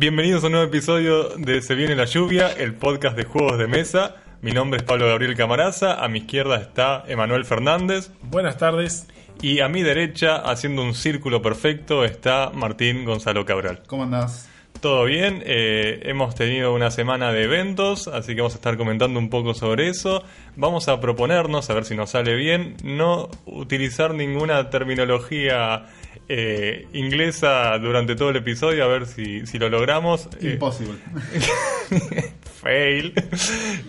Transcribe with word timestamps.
Bienvenidos 0.00 0.44
a 0.44 0.46
un 0.46 0.52
nuevo 0.52 0.68
episodio 0.68 1.30
de 1.30 1.60
Se 1.60 1.74
viene 1.74 1.96
la 1.96 2.04
lluvia, 2.04 2.52
el 2.52 2.76
podcast 2.76 3.16
de 3.16 3.24
juegos 3.24 3.58
de 3.58 3.66
mesa. 3.66 4.14
Mi 4.42 4.52
nombre 4.52 4.78
es 4.78 4.84
Pablo 4.84 5.08
Gabriel 5.08 5.34
Camaraza, 5.34 6.04
a 6.04 6.06
mi 6.06 6.20
izquierda 6.20 6.54
está 6.54 7.02
Emanuel 7.08 7.44
Fernández 7.44 8.12
Buenas 8.22 8.58
tardes. 8.58 9.08
y 9.42 9.58
a 9.58 9.68
mi 9.68 9.82
derecha, 9.82 10.36
haciendo 10.36 10.84
un 10.84 10.94
círculo 10.94 11.42
perfecto, 11.42 12.04
está 12.04 12.50
Martín 12.54 13.04
Gonzalo 13.04 13.44
Cabral. 13.44 13.82
¿Cómo 13.88 14.04
andás? 14.04 14.48
Todo 14.80 15.04
bien, 15.04 15.42
eh, 15.44 15.98
hemos 16.04 16.36
tenido 16.36 16.72
una 16.72 16.92
semana 16.92 17.32
de 17.32 17.42
eventos, 17.42 18.06
así 18.06 18.36
que 18.36 18.42
vamos 18.42 18.54
a 18.54 18.58
estar 18.58 18.76
comentando 18.76 19.18
un 19.18 19.30
poco 19.30 19.52
sobre 19.52 19.88
eso. 19.88 20.22
Vamos 20.54 20.86
a 20.86 21.00
proponernos, 21.00 21.70
a 21.70 21.74
ver 21.74 21.84
si 21.84 21.96
nos 21.96 22.10
sale 22.10 22.36
bien, 22.36 22.76
no 22.84 23.28
utilizar 23.46 24.14
ninguna 24.14 24.70
terminología 24.70 25.86
eh, 26.28 26.86
inglesa 26.92 27.78
durante 27.78 28.16
todo 28.16 28.30
el 28.30 28.36
episodio, 28.36 28.84
a 28.84 28.88
ver 28.88 29.06
si, 29.06 29.46
si 29.46 29.58
lo 29.58 29.68
logramos. 29.68 30.28
Eh, 30.40 30.52
Imposible. 30.52 30.98
fail. 32.58 33.14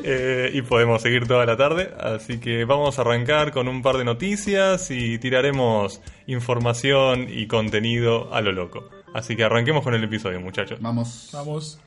Eh, 0.04 0.52
y 0.54 0.62
podemos 0.62 1.02
seguir 1.02 1.28
toda 1.28 1.46
la 1.46 1.58
tarde. 1.58 1.92
Así 2.00 2.40
que 2.40 2.66
vamos 2.66 2.98
a 2.98 3.02
arrancar 3.02 3.52
con 3.52 3.68
un 3.68 3.82
par 3.82 3.98
de 3.98 4.06
noticias 4.06 4.92
y 4.92 5.18
tiraremos 5.20 6.02
información 6.28 7.28
y 7.30 7.48
contenido 7.48 8.34
a 8.34 8.42
lo 8.42 8.52
loco. 8.52 8.90
Así 9.14 9.36
que 9.36 9.44
arranquemos 9.44 9.84
con 9.84 9.94
el 9.96 10.04
episodio, 10.04 10.40
muchachos. 10.40 10.80
Vamos. 10.82 11.30
Vamos. 11.34 11.80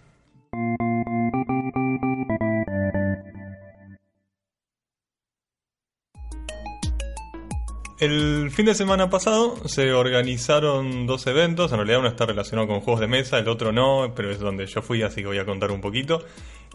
El 8.03 8.51
fin 8.51 8.67
de 8.67 8.75
semana 8.75 9.09
pasado 9.09 9.57
se 9.69 9.93
organizaron 9.93 11.07
dos 11.07 11.25
eventos, 11.29 11.71
en 11.71 11.77
realidad 11.77 12.01
uno 12.01 12.09
está 12.09 12.27
relacionado 12.27 12.67
con 12.67 12.81
juegos 12.81 13.01
de 13.01 13.07
mesa, 13.07 13.39
el 13.39 13.47
otro 13.47 13.71
no, 13.71 14.13
pero 14.17 14.33
es 14.33 14.41
donde 14.41 14.67
yo 14.67 14.83
fui, 14.83 15.03
así 15.03 15.21
que 15.21 15.29
voy 15.29 15.39
a 15.39 15.45
contar 15.45 15.71
un 15.71 15.81
poquito. 15.81 16.25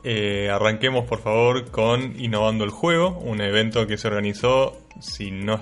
Eh, 0.06 0.50
arranquemos 0.50 1.04
por 1.04 1.20
favor 1.20 1.70
con 1.70 2.18
Innovando 2.18 2.64
el 2.64 2.70
Juego, 2.70 3.20
un 3.20 3.42
evento 3.42 3.86
que 3.88 3.98
se 3.98 4.08
organizó, 4.08 4.78
si 5.02 5.32
no 5.32 5.60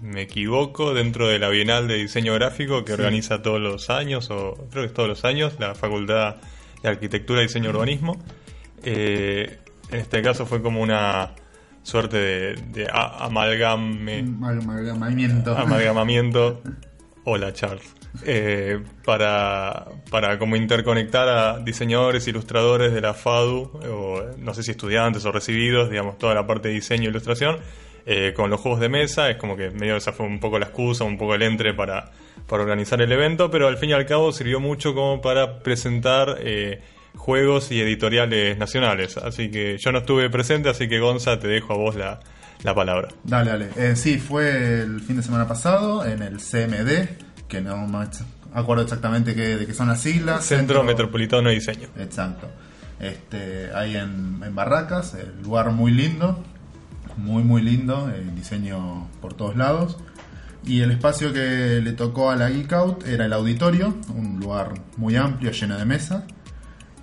me 0.00 0.22
equivoco, 0.22 0.94
dentro 0.94 1.28
de 1.28 1.38
la 1.38 1.50
Bienal 1.50 1.88
de 1.88 1.96
Diseño 1.96 2.32
Gráfico 2.32 2.82
que 2.82 2.94
organiza 2.94 3.42
todos 3.42 3.60
los 3.60 3.90
años, 3.90 4.30
o 4.30 4.54
creo 4.70 4.84
que 4.84 4.86
es 4.86 4.94
todos 4.94 5.10
los 5.10 5.26
años, 5.26 5.56
la 5.58 5.74
Facultad 5.74 6.36
de 6.82 6.88
Arquitectura, 6.88 7.42
Diseño 7.42 7.66
y 7.66 7.72
Urbanismo. 7.74 8.16
Eh, 8.82 9.58
en 9.90 9.98
este 9.98 10.22
caso 10.22 10.46
fue 10.46 10.62
como 10.62 10.80
una 10.80 11.34
suerte 11.82 12.16
de, 12.54 12.88
amalgame 12.92 14.20
Amalgamamiento. 14.20 15.56
amalgamamiento. 15.56 16.62
Hola 17.24 17.52
Charles. 17.52 17.94
Eh, 18.26 18.82
para, 19.04 19.86
para 20.10 20.38
como 20.38 20.56
interconectar 20.56 21.28
a 21.28 21.58
diseñadores, 21.60 22.28
ilustradores 22.28 22.92
de 22.92 23.00
la 23.00 23.14
FADU, 23.14 23.70
o 23.90 24.22
no 24.36 24.54
sé 24.54 24.62
si 24.62 24.72
estudiantes 24.72 25.24
o 25.24 25.32
recibidos, 25.32 25.88
digamos, 25.88 26.18
toda 26.18 26.34
la 26.34 26.46
parte 26.46 26.68
de 26.68 26.74
diseño 26.74 27.04
e 27.04 27.10
ilustración, 27.10 27.56
eh, 28.04 28.32
con 28.34 28.50
los 28.50 28.60
juegos 28.60 28.80
de 28.80 28.88
mesa. 28.88 29.30
Es 29.30 29.36
como 29.36 29.56
que 29.56 29.70
medio 29.70 29.96
esa 29.96 30.12
fue 30.12 30.26
un 30.26 30.40
poco 30.40 30.58
la 30.58 30.66
excusa, 30.66 31.04
un 31.04 31.16
poco 31.16 31.34
el 31.34 31.42
entre 31.42 31.72
para, 31.72 32.10
para 32.46 32.62
organizar 32.62 33.00
el 33.00 33.10
evento, 33.10 33.50
pero 33.50 33.68
al 33.68 33.78
fin 33.78 33.90
y 33.90 33.92
al 33.94 34.04
cabo 34.04 34.32
sirvió 34.32 34.60
mucho 34.60 34.94
como 34.94 35.22
para 35.22 35.60
presentar 35.60 36.36
eh, 36.40 36.80
juegos 37.16 37.70
y 37.72 37.80
editoriales 37.80 38.58
nacionales. 38.58 39.16
Así 39.16 39.50
que 39.50 39.76
yo 39.78 39.92
no 39.92 39.98
estuve 39.98 40.28
presente, 40.30 40.68
así 40.68 40.88
que 40.88 40.98
Gonza, 40.98 41.38
te 41.38 41.48
dejo 41.48 41.72
a 41.74 41.76
vos 41.76 41.94
la, 41.96 42.20
la 42.64 42.74
palabra. 42.74 43.08
Dale, 43.24 43.50
dale. 43.50 43.68
Eh, 43.76 43.96
sí, 43.96 44.18
fue 44.18 44.80
el 44.82 45.00
fin 45.00 45.16
de 45.16 45.22
semana 45.22 45.46
pasado 45.46 46.04
en 46.04 46.22
el 46.22 46.38
CMD, 46.38 47.08
que 47.48 47.60
no 47.60 47.86
me 47.86 48.06
acuerdo 48.54 48.82
exactamente 48.82 49.34
qué- 49.34 49.56
de 49.56 49.66
qué 49.66 49.74
son 49.74 49.88
las 49.88 50.00
siglas. 50.00 50.44
Centro 50.44 50.82
Metropolitano 50.82 51.48
de 51.48 51.54
Diseño. 51.56 51.88
Exacto. 51.98 52.48
Este, 53.00 53.70
ahí 53.74 53.96
en, 53.96 54.40
en 54.44 54.54
Barracas, 54.54 55.14
el 55.14 55.42
lugar 55.42 55.70
muy 55.72 55.90
lindo, 55.90 56.42
muy 57.16 57.42
muy 57.42 57.60
lindo, 57.62 58.08
el 58.14 58.34
diseño 58.34 59.08
por 59.20 59.34
todos 59.34 59.56
lados. 59.56 59.98
Y 60.64 60.82
el 60.82 60.92
espacio 60.92 61.32
que 61.32 61.80
le 61.82 61.92
tocó 61.92 62.30
a 62.30 62.36
la 62.36 62.48
Geek 62.48 62.72
Out 62.72 63.06
era 63.08 63.26
el 63.26 63.32
auditorio, 63.32 63.96
un 64.14 64.38
lugar 64.38 64.74
muy 64.96 65.16
amplio, 65.16 65.50
lleno 65.50 65.76
de 65.76 65.84
mesas, 65.84 66.22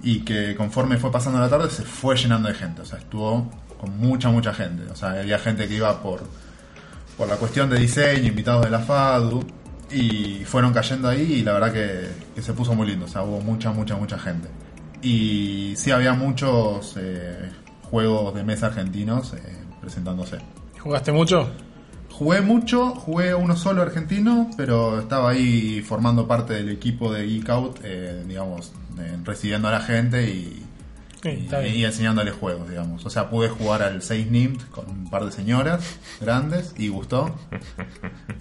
y 0.01 0.21
que 0.21 0.55
conforme 0.55 0.97
fue 0.97 1.11
pasando 1.11 1.39
la 1.39 1.49
tarde 1.49 1.69
se 1.69 1.83
fue 1.83 2.15
llenando 2.15 2.47
de 2.47 2.55
gente, 2.55 2.81
o 2.81 2.85
sea, 2.85 2.99
estuvo 2.99 3.49
con 3.79 3.97
mucha, 3.97 4.29
mucha 4.29 4.53
gente. 4.53 4.83
O 4.91 4.95
sea, 4.95 5.11
había 5.11 5.39
gente 5.39 5.67
que 5.67 5.75
iba 5.75 6.01
por, 6.01 6.21
por 7.17 7.27
la 7.27 7.37
cuestión 7.37 7.69
de 7.69 7.79
diseño, 7.79 8.27
invitados 8.27 8.65
de 8.65 8.71
la 8.71 8.79
FADU, 8.79 9.45
y 9.91 10.43
fueron 10.45 10.73
cayendo 10.73 11.07
ahí 11.09 11.33
y 11.33 11.43
la 11.43 11.53
verdad 11.53 11.73
que, 11.73 12.09
que 12.35 12.41
se 12.41 12.53
puso 12.53 12.75
muy 12.75 12.87
lindo, 12.87 13.05
o 13.05 13.07
sea, 13.07 13.23
hubo 13.23 13.41
mucha, 13.41 13.71
mucha, 13.71 13.95
mucha 13.95 14.19
gente. 14.19 14.47
Y 15.01 15.73
sí 15.77 15.91
había 15.91 16.13
muchos 16.13 16.95
eh, 16.97 17.49
juegos 17.89 18.33
de 18.35 18.43
mesa 18.43 18.67
argentinos 18.67 19.33
eh, 19.33 19.41
presentándose. 19.81 20.37
¿Jugaste 20.79 21.11
mucho? 21.11 21.49
Jugué 22.19 22.41
mucho, 22.41 22.95
jugué 22.95 23.33
uno 23.33 23.55
solo 23.55 23.81
argentino, 23.81 24.51
pero 24.57 24.99
estaba 24.99 25.29
ahí 25.29 25.81
formando 25.81 26.27
parte 26.27 26.53
del 26.53 26.67
equipo 26.67 27.13
de 27.13 27.25
Geek 27.25 27.49
Out, 27.49 27.79
eh, 27.81 28.25
digamos, 28.27 28.73
eh, 28.99 29.15
recibiendo 29.23 29.69
a 29.69 29.71
la 29.71 29.79
gente 29.79 30.29
y, 30.29 30.65
Sí, 31.21 31.29
y- 31.29 31.43
está 31.45 31.59
bien. 31.59 31.75
y 31.75 31.85
enseñándole 31.85 32.31
juegos, 32.31 32.69
digamos. 32.69 33.05
O 33.05 33.09
sea, 33.09 33.29
pude 33.29 33.49
jugar 33.49 33.81
al 33.83 34.01
6 34.01 34.29
NIMT 34.31 34.69
con 34.69 34.89
un 34.89 35.09
par 35.09 35.25
de 35.25 35.31
señoras 35.31 35.83
grandes 36.21 36.73
y 36.77 36.87
gustó. 36.89 37.35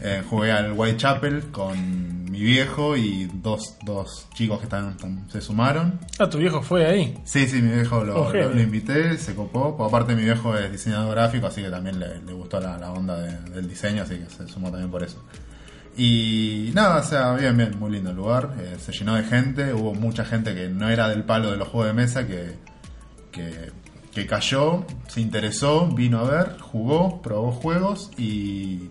Eh, 0.01 0.23
jugué 0.31 0.53
al 0.53 0.73
Whitechapel 0.75 1.47
con 1.51 2.31
mi 2.31 2.39
viejo 2.41 2.97
y 2.97 3.29
dos, 3.35 3.75
dos 3.85 4.29
chicos 4.33 4.59
que 4.59 4.65
están, 4.67 4.91
están- 4.91 5.29
se 5.29 5.41
sumaron. 5.41 5.99
Ah, 6.21 6.29
tu 6.31 6.39
viejo 6.39 6.63
fue 6.63 6.87
ahí. 6.87 7.19
Sí, 7.25 7.49
sí, 7.49 7.61
mi 7.61 7.73
viejo 7.75 8.05
lo, 8.05 8.27
Oh, 8.29 8.33
lo- 8.33 8.51
lo 8.55 8.61
invité, 8.61 9.19
se 9.19 9.35
copó. 9.35 9.77
Pues 9.77 9.89
aparte 9.89 10.15
mi 10.15 10.23
viejo 10.23 10.57
es 10.57 10.71
diseñador 10.71 11.11
gráfico, 11.17 11.49
así 11.49 11.63
que 11.63 11.69
también 11.71 11.99
le, 11.99 12.21
le 12.23 12.33
gustó 12.33 12.61
la, 12.61 12.79
la 12.79 12.93
onda 12.93 13.19
de- 13.19 13.51
del 13.51 13.69
diseño, 13.69 14.05
así 14.05 14.19
que 14.19 14.31
se 14.31 14.47
sumó 14.47 14.71
también 14.71 14.89
por 14.91 15.03
eso. 15.03 15.21
Y 15.99 16.71
nada, 16.75 17.01
o 17.01 17.03
sea, 17.03 17.33
bien, 17.33 17.57
bien, 17.57 17.77
muy 17.77 17.91
lindo 17.91 18.11
el 18.11 18.17
lugar. 18.17 18.55
eh, 18.61 18.77
se 18.79 18.93
llenó 18.93 19.17
de 19.17 19.25
gente, 19.25 19.75
hubo 19.75 19.95
mucha 19.95 20.25
gente 20.25 20.55
que 20.55 20.69
no 20.69 20.89
era 20.89 21.09
del 21.09 21.25
palo 21.25 21.51
de 21.51 21.57
los 21.57 21.67
juegos 21.67 21.89
de 21.89 21.93
mesa, 21.93 22.25
que, 22.25 22.55
que, 23.33 24.27
cayó, 24.29 24.85
se 25.09 25.21
interesó, 25.21 25.89
vino 25.89 26.21
a 26.21 26.25
ver, 26.31 26.59
jugó, 26.61 27.21
probó 27.21 27.51
juegos 27.51 28.11
y, 28.17 28.91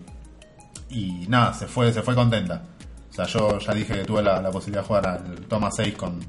y 0.90 1.26
nada, 1.28 1.54
se 1.54 1.66
fue, 1.66 1.92
se 1.94 2.02
fue 2.02 2.14
contenta. 2.14 2.64
O 3.10 3.12
sea, 3.14 3.24
yo 3.24 3.58
ya 3.58 3.72
dije 3.72 3.94
que 3.94 4.04
tuve 4.04 4.22
la, 4.22 4.42
la 4.42 4.50
posibilidad 4.50 4.82
de 4.82 4.86
jugar 4.88 5.06
al 5.08 5.46
Toma 5.46 5.70
6 5.70 5.94
con, 5.96 6.20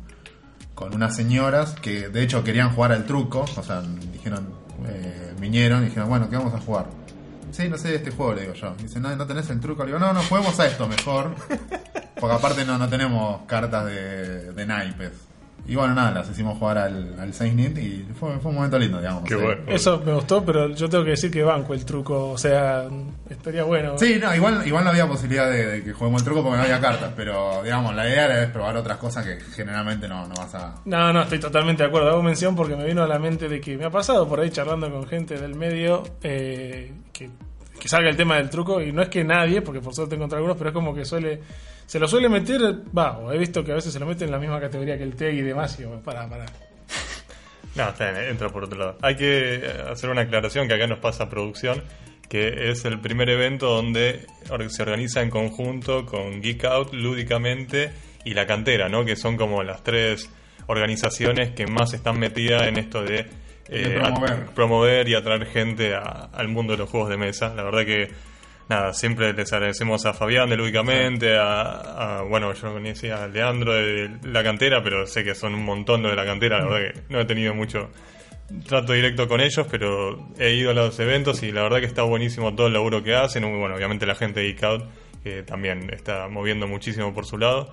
con 0.76 0.96
unas 0.96 1.14
señoras 1.14 1.74
que 1.74 2.08
de 2.08 2.24
hecho 2.24 2.42
querían 2.42 2.74
jugar 2.74 2.94
al 2.94 3.06
truco, 3.06 3.42
o 3.42 3.64
sea, 3.64 3.82
dijeron, 4.14 4.48
eh, 4.88 5.34
vinieron 5.42 5.82
y 5.84 5.86
dijeron, 5.88 6.08
bueno, 6.08 6.30
¿qué 6.30 6.38
vamos 6.38 6.54
a 6.54 6.60
jugar? 6.60 6.88
Sí, 7.60 7.68
no 7.68 7.78
sé 7.78 7.94
este 7.96 8.12
juego, 8.12 8.36
le 8.36 8.42
digo 8.44 8.54
yo. 8.54 8.74
Dice, 8.82 9.02
no, 9.02 9.14
no 9.14 9.28
tenés 9.28 9.50
el 9.50 9.60
truco. 9.60 9.84
Le 9.84 9.88
digo, 9.88 10.00
no, 10.00 10.14
no, 10.14 10.22
juguemos 10.24 10.58
a 10.62 10.66
esto 10.66 10.88
mejor. 10.88 11.36
Porque 12.18 12.36
aparte 12.36 12.64
no, 12.64 12.78
no 12.78 12.88
tenemos 12.88 13.42
cartas 13.48 13.86
de, 13.86 14.54
de 14.54 14.66
naipes. 14.66 15.12
Y 15.68 15.76
bueno, 15.76 15.94
nada, 15.94 16.12
las 16.12 16.30
hicimos 16.30 16.58
jugar 16.58 16.78
al, 16.78 17.20
al 17.20 17.34
Saint 17.34 17.56
Nit 17.56 17.78
y 17.78 18.08
fue, 18.18 18.40
fue 18.40 18.52
un 18.52 18.56
momento 18.56 18.80
lindo, 18.80 19.00
digamos. 19.00 19.26
Qué 19.26 19.36
sí. 19.36 19.42
bueno. 19.42 19.62
Eso 19.68 20.02
me 20.06 20.14
gustó, 20.14 20.44
pero 20.44 20.70
yo 20.70 20.90
tengo 20.90 21.04
que 21.04 21.12
decir 21.12 21.30
que 21.30 21.44
banco 21.44 21.74
el 21.74 21.84
truco. 21.84 22.32
O 22.32 22.38
sea, 22.38 22.86
estaría 23.30 23.64
bueno. 23.64 23.98
Sí, 23.98 24.18
no, 24.22 24.34
igual, 24.34 24.66
igual 24.66 24.86
no 24.86 24.92
había 24.92 25.06
posibilidad 25.06 25.52
de, 25.52 25.66
de 25.66 25.84
que 25.84 25.92
juguemos 25.92 26.22
el 26.22 26.26
truco 26.26 26.42
porque 26.42 26.58
no 26.60 26.64
había 26.64 26.80
cartas, 26.80 27.12
pero 27.14 27.62
digamos, 27.62 27.94
la 27.94 28.08
idea 28.08 28.24
era 28.24 28.44
es 28.44 28.50
probar 28.52 28.78
otras 28.78 28.98
cosas 28.98 29.26
que 29.26 29.38
generalmente 29.54 30.08
no, 30.08 30.26
no 30.28 30.34
vas 30.34 30.56
a... 30.56 30.76
No, 30.86 31.12
no, 31.12 31.24
estoy 31.24 31.40
totalmente 31.40 31.84
de 31.84 31.90
acuerdo. 31.90 32.10
Hago 32.10 32.24
mención 32.24 32.56
porque 32.56 32.78
me 32.78 32.86
vino 32.86 33.04
a 33.04 33.08
la 33.08 33.20
mente 33.20 33.50
de 33.50 33.60
que 33.60 33.78
me 33.78 33.84
ha 33.84 33.92
pasado 33.92 34.30
por 34.30 34.40
ahí 34.40 34.50
charlando 34.50 34.90
con 34.90 35.06
gente 35.08 35.38
del 35.38 35.56
medio 35.56 36.04
eh, 36.24 36.94
que, 37.12 37.30
que 37.80 37.88
salga 37.88 38.10
el 38.10 38.18
tema 38.18 38.36
del 38.36 38.50
truco 38.50 38.82
y 38.82 38.92
no 38.92 39.02
es 39.02 39.10
que 39.10 39.24
nadie, 39.24 39.62
porque 39.62 39.80
por 39.80 39.94
suerte 39.94 40.16
encontré 40.16 40.38
algunos, 40.38 40.58
pero 40.58 40.70
es 40.70 40.74
como 40.74 40.94
que 40.94 41.06
suele 41.06 41.40
se 41.90 41.98
lo 41.98 42.08
suele 42.08 42.30
meter, 42.30 42.62
va, 42.96 43.20
he 43.34 43.38
visto 43.40 43.64
que 43.64 43.72
a 43.72 43.76
veces 43.76 43.92
se 43.92 44.00
lo 44.00 44.06
meten 44.06 44.28
en 44.28 44.34
la 44.34 44.38
misma 44.38 44.60
categoría 44.60 44.96
que 44.96 45.02
el 45.02 45.16
TEG 45.16 45.34
y 45.34 45.42
demás 45.42 45.80
y 45.80 45.86
para, 46.06 46.30
para. 46.30 46.46
No, 47.76 47.90
está 47.90 48.12
bien, 48.12 48.26
entra 48.26 48.50
por 48.50 48.66
otro 48.66 48.78
lado. 48.78 48.98
Hay 49.02 49.16
que 49.16 49.56
eh, 49.56 49.74
hacer 49.92 50.12
una 50.12 50.22
aclaración 50.22 50.68
que 50.68 50.76
acá 50.76 50.86
nos 50.86 51.00
pasa 51.00 51.28
producción, 51.30 51.84
que 52.30 52.70
es 52.70 52.86
el 52.86 53.00
primer 53.00 53.28
evento 53.32 53.74
donde 53.74 54.28
se 54.68 54.84
organiza 54.84 55.24
en 55.24 55.32
conjunto 55.32 56.06
con 56.06 56.44
Geek 56.44 56.64
Out 56.66 56.94
lúdicamente 56.94 57.92
y 58.24 58.36
La 58.36 58.46
Cantera, 58.46 58.88
¿no? 58.88 59.04
Que 59.04 59.16
son 59.16 59.36
como 59.36 59.64
las 59.64 59.84
tres 59.84 60.30
organizaciones 60.68 61.56
que 61.56 61.66
más 61.66 61.94
están 61.94 62.20
metidas 62.20 62.68
en 62.68 62.78
esto 62.78 63.02
de, 63.02 63.26
De 63.70 63.90
promover. 64.00 64.32
a- 64.32 64.46
promover 64.56 65.10
y 65.10 65.16
atraer 65.16 65.46
gente 65.46 65.94
a- 65.96 66.30
al 66.34 66.48
mundo 66.48 66.74
de 66.74 66.80
los 66.80 66.90
juegos 66.90 67.10
de 67.10 67.18
mesa. 67.18 67.54
La 67.56 67.64
verdad 67.64 67.86
que 67.86 68.08
nada, 68.68 68.94
siempre 68.94 69.34
les 69.34 69.52
agradecemos 69.54 70.06
a 70.06 70.14
Fabián 70.14 70.50
de 70.50 70.58
Lúdicamente, 70.58 71.38
a, 71.38 72.20
a- 72.20 72.22
bueno, 72.24 72.54
yo 72.54 72.74
conocía 72.74 73.24
a 73.24 73.28
Leandro 73.28 73.74
de 73.74 74.10
La 74.24 74.44
Cantera, 74.44 74.84
pero 74.84 75.06
sé 75.08 75.24
que 75.24 75.36
son 75.36 75.56
un 75.56 75.66
montón 75.66 76.04
de 76.04 76.16
La 76.16 76.26
Cantera, 76.26 76.60
la 76.60 76.66
verdad 76.66 76.94
que 76.94 77.02
no 77.14 77.20
he 77.20 77.26
tenido 77.26 77.54
mucho 77.54 77.90
trato 78.68 78.94
directo 78.94 79.28
con 79.28 79.42
ellos, 79.42 79.68
pero 79.70 80.28
he 80.40 80.54
ido 80.54 80.72
a 80.72 80.74
los 80.74 81.00
eventos 81.00 81.44
y 81.44 81.52
la 81.52 81.62
verdad 81.64 81.80
que 81.80 81.86
está 81.86 82.02
buenísimo 82.04 82.56
todo 82.56 82.66
el 82.68 82.74
laburo 82.74 83.04
que 83.04 83.14
hacen, 83.16 83.44
bueno, 83.60 83.76
obviamente 83.76 84.06
la 84.08 84.16
gente 84.16 84.40
de 84.40 84.56
Out, 84.66 84.84
que 85.24 85.44
también 85.44 85.90
está 85.94 86.28
moviendo 86.30 86.68
muchísimo 86.68 87.14
por 87.14 87.26
su 87.26 87.38
lado. 87.38 87.72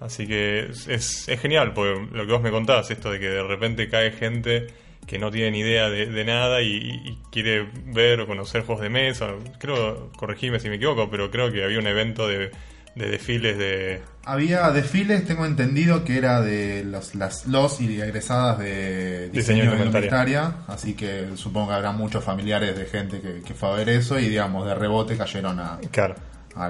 Así 0.00 0.26
que 0.26 0.60
es, 0.70 0.88
es, 0.88 1.28
es 1.28 1.40
genial, 1.40 1.72
porque 1.74 2.06
lo 2.12 2.26
que 2.26 2.32
vos 2.32 2.42
me 2.42 2.50
contabas, 2.50 2.90
esto 2.90 3.10
de 3.10 3.20
que 3.20 3.28
de 3.28 3.42
repente 3.42 3.88
cae 3.88 4.10
gente 4.12 4.66
que 5.10 5.18
no 5.18 5.32
tiene 5.32 5.50
ni 5.50 5.58
idea 5.58 5.90
de, 5.90 6.06
de 6.06 6.24
nada 6.24 6.62
y, 6.62 6.68
y 6.76 7.18
quiere 7.32 7.68
ver 7.86 8.20
o 8.20 8.28
conocer 8.28 8.62
juegos 8.64 8.80
de 8.84 8.90
mesa. 8.90 9.30
Creo, 9.58 10.12
corregime 10.16 10.60
si 10.60 10.68
me 10.68 10.76
equivoco, 10.76 11.10
pero 11.10 11.32
creo 11.32 11.50
que 11.50 11.64
había 11.64 11.80
un 11.80 11.88
evento 11.88 12.28
de, 12.28 12.52
de 12.94 13.10
desfiles 13.10 13.58
de... 13.58 14.02
Había 14.24 14.70
desfiles, 14.70 15.24
tengo 15.24 15.46
entendido 15.46 16.04
que 16.04 16.16
era 16.16 16.40
de 16.42 16.84
los, 16.84 17.16
las, 17.16 17.48
los 17.48 17.80
y 17.80 18.00
egresadas 18.00 18.60
de 18.60 19.30
Diseño 19.30 19.62
diseño, 19.64 19.70
de 19.72 19.84
indumentaria. 19.84 20.52
así 20.68 20.94
que 20.94 21.30
supongo 21.34 21.70
que 21.70 21.74
habrá 21.74 21.90
muchos 21.90 22.22
familiares 22.22 22.76
de 22.76 22.86
gente 22.86 23.20
que, 23.20 23.40
que 23.42 23.54
fue 23.54 23.68
a 23.68 23.72
ver 23.72 23.88
eso 23.88 24.16
y 24.16 24.28
digamos 24.28 24.64
de 24.64 24.76
rebote 24.76 25.16
cayeron 25.16 25.58
a, 25.58 25.80
Claro. 25.90 26.14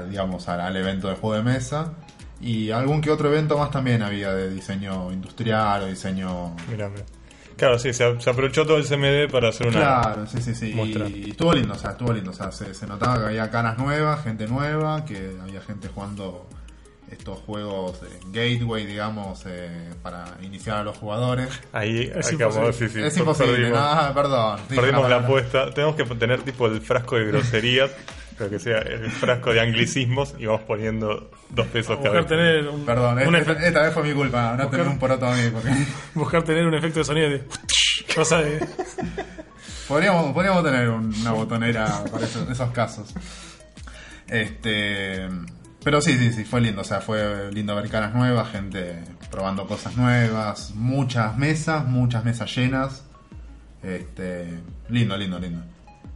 digamos, 0.08 0.48
al, 0.48 0.62
al 0.62 0.74
evento 0.78 1.08
de 1.10 1.16
juego 1.16 1.36
de 1.36 1.42
mesa. 1.42 1.92
Y 2.40 2.70
algún 2.70 3.02
que 3.02 3.10
otro 3.10 3.30
evento 3.30 3.58
más 3.58 3.70
también 3.70 4.00
había 4.00 4.32
de 4.32 4.48
diseño 4.48 5.12
industrial 5.12 5.82
o 5.82 5.86
diseño... 5.88 6.56
Mirá, 6.70 6.88
mirá. 6.88 7.04
Claro, 7.60 7.78
sí, 7.78 7.92
se, 7.92 8.18
se 8.18 8.30
aprovechó 8.30 8.64
todo 8.64 8.78
el 8.78 8.86
CMD 8.86 9.30
para 9.30 9.50
hacer 9.50 9.66
una... 9.66 9.78
Claro, 9.80 10.26
sí, 10.26 10.40
sí, 10.40 10.54
sí. 10.54 10.72
muestra. 10.74 11.06
Y, 11.08 11.24
y 11.26 11.30
estuvo 11.32 11.52
lindo, 11.52 11.74
o 11.74 11.78
sea, 11.78 11.90
estuvo 11.90 12.10
lindo. 12.10 12.30
O 12.30 12.32
sea, 12.32 12.50
se, 12.50 12.72
se 12.72 12.86
notaba 12.86 13.18
que 13.18 13.24
había 13.26 13.50
caras 13.50 13.76
nuevas, 13.76 14.24
gente 14.24 14.46
nueva, 14.46 15.04
que 15.04 15.36
había 15.42 15.60
gente 15.60 15.88
jugando 15.88 16.48
estos 17.10 17.38
juegos 17.40 18.00
de 18.00 18.08
gateway, 18.32 18.86
digamos, 18.86 19.42
eh, 19.46 19.90
para 20.02 20.24
iniciar 20.40 20.78
a 20.78 20.84
los 20.84 20.96
jugadores. 20.96 21.50
Ahí 21.72 22.10
Es 22.14 22.32
acabamos, 22.32 22.76
sí, 22.76 22.88
sí, 22.88 23.02
es 23.02 23.14
imposible, 23.18 23.52
perdimos, 23.56 24.06
no, 24.06 24.14
perdón. 24.14 24.60
perdimos 24.68 25.10
la 25.10 25.16
apuesta. 25.16 25.70
Tenemos 25.74 25.96
que 25.96 26.04
tener 26.04 26.40
tipo 26.42 26.66
el 26.66 26.80
frasco 26.80 27.16
de 27.16 27.26
groserías, 27.26 27.90
pero 28.40 28.50
que 28.50 28.58
sea 28.58 28.78
el 28.78 29.10
frasco 29.10 29.52
de 29.52 29.60
anglicismos 29.60 30.34
y 30.38 30.46
vamos 30.46 30.62
poniendo 30.62 31.30
dos 31.50 31.66
pesos 31.66 31.98
cada 31.98 32.20
Buscar 32.20 32.22
vez. 32.22 32.26
tener 32.28 32.68
un, 32.68 32.84
Perdón, 32.86 33.18
un 33.28 33.36
esta, 33.36 33.52
efe- 33.52 33.66
esta 33.66 33.82
vez 33.82 33.92
fue 33.92 34.02
mi 34.04 34.12
culpa, 34.14 34.42
no 34.56 34.64
Buscar- 34.64 34.70
tener 34.70 34.86
un 34.88 34.98
poroto 34.98 35.26
a 35.26 35.34
mí. 35.36 35.42
Porque 35.52 35.70
buscar 36.14 36.42
tener 36.42 36.66
un 36.66 36.74
efecto 36.74 37.00
de 37.00 37.04
sonido 37.04 37.28
de 37.28 37.44
cosa 38.14 38.40
de 38.40 38.66
podríamos, 39.86 40.32
podríamos 40.32 40.64
tener 40.64 40.88
un- 40.88 41.14
una 41.20 41.32
botonera 41.32 42.04
para 42.10 42.24
esos, 42.24 42.48
esos 42.48 42.70
casos. 42.70 43.12
Este. 44.28 45.28
Pero 45.82 46.00
sí, 46.00 46.16
sí, 46.18 46.32
sí, 46.32 46.44
fue 46.44 46.60
lindo. 46.60 46.82
O 46.82 46.84
sea, 46.84 47.00
fue 47.00 47.50
lindo 47.52 47.74
ver 47.74 47.88
caras 47.88 48.14
nuevas, 48.14 48.50
gente 48.50 48.96
probando 49.30 49.66
cosas 49.66 49.96
nuevas, 49.96 50.72
muchas 50.74 51.36
mesas, 51.38 51.84
muchas 51.86 52.24
mesas 52.24 52.54
llenas. 52.54 53.04
Este, 53.82 54.60
lindo, 54.88 55.16
lindo, 55.16 55.38
lindo. 55.38 55.62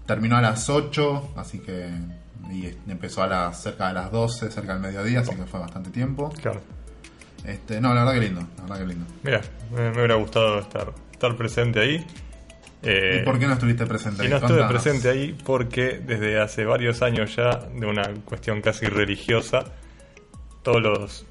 Terminó 0.07 0.37
a 0.37 0.41
las 0.43 0.69
8, 0.69 1.33
así 1.37 1.59
que. 1.61 1.89
Y 2.51 2.67
empezó 2.89 3.23
a 3.23 3.27
las 3.27 3.63
cerca 3.63 3.89
de 3.89 3.95
las 3.95 4.13
12, 4.13 4.51
cerca 4.51 4.75
del 4.75 4.83
mediodía, 4.83 5.21
así 5.21 5.35
que 5.35 5.45
fue 5.45 5.61
bastante 5.61 5.91
tiempo. 5.91 6.31
Claro. 6.43 6.61
Este, 7.45 7.81
no, 7.81 7.95
la 7.95 8.05
verdad 8.05 8.15
que 8.15 8.27
lindo, 8.27 8.41
la 8.57 8.63
verdad 8.65 8.79
que 8.79 8.87
lindo. 8.87 9.07
Mira, 9.23 9.41
me, 9.73 9.91
me 9.91 9.97
hubiera 9.97 10.15
gustado 10.17 10.59
estar, 10.61 10.93
estar 11.11 11.37
presente 11.37 11.81
ahí. 11.81 12.07
Eh, 12.83 13.21
¿Y 13.23 13.25
por 13.25 13.39
qué 13.39 13.47
no 13.47 13.55
estuviste 13.55 13.87
presente? 13.87 14.23
Y 14.23 14.27
ahí? 14.27 14.31
no 14.31 14.37
estuve 14.37 14.59
Contanos. 14.59 14.83
presente 14.83 15.09
ahí 15.09 15.39
porque 15.45 15.99
desde 16.05 16.39
hace 16.39 16.67
varios 16.67 17.01
años 17.01 17.35
ya, 17.35 17.57
de 17.57 17.87
una 17.87 18.03
cuestión 18.27 18.61
casi 18.61 18.87
religiosa, 18.87 19.65
todos 20.63 20.83
los 20.83 21.27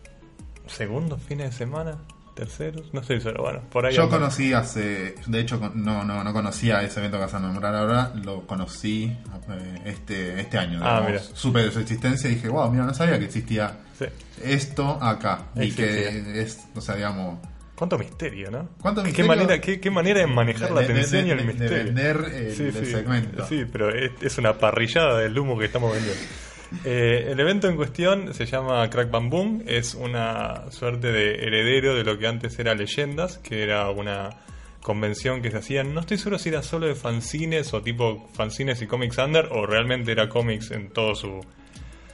segundos 0.65 1.21
fines 1.21 1.51
de 1.51 1.55
semana, 1.55 1.97
terceros, 2.33 2.93
no 2.93 3.03
sé, 3.03 3.19
pero 3.23 3.43
bueno, 3.43 3.61
por 3.71 3.85
ahí. 3.85 3.93
Yo 3.95 4.03
anda. 4.03 4.17
conocí 4.17 4.53
hace, 4.53 5.15
de 5.25 5.39
hecho 5.39 5.57
no, 5.75 6.03
no, 6.03 6.23
no 6.23 6.33
conocía 6.33 6.81
ese 6.83 6.99
evento 6.99 7.17
que 7.17 7.23
vas 7.25 7.33
a 7.33 7.39
nombrar 7.39 7.75
ahora, 7.75 8.11
lo 8.15 8.45
conocí 8.47 9.05
eh, 9.49 9.81
este, 9.85 10.39
este 10.41 10.57
año. 10.57 10.79
Ah, 10.81 11.03
mira. 11.05 11.19
Supe 11.19 11.59
de 11.63 11.71
su 11.71 11.79
existencia 11.79 12.29
y 12.29 12.35
dije, 12.35 12.49
wow, 12.49 12.69
mira, 12.71 12.85
no 12.85 12.93
sabía 12.93 13.17
que 13.19 13.25
existía 13.25 13.77
Sí. 13.97 14.05
esto 14.43 14.97
acá. 15.01 15.45
Y 15.55 15.67
Existía. 15.67 15.85
que 15.85 16.41
es, 16.41 16.59
o 16.75 16.81
sea, 16.81 16.95
digamos, 16.95 17.39
Cuánto 17.75 17.97
misterio, 17.97 18.49
¿no? 18.51 18.69
¿Cuánto 18.81 19.01
¿Qué 19.01 19.07
misterio? 19.07 19.27
manera, 19.31 19.59
qué, 19.59 19.79
qué 19.79 19.89
manera 19.91 20.19
de 20.19 20.27
manejar 20.27 20.69
De- 20.69 20.75
la 20.75 20.81
de- 20.81 20.87
de- 20.87 20.93
atención 20.93 21.27
y 21.27 21.31
el 21.31 21.37
de- 21.37 21.43
de 21.43 21.47
misterio. 21.53 21.83
vender 21.85 22.17
el- 22.33 22.75
el 22.77 22.85
segmento. 22.85 23.45
Sí, 23.47 23.65
pero 23.71 23.89
es, 23.93 24.11
es 24.21 24.37
una 24.37 24.57
parrillada 24.57 25.17
del 25.19 25.37
humo 25.37 25.57
que 25.57 25.65
estamos 25.65 25.91
vendiendo. 25.91 26.21
Eh, 26.83 27.27
el 27.29 27.39
evento 27.39 27.67
en 27.67 27.75
cuestión 27.75 28.33
se 28.33 28.45
llama 28.45 28.89
Crack 28.89 29.11
Bam 29.11 29.29
Boom, 29.29 29.63
es 29.67 29.93
una 29.95 30.71
suerte 30.71 31.11
de 31.11 31.35
heredero 31.35 31.95
de 31.95 32.03
lo 32.03 32.17
que 32.17 32.27
antes 32.27 32.57
era 32.59 32.73
Leyendas, 32.73 33.37
que 33.37 33.63
era 33.63 33.89
una 33.89 34.29
convención 34.81 35.41
que 35.41 35.49
se 35.49 35.57
hacía, 35.57 35.83
no 35.83 36.01
estoy 36.01 36.17
seguro 36.17 36.37
si 36.37 36.49
era 36.49 36.61
solo 36.61 36.87
de 36.87 36.95
fanzines 36.95 37.73
o 37.73 37.81
tipo 37.81 38.29
fanzines 38.33 38.81
y 38.81 38.87
comics 38.87 39.17
under, 39.17 39.47
o 39.51 39.65
realmente 39.65 40.11
era 40.11 40.27
cómics 40.27 40.71
en 40.71 40.89
todo 40.89 41.15
su, 41.15 41.39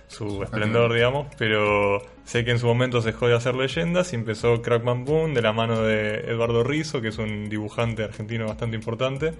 su 0.07 0.43
esplendor, 0.43 0.93
digamos, 0.93 1.27
pero 1.37 1.99
sé 2.25 2.45
que 2.45 2.51
en 2.51 2.59
su 2.59 2.67
momento 2.67 3.01
se 3.01 3.11
dejó 3.11 3.27
de 3.27 3.35
hacer 3.35 3.55
leyendas 3.55 4.13
y 4.13 4.15
empezó 4.15 4.61
Crack 4.61 4.83
Bam 4.83 5.05
Boom 5.05 5.33
de 5.33 5.41
la 5.41 5.51
mano 5.53 5.81
de 5.81 6.31
Eduardo 6.31 6.63
Rizzo, 6.63 7.01
que 7.01 7.09
es 7.09 7.17
un 7.17 7.49
dibujante 7.49 8.03
argentino 8.03 8.47
bastante 8.47 8.75
importante, 8.75 9.33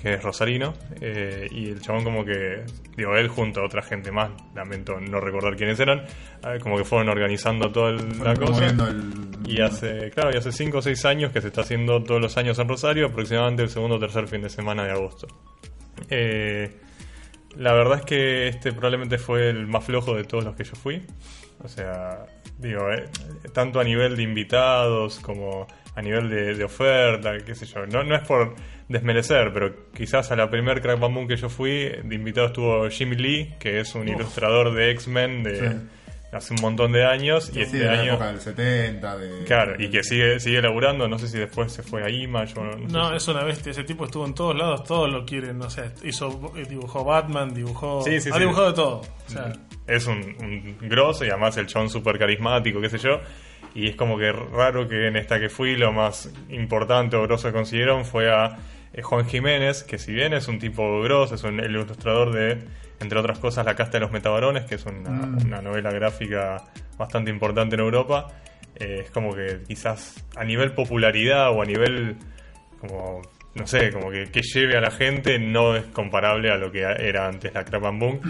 que 0.00 0.14
es 0.14 0.22
rosarino, 0.22 0.72
eh, 1.00 1.46
y 1.50 1.68
el 1.68 1.80
chabón 1.82 2.04
como 2.04 2.24
que, 2.24 2.64
digo, 2.96 3.14
él 3.16 3.28
junto 3.28 3.60
a 3.60 3.66
otra 3.66 3.82
gente 3.82 4.10
más, 4.10 4.30
lamento 4.54 4.98
no 5.00 5.20
recordar 5.20 5.56
quiénes 5.56 5.78
eran, 5.78 6.04
como 6.62 6.78
que 6.78 6.84
fueron 6.84 7.08
organizando 7.10 7.70
toda 7.70 7.90
el- 7.90 8.18
la 8.24 8.34
cosa. 8.34 8.66
el... 8.66 9.28
Y 9.46 9.60
hace, 9.60 10.10
claro, 10.10 10.30
y 10.32 10.36
hace 10.38 10.52
5 10.52 10.78
o 10.78 10.82
6 10.82 11.04
años 11.04 11.32
que 11.32 11.40
se 11.40 11.48
está 11.48 11.62
haciendo 11.62 12.02
todos 12.02 12.20
los 12.20 12.36
años 12.38 12.58
en 12.58 12.68
Rosario, 12.68 13.06
aproximadamente 13.08 13.62
el 13.62 13.68
segundo 13.68 13.96
o 13.96 13.98
tercer 13.98 14.26
fin 14.28 14.42
de 14.42 14.48
semana 14.48 14.84
de 14.84 14.92
agosto. 14.92 15.26
Eh, 16.08 16.70
la 17.56 17.72
verdad 17.72 17.98
es 17.98 18.04
que 18.04 18.48
este 18.48 18.72
probablemente 18.72 19.18
fue 19.18 19.50
el 19.50 19.66
más 19.66 19.84
flojo 19.84 20.14
de 20.14 20.24
todos 20.24 20.44
los 20.44 20.54
que 20.56 20.64
yo 20.64 20.74
fui. 20.76 21.02
O 21.62 21.68
sea, 21.68 22.24
digo, 22.58 22.90
eh, 22.90 23.04
tanto 23.52 23.80
a 23.80 23.84
nivel 23.84 24.16
de 24.16 24.22
invitados 24.22 25.18
como 25.20 25.66
a 25.94 26.02
nivel 26.02 26.30
de, 26.30 26.54
de 26.54 26.64
oferta, 26.64 27.36
qué 27.44 27.54
sé 27.54 27.66
yo. 27.66 27.86
No, 27.86 28.02
no 28.04 28.14
es 28.14 28.22
por 28.26 28.54
desmerecer, 28.88 29.52
pero 29.52 29.74
quizás 29.94 30.30
a 30.30 30.36
la 30.36 30.50
primer 30.50 30.80
Crack 30.80 30.98
Bam 30.98 31.14
Boom 31.14 31.28
que 31.28 31.36
yo 31.36 31.48
fui, 31.48 31.88
de 32.02 32.14
invitado 32.14 32.48
estuvo 32.48 32.88
Jimmy 32.90 33.16
Lee, 33.16 33.54
que 33.58 33.80
es 33.80 33.94
un 33.94 34.08
ilustrador 34.08 34.72
de 34.74 34.90
X-Men 34.92 35.42
de 35.42 35.56
Sí. 35.70 35.76
hace 36.32 36.54
un 36.54 36.60
montón 36.60 36.92
de 36.92 37.04
años. 37.04 37.50
y 37.50 37.54
Sí, 37.54 37.60
este 37.62 37.78
de 37.78 37.84
la 37.86 37.92
año... 38.00 38.12
época 38.12 38.26
del 38.28 38.40
70, 38.40 39.16
de... 39.18 39.44
Claro, 39.44 39.74
y 39.82 39.90
que 39.90 40.02
sigue 40.04 40.38
sigue 40.40 40.62
laburando, 40.62 41.08
no 41.08 41.18
sé 41.18 41.26
si 41.28 41.38
después 41.38 41.72
se 41.72 41.82
fue 41.82 42.04
a 42.04 42.08
Image 42.08 42.54
o 42.58 42.64
no, 42.64 42.70
no 42.76 42.88
sé 42.88 42.92
No, 42.92 43.10
si- 43.10 43.16
es 43.16 43.28
una 43.28 43.42
bestia. 43.44 43.70
Ese 43.72 43.82
tipo 43.84 44.04
estuvo 44.04 44.24
en 44.26 44.34
todos 44.34 44.56
lados, 44.56 44.84
todos 44.84 45.10
lo 45.10 45.24
quieren. 45.24 45.58
No 45.58 45.68
sé, 45.70 45.90
hizo, 46.04 46.52
dibujó 46.68 47.04
Batman, 47.04 47.52
dibujó. 47.52 48.02
Sí, 48.02 48.20
sí, 48.20 48.30
ha 48.30 48.34
sí. 48.34 48.38
dibujado 48.40 48.68
de 48.68 48.74
todo. 48.74 49.00
O 49.00 49.28
sea, 49.30 49.52
Es 49.88 50.06
un, 50.06 50.18
un 50.40 50.88
grosso 50.88 51.24
y 51.24 51.30
además 51.30 51.56
el 51.56 51.66
chabón 51.66 51.90
súper 51.90 52.16
carismático, 52.18 52.80
qué 52.80 52.88
sé 52.88 52.98
yo. 52.98 53.20
Y 53.74 53.88
es 53.88 53.96
como 53.96 54.18
que 54.18 54.32
raro 54.32 54.88
que 54.88 55.06
en 55.06 55.16
esta 55.16 55.38
que 55.38 55.48
fui 55.48 55.76
lo 55.76 55.92
más 55.92 56.32
importante 56.48 57.16
o 57.16 57.22
grosso 57.22 57.48
que 57.48 57.54
consiguieron 57.54 58.04
fue 58.04 58.30
a 58.32 58.56
eh, 58.92 59.02
Juan 59.02 59.26
Jiménez, 59.26 59.84
que 59.84 59.98
si 59.98 60.12
bien 60.12 60.32
es 60.32 60.48
un 60.48 60.58
tipo 60.58 61.00
grosso, 61.02 61.36
es 61.36 61.44
un, 61.44 61.60
el 61.60 61.70
ilustrador 61.70 62.32
de, 62.32 62.58
entre 63.00 63.18
otras 63.18 63.38
cosas, 63.38 63.64
La 63.64 63.76
Casta 63.76 63.98
de 63.98 64.00
los 64.00 64.10
Metabarones, 64.12 64.64
que 64.64 64.74
es 64.74 64.84
una, 64.86 65.10
Mm. 65.10 65.46
una 65.46 65.62
novela 65.62 65.90
gráfica 65.92 66.64
bastante 66.98 67.30
importante 67.30 67.76
en 67.76 67.80
Europa. 67.82 68.26
Eh, 68.74 69.02
es 69.04 69.10
como 69.10 69.34
que 69.34 69.60
quizás 69.66 70.24
a 70.36 70.44
nivel 70.44 70.72
popularidad 70.72 71.50
o 71.52 71.62
a 71.62 71.64
nivel 71.64 72.16
como 72.80 73.22
no 73.52 73.66
sé, 73.66 73.90
como 73.92 74.10
que, 74.10 74.30
que 74.30 74.42
lleve 74.42 74.76
a 74.76 74.80
la 74.80 74.92
gente 74.92 75.38
no 75.38 75.74
es 75.74 75.84
comparable 75.86 76.50
a 76.50 76.56
lo 76.56 76.70
que 76.70 76.82
era 76.82 77.26
antes 77.26 77.52
la 77.52 77.64
Crap 77.64 77.84
and 77.84 78.00
Boom. 78.00 78.20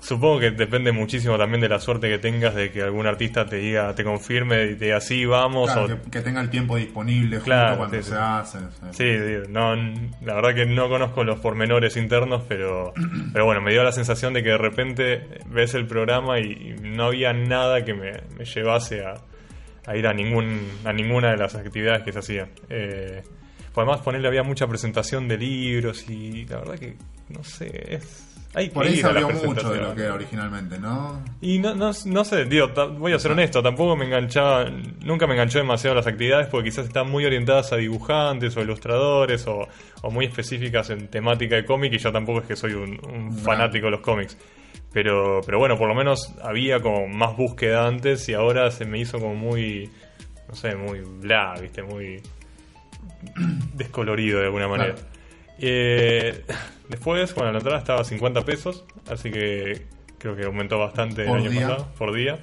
Supongo 0.00 0.40
que 0.40 0.50
depende 0.52 0.92
muchísimo 0.92 1.36
también 1.36 1.60
de 1.60 1.68
la 1.68 1.78
suerte 1.78 2.08
que 2.08 2.18
tengas 2.18 2.54
de 2.54 2.70
que 2.70 2.80
algún 2.82 3.06
artista 3.06 3.44
te 3.46 3.56
diga, 3.56 3.94
te 3.94 4.02
confirme 4.02 4.64
y 4.70 4.74
te 4.76 4.86
diga 4.86 5.00
sí, 5.00 5.26
vamos. 5.26 5.70
Claro, 5.70 5.84
o- 5.94 6.02
que, 6.04 6.10
que 6.10 6.20
tenga 6.22 6.40
el 6.40 6.48
tiempo 6.50 6.76
disponible 6.76 7.36
justo 7.36 7.44
Claro, 7.44 7.76
cuando 7.76 7.96
sí, 7.98 8.02
se 8.04 8.10
sí. 8.10 8.16
hace. 8.18 8.58
Sí, 8.92 9.04
digo, 9.04 9.42
no, 9.50 9.74
la 10.22 10.34
verdad 10.34 10.54
que 10.54 10.64
no 10.66 10.88
conozco 10.88 11.22
los 11.22 11.38
pormenores 11.40 11.96
internos, 11.98 12.44
pero, 12.48 12.92
pero 13.32 13.44
bueno, 13.44 13.60
me 13.60 13.72
dio 13.72 13.82
la 13.84 13.92
sensación 13.92 14.32
de 14.32 14.42
que 14.42 14.48
de 14.50 14.58
repente 14.58 15.20
ves 15.46 15.74
el 15.74 15.86
programa 15.86 16.40
y, 16.40 16.44
y 16.50 16.74
no 16.80 17.04
había 17.06 17.32
nada 17.34 17.84
que 17.84 17.92
me, 17.92 18.12
me 18.38 18.44
llevase 18.46 19.04
a, 19.04 19.14
a 19.86 19.96
ir 19.96 20.06
a 20.06 20.14
ningún 20.14 20.66
a 20.84 20.92
ninguna 20.94 21.30
de 21.30 21.36
las 21.36 21.54
actividades 21.54 22.02
que 22.04 22.12
se 22.12 22.18
hacían. 22.20 22.48
Eh, 22.70 23.22
pues 23.72 23.86
además 23.86 24.00
ponerle 24.00 24.28
había 24.28 24.42
mucha 24.42 24.66
presentación 24.66 25.28
de 25.28 25.36
libros 25.36 26.08
y 26.08 26.46
la 26.46 26.56
verdad 26.58 26.78
que 26.78 26.96
no 27.28 27.44
sé, 27.44 27.94
es 27.94 28.26
hay 28.52 28.68
que 28.68 28.74
Por 28.74 28.86
ahí 28.86 29.00
abrió 29.00 29.30
mucho 29.30 29.72
de 29.72 29.80
lo 29.80 29.94
que 29.94 30.02
era 30.02 30.14
originalmente, 30.14 30.78
¿no? 30.78 31.22
Y 31.40 31.60
no, 31.60 31.74
no, 31.74 31.92
no 32.04 32.24
sé, 32.24 32.44
digo, 32.46 32.68
voy 32.98 33.12
a 33.12 33.18
ser 33.18 33.30
honesto, 33.30 33.62
tampoco 33.62 33.94
me 33.96 34.06
enganchaba, 34.06 34.68
nunca 35.04 35.28
me 35.28 35.34
enganchó 35.34 35.58
demasiado 35.58 35.94
las 35.94 36.06
actividades 36.08 36.48
porque 36.48 36.70
quizás 36.70 36.86
están 36.86 37.08
muy 37.08 37.24
orientadas 37.24 37.72
a 37.72 37.76
dibujantes 37.76 38.56
o 38.56 38.60
ilustradores 38.60 39.46
o, 39.46 39.68
o 40.02 40.10
muy 40.10 40.24
específicas 40.24 40.90
en 40.90 41.06
temática 41.06 41.54
de 41.54 41.64
cómic 41.64 41.92
y 41.92 41.98
yo 41.98 42.10
tampoco 42.10 42.40
es 42.40 42.46
que 42.46 42.56
soy 42.56 42.72
un, 42.72 42.98
un 43.08 43.32
fanático 43.32 43.86
de 43.86 43.92
los 43.92 44.00
cómics. 44.00 44.36
Pero, 44.92 45.40
pero 45.46 45.58
bueno, 45.60 45.78
por 45.78 45.88
lo 45.88 45.94
menos 45.94 46.34
había 46.42 46.80
como 46.80 47.06
más 47.06 47.36
búsqueda 47.36 47.86
antes 47.86 48.28
y 48.28 48.34
ahora 48.34 48.72
se 48.72 48.84
me 48.84 48.98
hizo 48.98 49.20
como 49.20 49.36
muy, 49.36 49.88
no 50.48 50.56
sé, 50.56 50.74
muy 50.74 51.00
bla, 51.02 51.54
viste, 51.60 51.84
muy 51.84 52.20
descolorido 53.74 54.40
de 54.40 54.46
alguna 54.46 54.66
manera. 54.66 54.94
Claro. 54.94 55.08
Eh, 55.60 56.44
después, 56.90 57.34
bueno, 57.34 57.52
la 57.52 57.58
entrada 57.58 57.78
estaba 57.78 58.00
a 58.00 58.04
50 58.04 58.44
pesos, 58.44 58.84
así 59.10 59.30
que 59.30 59.86
creo 60.18 60.36
que 60.36 60.44
aumentó 60.44 60.78
bastante 60.78 61.24
Por 61.24 61.38
el 61.38 61.44
año 61.44 61.50
día. 61.50 61.68
pasado, 61.68 61.88
por 61.96 62.14
día. 62.14 62.38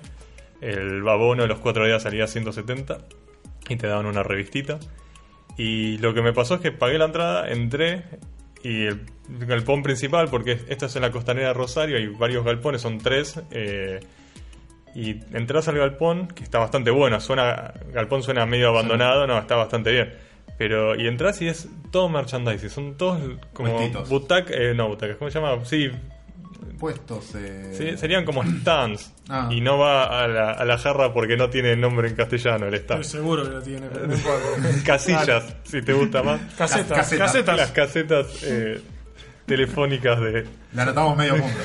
El 0.62 1.08
abono 1.08 1.44
de 1.44 1.48
los 1.48 1.60
cuatro 1.60 1.86
días 1.86 2.02
salía 2.02 2.24
a 2.24 2.28
170 2.28 2.98
y 3.70 3.76
te 3.76 3.88
daban 3.88 4.06
una 4.08 4.24
revistita. 4.24 4.80
Y 5.58 5.98
lo 6.00 6.14
que 6.14 6.22
me 6.22 6.34
pasó 6.34 6.56
es 6.56 6.62
que 6.62 6.72
pagué 6.72 6.98
la 6.98 7.06
entrada, 7.06 7.50
entré 7.50 8.04
y 8.64 8.86
el 8.86 9.06
galpón 9.28 9.84
principal, 9.84 10.30
porque 10.30 10.60
esto 10.68 10.88
es 10.88 10.96
en 10.96 11.04
la 11.04 11.12
costanera 11.12 11.50
de 11.50 11.54
Rosario, 11.54 11.98
hay 11.98 12.08
varios 12.08 12.44
galpones, 12.44 12.82
son 12.82 12.98
tres. 12.98 13.40
eh, 13.52 14.00
y 14.96 15.12
entras 15.32 15.68
al 15.68 15.78
galpón, 15.78 16.28
que 16.28 16.44
está 16.44 16.58
bastante 16.58 16.90
bueno, 16.90 17.20
suena, 17.22 17.72
galpón 17.94 18.24
suena 18.24 18.48
medio 18.48 18.70
abandonado, 18.70 19.28
no, 19.28 19.38
está 19.38 19.56
bastante 19.56 19.92
bien. 19.92 20.14
Pero, 20.58 20.96
y 20.96 21.08
entras 21.08 21.42
y 21.42 21.48
es 21.48 21.70
todo 21.92 22.10
merchandising, 22.10 22.70
son 22.70 22.98
todos 22.98 23.20
como 23.54 23.76
Puestitos. 23.76 24.10
butac, 24.10 24.50
eh, 24.50 24.74
no 24.76 24.88
butacas, 24.88 25.18
¿cómo 25.18 25.30
se 25.30 25.40
llama? 25.40 25.64
Sí, 25.66 25.92
Puestos. 26.80 27.34
Eh... 27.36 27.74
sí, 27.74 27.98
serían 27.98 28.24
como 28.24 28.44
stands. 28.44 29.12
Ah. 29.30 29.50
Y 29.52 29.62
no 29.62 29.80
va 29.80 30.24
a 30.24 30.28
la, 30.28 30.52
a 30.52 30.64
la 30.66 30.78
jarra 30.78 31.12
porque 31.14 31.36
no 31.36 31.50
tiene 31.50 31.76
nombre 31.76 32.08
en 32.08 32.16
castellano 32.16 32.68
el 32.68 32.74
Estoy 32.76 32.98
stand. 32.98 33.04
seguro 33.04 33.44
que 33.44 33.50
lo 33.50 33.62
tiene, 33.62 33.88
pero 33.92 34.08
no. 34.08 34.16
Casillas, 34.86 35.56
si 35.64 35.82
te 35.82 35.94
gusta 35.94 36.22
más. 36.24 36.40
Casetas, 36.56 36.90
Las 36.90 37.10
casetas. 37.14 37.58
Las 37.58 37.72
casetas 37.72 38.44
eh, 38.44 38.80
telefónicas 39.46 40.20
de, 40.22 40.46
Le 40.74 40.82
anotamos 40.82 41.18
medio 41.18 41.36
punto. 41.38 41.58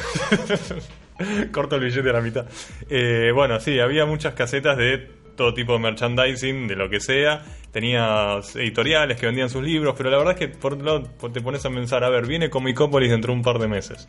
Corto 1.52 1.76
el 1.76 1.84
billete 1.84 2.08
a 2.08 2.12
la 2.14 2.20
mitad. 2.22 2.46
Eh, 2.88 3.32
bueno, 3.34 3.60
sí, 3.60 3.78
había 3.80 4.06
muchas 4.06 4.32
casetas 4.34 4.76
de 4.78 5.10
todo 5.36 5.52
tipo 5.54 5.72
de 5.74 5.78
merchandising, 5.80 6.66
de 6.68 6.76
lo 6.76 6.88
que 6.88 7.00
sea. 7.00 7.42
Tenías 7.70 8.54
editoriales 8.56 9.18
que 9.18 9.26
vendían 9.26 9.48
sus 9.48 9.62
libros, 9.62 9.94
pero 9.96 10.10
la 10.10 10.18
verdad 10.18 10.34
es 10.34 10.38
que 10.38 10.48
por 10.48 10.74
otro 10.74 10.84
lado 10.86 11.02
te 11.32 11.40
pones 11.40 11.64
a 11.64 11.70
pensar, 11.70 12.04
a 12.04 12.10
ver, 12.10 12.26
viene 12.26 12.50
Comicópolis 12.50 13.10
dentro 13.10 13.32
de 13.32 13.38
un 13.38 13.42
par 13.44 13.58
de 13.58 13.68
meses. 13.68 14.08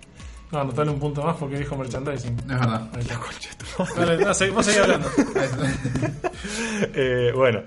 No, 0.52 0.60
anotale 0.60 0.92
un 0.92 1.00
punto 1.00 1.24
más 1.24 1.36
porque 1.38 1.58
dijo 1.58 1.76
merchandising. 1.76 2.38
Es 2.38 2.46
verdad. 2.48 2.90
Ahí. 2.94 3.04
Dale, 3.96 4.18
no, 4.24 4.34
seguí- 4.34 4.52
vos 4.52 4.66
seguí 4.66 4.78
hablando. 4.80 5.10
Eh, 6.94 7.32
bueno, 7.36 7.62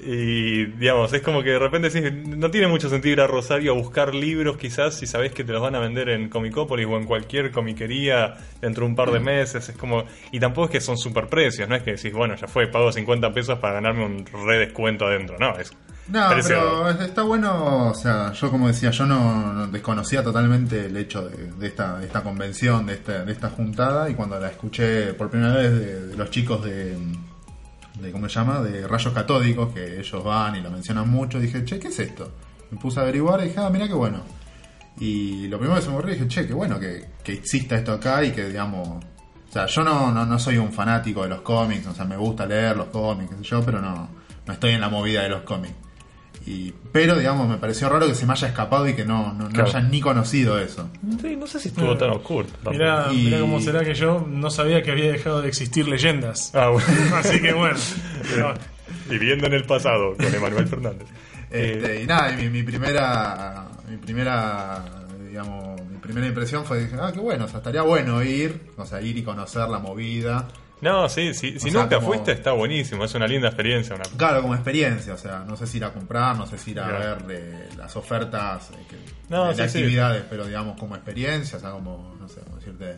y 0.00 0.66
digamos, 0.66 1.12
es 1.12 1.22
como 1.22 1.42
que 1.42 1.50
de 1.50 1.58
repente 1.58 1.88
decís, 1.90 2.12
no 2.26 2.50
tiene 2.50 2.66
mucho 2.68 2.88
sentido 2.88 3.12
ir 3.14 3.20
a 3.20 3.26
Rosario 3.26 3.72
a 3.72 3.74
buscar 3.74 4.14
libros 4.14 4.56
quizás 4.56 4.94
si 4.98 5.06
sabés 5.06 5.32
que 5.32 5.42
te 5.44 5.52
los 5.52 5.62
van 5.62 5.74
a 5.74 5.78
vender 5.80 6.08
en 6.10 6.28
Comicópolis 6.28 6.86
o 6.86 6.96
en 6.96 7.04
cualquier 7.04 7.50
comiquería 7.50 8.34
dentro 8.60 8.84
de 8.84 8.90
un 8.90 8.96
par 8.96 9.10
de 9.10 9.20
meses, 9.20 9.68
es 9.68 9.76
como, 9.76 10.04
y 10.32 10.38
tampoco 10.40 10.66
es 10.66 10.70
que 10.72 10.80
son 10.80 10.98
super 10.98 11.28
precios, 11.28 11.68
no 11.68 11.74
es 11.76 11.82
que 11.82 11.92
decís, 11.92 12.12
bueno, 12.12 12.34
ya 12.36 12.46
fue, 12.46 12.66
pago 12.68 12.92
50 12.92 13.32
pesos 13.32 13.58
para 13.58 13.74
ganarme 13.74 14.04
un 14.04 14.26
re 14.46 14.58
descuento 14.58 15.06
adentro, 15.06 15.36
no, 15.38 15.56
es 15.58 15.72
No, 16.08 16.28
pero 16.42 16.90
es- 16.90 17.00
está 17.00 17.22
bueno, 17.22 17.88
o 17.90 17.94
sea, 17.94 18.32
yo 18.32 18.50
como 18.50 18.68
decía, 18.68 18.90
yo 18.90 19.06
no, 19.06 19.52
no 19.52 19.66
desconocía 19.68 20.22
totalmente 20.22 20.86
el 20.86 20.96
hecho 20.96 21.28
de, 21.28 21.52
de 21.52 21.66
esta, 21.66 21.98
de 21.98 22.06
esta 22.06 22.22
convención, 22.22 22.86
de 22.86 22.94
esta, 22.94 23.24
de 23.24 23.32
esta 23.32 23.50
juntada, 23.50 24.08
y 24.10 24.14
cuando 24.14 24.38
la 24.38 24.48
escuché 24.48 25.14
por 25.14 25.30
primera 25.30 25.54
vez 25.56 25.72
de, 25.72 26.06
de 26.08 26.16
los 26.16 26.30
chicos 26.30 26.64
de, 26.64 26.96
de, 28.00 28.12
¿cómo 28.12 28.28
se 28.28 28.34
llama? 28.34 28.60
De 28.60 28.86
rayos 28.86 29.12
catódicos, 29.12 29.72
que 29.72 30.00
ellos 30.00 30.24
van 30.24 30.56
y 30.56 30.60
lo 30.60 30.70
mencionan 30.70 31.08
mucho, 31.08 31.40
dije, 31.40 31.64
che, 31.64 31.78
¿qué 31.78 31.88
es 31.88 31.98
esto? 31.98 32.32
Me 32.70 32.78
puse 32.78 33.00
a 33.00 33.02
averiguar 33.02 33.40
y 33.40 33.48
dije, 33.48 33.60
ah, 33.60 33.70
mira 33.70 33.86
qué 33.86 33.94
bueno. 33.94 34.22
Y 34.98 35.48
lo 35.48 35.58
primero 35.58 35.78
que 35.78 35.82
se 35.82 35.88
me 35.88 35.94
ocurrió 35.94 36.14
dije, 36.14 36.28
che, 36.28 36.46
qué 36.46 36.54
bueno 36.54 36.78
que, 36.78 37.04
que 37.22 37.32
exista 37.34 37.76
esto 37.76 37.92
acá 37.92 38.24
y 38.24 38.32
que, 38.32 38.46
digamos, 38.46 38.88
o 38.88 39.52
sea, 39.52 39.66
yo 39.66 39.82
no, 39.84 40.12
no, 40.12 40.26
no 40.26 40.38
soy 40.38 40.58
un 40.58 40.72
fanático 40.72 41.22
de 41.22 41.28
los 41.28 41.40
cómics, 41.42 41.86
o 41.86 41.94
sea, 41.94 42.04
me 42.04 42.16
gusta 42.16 42.46
leer 42.46 42.76
los 42.76 42.88
cómics, 42.88 43.34
qué 43.34 43.42
yo, 43.42 43.62
pero 43.64 43.80
no, 43.80 44.08
no 44.46 44.52
estoy 44.52 44.72
en 44.72 44.80
la 44.80 44.88
movida 44.88 45.22
de 45.22 45.28
los 45.28 45.42
cómics. 45.42 45.74
Y, 46.46 46.72
pero, 46.92 47.18
digamos, 47.18 47.48
me 47.48 47.56
pareció 47.58 47.88
raro 47.88 48.06
que 48.06 48.14
se 48.14 48.24
me 48.24 48.32
haya 48.32 48.46
escapado 48.48 48.88
y 48.88 48.94
que 48.94 49.04
no, 49.04 49.32
no, 49.32 49.44
no 49.44 49.48
Claro. 49.50 49.68
haya 49.68 49.80
ni 49.80 50.00
conocido 50.00 50.58
eso. 50.60 50.88
Sí, 51.20 51.34
no 51.36 51.46
sé 51.48 51.58
si 51.58 51.68
estuvo 51.68 51.96
tan 51.96 52.10
oscuro. 52.10 52.46
Mirá, 52.70 53.08
Y- 53.12 53.24
mirá 53.24 53.40
cómo 53.40 53.60
será 53.60 53.84
que 53.84 53.94
yo 53.94 54.24
no 54.28 54.48
sabía 54.50 54.80
que 54.82 54.92
había 54.92 55.10
dejado 55.10 55.42
de 55.42 55.48
existir 55.48 55.88
leyendas. 55.88 56.52
Ah, 56.54 56.68
bueno. 56.68 56.86
Así 57.16 57.40
que 57.42 57.52
bueno. 57.52 57.76
pero- 58.30 58.54
Viviendo 59.10 59.46
en 59.46 59.54
el 59.54 59.64
pasado 59.64 60.14
con 60.16 60.32
Emanuel 60.34 60.68
Fernández. 60.68 61.08
Este, 61.50 61.96
Eh, 61.98 62.02
y 62.04 62.06
nada, 62.06 62.32
y 62.32 62.36
mi, 62.36 62.48
mi 62.50 62.62
primera, 62.62 63.66
mi 63.88 63.96
primera, 63.96 64.84
digamos, 65.28 65.80
mi 65.90 65.98
primera 65.98 66.26
impresión 66.28 66.64
fue, 66.64 66.80
dije, 66.84 66.96
ah, 67.00 67.10
qué 67.12 67.18
bueno, 67.20 67.44
o 67.44 67.48
sea, 67.48 67.58
estaría 67.58 67.82
bueno 67.82 68.22
ir, 68.22 68.60
o 68.76 68.84
sea, 68.86 69.00
ir 69.00 69.16
y 69.16 69.22
conocer 69.22 69.68
la 69.68 69.78
movida. 69.80 70.46
No, 70.80 71.08
sí, 71.08 71.32
sí, 71.34 71.58
si 71.58 71.70
sea, 71.70 71.82
nunca 71.82 71.96
como- 71.96 72.08
fuiste 72.08 72.32
está 72.32 72.52
buenísimo, 72.52 73.04
es 73.04 73.14
una 73.14 73.26
linda 73.26 73.48
experiencia. 73.48 73.94
Una... 73.94 74.04
Claro, 74.16 74.42
como 74.42 74.54
experiencia, 74.54 75.14
o 75.14 75.18
sea, 75.18 75.40
no 75.46 75.56
sé 75.56 75.66
si 75.66 75.78
ir 75.78 75.84
a 75.84 75.92
comprar, 75.92 76.36
no 76.36 76.46
sé 76.46 76.58
si 76.58 76.72
ir 76.72 76.80
a 76.80 76.88
Claro. 76.88 77.26
ver 77.26 77.36
eh, 77.38 77.68
las 77.76 77.96
ofertas 77.96 78.70
eh, 78.72 78.84
que- 78.88 78.96
No, 79.28 79.48
de, 79.48 79.54
sí, 79.54 79.62
de 79.62 79.68
sí. 79.68 79.78
actividades, 79.78 80.24
pero 80.28 80.46
digamos 80.46 80.78
como 80.78 80.94
experiencia, 80.94 81.58
o 81.58 81.60
sea, 81.60 81.70
como, 81.70 82.14
no 82.20 82.28
sé, 82.28 82.40
como 82.42 82.56
decirte, 82.56 82.96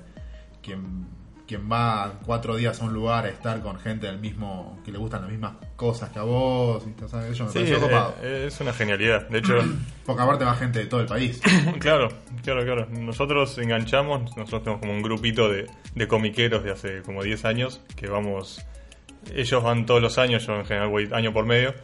quien, 0.63 1.07
quien 1.49 1.69
va 1.71 2.13
cuatro 2.27 2.55
días 2.57 2.81
a 2.81 2.85
un 2.85 2.93
lugar 2.93 3.25
a 3.25 3.31
estar 3.31 3.61
con 3.63 3.81
gente 3.81 4.07
del 4.07 4.19
mismo, 4.21 4.81
que 4.85 4.93
le 4.93 4.99
gustan 4.99 5.23
las 5.23 5.31
mismas 5.31 5.55
cosas 5.77 6.11
que 6.11 6.19
a 6.19 6.23
vos, 6.23 6.85
sea, 7.09 7.27
eso 7.27 7.45
me 7.45 7.51
Sí, 7.51 7.59
pareció 7.59 7.81
copado. 7.81 8.15
eh, 8.23 8.45
es 8.49 8.61
una 8.61 8.73
genialidad. 8.75 9.27
De 9.31 9.39
hecho, 9.39 9.55
Porque 10.07 10.23
aparte 10.23 10.45
va 10.45 10.55
gente 10.55 10.79
de 10.81 10.87
todo 10.87 11.01
el 11.01 11.07
país. 11.07 11.41
claro, 11.81 12.09
claro, 12.45 12.65
claro. 12.65 12.87
Nosotros 12.91 13.57
enganchamos, 13.59 14.37
nosotros 14.37 14.63
tenemos 14.63 14.81
como 14.81 14.93
un 14.93 15.03
grupito 15.03 15.49
de, 15.49 15.67
de 15.95 16.07
comiqueros 16.07 16.63
de 16.63 16.71
hace 16.73 17.03
como 17.03 17.23
10 17.23 17.45
años 17.47 17.81
que 17.97 18.09
vamos. 18.09 18.65
Ellos 19.35 19.63
van 19.63 19.87
todos 19.87 20.01
los 20.03 20.19
años, 20.19 20.47
yo 20.47 20.55
en 20.55 20.67
general 20.67 20.89
voy 20.91 21.09
año 21.13 21.33
por 21.33 21.47
medio. 21.47 21.75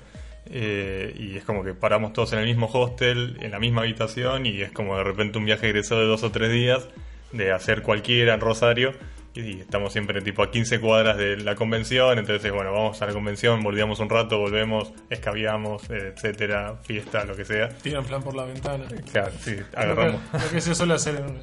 eh, 0.47 1.15
y 1.19 1.37
es 1.39 1.45
como 1.45 1.65
que 1.65 1.73
paramos 1.73 2.13
todos 2.13 2.35
en 2.35 2.41
el 2.41 2.45
mismo 2.45 2.67
hostel, 2.71 3.39
en 3.41 3.51
la 3.51 3.59
misma 3.59 3.81
habitación, 3.83 4.45
y 4.45 4.61
es 4.61 4.73
como 4.73 4.97
de 4.99 5.05
repente 5.05 5.39
un 5.39 5.47
viaje 5.47 5.69
egresado 5.69 6.03
de 6.03 6.07
dos 6.07 6.23
o 6.23 6.31
tres 6.31 6.53
días, 6.53 6.87
de 7.33 7.51
hacer 7.53 7.81
cualquiera 7.83 8.35
en 8.35 8.41
Rosario, 8.41 8.93
y 9.35 9.61
estamos 9.61 9.93
siempre 9.93 10.21
tipo 10.21 10.43
a 10.43 10.51
15 10.51 10.81
cuadras 10.81 11.17
de 11.17 11.37
la 11.37 11.55
convención, 11.57 12.19
entonces 12.19 12.53
bueno, 12.53 12.73
vamos 12.73 13.01
a 13.03 13.07
la 13.07 13.13
convención, 13.13 13.61
volvíamos 13.63 13.99
un 13.99 14.09
rato, 14.09 14.39
volvemos, 14.39 14.93
escabiamos, 15.11 15.91
etcétera, 15.91 16.77
fiesta, 16.83 17.25
lo 17.25 17.35
que 17.35 17.45
sea. 17.45 17.69
Tiran 17.69 18.05
plan 18.05 18.23
por 18.23 18.35
la 18.35 18.45
ventana. 18.45 18.85
Claro, 19.13 19.33
sí, 19.41 19.57
Lo 19.57 19.71
que, 19.71 19.77
agarramos. 19.77 20.21
lo 20.33 20.51
que 20.51 20.61
se 20.61 20.75
suele 20.75 20.95
hacer 20.95 21.17
en. 21.17 21.43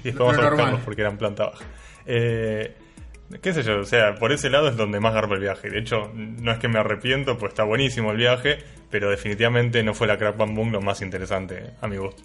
Y 0.00 0.10
después 0.10 0.36
vamos 0.36 0.60
a 0.60 0.70
Lo 0.70 0.78
porque 0.78 1.02
eran 1.02 1.18
planta 1.18 1.46
baja. 1.46 1.64
Eh, 2.06 2.74
qué 3.40 3.52
sé 3.52 3.62
yo, 3.62 3.80
o 3.80 3.84
sea, 3.84 4.14
por 4.16 4.32
ese 4.32 4.50
lado 4.50 4.68
es 4.68 4.76
donde 4.76 5.00
más 5.00 5.14
garpa 5.14 5.34
el 5.34 5.40
viaje. 5.40 5.70
De 5.70 5.78
hecho, 5.78 6.12
no 6.14 6.52
es 6.52 6.58
que 6.58 6.68
me 6.68 6.78
arrepiento, 6.78 7.38
pues 7.38 7.50
está 7.50 7.64
buenísimo 7.64 8.12
el 8.12 8.18
viaje, 8.18 8.58
pero 8.90 9.10
definitivamente 9.10 9.82
no 9.82 9.94
fue 9.94 10.06
la 10.06 10.16
Crack 10.16 10.36
Bam 10.36 10.54
Boom 10.54 10.72
lo 10.72 10.80
más 10.80 11.02
interesante 11.02 11.72
a 11.80 11.88
mi 11.88 11.96
gusto. 11.96 12.22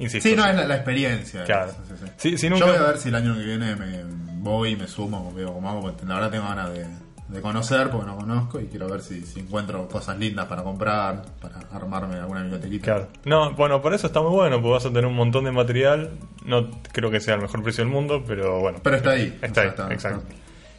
Insisto. 0.00 0.28
Sí, 0.28 0.34
no, 0.34 0.46
es 0.46 0.56
la, 0.56 0.66
la 0.66 0.74
experiencia. 0.74 1.44
Claro. 1.44 1.72
Sí, 1.72 1.78
sí, 1.88 1.94
sí. 1.96 2.12
Sí, 2.16 2.38
sí, 2.38 2.48
Yo 2.48 2.66
voy 2.66 2.76
a 2.76 2.82
ver 2.82 2.98
si 2.98 3.10
el 3.10 3.14
año 3.14 3.36
que 3.36 3.44
viene 3.44 3.76
me 3.76 4.04
voy 4.38 4.70
y 4.70 4.76
me 4.76 4.88
sumo, 4.88 5.32
veo 5.34 5.52
cómo 5.52 5.70
hago, 5.70 5.82
porque 5.82 6.06
la 6.06 6.14
verdad 6.14 6.30
tengo 6.30 6.48
ganas 6.48 6.72
de, 6.72 6.86
de 7.28 7.40
conocer, 7.40 7.90
porque 7.90 8.06
no 8.06 8.16
conozco, 8.16 8.60
y 8.60 8.66
quiero 8.66 8.88
ver 8.88 9.02
si, 9.02 9.22
si 9.22 9.40
encuentro 9.40 9.86
cosas 9.88 10.18
lindas 10.18 10.46
para 10.46 10.62
comprar, 10.62 11.22
para 11.40 11.60
armarme 11.72 12.16
alguna 12.16 12.42
bibliotequita. 12.42 12.84
Claro. 12.84 13.08
No, 13.24 13.52
bueno, 13.52 13.80
por 13.80 13.94
eso 13.94 14.06
está 14.06 14.20
muy 14.20 14.32
bueno, 14.32 14.56
porque 14.56 14.72
vas 14.72 14.86
a 14.86 14.88
tener 14.88 15.06
un 15.06 15.14
montón 15.14 15.44
de 15.44 15.52
material. 15.52 16.10
No 16.44 16.70
creo 16.92 17.10
que 17.10 17.20
sea 17.20 17.34
el 17.34 17.42
mejor 17.42 17.62
precio 17.62 17.84
del 17.84 17.92
mundo, 17.92 18.24
pero 18.26 18.60
bueno. 18.60 18.78
Pero 18.82 18.96
está 18.96 19.10
ahí. 19.10 19.38
Está 19.42 19.60
o 19.60 19.64
ahí, 19.64 19.70
sea, 19.76 19.92
exacto. 19.92 20.34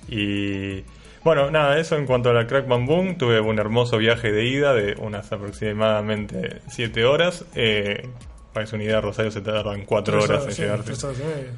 Y 0.10 0.84
bueno, 1.24 1.52
nada, 1.52 1.78
eso 1.78 1.96
en 1.96 2.06
cuanto 2.08 2.32
a 2.32 2.34
la 2.34 2.48
Crack 2.48 2.68
Bam 2.68 2.86
Boom. 2.86 3.18
Tuve 3.18 3.40
un 3.40 3.60
hermoso 3.60 3.98
viaje 3.98 4.32
de 4.32 4.46
ida 4.46 4.74
de 4.74 4.96
unas 5.00 5.32
aproximadamente 5.32 6.62
7 6.68 7.06
horas. 7.06 7.46
Eh, 7.56 8.10
para 8.54 8.66
que 8.66 8.70
se 8.70 8.76
una 8.76 8.86
idea, 8.86 9.02
Rosario 9.02 9.32
se 9.32 9.42
tardan 9.42 9.86
4 9.86 10.14
Tres 10.20 10.30
horas 10.30 10.46
en 10.46 10.52
sí, 10.54 10.62
llegar. 10.62 10.84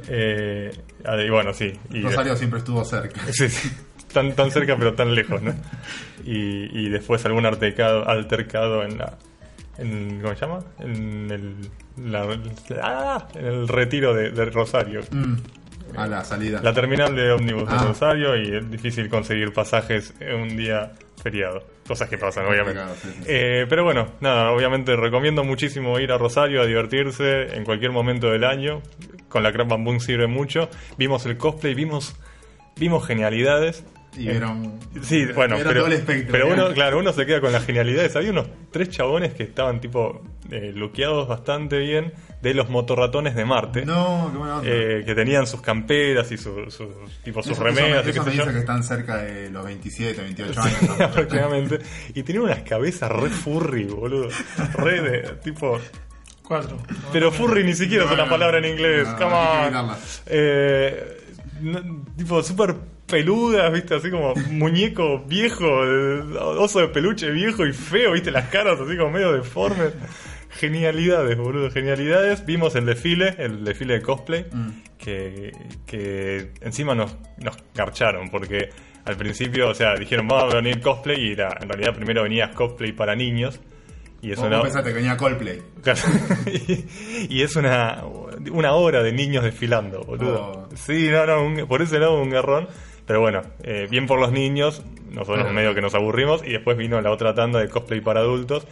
Eh, 0.08 0.72
ah, 1.06 1.18
y 1.22 1.30
bueno, 1.30 1.54
sí. 1.54 1.74
Y 1.92 2.02
Rosario 2.02 2.36
siempre 2.36 2.60
estuvo 2.60 2.84
cerca. 2.86 3.22
Sí, 3.32 3.50
sí. 3.50 3.72
Tan, 4.12 4.36
tan 4.36 4.52
cerca 4.52 4.78
pero 4.78 4.94
tan 4.94 5.16
lejos, 5.16 5.42
¿no? 5.42 5.54
Y, 6.24 6.70
y 6.86 6.90
después 6.90 7.26
algún 7.26 7.46
altercado, 7.48 8.08
altercado 8.08 8.84
en 8.84 9.00
la... 9.00 9.18
En, 9.80 10.22
¿Cómo 10.22 10.36
se 10.36 10.42
llama? 10.42 10.60
En 10.80 11.32
el, 11.32 11.56
la- 12.12 12.38
ah, 12.84 13.28
en 13.34 13.46
el 13.46 13.68
retiro 13.68 14.14
de, 14.14 14.30
de 14.30 14.46
Rosario. 14.46 15.02
Mm, 15.10 15.34
a 15.96 16.08
la 16.08 16.24
salida. 16.24 16.60
La 16.64 16.74
terminal 16.74 17.16
de 17.16 17.32
ómnibus 17.32 17.68
de 17.70 17.76
Ah. 17.76 17.86
Rosario 17.88 18.36
y 18.38 18.56
es 18.58 18.70
difícil 18.72 19.10
conseguir 19.10 19.54
pasajes 19.54 20.14
en 20.20 20.36
un 20.42 20.56
día 20.58 20.94
feriado. 21.22 21.64
Cosas 21.88 22.10
que 22.10 22.18
pasan, 22.18 22.46
obviamente. 22.46 22.80
Complicado, 22.82 22.96
sí, 23.02 23.10
sí. 23.24 23.26
Eh, 23.28 23.66
pero 23.70 23.84
bueno, 23.84 24.08
nada, 24.22 24.52
obviamente 24.52 24.96
recomiendo 24.96 25.44
muchísimo 25.44 26.00
ir 26.00 26.12
a 26.12 26.18
Rosario 26.18 26.62
a 26.62 26.66
divertirse 26.66 27.56
en 27.56 27.64
cualquier 27.66 27.92
momento 27.92 28.30
del 28.32 28.44
año. 28.44 28.82
Con 29.30 29.44
la 29.44 29.52
Crap 29.52 29.68
Bam 29.70 29.84
Boom 29.84 30.00
sirve 30.00 30.28
mucho. 30.28 30.70
Vimos 30.98 31.26
el 31.26 31.38
cosplay, 31.38 31.74
vimos, 31.74 32.16
vimos 32.78 33.06
genialidades. 33.06 33.84
Y 34.16 34.28
vieron. 34.28 34.80
Sí, 35.02 35.26
bueno, 35.34 35.56
vieron 35.56 35.72
pero, 35.74 35.82
todo 35.82 35.88
el 35.88 35.94
espectro. 35.94 36.32
pero 36.32 36.48
uno, 36.54 36.72
claro, 36.74 37.00
uno 37.00 37.12
se 37.14 37.26
queda 37.26 37.42
con 37.42 37.52
las 37.52 37.66
genialidades. 37.66 38.16
Había 38.16 38.30
unos 38.32 38.48
tres 38.72 38.90
chabones 38.90 39.34
que 39.34 39.44
estaban 39.44 39.82
tipo 39.82 40.22
eh, 40.52 40.72
luqueados 40.76 41.28
bastante 41.28 41.80
bien 41.80 42.14
de 42.42 42.54
los 42.54 42.70
motorratones 42.70 43.34
de 43.36 43.46
Marte. 43.46 43.86
No, 43.86 44.30
qué 44.32 44.38
buena 44.38 44.58
onda. 44.58 44.70
Eh, 44.70 45.04
que 45.06 45.16
tenían 45.16 45.48
sus 45.48 45.62
camperas 45.62 46.32
y 46.32 46.38
sus, 46.38 46.74
sus- 46.74 46.90
tipo 47.24 47.42
sus 47.42 47.54
Eso- 47.54 47.64
remeras 47.64 48.06
Eso, 48.06 48.08
y 48.08 48.12
eso 48.12 48.24
qué 48.24 48.30
me 48.30 48.36
dice 48.38 48.52
que 48.52 48.60
están 48.60 48.84
cerca 48.84 49.18
de 49.18 49.50
los 49.50 49.66
27, 49.66 50.22
28 50.22 50.62
años. 50.62 50.78
¿no? 51.00 51.06
aproximadamente. 51.06 51.80
Y 52.14 52.22
tenían 52.24 52.44
unas 52.46 52.62
cabezas 52.64 53.10
re 53.12 53.30
furry, 53.30 53.86
boludo. 53.86 54.28
Re 54.76 55.02
de 55.02 55.20
tipo. 55.44 55.80
Cuatro. 56.44 56.78
Pero 57.14 57.32
furry 57.32 57.64
ni 57.64 57.74
siquiera 57.74 58.04
es 58.04 58.10
No, 58.10 58.16
una 58.16 58.26
no, 58.26 58.30
palabra 58.30 58.58
en 58.60 58.66
inglés. 58.66 59.08
no, 59.08 59.18
come 59.18 59.34
on. 59.34 59.96
Eh, 60.26 61.18
no, 61.62 62.04
tipo, 62.18 62.44
súper 62.44 62.76
peludas, 63.08 63.72
viste, 63.72 63.96
así 63.96 64.10
como 64.10 64.34
muñeco 64.52 65.20
viejo, 65.28 65.66
oso 66.58 66.80
de 66.80 66.88
peluche 66.90 67.30
viejo 67.32 67.66
y 67.66 67.74
feo, 67.74 68.14
viste, 68.14 68.32
las 68.32 68.50
caras 68.50 68.80
así 68.80 68.98
como 68.98 69.12
medio 69.12 69.32
deformes. 69.34 69.94
Genialidades, 70.50 71.36
boludo, 71.38 71.72
genialidades. 71.72 72.46
Vimos 72.46 72.76
el 72.76 72.86
desfile, 72.86 73.36
el 73.40 73.64
desfile 73.64 73.96
de 73.96 74.02
cosplay, 74.02 74.46
que, 75.00 75.52
que 75.86 76.52
encima 76.62 76.94
nos, 76.94 77.18
nos 77.40 77.58
garcharon, 77.74 78.30
porque 78.30 78.70
al 79.06 79.18
principio, 79.18 79.70
o 79.70 79.74
sea, 79.74 79.96
dijeron, 79.96 80.28
vamos 80.28 80.54
a 80.54 80.58
venir 80.58 80.80
cosplay, 80.80 81.18
y 81.20 81.32
era, 81.34 81.58
en 81.60 81.68
realidad 81.70 81.96
primero 81.96 82.22
venía 82.24 82.52
cosplay 82.52 82.92
para 82.92 83.16
niños. 83.16 83.60
Y 84.22 84.32
eso 84.32 84.44
Vos 84.44 84.52
no, 84.52 84.62
pensaste 84.62 84.90
que 84.92 84.96
venía 84.96 85.18
Coldplay. 85.18 85.62
Claro. 85.82 86.00
y, 86.46 86.86
y 87.30 87.42
es 87.42 87.58
una, 87.58 88.04
una 88.54 88.72
hora 88.74 89.04
de 89.04 89.12
niños 89.12 89.44
desfilando, 89.44 90.02
boludo. 90.04 90.68
Oh. 90.72 90.76
Sí, 90.78 91.10
no, 91.10 91.26
no, 91.26 91.44
un- 91.44 91.68
por 91.68 91.82
ese 91.82 92.00
lado 92.00 92.22
un 92.22 92.30
garrón. 92.30 92.70
Pero 93.06 93.20
bueno, 93.22 93.42
eh, 93.64 93.88
bien 93.90 94.08
por 94.08 94.20
los 94.20 94.32
niños, 94.32 94.84
nosotros 95.12 95.52
medio 95.52 95.76
que 95.76 95.82
nos 95.82 95.94
aburrimos. 95.96 96.42
Y 96.46 96.52
después 96.52 96.78
vino 96.78 97.00
la 97.02 97.12
otra 97.12 97.34
tanda 97.34 97.60
de 97.60 97.70
cosplay 97.70 98.02
para 98.02 98.22
adultos. 98.22 98.66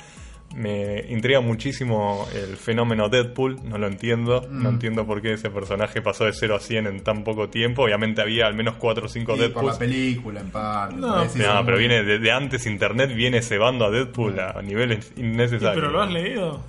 Me 0.56 1.06
intriga 1.08 1.40
muchísimo 1.40 2.28
el 2.36 2.58
fenómeno 2.58 3.08
Deadpool, 3.08 3.58
no 3.64 3.78
lo 3.78 3.88
entiendo. 3.88 4.46
No 4.50 4.70
Mm. 4.70 4.74
entiendo 4.74 5.06
por 5.06 5.22
qué 5.22 5.32
ese 5.34 5.50
personaje 5.50 6.02
pasó 6.02 6.26
de 6.26 6.34
0 6.34 6.56
a 6.56 6.60
100 6.60 6.88
en 6.88 7.00
tan 7.04 7.24
poco 7.24 7.48
tiempo. 7.50 7.84
Obviamente 7.84 8.22
había 8.22 8.48
al 8.48 8.54
menos 8.54 8.76
4 8.76 9.06
o 9.06 9.08
5 9.08 9.32
Y 9.32 9.36
por 9.36 9.38
la 9.38 9.48
Deadpools. 9.48 9.78
película, 9.78 10.42
en 10.42 10.50
parte. 10.50 10.96
No, 10.98 11.24
No, 11.24 11.32
pero 11.34 11.64
muy- 11.78 11.80
viene 11.80 12.04
de, 12.04 12.20
de 12.20 12.32
antes 12.34 12.66
internet, 12.66 13.14
viene 13.16 13.42
cebando 13.42 13.86
a 13.86 13.92
Deadpool 13.92 14.38
a 14.42 14.62
niveles 14.62 15.14
Sí, 15.16 15.22
innecesarios. 15.22 15.76
pero 15.76 15.90
lo 15.90 16.02
has 16.02 16.12
leído. 16.12 16.62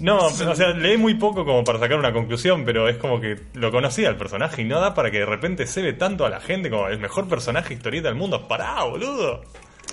No, 0.00 0.26
o 0.26 0.30
sea, 0.30 0.68
leí 0.74 0.98
muy 0.98 1.14
poco 1.14 1.44
como 1.44 1.64
para 1.64 1.78
sacar 1.78 1.98
una 1.98 2.12
conclusión, 2.12 2.64
pero 2.64 2.88
es 2.88 2.98
como 2.98 3.20
que 3.20 3.36
lo 3.54 3.70
conocía 3.70 4.10
el 4.10 4.16
personaje 4.16 4.62
y 4.62 4.64
no 4.64 4.78
da 4.78 4.94
para 4.94 5.10
que 5.10 5.20
de 5.20 5.26
repente 5.26 5.66
se 5.66 5.80
ve 5.80 5.94
tanto 5.94 6.26
a 6.26 6.30
la 6.30 6.40
gente 6.40 6.68
como 6.68 6.88
el 6.88 6.98
mejor 6.98 7.28
personaje 7.28 7.74
historieta 7.74 8.08
del 8.08 8.16
mundo. 8.16 8.46
Pará, 8.46 8.84
boludo. 8.84 9.42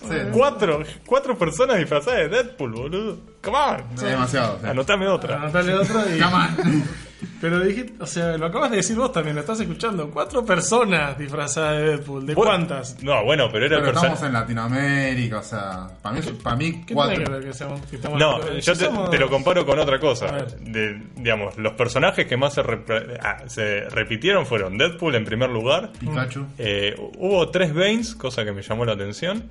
Sí, 0.01 0.15
Cuatro, 0.33 0.83
cuatro 1.05 1.37
personas 1.37 1.77
disfrazadas 1.77 2.19
de 2.19 2.29
Deadpool, 2.29 2.71
boludo. 2.73 3.17
Come 3.41 3.57
on. 3.57 3.77
es 3.95 4.01
demasiado. 4.01 4.59
sí. 4.61 4.67
Anotame 4.67 5.07
otra. 5.07 5.35
Anotale 5.37 5.73
otro 5.75 6.01
y. 6.13 6.19
Come 6.19 6.33
on. 6.35 6.83
Pero 7.39 7.59
dijiste, 7.61 7.93
o 8.01 8.05
sea, 8.05 8.37
lo 8.37 8.45
acabas 8.47 8.71
de 8.71 8.77
decir 8.77 8.97
vos 8.97 9.11
también, 9.11 9.35
lo 9.35 9.41
estás 9.41 9.59
escuchando. 9.59 10.09
Cuatro 10.11 10.45
personas 10.45 11.17
disfrazadas 11.17 11.77
de 11.77 11.83
Deadpool. 11.89 12.25
¿De 12.25 12.35
cuántas? 12.35 13.01
No, 13.03 13.23
bueno, 13.23 13.49
pero 13.51 13.65
era 13.65 13.79
Pero 13.79 13.91
estamos 13.91 14.21
en 14.23 14.33
Latinoamérica, 14.33 15.39
o 15.39 15.43
sea, 15.43 15.87
para 16.01 16.15
mí, 16.15 16.21
para 16.41 16.55
mí 16.57 16.65
¿Qué 16.65 16.71
tiene 16.71 16.85
que 16.87 16.93
cuatro. 16.93 17.31
ver 17.31 17.43
que 17.45 17.53
seamos, 17.53 17.81
que 17.85 17.97
No, 18.17 18.39
si 18.43 18.61
yo 18.61 18.73
te, 18.77 18.85
somos- 18.85 19.09
te 19.09 19.17
lo 19.19 19.29
comparo 19.29 19.65
con 19.65 19.79
otra 19.79 19.99
cosa. 19.99 20.27
De, 20.59 21.01
digamos, 21.15 21.57
los 21.57 21.73
personajes 21.73 22.27
que 22.27 22.35
más 22.37 22.53
se, 22.53 22.63
repre- 22.63 23.17
ah, 23.21 23.43
se 23.47 23.89
repitieron 23.89 24.45
fueron 24.45 24.77
Deadpool 24.77 25.15
en 25.15 25.23
primer 25.25 25.49
lugar. 25.49 25.91
Pikachu. 25.99 26.45
Eh, 26.57 26.93
hubo 27.17 27.49
tres 27.49 27.73
Banes, 27.73 28.15
cosa 28.15 28.43
que 28.43 28.51
me 28.51 28.61
llamó 28.61 28.83
la 28.85 28.93
atención. 28.93 29.43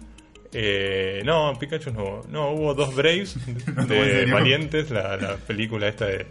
Eh, 0.52 1.23
no, 1.25 1.52
Pikachu 1.59 1.92
no. 1.92 2.21
No, 2.28 2.50
hubo 2.50 2.75
dos 2.75 2.94
Braves 2.94 3.37
¿En 3.47 3.88
de? 3.88 4.26
Valientes, 4.30 4.90
la, 4.90 5.16
la 5.16 5.37
película 5.37 5.88
esta 5.88 6.06
de, 6.06 6.26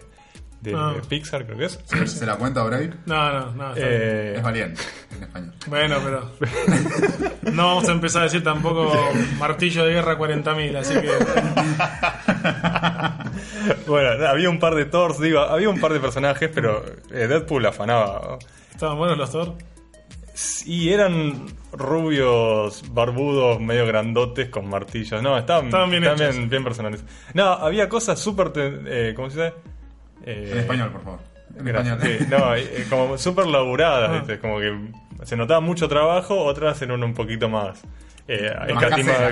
de 0.61 0.75
Ah. 0.75 0.93
Pixar, 1.09 1.45
creo 1.45 1.57
que 1.57 1.65
es. 1.65 1.79
¿Se 2.05 2.25
la 2.25 2.35
cuenta 2.37 2.61
Brave? 2.63 2.91
No, 3.07 3.31
no, 3.33 3.51
no. 3.53 3.73
Eh, 3.75 4.35
Es 4.37 4.43
valiente, 4.43 4.79
en 5.17 5.23
español. 5.23 5.53
Bueno, 5.67 5.97
pero. 6.03 6.31
No 7.51 7.65
vamos 7.65 7.89
a 7.89 7.91
empezar 7.93 8.21
a 8.21 8.25
decir 8.25 8.43
tampoco 8.43 8.93
martillo 9.39 9.83
de 9.85 9.93
guerra 9.93 10.17
40.000, 10.17 10.75
así 10.77 10.93
que. 10.93 11.09
bueno, 13.87 14.27
había 14.27 14.49
un 14.49 14.59
par 14.59 14.75
de 14.75 14.85
Thors, 14.85 15.19
digo, 15.19 15.39
había 15.39 15.69
un 15.69 15.79
par 15.79 15.91
de 15.93 15.99
personajes, 15.99 16.49
pero 16.53 16.85
eh, 17.11 17.27
Deadpool 17.27 17.65
afanaba. 17.65 18.37
Estaban 18.71 18.97
buenos 18.97 19.17
los 19.17 19.31
Thor. 19.31 19.55
Y 20.65 20.89
eran 20.89 21.45
rubios, 21.73 22.83
barbudos, 22.93 23.59
medio 23.59 23.85
grandotes 23.85 24.49
con 24.49 24.67
martillos. 24.69 25.21
No, 25.21 25.37
estaban, 25.37 25.65
Estaban 25.65 25.89
bien 25.89 26.03
estaban 26.03 26.21
hechos. 26.21 26.35
bien, 26.37 26.49
bien 26.49 26.63
personales. 26.63 27.03
No, 27.33 27.43
había 27.45 27.87
cosas 27.89 28.19
súper. 28.19 28.49
te- 28.51 29.09
Eh, 29.09 29.13
¿Cómo 29.13 29.29
se 29.29 29.43
dice? 29.43 29.53
Eh, 30.25 30.49
En 30.53 30.57
español, 30.59 30.91
por 30.91 31.03
favor. 31.03 31.19
En 31.57 31.65
Gracias. 31.65 31.97
español. 31.97 32.17
Sí, 32.19 32.25
no, 32.29 32.55
eh, 32.55 32.85
como 32.89 33.17
súper 33.17 33.45
laburadas, 33.47 34.09
Ah. 34.09 34.13
¿viste? 34.19 34.39
Como 34.39 34.59
que 34.59 34.73
se 35.23 35.35
notaba 35.35 35.59
mucho 35.59 35.87
trabajo, 35.87 36.37
otras 36.45 36.81
eran 36.81 37.03
un 37.03 37.13
poquito 37.13 37.49
más. 37.49 37.83
Eh, 38.27 38.49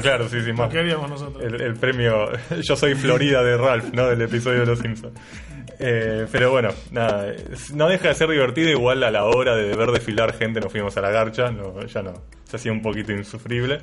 claro, 0.02 0.28
sí, 0.28 0.42
sí, 0.42 0.52
más. 0.52 0.70
que 0.70 0.80
haríamos 0.80 1.10
nosotros. 1.10 1.42
El, 1.44 1.62
el 1.62 1.76
premio 1.76 2.30
Yo 2.62 2.76
soy 2.76 2.96
Florida 2.96 3.42
de 3.44 3.56
Ralph, 3.56 3.94
¿no? 3.94 4.08
Del 4.08 4.22
episodio 4.22 4.62
de 4.62 4.66
Los 4.66 4.80
Simpsons. 4.80 5.14
Eh, 5.80 6.26
pero 6.32 6.52
bueno, 6.52 6.70
nada, 6.92 7.34
no 7.74 7.88
deja 7.88 8.10
de 8.10 8.16
ser 8.16 8.30
divertido. 8.30 8.70
Igual 8.70 9.04
a 9.04 9.12
la 9.12 9.26
hora 9.26 9.56
de 9.56 9.76
ver 9.76 9.92
desfilar 9.92 10.34
gente 10.34 10.60
nos 10.60 10.72
fuimos 10.72 10.96
a 10.98 11.02
la 11.02 11.10
garcha, 11.12 11.52
no, 11.52 11.86
ya 11.86 12.02
no, 12.02 12.14
se 12.46 12.56
hacía 12.58 12.72
un 12.72 12.82
poquito 12.82 13.12
insufrible. 13.12 13.80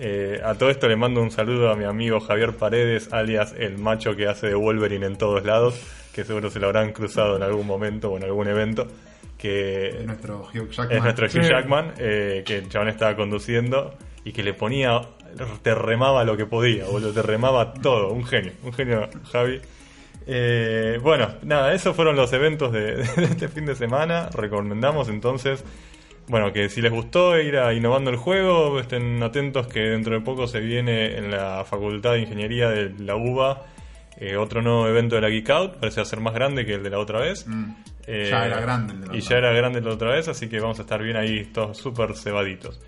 Eh, 0.00 0.40
a 0.44 0.54
todo 0.54 0.70
esto 0.70 0.86
le 0.88 0.94
mando 0.96 1.20
un 1.20 1.30
saludo 1.32 1.70
a 1.70 1.76
mi 1.76 1.84
amigo 1.84 2.20
Javier 2.20 2.54
Paredes, 2.56 3.12
alias 3.12 3.52
el 3.58 3.78
macho 3.78 4.14
que 4.14 4.28
hace 4.28 4.46
de 4.46 4.54
Wolverine 4.54 5.06
en 5.06 5.16
todos 5.18 5.44
lados, 5.44 5.80
que 6.14 6.24
seguro 6.24 6.50
se 6.50 6.60
lo 6.60 6.66
habrán 6.66 6.92
cruzado 6.92 7.36
en 7.36 7.42
algún 7.42 7.66
momento 7.66 8.10
o 8.12 8.16
en 8.16 8.24
algún 8.24 8.46
evento. 8.48 8.86
Que 9.36 9.88
Es 10.00 10.04
nuestro 10.06 10.48
Hugh 10.52 10.68
Jackman. 10.70 10.96
es 10.96 11.02
nuestro 11.02 11.26
Hugh 11.26 11.30
Sí. 11.44 11.48
Jackman, 11.48 11.92
eh, 11.98 12.42
que 12.44 12.58
el 12.58 12.68
chabón 12.68 12.88
estaba 12.88 13.14
conduciendo 13.16 13.94
y 14.24 14.32
que 14.32 14.42
le 14.42 14.52
ponía, 14.54 15.00
te 15.62 15.74
remaba 15.74 16.24
lo 16.24 16.36
que 16.36 16.44
podía, 16.46 16.84
boludo, 16.86 17.12
te 17.12 17.22
remaba 17.22 17.72
todo, 17.74 18.10
un 18.12 18.24
genio, 18.24 18.52
un 18.64 18.72
genio 18.72 19.08
Javi. 19.32 19.60
Eh, 20.30 20.98
bueno, 21.02 21.36
nada, 21.42 21.72
esos 21.72 21.96
fueron 21.96 22.14
los 22.14 22.30
eventos 22.34 22.70
de, 22.70 22.96
de 23.16 23.24
este 23.24 23.48
fin 23.48 23.64
de 23.64 23.74
semana, 23.74 24.28
recomendamos 24.30 25.08
entonces, 25.08 25.64
bueno, 26.26 26.52
que 26.52 26.68
si 26.68 26.82
les 26.82 26.92
gustó 26.92 27.40
ir 27.40 27.56
a 27.56 27.72
Innovando 27.72 28.10
el 28.10 28.16
Juego, 28.16 28.78
estén 28.78 29.22
atentos 29.22 29.66
que 29.68 29.80
dentro 29.80 30.14
de 30.14 30.20
poco 30.20 30.46
se 30.46 30.60
viene 30.60 31.16
en 31.16 31.30
la 31.30 31.64
Facultad 31.64 32.12
de 32.12 32.20
Ingeniería 32.20 32.68
de 32.68 32.92
la 32.98 33.16
UBA 33.16 33.62
eh, 34.20 34.36
otro 34.36 34.62
nuevo 34.62 34.88
evento 34.88 35.14
de 35.14 35.20
la 35.20 35.28
Geek 35.28 35.48
Out, 35.50 35.74
parece 35.76 36.04
ser 36.04 36.20
más 36.20 36.34
grande 36.34 36.66
que 36.66 36.74
el 36.74 36.82
de 36.82 36.90
la 36.90 36.98
otra 36.98 37.20
vez. 37.20 37.46
Mm. 37.46 37.70
Eh, 38.06 38.28
Ya 38.30 38.46
era 38.46 38.60
grande 38.60 38.94
el 38.94 39.00
de 39.00 39.06
la 39.06 39.14
Y 39.14 39.18
otra 39.18 39.30
ya 39.30 39.38
era 39.38 39.52
grande 39.52 39.80
la 39.80 39.90
otra 39.92 40.10
vez, 40.10 40.26
así 40.28 40.48
que 40.48 40.58
vamos 40.58 40.78
a 40.80 40.82
estar 40.82 41.00
bien 41.02 41.16
ahí, 41.16 41.44
todos 41.44 41.78
súper 41.78 42.16
cebaditos. 42.16 42.80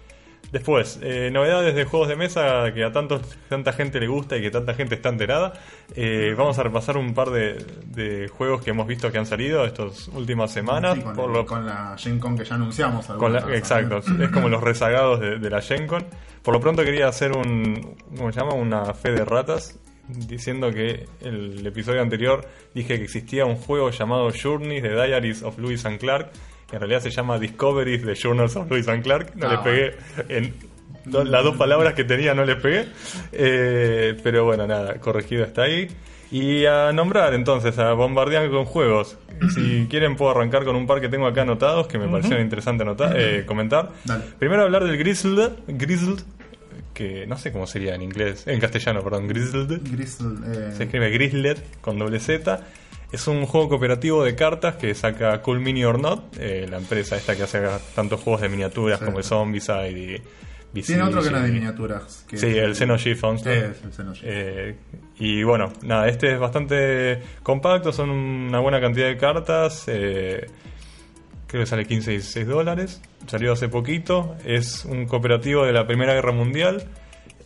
Después, 0.53 0.99
eh, 1.03 1.31
novedades 1.33 1.75
de 1.77 1.85
juegos 1.85 2.09
de 2.09 2.17
mesa 2.17 2.73
que 2.75 2.83
a 2.83 2.91
tanto, 2.91 3.21
tanta 3.49 3.73
gente 3.73 4.01
le 4.01 4.09
gusta 4.09 4.37
y 4.37 4.43
que 4.43 4.51
tanta 4.51 4.75
gente 4.75 4.97
está 4.97 5.09
enterada. 5.11 5.53
Eh, 5.95 6.35
vamos 6.37 6.59
a 6.59 6.65
repasar 6.65 6.97
un 6.97 7.15
par 7.15 7.31
de, 7.31 7.65
de 7.87 8.27
juegos 8.29 8.61
que 8.63 8.71
hemos 8.71 8.87
visto 8.89 9.13
que 9.13 9.19
han 9.19 9.27
salido 9.27 9.65
estas 9.65 10.09
últimas 10.09 10.53
semanas. 10.53 10.97
Sí, 10.97 11.03
con, 11.03 11.15
por 11.15 11.27
el- 11.31 11.33
lo- 11.37 11.47
con 11.47 11.65
la 11.67 11.95
Gen 11.97 12.19
Con 12.19 12.37
que 12.37 12.45
ya 12.45 12.57
anunciamos. 12.57 13.07
con 13.07 13.33
la- 13.33 13.47
exacto, 13.57 13.99
es 13.99 14.29
como 14.31 14.49
los 14.49 14.61
rezagados 14.63 15.21
de, 15.21 15.39
de 15.39 15.51
la 15.51 15.61
Gen 15.63 15.87
Con. 15.87 16.05
Por 16.43 16.55
lo 16.55 16.61
pronto 16.61 16.83
quería 16.83 17.07
hacer 17.07 17.31
un, 17.37 17.97
¿cómo 18.17 18.33
se 18.33 18.41
llama? 18.41 18.55
Una 18.55 18.93
fe 18.95 19.13
de 19.13 19.25
ratas, 19.25 19.79
diciendo 20.09 20.73
que 20.73 21.07
el 21.21 21.65
episodio 21.65 22.03
anterior 22.03 22.45
dije 22.75 22.97
que 22.99 23.05
existía 23.05 23.45
un 23.47 23.55
juego 23.57 23.91
llamado 23.91 24.31
Journeys 24.33 24.83
de 24.83 24.91
Diaries 24.91 25.43
of 25.45 25.59
Lewis 25.59 25.85
and 25.87 26.01
Clark, 26.01 26.31
que 26.71 26.77
en 26.77 26.81
realidad 26.81 27.01
se 27.01 27.11
llama 27.11 27.39
Discoveries 27.39 28.05
de 28.05 28.15
Journals 28.15 28.57
of 28.57 28.71
Lewis 28.71 28.87
and 28.89 29.03
Clark. 29.03 29.33
No 29.37 29.49
Ah, 29.49 29.53
le 29.53 29.59
pegué 29.59 29.95
en 30.29 30.55
do- 31.05 31.25
las 31.25 31.43
dos 31.45 31.57
palabras 31.57 31.95
que 31.95 32.05
tenía, 32.05 32.33
no 32.35 32.45
le 32.45 32.57
pegué. 32.57 32.87
Eh, 33.33 34.17
pero 34.23 34.45
bueno, 34.45 34.67
nada, 34.67 34.95
corregido 35.01 35.45
está 35.45 35.63
ahí. 35.63 35.89
Y 36.33 36.65
a 36.65 36.93
nombrar 36.93 37.35
entonces, 37.35 37.77
a 37.81 37.93
bombardear 37.93 38.49
con 38.51 38.65
juegos. 38.65 39.19
Si 39.55 39.87
quieren 39.91 40.15
puedo 40.17 40.31
arrancar 40.31 40.65
con 40.65 40.77
un 40.77 40.87
par 40.87 41.01
que 41.01 41.09
tengo 41.09 41.27
acá 41.27 41.43
anotados 41.43 41.89
que 41.89 41.99
me 41.99 42.07
parecieron 42.09 42.43
interesante 42.43 42.83
anotar, 42.85 43.15
eh, 43.19 43.45
comentar. 43.45 43.91
Dale. 44.05 44.25
Primero 44.39 44.63
hablar 44.63 44.85
del 44.85 44.97
Grizzled, 44.97 45.51
Grizzled, 45.67 46.21
que 46.95 47.27
no 47.27 47.37
sé 47.37 47.51
cómo 47.51 47.67
sería 47.67 47.95
en 47.97 48.03
inglés, 48.03 48.47
en 48.47 48.61
castellano, 48.61 49.03
perdón, 49.03 49.27
Grizzled. 49.27 49.81
Gristle, 49.91 50.29
eh, 50.47 50.73
Se 50.77 50.85
escribe 50.85 51.11
Grizzled 51.11 51.59
con 51.81 51.99
doble 51.99 52.21
Z. 52.21 52.61
Es 53.13 53.27
un 53.27 53.45
juego 53.47 53.69
cooperativo 53.71 54.23
de 54.23 54.37
cartas 54.37 54.77
que 54.77 54.95
saca 54.95 55.43
Cool 55.43 55.61
Mini 55.61 55.85
or 55.85 55.99
Not, 56.01 56.37
eh, 56.39 56.67
la 56.71 56.79
empresa 56.79 57.17
esta 57.17 57.35
que 57.35 57.43
hace 57.43 57.61
tantos 57.95 58.21
juegos 58.21 58.41
de 58.43 58.49
miniaturas 58.49 58.99
Sí. 59.01 59.05
como 59.05 59.19
el 59.19 59.25
Zombicide 59.25 60.23
y 60.73 60.83
Tiene 60.83 61.03
otro 61.03 61.21
que 61.21 61.31
no 61.31 61.39
es 61.39 61.43
de 61.43 61.51
miniaturas. 61.51 62.25
que- 62.29 62.37
Sí, 62.37 62.47
es 62.47 62.55
el 62.59 62.77
Xenogears. 62.77 64.21
Eh, 64.23 64.77
y 65.19 65.43
bueno, 65.43 65.73
nada, 65.83 66.07
este 66.09 66.33
es 66.35 66.39
bastante 66.39 67.21
compacto, 67.43 67.93
son 67.93 68.11
una 68.11 68.61
buena 68.61 68.81
cantidad 68.81 69.09
de 69.09 69.17
cartas. 69.17 69.85
eh, 69.89 70.47
creo 71.49 71.63
que 71.63 71.67
sale 71.67 71.85
15 71.87 72.13
y 72.13 72.19
16 72.19 72.47
dólares. 72.47 73.03
Salió 73.27 73.53
hace 73.53 73.69
poquito. 73.69 74.37
Es 74.45 74.85
un 74.85 75.07
cooperativo 75.07 75.65
de 75.67 75.73
la 75.73 75.85
Primera 75.89 76.15
Guerra 76.15 76.31
Mundial. 76.31 76.85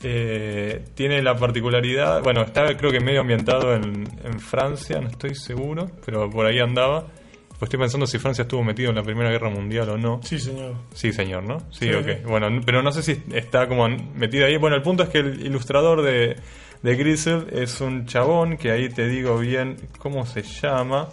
Eh, 0.04 0.84
tiene 0.94 1.22
la 1.22 1.34
particularidad, 1.36 2.22
bueno, 2.22 2.42
está 2.42 2.76
creo 2.76 2.90
que 2.92 3.00
medio 3.00 3.20
ambientado 3.22 3.74
en, 3.74 4.06
en 4.22 4.38
Francia, 4.40 5.00
no 5.00 5.08
estoy 5.08 5.34
seguro, 5.34 5.90
pero 6.04 6.28
por 6.30 6.46
ahí 6.46 6.58
andaba. 6.60 7.06
Pues 7.48 7.62
estoy 7.68 7.78
pensando 7.78 8.06
si 8.06 8.18
Francia 8.18 8.42
estuvo 8.42 8.62
metido 8.64 8.90
en 8.90 8.96
la 8.96 9.02
Primera 9.02 9.30
Guerra 9.30 9.48
Mundial 9.48 9.88
o 9.88 9.96
no. 9.96 10.20
Sí, 10.24 10.38
señor. 10.38 10.74
Sí, 10.92 11.12
señor, 11.12 11.44
¿no? 11.44 11.60
Sí, 11.70 11.86
Sí. 11.88 11.92
ok. 11.94 12.26
Bueno, 12.28 12.48
pero 12.66 12.82
no 12.82 12.90
sé 12.92 13.02
si 13.02 13.22
está 13.32 13.68
como 13.68 13.88
metido 13.88 14.46
ahí. 14.46 14.56
Bueno, 14.56 14.74
el 14.76 14.82
punto 14.82 15.04
es 15.04 15.08
que 15.08 15.18
el 15.18 15.40
ilustrador 15.46 16.02
de, 16.02 16.36
de 16.82 16.96
Grizzle 16.96 17.44
es 17.52 17.80
un 17.80 18.06
chabón 18.06 18.56
que 18.56 18.72
ahí 18.72 18.88
te 18.88 19.06
digo 19.06 19.38
bien 19.38 19.76
cómo 19.98 20.26
se 20.26 20.42
llama. 20.42 21.08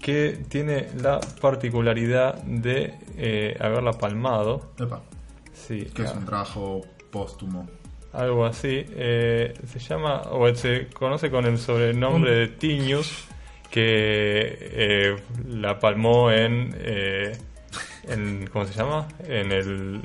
que 0.00 0.38
tiene 0.48 0.88
la 1.00 1.20
particularidad 1.40 2.42
de 2.42 2.94
eh, 3.16 3.56
haberla 3.60 3.92
palmado. 3.92 4.72
Epa, 4.78 5.02
Sí, 5.52 5.86
que 5.94 6.02
es 6.02 6.10
ah, 6.10 6.14
un 6.18 6.24
trabajo 6.24 6.82
póstumo. 7.10 7.68
algo 8.12 8.46
así. 8.46 8.84
Eh, 8.90 9.54
se 9.66 9.78
llama, 9.78 10.22
o 10.30 10.52
se 10.54 10.88
conoce 10.88 11.30
con 11.30 11.44
el 11.46 11.58
sobrenombre 11.58 12.34
de 12.34 12.48
Tinius, 12.48 13.26
que 13.70 14.58
eh, 14.60 15.16
la 15.48 15.78
palmó 15.78 16.30
en, 16.30 16.74
eh, 16.78 17.36
en. 18.08 18.48
¿Cómo 18.52 18.64
se 18.66 18.74
llama? 18.74 19.08
En 19.26 19.52
el. 19.52 20.00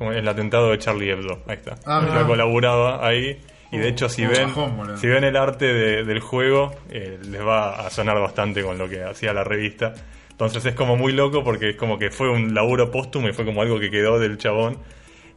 el 0.00 0.28
atentado 0.28 0.70
de 0.70 0.78
Charlie 0.78 1.10
Hebdo. 1.10 1.42
Ahí 1.46 1.56
está. 1.56 1.76
Ah, 1.86 2.06
Ella 2.08 2.26
colaboraba 2.26 3.06
ahí. 3.06 3.40
Y 3.72 3.78
de 3.78 3.88
hecho, 3.88 4.08
si 4.08 4.24
ven, 4.24 4.46
bajón, 4.54 4.98
si 4.98 5.08
ven 5.08 5.24
el 5.24 5.36
arte 5.36 5.64
de- 5.66 6.04
del 6.04 6.20
juego, 6.20 6.72
eh, 6.90 7.18
les 7.28 7.44
va 7.44 7.84
a 7.84 7.90
sonar 7.90 8.20
bastante 8.20 8.62
con 8.62 8.78
lo 8.78 8.88
que 8.88 9.02
hacía 9.02 9.32
la 9.32 9.42
revista. 9.42 9.94
Entonces 10.30 10.64
es 10.66 10.74
como 10.74 10.96
muy 10.96 11.12
loco 11.12 11.42
porque 11.42 11.70
es 11.70 11.76
como 11.76 11.98
que 11.98 12.10
fue 12.10 12.28
un 12.30 12.54
laburo 12.54 12.92
póstumo 12.92 13.28
y 13.28 13.32
fue 13.32 13.44
como 13.44 13.62
algo 13.62 13.80
que 13.80 13.90
quedó 13.90 14.20
del 14.20 14.38
chabón. 14.38 14.78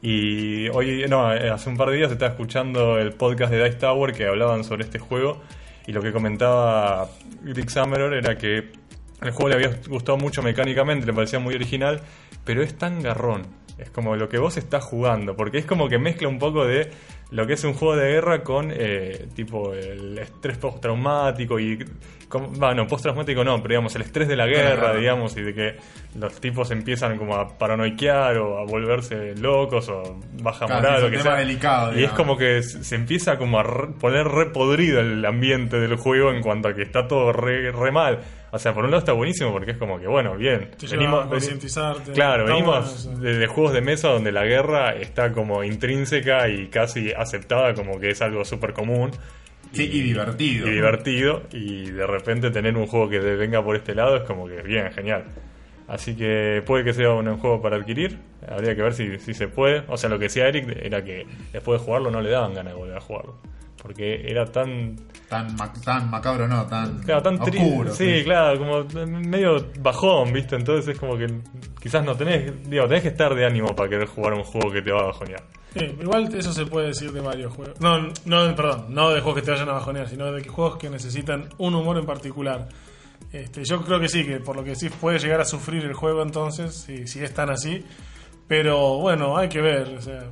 Y 0.01 0.69
hoy, 0.69 1.05
no, 1.09 1.33
eh, 1.33 1.49
hace 1.49 1.69
un 1.69 1.77
par 1.77 1.89
de 1.89 1.97
días 1.97 2.11
estaba 2.11 2.31
escuchando 2.31 2.99
el 2.99 3.13
podcast 3.13 3.51
de 3.51 3.63
Dice 3.63 3.77
Tower 3.77 4.13
que 4.13 4.27
hablaban 4.27 4.63
sobre 4.63 4.83
este 4.83 4.99
juego 4.99 5.41
y 5.87 5.91
lo 5.91 6.01
que 6.01 6.11
comentaba 6.11 7.09
Rick 7.43 7.69
Summerer 7.69 8.13
era 8.13 8.37
que 8.37 8.69
el 9.21 9.31
juego 9.31 9.49
le 9.49 9.55
había 9.55 9.79
gustado 9.87 10.17
mucho 10.17 10.43
mecánicamente, 10.43 11.05
le 11.05 11.13
parecía 11.13 11.39
muy 11.39 11.55
original, 11.55 12.01
pero 12.43 12.61
es 12.61 12.77
tan 12.77 13.01
garrón. 13.01 13.47
Es 13.77 13.89
como 13.89 14.15
lo 14.15 14.27
que 14.27 14.37
vos 14.37 14.57
estás 14.57 14.83
jugando, 14.83 15.35
porque 15.35 15.59
es 15.59 15.65
como 15.65 15.87
que 15.87 15.97
mezcla 15.97 16.27
un 16.27 16.39
poco 16.39 16.65
de 16.65 16.91
lo 17.31 17.45
que 17.45 17.53
es 17.53 17.63
un 17.65 17.73
juego 17.73 17.95
de 17.97 18.09
guerra 18.11 18.41
con 18.43 18.71
eh, 18.73 19.27
tipo 19.35 19.73
el 19.73 20.17
estrés 20.17 20.57
postraumático 20.57 21.59
y 21.59 21.77
con- 22.29 22.53
bueno, 22.59 22.87
postraumático 22.87 23.43
no, 23.43 23.57
pero 23.61 23.69
digamos 23.73 23.95
el 23.95 24.01
estrés 24.03 24.27
de 24.27 24.35
la 24.35 24.45
guerra, 24.47 24.93
digamos, 24.95 25.35
y 25.37 25.41
de 25.41 25.53
que 25.53 25.75
los 26.17 26.39
tipos 26.41 26.71
empiezan 26.71 27.17
como 27.17 27.35
a 27.35 27.57
paranoiquear 27.57 28.37
o 28.37 28.59
a 28.59 28.65
volverse 28.65 29.35
locos 29.35 29.89
o 29.89 30.19
baja 30.41 30.65
Claro, 30.65 30.81
moral 30.81 31.03
o 31.03 31.05
que 31.09 31.17
tema 31.17 31.23
sea. 31.23 31.35
delicado, 31.35 31.99
y 31.99 32.03
es 32.03 32.11
como 32.11 32.37
que 32.37 32.63
se 32.63 32.95
empieza 32.95 33.37
como 33.37 33.59
a 33.59 33.63
re- 33.63 33.87
poner 33.99 34.25
re 34.27 34.47
podrido 34.47 34.99
el 35.01 35.25
ambiente 35.25 35.79
del 35.79 35.95
juego 35.97 36.31
en 36.31 36.41
cuanto 36.41 36.69
a 36.69 36.73
que 36.73 36.81
está 36.83 37.07
todo 37.07 37.33
re, 37.33 37.71
re 37.71 37.91
mal. 37.91 38.19
O 38.51 38.59
sea, 38.59 38.73
por 38.73 38.85
un 38.85 38.91
lado 38.91 38.99
está 38.99 39.11
buenísimo 39.13 39.51
porque 39.51 39.71
es 39.71 39.77
como 39.77 39.99
que, 39.99 40.07
bueno, 40.07 40.35
bien. 40.37 40.71
Te 40.77 40.87
lleva 40.87 41.01
a 41.03 41.05
venimos- 41.05 41.27
concientizarte. 41.27 42.11
Claro, 42.13 42.45
venimos 42.45 43.05
bueno 43.05 43.19
de, 43.21 43.37
de 43.39 43.47
juegos 43.47 43.73
de 43.73 43.81
mesa 43.81 44.07
donde 44.09 44.31
la 44.31 44.45
guerra 44.45 44.95
está 44.95 45.31
como 45.33 45.63
intrínseca 45.63 46.47
y 46.49 46.67
casi 46.67 47.11
aceptada 47.11 47.73
como 47.73 47.99
que 47.99 48.09
es 48.11 48.21
algo 48.21 48.45
súper 48.45 48.73
común. 48.73 49.11
Sí, 49.73 49.83
y 49.83 50.01
divertido. 50.01 50.67
Y 50.67 50.71
divertido. 50.71 51.43
Y 51.51 51.91
de 51.91 52.07
repente 52.07 52.49
tener 52.51 52.77
un 52.77 52.87
juego 52.87 53.09
que 53.09 53.19
te 53.19 53.35
venga 53.35 53.61
por 53.63 53.75
este 53.75 53.93
lado 53.93 54.15
es 54.15 54.23
como 54.23 54.47
que 54.47 54.61
bien, 54.61 54.91
genial. 54.93 55.25
Así 55.89 56.15
que 56.15 56.63
puede 56.65 56.83
que 56.83 56.93
sea 56.93 57.11
un 57.11 57.37
juego 57.37 57.61
para 57.61 57.75
adquirir. 57.75 58.17
Habría 58.47 58.75
que 58.75 58.81
ver 58.81 58.93
si, 58.93 59.19
si 59.19 59.33
se 59.33 59.49
puede. 59.49 59.83
O 59.89 59.97
sea, 59.97 60.09
lo 60.09 60.17
que 60.17 60.23
decía 60.25 60.47
Eric 60.47 60.67
era 60.81 61.03
que 61.03 61.25
después 61.51 61.79
de 61.81 61.85
jugarlo 61.85 62.11
no 62.11 62.21
le 62.21 62.29
daban 62.29 62.53
ganas 62.53 62.73
de 62.73 62.79
volver 62.79 62.97
a 62.97 63.01
jugarlo. 63.01 63.35
Porque 63.81 64.29
era 64.29 64.45
tan 64.45 64.95
Tan, 65.29 65.55
ma- 65.57 65.73
tan 65.73 66.09
macabro, 66.09 66.47
no, 66.47 66.65
tan, 66.67 66.99
Claro, 66.99 67.21
tan 67.21 67.37
tri- 67.39 67.59
oscuro. 67.59 67.93
Sí, 67.93 68.21
claro, 68.23 68.57
como 68.59 68.83
medio 69.07 69.67
bajón, 69.81 70.31
¿viste? 70.31 70.55
Entonces 70.55 70.93
es 70.93 70.99
como 70.99 71.17
que 71.17 71.27
quizás 71.81 72.03
no 72.05 72.15
tenés, 72.15 72.69
digo, 72.69 72.87
tenés 72.87 73.03
que 73.03 73.09
estar 73.09 73.35
de 73.35 73.45
ánimo 73.45 73.75
para 73.75 73.89
querer 73.89 74.07
jugar 74.07 74.33
un 74.35 74.43
juego 74.43 74.71
que 74.71 74.81
te 74.81 74.91
va 74.91 75.01
a 75.01 75.05
bajonear. 75.07 75.43
Sí, 75.73 75.83
igual 76.01 76.33
eso 76.33 76.53
se 76.53 76.65
puede 76.65 76.87
decir 76.87 77.11
de 77.11 77.19
varios 77.19 77.53
juegos. 77.53 77.79
No, 77.81 77.99
no, 78.25 78.55
perdón, 78.55 78.85
no 78.89 79.09
de 79.09 79.19
juegos 79.19 79.41
que 79.41 79.45
te 79.45 79.51
vayan 79.51 79.67
a 79.67 79.73
bajonear, 79.73 80.07
sino 80.07 80.31
de 80.31 80.41
que 80.41 80.47
juegos 80.49 80.77
que 80.77 80.89
necesitan 80.89 81.49
un 81.57 81.75
humor 81.75 81.97
en 81.97 82.05
particular. 82.05 82.69
Este, 83.33 83.65
yo 83.65 83.81
creo 83.83 83.99
que 83.99 84.07
sí, 84.07 84.25
que 84.25 84.39
por 84.39 84.55
lo 84.55 84.63
que 84.63 84.75
sí 84.75 84.89
puede 84.89 85.19
llegar 85.19 85.41
a 85.41 85.45
sufrir 85.45 85.83
el 85.83 85.93
juego 85.93 86.21
entonces, 86.23 86.73
si, 86.73 87.05
si 87.05 87.21
es 87.21 87.33
tan 87.33 87.49
así. 87.49 87.83
Pero 88.47 88.97
bueno, 88.99 89.37
hay 89.37 89.49
que 89.49 89.59
ver. 89.59 89.89
O 89.97 90.01
sea, 90.01 90.23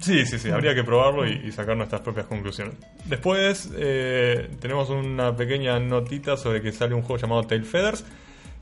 Sí, 0.00 0.26
sí, 0.26 0.38
sí, 0.38 0.50
habría 0.50 0.74
que 0.74 0.84
probarlo 0.84 1.26
y, 1.26 1.50
sacar 1.52 1.76
nuestras 1.76 2.00
propias 2.00 2.26
conclusiones. 2.26 2.74
Después 3.06 3.70
eh, 3.76 4.50
tenemos 4.60 4.90
una 4.90 5.36
pequeña 5.36 5.78
notita 5.78 6.36
sobre 6.36 6.62
que 6.62 6.72
sale 6.72 6.94
un 6.94 7.02
juego 7.02 7.20
llamado 7.20 7.44
Tail 7.44 7.64
Feathers, 7.64 8.04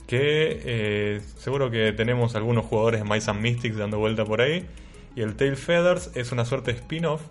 que 0.06 0.62
eh, 0.64 1.20
seguro 1.38 1.70
que 1.70 1.92
tenemos 1.92 2.34
algunos 2.36 2.64
jugadores 2.66 3.02
de 3.02 3.08
Mice 3.08 3.32
Mystics 3.32 3.76
dando 3.76 3.98
vuelta 3.98 4.24
por 4.24 4.40
ahí. 4.40 4.66
Y 5.14 5.20
el 5.20 5.36
Tail 5.36 5.56
Feathers 5.56 6.10
es 6.14 6.32
una 6.32 6.44
suerte 6.44 6.72
de 6.72 6.78
spin-off, 6.78 7.22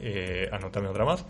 eh, 0.00 0.48
anotame 0.52 0.88
otra 0.88 1.04
más, 1.04 1.24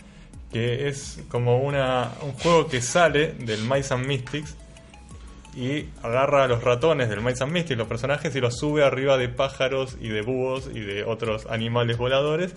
que 0.53 0.89
es 0.89 1.23
como 1.29 1.59
una, 1.59 2.13
un 2.23 2.33
juego 2.33 2.69
que 2.69 2.81
sale 2.81 3.33
del 3.33 3.63
Mice 3.63 3.95
and 3.95 4.07
Mystics 4.07 4.57
y 5.57 5.87
agarra 6.03 6.45
a 6.45 6.47
los 6.49 6.63
ratones 6.63 7.09
del 7.09 7.21
Mice 7.21 7.43
and 7.45 7.53
Mystics, 7.53 7.77
los 7.79 7.89
personajes, 7.89 8.35
y 8.37 8.41
los 8.41 8.57
sube 8.59 8.85
arriba 8.85 9.17
de 9.19 9.29
pájaros 9.29 9.97
y 10.01 10.09
de 10.09 10.23
búhos 10.23 10.69
y 10.73 10.81
de 10.81 11.05
otros 11.05 11.47
animales 11.51 11.97
voladores. 11.97 12.55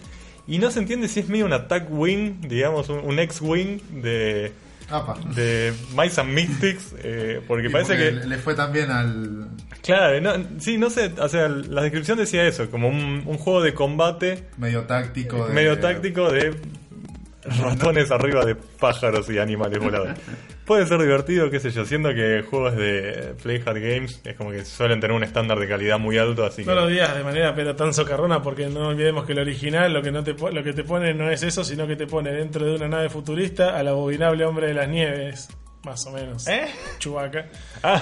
Y 0.48 0.58
no 0.60 0.72
se 0.72 0.80
entiende 0.80 1.08
si 1.08 1.20
es 1.22 1.30
medio 1.30 1.46
un 1.46 1.54
attack 1.54 1.88
wing, 1.90 2.42
digamos, 2.42 2.90
un, 2.90 3.00
un 3.00 3.20
X-wing 3.20 4.02
de, 4.02 4.52
Apa. 4.90 5.16
de 5.36 5.72
Mice 5.96 6.20
and 6.22 6.34
Mystics, 6.34 6.96
eh, 7.04 7.42
porque 7.48 7.68
Y 7.68 7.72
parece 7.72 7.94
porque 7.94 8.06
que... 8.06 8.12
le- 8.12 8.26
Le 8.28 8.38
fue 8.38 8.56
también 8.56 8.90
al. 8.92 9.48
Claro, 9.84 10.20
no, 10.22 10.46
sí, 10.60 10.78
no 10.78 10.90
sé, 10.90 11.12
o 11.20 11.28
sea, 11.30 11.48
la 11.48 11.82
descripción 11.84 12.18
decía 12.18 12.46
eso, 12.46 12.70
como 12.70 12.88
un, 12.88 13.24
un 13.26 13.38
juego 13.38 13.62
de 13.62 13.74
combate 13.74 14.44
medio 14.58 14.84
táctico. 14.84 15.48
de- 15.48 15.54
medio 15.54 15.80
táctico 15.80 16.32
de 16.32 16.56
ratones 17.60 18.12
arriba 18.12 18.46
de 18.46 18.56
pájaros 18.56 19.30
y 19.30 19.38
animales 19.40 19.80
voladores. 19.80 20.18
Puede 20.72 20.88
ser 20.88 21.02
divertido, 21.02 21.50
qué 21.50 21.60
sé 21.60 21.70
yo, 21.72 21.84
siendo 21.84 22.14
que 22.14 22.46
juegos 22.50 22.78
de 22.78 23.36
Play 23.44 23.62
Hard 23.66 23.82
Games 23.82 24.22
es 24.24 24.38
como 24.38 24.52
que 24.52 24.64
suelen 24.64 25.02
tener 25.02 25.14
un 25.14 25.22
estándar 25.22 25.60
de 25.60 25.68
calidad 25.68 26.00
muy 26.00 26.18
alto, 26.18 26.46
así 26.46 26.64
no 26.64 26.74
lo 26.74 26.88
que... 26.88 26.94
digas 26.94 27.14
de 27.14 27.26
manera 27.26 27.54
pero 27.54 27.76
tan 27.76 27.94
socarrona 27.94 28.42
porque 28.42 28.68
no 28.68 28.88
olvidemos 28.88 29.26
que 29.26 29.34
el 29.34 29.40
original 29.40 29.92
lo 29.92 30.02
que 30.02 30.14
no 30.14 30.24
te 30.24 30.34
lo 30.34 30.64
que 30.64 30.72
te 30.72 30.86
pone 30.86 31.14
no 31.14 31.30
es 31.30 31.44
eso, 31.44 31.66
sino 31.66 31.88
que 31.88 31.98
te 31.98 32.08
pone 32.08 32.32
dentro 32.32 32.66
de 32.66 32.76
una 32.76 32.88
nave 32.88 33.10
futurista 33.10 33.78
al 33.78 33.90
abominable 33.90 34.46
hombre 34.46 34.68
de 34.68 34.74
las 34.74 34.88
nieves, 34.88 35.50
más 35.84 36.06
o 36.06 36.12
menos. 36.12 36.48
¿Eh? 36.48 36.68
Chubaca. 37.00 37.48
Ah. 37.82 38.00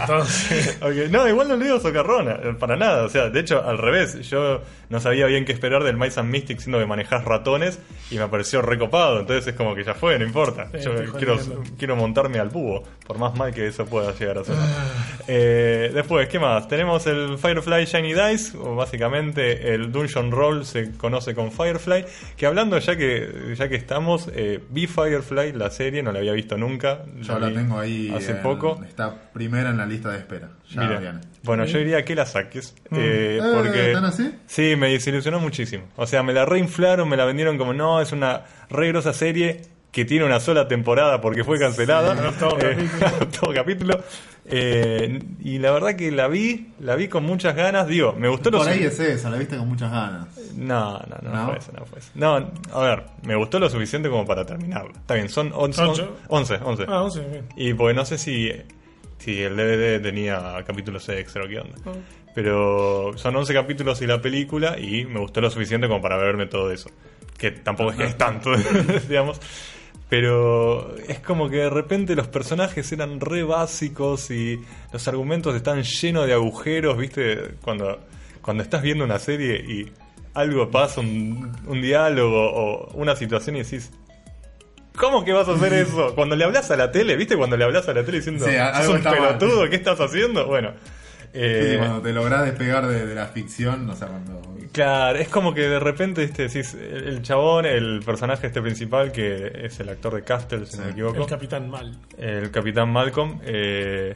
Entonces, 0.00 0.78
No, 1.10 1.28
igual 1.28 1.48
no 1.48 1.56
le 1.56 1.66
digo 1.66 1.80
socarrona, 1.80 2.38
eh, 2.42 2.54
para 2.58 2.76
nada. 2.76 3.04
O 3.04 3.08
sea, 3.08 3.28
de 3.28 3.40
hecho, 3.40 3.62
al 3.62 3.78
revés. 3.78 4.28
Yo 4.28 4.62
no 4.88 5.00
sabía 5.00 5.26
bien 5.26 5.44
qué 5.44 5.52
esperar 5.52 5.82
del 5.84 5.96
Mice 5.96 6.20
and 6.20 6.30
Mystic, 6.30 6.60
siendo 6.60 6.78
que 6.78 6.86
manejás 6.86 7.24
ratones 7.24 7.78
y 8.10 8.18
me 8.18 8.28
pareció 8.28 8.62
recopado. 8.62 9.20
Entonces 9.20 9.46
es 9.48 9.54
como 9.54 9.74
que 9.74 9.84
ya 9.84 9.94
fue, 9.94 10.18
no 10.18 10.24
importa. 10.24 10.68
Sí, 10.72 10.84
Yo 10.84 10.94
quiero, 11.18 11.38
quiero 11.78 11.96
montarme 11.96 12.38
al 12.38 12.48
búho, 12.48 12.82
por 13.06 13.18
más 13.18 13.34
mal 13.34 13.52
que 13.52 13.66
eso 13.66 13.84
pueda 13.86 14.12
llegar 14.12 14.38
a 14.38 14.44
ser. 14.44 14.56
Ah. 14.58 14.92
Eh, 15.28 15.90
después, 15.92 16.28
¿qué 16.28 16.38
más? 16.38 16.68
Tenemos 16.68 17.06
el 17.06 17.38
Firefly 17.38 17.84
Shiny 17.84 18.14
Dice, 18.14 18.56
o 18.56 18.74
básicamente 18.74 19.74
el 19.74 19.92
Dungeon 19.92 20.30
Roll 20.30 20.64
se 20.64 20.92
conoce 20.92 21.34
con 21.34 21.52
Firefly. 21.52 22.04
Que 22.36 22.46
hablando, 22.46 22.78
ya 22.78 22.96
que, 22.96 23.54
ya 23.56 23.68
que 23.68 23.76
estamos, 23.76 24.28
eh, 24.34 24.60
vi 24.70 24.86
Firefly, 24.86 25.52
la 25.52 25.70
serie, 25.70 26.02
no 26.02 26.12
la 26.12 26.20
había 26.20 26.32
visto 26.32 26.53
nunca. 26.58 27.00
Yo 27.20 27.38
la 27.38 27.52
tengo 27.52 27.78
ahí. 27.78 28.12
Hace 28.14 28.32
en- 28.32 28.42
poco. 28.42 28.80
Está 28.86 29.14
primera 29.32 29.70
en 29.70 29.76
la 29.78 29.86
lista 29.86 30.10
de 30.10 30.18
espera. 30.18 30.50
Ya 30.70 30.82
Mira, 30.82 30.98
viene. 31.00 31.20
bueno, 31.42 31.64
yo 31.64 31.78
diría 31.78 32.04
que 32.04 32.14
la 32.14 32.26
saques. 32.26 32.74
eh, 32.92 33.38
Eh, 33.40 33.52
porque 33.54 33.92
¿tan 33.92 34.04
así? 34.04 34.32
Sí, 34.46 34.74
me 34.76 34.88
desilusionó 34.90 35.40
muchísimo. 35.40 35.84
O 35.96 36.06
sea, 36.06 36.22
me 36.22 36.32
la 36.32 36.44
reinflaron, 36.44 37.08
me 37.08 37.16
la 37.16 37.24
vendieron 37.24 37.58
como 37.58 37.72
no, 37.72 38.00
es 38.00 38.12
una 38.12 38.42
re 38.70 38.88
grosa 38.88 39.12
serie 39.12 39.62
que 39.92 40.04
tiene 40.04 40.24
una 40.24 40.40
sola 40.40 40.66
temporada 40.66 41.20
porque 41.20 41.44
fue 41.44 41.58
cancelada. 41.58 42.16
Sí, 42.16 42.22
Eh, 42.60 42.88
capítulo. 42.90 43.16
octavo 43.20 43.54
capítulo. 43.54 44.04
Eh, 44.46 45.20
y 45.40 45.58
la 45.58 45.70
verdad 45.70 45.96
que 45.96 46.10
la 46.12 46.28
vi, 46.28 46.68
la 46.80 46.96
vi 46.96 47.08
con 47.08 47.24
muchas 47.24 47.56
ganas. 47.56 47.86
Digo, 47.88 48.12
me 48.12 48.28
gustó 48.28 48.50
lo 48.50 48.58
Por 48.58 48.68
ahí 48.68 48.80
su- 48.80 48.84
es 48.88 49.00
eso, 49.00 49.30
la 49.30 49.38
viste 49.38 49.56
con 49.56 49.68
muchas 49.68 49.90
ganas. 49.90 50.28
No, 50.54 50.98
no, 50.98 51.16
no, 51.22 51.30
no, 51.30 51.36
¿No? 51.36 51.46
fue 51.48 51.58
eso, 51.58 51.72
no 51.72 51.86
fue 51.86 51.98
eso. 51.98 52.10
No, 52.14 52.50
a 52.72 52.80
ver, 52.82 53.04
me 53.26 53.34
gustó 53.36 53.58
lo 53.58 53.70
suficiente 53.70 54.08
como 54.10 54.26
para 54.26 54.44
terminarla. 54.44 54.92
Está 54.92 55.14
bien, 55.14 55.28
son 55.28 55.50
11, 55.54 55.82
Ocho. 55.82 56.16
11, 56.28 56.54
11. 56.62 56.82
ah, 56.84 56.86
no 56.88 57.10
sé, 57.10 57.20
bien. 57.26 57.46
Y 57.56 57.72
porque 57.74 57.94
no 57.94 58.04
sé 58.04 58.18
si, 58.18 58.52
si 59.18 59.40
el 59.42 59.56
DVD 59.56 60.00
tenía 60.02 60.62
capítulos 60.66 61.08
extra 61.08 61.44
o 61.44 61.48
qué 61.48 61.60
onda. 61.60 61.76
Pero 62.34 63.12
son 63.16 63.36
11 63.36 63.54
capítulos 63.54 64.02
y 64.02 64.06
la 64.06 64.20
película 64.20 64.78
y 64.78 65.04
me 65.04 65.20
gustó 65.20 65.40
lo 65.40 65.50
suficiente 65.50 65.88
como 65.88 66.02
para 66.02 66.16
verme 66.16 66.46
todo 66.46 66.70
eso. 66.72 66.90
Que 67.38 67.50
tampoco 67.50 67.92
es 67.92 67.96
que 67.96 68.04
es 68.04 68.18
tanto, 68.18 68.52
digamos. 69.08 69.40
Pero 70.08 70.94
es 71.08 71.18
como 71.20 71.48
que 71.48 71.56
de 71.56 71.70
repente 71.70 72.14
los 72.14 72.28
personajes 72.28 72.90
eran 72.92 73.20
re 73.20 73.42
básicos 73.42 74.30
y 74.30 74.60
los 74.92 75.08
argumentos 75.08 75.54
están 75.56 75.82
llenos 75.82 76.26
de 76.26 76.34
agujeros, 76.34 76.96
¿viste? 76.98 77.54
Cuando, 77.62 77.98
cuando 78.42 78.62
estás 78.62 78.82
viendo 78.82 79.04
una 79.04 79.18
serie 79.18 79.56
y 79.56 79.90
algo 80.34 80.70
pasa, 80.70 81.00
un, 81.00 81.50
un 81.66 81.82
diálogo 81.82 82.50
o 82.52 82.92
una 82.94 83.16
situación 83.16 83.56
y 83.56 83.62
decís, 83.62 83.90
¿Cómo 84.96 85.24
que 85.24 85.32
vas 85.32 85.48
a 85.48 85.54
hacer 85.54 85.72
eso? 85.72 86.12
Cuando 86.14 86.36
le 86.36 86.44
hablas 86.44 86.70
a 86.70 86.76
la 86.76 86.92
tele, 86.92 87.16
¿viste? 87.16 87.36
Cuando 87.36 87.56
le 87.56 87.64
hablas 87.64 87.88
a 87.88 87.92
la 87.94 88.04
tele 88.04 88.18
diciendo, 88.18 88.44
Sí, 88.46 88.52
¿sos 88.52 88.60
algo 88.60 88.90
un 88.92 88.98
está 88.98 89.10
mal". 89.10 89.38
pelotudo? 89.38 89.68
¿Qué 89.68 89.74
estás 89.76 90.00
haciendo? 90.00 90.46
Bueno, 90.46 90.70
Sí, 91.32 91.40
eh, 91.40 91.74
cuando 91.78 92.00
te 92.00 92.12
lográs 92.12 92.44
despegar 92.44 92.86
de, 92.86 93.04
de 93.06 93.14
la 93.16 93.26
ficción, 93.26 93.90
o 93.90 93.96
sea, 93.96 94.06
cuando 94.06 94.40
Claro, 94.74 95.18
es 95.18 95.28
como 95.28 95.54
que 95.54 95.62
de 95.62 95.78
repente 95.78 96.22
¿viste? 96.22 96.42
decís, 96.48 96.74
el 96.74 97.08
el 97.08 97.22
chabón, 97.22 97.64
el 97.64 98.00
personaje 98.04 98.48
este 98.48 98.60
principal, 98.60 99.10
que 99.12 99.52
es 99.64 99.78
el 99.80 99.88
actor 99.88 100.14
de 100.14 100.22
Castle, 100.24 100.66
si 100.66 100.76
no 100.78 100.84
me 100.86 100.90
equivoco, 100.90 101.22
El 101.22 101.26
Capitán 101.26 101.70
Mal. 101.70 101.96
el 102.18 102.50
capitán 102.50 102.90
Malcolm, 102.92 103.40
eh, 103.44 104.12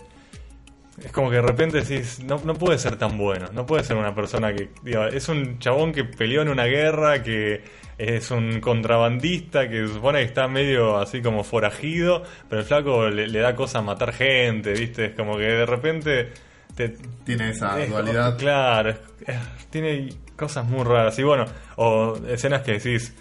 es 1.03 1.13
como 1.13 1.31
que 1.31 1.37
de 1.37 1.43
repente 1.43 1.81
decís, 1.81 2.21
no, 2.25 2.41
no 2.45 2.55
puede 2.55 2.77
ser 2.77 2.97
tan 2.97 3.17
bueno, 3.17 3.47
no 3.53 3.65
puede 3.67 3.85
ser 3.85 3.97
una 3.97 4.15
persona 4.17 4.53
que, 4.53 4.71
digo, 4.83 5.05
es 5.05 5.29
un 5.29 5.61
chabón 5.61 5.93
que 5.93 6.03
peleó 6.05 6.43
en 6.43 6.49
una 6.49 6.65
guerra, 6.65 7.23
que 7.23 7.63
es 7.97 8.31
un 8.33 8.61
contrabandista, 8.61 9.69
que 9.69 9.87
se 9.87 9.95
supone 9.95 10.19
que 10.19 10.25
está 10.25 10.49
medio 10.49 10.97
así 10.99 11.23
como 11.23 11.45
forajido, 11.45 12.25
pero 12.49 12.63
el 12.63 12.67
flaco 12.67 13.09
le, 13.11 13.29
le 13.29 13.39
da 13.39 13.55
cosa 13.55 13.79
a 13.79 13.83
matar 13.83 14.13
gente, 14.13 14.73
¿viste? 14.73 15.05
Es 15.07 15.13
como 15.15 15.37
que 15.37 15.45
de 15.45 15.67
repente... 15.67 16.33
Te, 16.75 16.91
Tiene 17.25 17.51
esa 17.51 17.81
es- 17.81 17.91
dualidad. 17.91 18.37
Claro, 18.37 18.91
es- 18.91 18.99
es- 19.27 19.67
tiene 19.71 20.09
cosas 20.39 20.65
muy 20.67 20.85
raras. 20.85 21.19
Y 21.19 21.23
bueno, 21.25 21.45
o 21.77 22.17
escenas 22.29 22.63
que 22.63 22.73
decís, 22.73 23.13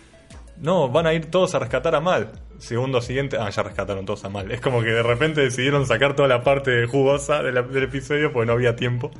no, 0.58 0.90
van 0.90 1.08
a 1.08 1.14
ir 1.14 1.26
todos 1.30 1.54
a 1.56 1.60
rescatar 1.60 1.96
a 1.96 2.00
Mal. 2.00 2.32
Segundo 2.60 3.02
siguiente, 3.02 3.38
ah, 3.40 3.50
ya 3.50 3.64
rescataron 3.64 4.06
todos 4.06 4.24
a 4.26 4.30
Mal. 4.30 4.52
Es 4.52 4.62
como 4.62 4.82
que 4.82 4.88
de 4.90 5.04
repente 5.04 5.42
decidieron 5.42 5.86
sacar 5.86 6.16
toda 6.16 6.28
la 6.28 6.44
parte 6.44 6.86
jugosa 6.88 7.44
de 7.44 7.52
la- 7.52 7.62
del 7.64 7.84
episodio 7.84 8.32
porque 8.32 8.48
no 8.48 8.54
había 8.54 8.76
tiempo. 8.76 9.12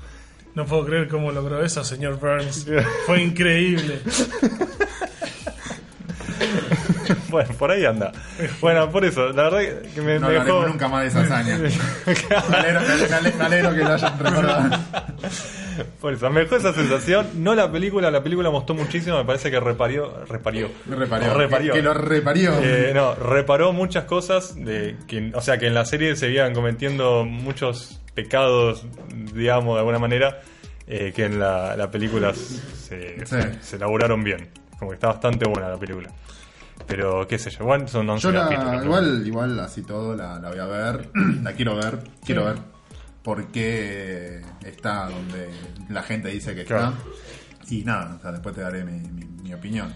No 0.56 0.66
puedo 0.66 0.86
creer 0.86 1.08
cómo 1.08 1.32
logró 1.32 1.62
eso, 1.64 1.84
señor 1.84 2.20
Burns. 2.20 2.66
Fue 3.06 3.22
increíble. 3.22 4.00
Bueno, 7.30 7.50
por 7.58 7.72
ahí 7.72 7.84
anda. 7.86 8.12
Bueno, 8.62 8.90
por 8.90 9.04
eso, 9.04 9.30
la 9.30 9.44
verdad 9.50 9.60
que 9.94 10.02
me, 10.02 10.20
No 10.20 10.28
me 10.30 10.34
dejó... 10.36 10.66
nunca 10.68 10.88
más 10.88 11.02
de 11.02 11.08
esa 11.10 11.22
hazaña. 11.22 11.58
Me 12.50 12.58
alegro, 12.58 12.82
me 12.82 13.16
ale- 13.16 13.34
me 13.38 13.44
alegro 13.46 13.74
que 13.74 13.84
lo 13.84 13.94
hayan 13.94 14.20
recordado. 14.20 14.80
Por 16.02 16.14
eso, 16.14 16.30
me 16.30 16.42
dejó 16.42 16.56
esa 16.58 16.74
sensación. 16.74 17.28
No 17.36 17.56
la 17.56 17.72
película, 17.72 18.10
la 18.12 18.24
película 18.24 18.50
gustó 18.50 18.74
muchísimo. 18.74 19.18
Me 19.18 19.26
parece 19.26 19.50
que 19.52 19.60
reparió. 19.60 20.26
Reparió. 20.28 20.70
Reparió. 20.90 21.34
Reparió. 21.34 21.74
Que, 21.74 21.80
que 21.80 21.84
lo 21.84 21.94
reparió. 21.94 22.54
Eh, 22.62 22.92
no, 22.94 23.16
reparó 23.16 23.74
muchas 23.74 24.06
cosas 24.06 24.56
de 24.56 24.96
que, 25.08 25.32
o 25.34 25.42
sea, 25.42 25.58
que 25.58 25.68
en 25.68 25.74
la 25.74 25.86
serie 25.86 26.16
se 26.16 26.30
iban 26.30 26.54
cometiendo 26.54 27.26
muchos 27.26 28.00
pecados, 28.14 28.86
digamos, 29.34 29.76
de 29.76 29.80
alguna 29.80 30.00
manera, 30.00 30.42
eh, 30.88 31.14
que 31.16 31.26
en 31.26 31.40
la, 31.40 31.76
la 31.76 31.92
película 31.92 32.34
se, 32.34 33.26
Sí. 33.26 33.36
se 33.62 33.76
elaboraron 33.76 34.24
bien. 34.24 34.50
Como 34.80 34.92
que 34.92 34.96
está 34.96 35.08
bastante 35.08 35.46
buena 35.48 35.70
la 35.70 35.78
película. 35.78 36.10
Pero, 36.86 37.28
qué 37.28 37.38
sé 37.40 37.50
yo, 37.50 37.64
igual 37.64 37.90
son 37.90 38.08
11 38.10 38.24
Yo 38.24 38.32
la, 38.32 38.44
capítulos. 38.44 38.74
¿no? 38.76 38.84
igual, 38.86 39.24
igual 39.28 39.60
así 39.60 39.82
todo 39.82 40.16
la, 40.16 40.40
la 40.40 40.50
voy 40.50 40.60
a 40.60 40.66
ver, 40.66 41.10
la 41.44 41.52
quiero 41.54 41.76
ver, 41.76 42.00
quiero 42.24 42.42
Sí. 42.44 42.48
ver 42.48 42.77
por 43.28 43.48
qué 43.48 44.40
está 44.64 45.10
donde 45.10 45.50
la 45.90 46.02
gente 46.02 46.30
dice 46.30 46.56
que 46.56 46.64
Claro. 46.64 46.94
está. 47.60 47.74
Y 47.76 47.84
nada, 47.84 48.16
o 48.18 48.22
sea, 48.22 48.32
después 48.32 48.56
te 48.56 48.62
daré 48.62 48.86
mi, 48.86 49.02
mi- 49.10 49.26
mi 49.44 49.54
opinión. 49.54 49.94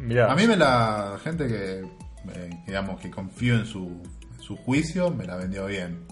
Mirá, 0.00 0.32
A 0.32 0.34
mí 0.34 0.48
me 0.48 0.56
la 0.56 1.16
gente 1.22 1.46
que, 1.46 1.84
eh, 2.34 2.50
digamos, 2.66 3.00
que 3.00 3.08
confío 3.08 3.54
en 3.54 3.66
su, 3.66 4.02
su 4.40 4.56
juicio, 4.56 5.10
me 5.12 5.24
la 5.26 5.36
vendió 5.36 5.66
bien. 5.66 6.06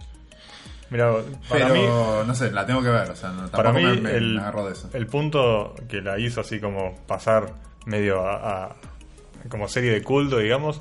mirá, 0.91 1.11
para 1.49 1.67
Pero, 1.73 1.75
mí, 1.75 2.27
no 2.29 2.35
sé, 2.37 2.53
la 2.53 2.65
tengo 2.67 2.83
que 2.85 2.89
ver, 2.91 3.11
o 3.11 3.17
sea, 3.17 3.31
no, 3.33 3.49
para 3.49 3.73
tampoco 3.73 3.79
mí 3.79 3.85
me, 3.97 4.01
me- 4.03 4.13
el, 4.17 4.35
me 4.37 4.41
agarró 4.41 4.67
de 4.67 4.73
eso. 4.75 4.91
el 4.93 5.07
punto 5.09 5.75
que 5.89 6.01
la 6.03 6.21
hizo 6.21 6.41
así 6.41 6.61
como 6.61 6.95
pasar 7.09 7.53
medio 7.87 8.25
a, 8.25 8.67
a- 8.67 8.77
como 9.49 9.67
serie 9.67 9.91
de 9.91 10.05
culto, 10.05 10.39
digamos, 10.39 10.81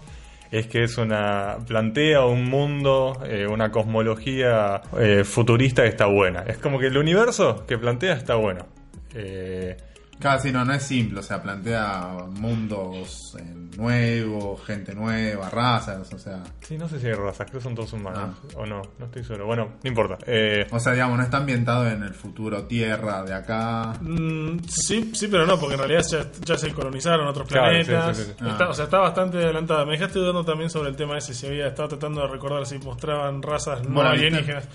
es 0.52 0.68
que 0.68 0.84
es 0.84 0.98
una 0.98 1.58
plantea 1.68 2.26
un 2.26 2.46
mundo, 2.46 3.22
eh, 3.26 3.48
una 3.48 3.72
cosmología 3.72 4.82
eh, 4.98 5.24
futurista 5.24 5.84
que 5.84 5.90
está 5.90 6.08
buena. 6.08 6.42
Es 6.42 6.58
como 6.58 6.80
que 6.80 6.88
el 6.88 6.98
universo 6.98 7.66
que 7.68 7.78
plantea 7.78 8.14
está 8.14 8.36
bueno. 8.36 8.66
Eh, 9.14 9.78
Casi 10.20 10.52
no, 10.52 10.66
no 10.66 10.74
es 10.74 10.84
simple, 10.84 11.20
o 11.20 11.24
sea, 11.24 11.42
plantea 11.42 12.26
mundos 12.32 13.36
eh, 13.40 13.56
nuevos, 13.78 14.62
gente 14.66 14.94
nueva, 14.94 15.50
razas, 15.50 16.12
o 16.14 16.20
sea... 16.20 16.44
sí, 16.60 16.78
no 16.78 16.90
sé 16.90 17.00
si 17.00 17.08
hay 17.08 17.14
razas, 17.14 17.48
creo 17.50 17.60
que 17.60 17.64
son 17.64 17.74
todos 17.76 17.94
humanos 17.94 18.36
Ah. 18.54 18.58
o 18.58 18.66
no, 18.66 18.82
no 19.00 19.06
estoy 19.06 19.24
seguro. 19.24 19.46
Bueno, 19.46 19.70
no 19.82 19.88
importa. 19.90 20.18
Eh, 20.28 20.68
O 20.72 20.80
sea, 20.80 20.92
digamos, 20.94 21.18
no 21.18 21.24
está 21.24 21.38
ambientado 21.38 21.88
en 21.88 22.04
el 22.04 22.14
futuro 22.14 22.64
Tierra 22.66 23.24
de 23.24 23.34
acá. 23.34 23.94
Mm, 24.02 24.60
sí, 24.68 25.12
sí, 25.14 25.28
pero 25.30 25.46
no, 25.46 25.58
porque 25.58 25.76
en 25.76 25.80
realidad 25.80 26.04
ya, 26.12 26.26
ya 26.44 26.58
se 26.58 26.74
colonizaron 26.74 27.26
otros 27.28 27.48
Claro, 27.48 27.70
planetas. 27.70 28.18
sí, 28.18 28.24
sí, 28.24 28.30
sí, 28.30 28.36
sí. 28.40 28.50
Está- 28.50 28.66
Ah. 28.66 28.70
O 28.70 28.74
sea, 28.74 28.86
está 28.86 29.00
bastante 29.00 29.38
adelantada. 29.38 29.86
Me 29.86 29.94
dejaste 29.94 30.20
dudando 30.20 30.44
también 30.44 30.70
sobre 30.70 30.90
el 30.90 30.96
tema 30.98 31.18
ese, 31.18 31.34
si 31.34 31.48
había 31.48 31.68
estado 31.68 31.88
tratando 31.90 32.22
de 32.22 32.28
recordar 32.28 32.66
si 32.66 32.78
mostraban 32.80 33.42
razas 33.42 33.84
no 33.88 33.96
Bueno, 33.96 34.10
alienígenas. 34.10 34.68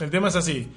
El 0.00 0.10
tema 0.10 0.28
es 0.28 0.36
así. 0.36 0.70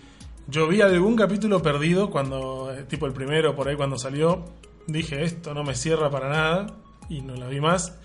Yo 0.48 0.68
vi 0.68 0.82
algún 0.82 1.16
capítulo 1.16 1.62
perdido 1.62 2.10
cuando, 2.10 2.74
eh, 2.74 2.84
tipo 2.84 3.06
el 3.06 3.14
primero 3.14 3.56
por 3.56 3.68
ahí 3.68 3.76
cuando 3.76 3.98
salió. 3.98 4.46
Dije, 4.88 5.24
esto 5.24 5.54
no 5.54 5.64
me 5.64 5.76
cierra 5.76 6.10
para 6.10 6.30
nada. 6.30 6.68
Y 7.10 7.22
no 7.22 7.36
la 7.36 7.48
vi 7.48 7.60
más. 7.60 7.98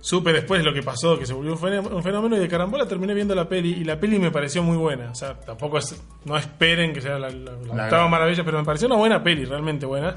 Supe 0.00 0.32
después 0.32 0.62
lo 0.64 0.72
que 0.72 0.82
pasó, 0.82 1.18
que 1.18 1.26
se 1.26 1.32
volvió 1.32 1.52
un 1.52 2.02
fenómeno, 2.02 2.36
y 2.36 2.38
de 2.38 2.48
carambola 2.48 2.86
terminé 2.86 3.14
viendo 3.14 3.34
la 3.34 3.48
peli 3.48 3.70
y 3.72 3.84
la 3.84 3.98
peli 3.98 4.18
me 4.18 4.30
pareció 4.30 4.62
muy 4.62 4.76
buena. 4.76 5.10
O 5.10 5.14
sea, 5.14 5.34
tampoco 5.40 5.78
es, 5.78 6.00
no 6.24 6.36
esperen 6.36 6.92
que 6.92 7.00
sea 7.00 7.18
la, 7.18 7.30
la, 7.30 7.52
la 7.52 7.74
La- 7.74 7.84
octava 7.84 8.08
maravilla, 8.08 8.44
pero 8.44 8.58
me 8.58 8.64
pareció 8.64 8.86
una 8.86 8.96
buena 8.96 9.22
peli, 9.22 9.44
realmente 9.44 9.86
buena. 9.86 10.16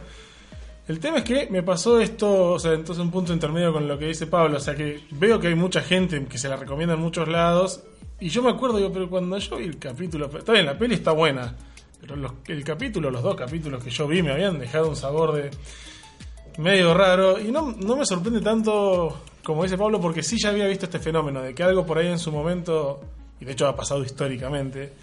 El 0.87 0.99
tema 0.99 1.17
es 1.17 1.23
que 1.23 1.47
me 1.49 1.63
pasó 1.63 1.99
esto, 1.99 2.51
o 2.53 2.59
sea, 2.59 2.73
entonces 2.73 3.03
un 3.03 3.11
punto 3.11 3.33
intermedio 3.33 3.73
con 3.73 3.87
lo 3.87 3.97
que 3.97 4.05
dice 4.05 4.27
Pablo, 4.27 4.57
o 4.57 4.59
sea 4.59 4.75
que 4.75 5.01
veo 5.11 5.39
que 5.39 5.47
hay 5.47 5.55
mucha 5.55 5.81
gente 5.81 6.25
que 6.27 6.37
se 6.37 6.47
la 6.47 6.57
recomienda 6.57 6.93
en 6.95 6.99
muchos 7.01 7.27
lados 7.27 7.83
y 8.21 8.29
yo 8.29 8.41
me 8.41 8.49
acuerdo, 8.51 8.77
digo, 8.77 8.91
pero 8.93 9.09
cuando 9.09 9.37
yo 9.37 9.57
vi 9.57 9.65
el 9.65 9.77
capítulo, 9.77 10.29
está 10.37 10.53
bien, 10.53 10.65
la 10.65 10.77
peli 10.77 10.95
está 10.95 11.11
buena, 11.11 11.53
pero 11.99 12.15
los- 12.15 12.31
el 12.47 12.63
capítulo, 12.63 13.11
los 13.11 13.21
dos 13.21 13.35
capítulos 13.35 13.83
que 13.83 13.89
yo 13.89 14.07
vi 14.07 14.21
me 14.23 14.31
habían 14.31 14.57
dejado 14.59 14.87
un 14.89 14.95
sabor 14.95 15.33
de 15.33 15.51
medio 16.57 16.93
raro 16.93 17.39
y 17.39 17.51
no, 17.51 17.73
no 17.77 17.95
me 17.95 18.05
sorprende 18.05 18.41
tanto 18.41 19.21
como 19.43 19.63
dice 19.63 19.77
Pablo 19.77 19.99
porque 19.99 20.21
sí 20.21 20.37
ya 20.41 20.49
había 20.49 20.67
visto 20.67 20.85
este 20.85 20.99
fenómeno 20.99 21.41
de 21.41 21.55
que 21.55 21.63
algo 21.63 21.85
por 21.85 21.97
ahí 21.97 22.07
en 22.07 22.19
su 22.19 22.31
momento, 22.31 23.01
y 23.39 23.45
de 23.45 23.53
hecho 23.53 23.67
ha 23.67 23.75
pasado 23.75 24.03
históricamente, 24.03 24.93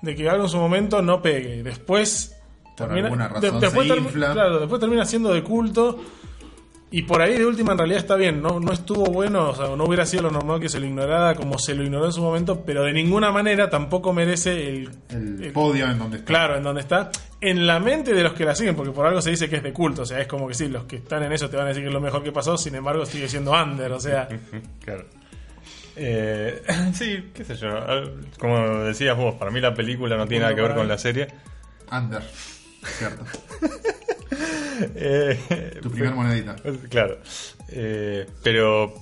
de 0.00 0.14
que 0.14 0.28
algo 0.28 0.44
en 0.44 0.50
su 0.50 0.56
momento 0.58 1.02
no 1.02 1.20
pegue 1.20 1.62
después 1.62 2.34
Por 2.76 2.90
alguna 2.92 3.28
razón 3.28 3.60
se 3.60 3.66
después 3.66 3.86
infla. 3.88 4.32
claro, 4.32 4.60
después 4.60 4.80
termina 4.80 5.04
siendo 5.04 5.32
de 5.34 5.42
culto 5.42 5.98
y 6.98 7.02
por 7.02 7.20
ahí 7.20 7.36
de 7.36 7.44
última 7.44 7.72
en 7.72 7.78
realidad 7.78 7.98
está 8.00 8.16
bien, 8.16 8.40
no, 8.40 8.58
no 8.60 8.72
estuvo 8.72 9.04
bueno, 9.06 9.50
o 9.50 9.54
sea, 9.54 9.74
no 9.76 9.84
hubiera 9.84 10.06
sido 10.06 10.22
lo 10.24 10.30
normal 10.30 10.60
que 10.60 10.68
se 10.68 10.80
lo 10.80 10.86
ignorara 10.86 11.34
como 11.34 11.58
se 11.58 11.74
lo 11.74 11.82
ignoró 11.84 12.06
en 12.06 12.12
su 12.12 12.22
momento, 12.22 12.62
pero 12.64 12.84
de 12.84 12.92
ninguna 12.92 13.30
manera 13.30 13.68
tampoco 13.68 14.12
merece 14.12 14.68
el, 14.68 14.90
El, 15.10 15.44
el- 15.44 15.52
podio 15.52 15.90
en 15.90 15.98
donde 15.98 16.16
está. 16.18 16.26
Claro, 16.26 16.56
en 16.56 16.62
donde 16.62 16.80
está. 16.80 17.10
En 17.40 17.66
la 17.66 17.80
mente 17.80 18.14
de 18.14 18.22
los 18.22 18.32
que 18.32 18.44
la 18.46 18.54
siguen, 18.54 18.74
porque 18.74 18.92
por 18.92 19.04
algo 19.06 19.20
se 19.20 19.30
dice 19.30 19.48
que 19.50 19.56
es 19.56 19.62
de 19.62 19.72
culto. 19.72 20.02
O 20.02 20.06
sea, 20.06 20.20
es 20.20 20.26
como 20.26 20.48
que 20.48 20.54
sí, 20.54 20.68
los 20.68 20.84
que 20.84 20.96
están 20.96 21.22
en 21.22 21.32
eso 21.32 21.50
te 21.50 21.56
van 21.56 21.66
a 21.66 21.68
decir 21.68 21.82
que 21.82 21.88
es 21.88 21.94
lo 21.94 22.00
mejor 22.00 22.22
que 22.22 22.32
pasó, 22.32 22.56
sin 22.56 22.74
embargo 22.74 23.04
sigue 23.04 23.28
siendo 23.28 23.52
under. 23.52 23.92
O 23.92 24.00
sea, 24.00 24.26
Claro. 24.84 25.04
Eh, 25.96 26.62
sí, 26.94 27.30
qué 27.34 27.44
sé 27.44 27.56
yo. 27.56 27.68
Como 28.38 28.84
decías 28.84 29.16
vos, 29.16 29.34
para 29.34 29.50
mí 29.50 29.60
la 29.60 29.74
película 29.74 30.16
no 30.16 30.26
tiene 30.26 30.44
nada 30.44 30.54
que 30.54 30.62
ver 30.62 30.74
con 30.74 30.88
la 30.88 30.96
serie. 30.98 31.28
Under. 31.92 32.22
Cierto. 32.84 33.24
Eh, 34.94 35.78
Tu 35.82 35.90
primer 35.90 36.14
monedita. 36.14 36.56
Claro. 36.90 37.18
Eh, 37.68 38.26
pero, 38.42 38.94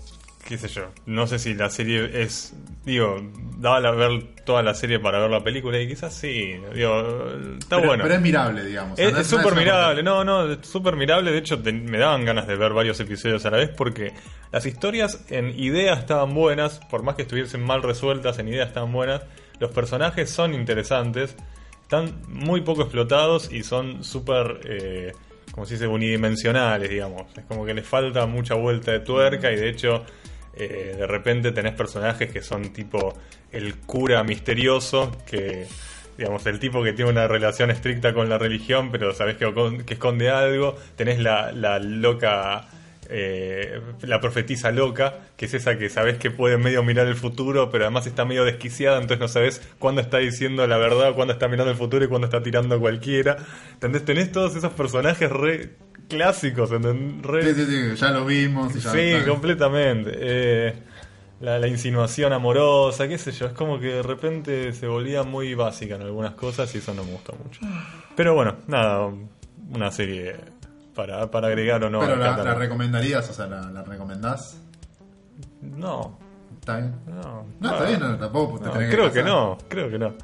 qué 0.46 0.58
sé 0.58 0.68
yo. 0.68 0.90
No 1.06 1.26
sé 1.26 1.38
si 1.38 1.54
la 1.54 1.70
serie 1.70 2.22
es. 2.22 2.54
Digo, 2.84 3.16
daba 3.58 3.80
la 3.80 3.90
ver 3.92 4.34
toda 4.44 4.62
la 4.62 4.74
serie 4.74 4.98
para 4.98 5.18
ver 5.18 5.30
la 5.30 5.42
película 5.42 5.80
y 5.80 5.88
quizás 5.88 6.14
sí. 6.14 6.54
Digo, 6.74 7.30
está 7.58 7.76
pero, 7.76 7.88
bueno. 7.88 8.02
pero 8.02 8.14
es 8.16 8.20
mirable, 8.20 8.64
digamos. 8.64 8.98
Es 8.98 9.26
súper 9.26 9.54
mirable, 9.54 10.02
no, 10.02 10.22
no, 10.22 10.52
es 10.52 10.66
súper 10.66 10.96
mirable. 10.96 11.30
De 11.32 11.38
hecho, 11.38 11.60
te- 11.62 11.72
me 11.72 11.96
daban 11.98 12.24
ganas 12.26 12.46
de 12.46 12.56
ver 12.56 12.72
varios 12.74 13.00
episodios 13.00 13.44
a 13.46 13.50
la 13.50 13.56
vez 13.56 13.70
porque 13.70 14.12
las 14.52 14.66
historias 14.66 15.24
en 15.30 15.58
idea 15.58 15.94
estaban 15.94 16.34
buenas, 16.34 16.78
por 16.90 17.02
más 17.02 17.14
que 17.14 17.22
estuviesen 17.22 17.62
mal 17.62 17.82
resueltas, 17.82 18.38
en 18.38 18.48
idea 18.48 18.64
estaban 18.64 18.92
buenas. 18.92 19.22
Los 19.60 19.70
personajes 19.70 20.28
son 20.30 20.52
interesantes, 20.52 21.36
están 21.82 22.20
muy 22.28 22.60
poco 22.60 22.82
explotados 22.82 23.50
y 23.50 23.62
son 23.62 24.04
súper, 24.04 24.60
eh, 24.64 25.12
como 25.54 25.66
se 25.66 25.74
dice, 25.74 25.86
unidimensionales, 25.86 26.90
digamos. 26.90 27.22
Es 27.38 27.44
como 27.44 27.64
que 27.64 27.74
les 27.74 27.86
falta 27.86 28.26
mucha 28.26 28.54
vuelta 28.54 28.90
de 28.92 29.00
tuerca 29.00 29.52
y 29.52 29.56
de 29.56 29.68
hecho. 29.68 30.04
eh, 30.56 30.94
de 30.98 31.06
repente 31.06 31.50
tenés 31.52 31.74
personajes 31.74 32.30
que 32.30 32.40
son 32.42 32.72
tipo 32.72 33.14
el 33.50 33.76
cura 33.78 34.22
misterioso 34.22 35.10
que 35.26 35.66
digamos, 36.16 36.46
el 36.46 36.58
tipo 36.60 36.82
que 36.82 36.92
tiene 36.92 37.10
una 37.10 37.26
relación 37.26 37.70
estricta 37.70 38.14
con 38.14 38.28
la 38.28 38.38
religión, 38.38 38.90
pero 38.92 39.12
sabes 39.12 39.36
que, 39.36 39.52
que 39.84 39.94
esconde 39.94 40.30
algo. 40.30 40.76
Tenés 40.96 41.18
la, 41.18 41.50
la 41.52 41.78
loca, 41.78 42.68
eh, 43.10 43.80
la 44.02 44.20
profetisa 44.20 44.70
loca, 44.70 45.18
que 45.36 45.46
es 45.46 45.54
esa 45.54 45.76
que 45.78 45.88
sabes 45.88 46.18
que 46.18 46.30
puede 46.30 46.56
medio 46.58 46.82
mirar 46.82 47.06
el 47.06 47.14
futuro, 47.16 47.70
pero 47.70 47.84
además 47.84 48.06
está 48.06 48.24
medio 48.24 48.44
desquiciada, 48.44 48.96
entonces 48.96 49.20
no 49.20 49.28
sabes 49.28 49.62
cuándo 49.78 50.00
está 50.00 50.18
diciendo 50.18 50.66
la 50.66 50.76
verdad, 50.78 51.14
cuándo 51.14 51.32
está 51.34 51.48
mirando 51.48 51.70
el 51.70 51.76
futuro 51.76 52.04
y 52.04 52.08
cuándo 52.08 52.26
está 52.26 52.42
tirando 52.42 52.74
a 52.76 52.78
cualquiera. 52.80 53.36
¿Entendés? 53.74 54.04
Tenés 54.04 54.32
todos 54.32 54.56
esos 54.56 54.72
personajes 54.72 55.30
re 55.30 55.70
clásicos, 56.08 56.70
¿entendés? 56.72 57.22
Re- 57.22 57.54
Sí, 57.54 57.64
sí, 57.64 57.66
sí, 57.66 57.96
ya 57.96 58.10
lo 58.10 58.24
vimos. 58.24 58.74
y 58.76 58.80
ya 58.80 58.90
Sí, 58.92 59.12
completamente. 59.26 60.10
Eh, 60.14 60.74
la, 61.40 61.58
la 61.58 61.66
insinuación 61.68 62.32
amorosa, 62.32 63.06
qué 63.08 63.18
sé 63.18 63.32
yo, 63.32 63.46
es 63.46 63.52
como 63.52 63.78
que 63.78 63.86
de 63.88 64.02
repente 64.02 64.72
se 64.72 64.86
volvía 64.86 65.24
muy 65.24 65.54
básica 65.54 65.96
en 65.96 66.02
algunas 66.02 66.34
cosas 66.34 66.74
y 66.74 66.78
eso 66.78 66.94
no 66.94 67.04
me 67.04 67.12
gusta 67.12 67.32
mucho. 67.42 67.60
Pero 68.16 68.34
bueno, 68.34 68.56
nada, 68.66 69.10
una 69.70 69.90
serie 69.90 70.36
para, 70.94 71.30
para 71.30 71.48
agregar 71.48 71.82
o 71.84 71.90
no. 71.90 72.00
Pero 72.00 72.16
la, 72.16 72.54
recomendarías, 72.54 73.28
o 73.28 73.32
sea, 73.32 73.46
la, 73.46 73.70
la 73.70 73.82
recomendás. 73.82 74.60
No, 75.60 76.18
¿Está 76.60 76.78
bien? 76.78 76.94
no. 77.06 77.46
No, 77.60 77.72
está 77.72 77.84
bien, 77.84 78.00
no, 78.00 78.16
tampoco 78.18 78.58
te 78.58 78.66
No, 78.66 78.72
tenés 78.72 78.94
creo 78.94 79.12
que 79.12 79.22
no, 79.22 79.58
creo 79.68 79.90
que 79.90 79.98
no. 79.98 80.14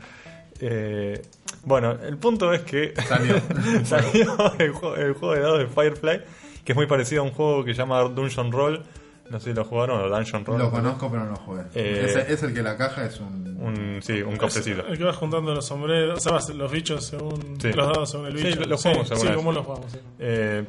Eh, 0.60 1.22
bueno, 1.64 1.92
el 1.92 2.16
punto 2.18 2.52
es 2.52 2.62
que 2.62 2.94
Salió. 3.06 3.34
salió 3.84 4.52
el 4.58 4.72
juego, 4.72 4.96
el 4.96 5.12
juego 5.14 5.34
de 5.34 5.40
dados 5.40 5.58
de 5.58 5.66
Firefly, 5.66 6.20
que 6.64 6.72
es 6.72 6.76
muy 6.76 6.86
parecido 6.86 7.22
a 7.22 7.24
un 7.24 7.32
juego 7.32 7.64
que 7.64 7.72
se 7.74 7.78
llama 7.78 8.00
Dungeon 8.02 8.52
Roll. 8.52 8.82
No 9.30 9.38
sé 9.40 9.50
si 9.50 9.56
lo 9.56 9.64
jugaron 9.64 10.00
o 10.00 10.08
Dungeon 10.08 10.44
Roll. 10.44 10.58
Lo 10.58 10.70
conozco, 10.70 11.08
pero 11.10 11.24
no 11.24 11.30
lo 11.30 11.36
jugué. 11.36 11.62
Eh, 11.74 12.02
es, 12.06 12.16
el- 12.16 12.32
es 12.34 12.42
el 12.42 12.52
que 12.52 12.62
la 12.62 12.76
caja 12.76 13.04
es 13.06 13.20
un. 13.20 13.48
Un, 13.60 14.00
sí, 14.02 14.20
un 14.22 14.36
cofrecito. 14.36 14.86
El 14.86 14.98
que 14.98 15.04
vas 15.04 15.16
juntando 15.16 15.54
los 15.54 15.64
sombreros, 15.66 16.18
o 16.18 16.20
sea, 16.20 16.32
vas- 16.32 16.48
los 16.54 16.70
bichos 16.72 17.04
según 17.04 17.58
Sí. 17.60 17.72
los 17.72 17.86
dados 17.86 18.10
según 18.10 18.26
el 18.26 18.38
Sí, 18.38 18.44
bicho. 18.48 18.60
lo- 18.60 18.66
lo 18.66 18.76
jugamos 18.78 19.08
sí, 19.08 19.16
sí, 19.16 19.28
como 19.34 19.52
lo 19.52 19.62
jugamos, 19.62 19.92
sí. 19.92 19.98
Eh, 20.18 20.64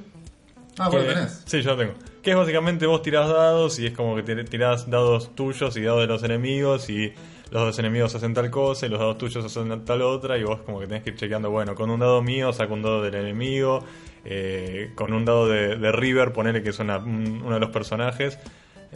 Ah, 0.77 0.85
vos 0.89 0.95
lo 1.01 1.07
que- 1.07 1.13
tenés. 1.15 1.43
Sí, 1.45 1.61
yo 1.61 1.71
lo 1.71 1.77
tengo. 1.77 1.93
Que 2.21 2.31
es 2.31 2.37
básicamente 2.37 2.85
vos 2.85 3.01
tirás 3.01 3.27
dados 3.29 3.79
y 3.79 3.87
es 3.87 3.93
como 3.93 4.15
que 4.15 4.23
tir- 4.23 4.47
tirás 4.47 4.89
dados 4.89 5.33
tuyos 5.35 5.75
y 5.77 5.81
dados 5.81 6.01
de 6.01 6.07
los 6.07 6.23
enemigos 6.23 6.89
y 6.89 7.13
los 7.49 7.63
dos 7.63 7.79
enemigos 7.79 8.13
hacen 8.15 8.33
tal 8.33 8.49
cosa 8.51 8.85
y 8.85 8.89
los 8.89 8.99
dados 8.99 9.17
tuyos 9.17 9.43
hacen 9.43 9.83
tal 9.85 10.01
otra 10.01 10.37
y 10.37 10.43
vos 10.43 10.61
como 10.61 10.79
que 10.79 10.87
tenés 10.87 11.03
que 11.03 11.09
ir 11.11 11.15
chequeando, 11.17 11.49
bueno, 11.49 11.75
con 11.75 11.89
un 11.89 11.99
dado 11.99 12.21
mío 12.21 12.53
saco 12.53 12.73
un 12.73 12.81
dado 12.83 13.01
del 13.01 13.15
enemigo, 13.15 13.83
eh, 14.25 14.91
con 14.95 15.13
un 15.13 15.25
dado 15.25 15.47
de, 15.47 15.75
de 15.77 15.91
River, 15.91 16.31
ponele 16.33 16.61
que 16.63 16.69
es 16.69 16.79
una- 16.79 16.97
un- 16.97 17.41
uno 17.43 17.53
de 17.55 17.59
los 17.59 17.69
personajes, 17.71 18.37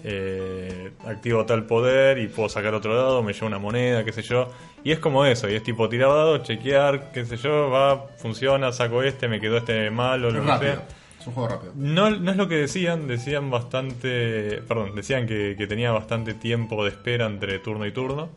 eh, 0.04 0.92
activo 1.06 1.46
tal 1.46 1.66
poder 1.66 2.18
y 2.20 2.28
puedo 2.28 2.50
sacar 2.50 2.74
otro 2.74 2.96
dado, 2.96 3.24
me 3.24 3.34
llevo 3.34 3.48
una 3.48 3.60
moneda, 3.60 4.04
qué 4.04 4.12
sé 4.12 4.22
yo. 4.22 4.50
Y 4.84 4.92
es 4.92 5.00
como 5.00 5.26
eso, 5.26 5.50
y 5.50 5.56
es 5.56 5.64
tipo 5.64 5.90
tirar 5.90 6.10
dados, 6.10 6.44
chequear, 6.44 7.12
qué 7.12 7.26
sé 7.26 7.38
yo, 7.38 7.70
va, 7.70 8.08
funciona, 8.18 8.72
saco 8.72 9.02
este, 9.04 9.28
me 9.28 9.40
quedó 9.40 9.58
este 9.58 9.90
mal 9.90 10.24
o 10.26 10.32
lo 10.32 10.40
que 10.42 10.48
sea. 10.60 10.86
Es 11.20 11.28
un 11.28 11.34
juego 11.34 11.50
rápido. 11.50 11.72
No, 11.76 12.10
no 12.12 12.30
es 12.32 12.38
lo 12.38 12.48
que 12.48 12.56
decían, 12.56 13.08
decían 13.08 13.50
bastante, 13.50 14.62
perdón, 14.68 14.94
decían 14.96 15.26
que, 15.26 15.56
que 15.58 15.66
tenía 15.66 15.92
bastante 15.92 16.34
tiempo 16.36 16.84
de 16.84 16.92
espera 16.92 17.26
entre 17.26 17.58
turno 17.60 17.86
y 17.88 17.92
turno. 17.92 18.30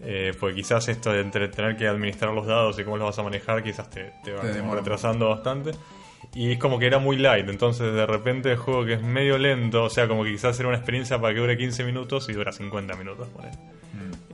Eh, 0.00 0.32
porque 0.38 0.54
quizás 0.56 0.86
esto 0.88 1.10
de 1.12 1.20
entre 1.20 1.48
tener 1.48 1.76
que 1.76 1.88
administrar 1.88 2.32
los 2.32 2.46
dados 2.46 2.78
y 2.78 2.84
cómo 2.84 2.98
los 2.98 3.06
vas 3.08 3.18
a 3.18 3.22
manejar, 3.24 3.62
quizás 3.64 3.90
te, 3.90 4.12
te 4.22 4.30
va 4.32 4.42
Te 4.42 4.60
como 4.60 4.74
retrasando 4.76 5.28
bastante. 5.30 5.72
Y 6.34 6.52
es 6.52 6.58
como 6.58 6.78
que 6.78 6.86
era 6.86 6.98
muy 6.98 7.16
light, 7.16 7.48
entonces 7.48 7.92
de 7.92 8.06
repente 8.06 8.50
el 8.52 8.56
juego 8.58 8.84
que 8.84 8.94
es 8.94 9.02
medio 9.02 9.38
lento, 9.38 9.84
o 9.84 9.90
sea, 9.90 10.06
como 10.06 10.24
que 10.24 10.30
quizás 10.32 10.58
era 10.60 10.68
una 10.68 10.76
experiencia 10.78 11.18
para 11.20 11.34
que 11.34 11.40
dure 11.40 11.56
15 11.56 11.84
minutos 11.84 12.28
y 12.28 12.32
dura 12.32 12.52
50 12.52 12.94
minutos, 12.96 13.26
ponele. 13.28 13.56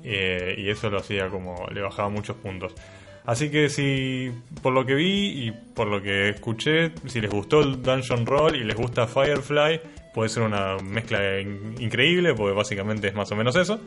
Eh, 0.02 0.56
y 0.58 0.68
eso 0.68 0.90
lo 0.90 0.98
hacía 0.98 1.28
como, 1.28 1.66
le 1.72 1.80
bajaba 1.80 2.08
muchos 2.10 2.36
puntos. 2.36 2.74
Así 3.24 3.48
que 3.50 3.70
si, 3.70 4.30
por 4.62 4.74
lo 4.74 4.84
que 4.84 4.94
vi 4.94 5.46
y 5.46 5.52
por 5.52 5.86
lo 5.86 6.02
que 6.02 6.28
escuché, 6.28 6.92
si 7.06 7.22
les 7.22 7.30
gustó 7.30 7.60
el 7.62 7.80
Dungeon 7.82 8.26
Roll 8.26 8.56
y 8.56 8.64
les 8.64 8.76
gusta 8.76 9.06
Firefly, 9.06 9.80
puede 10.12 10.28
ser 10.28 10.42
una 10.42 10.76
mezcla 10.82 11.40
in- 11.40 11.74
increíble, 11.78 12.34
porque 12.34 12.54
básicamente 12.54 13.08
es 13.08 13.14
más 13.14 13.32
o 13.32 13.36
menos 13.36 13.56
eso. 13.56 13.80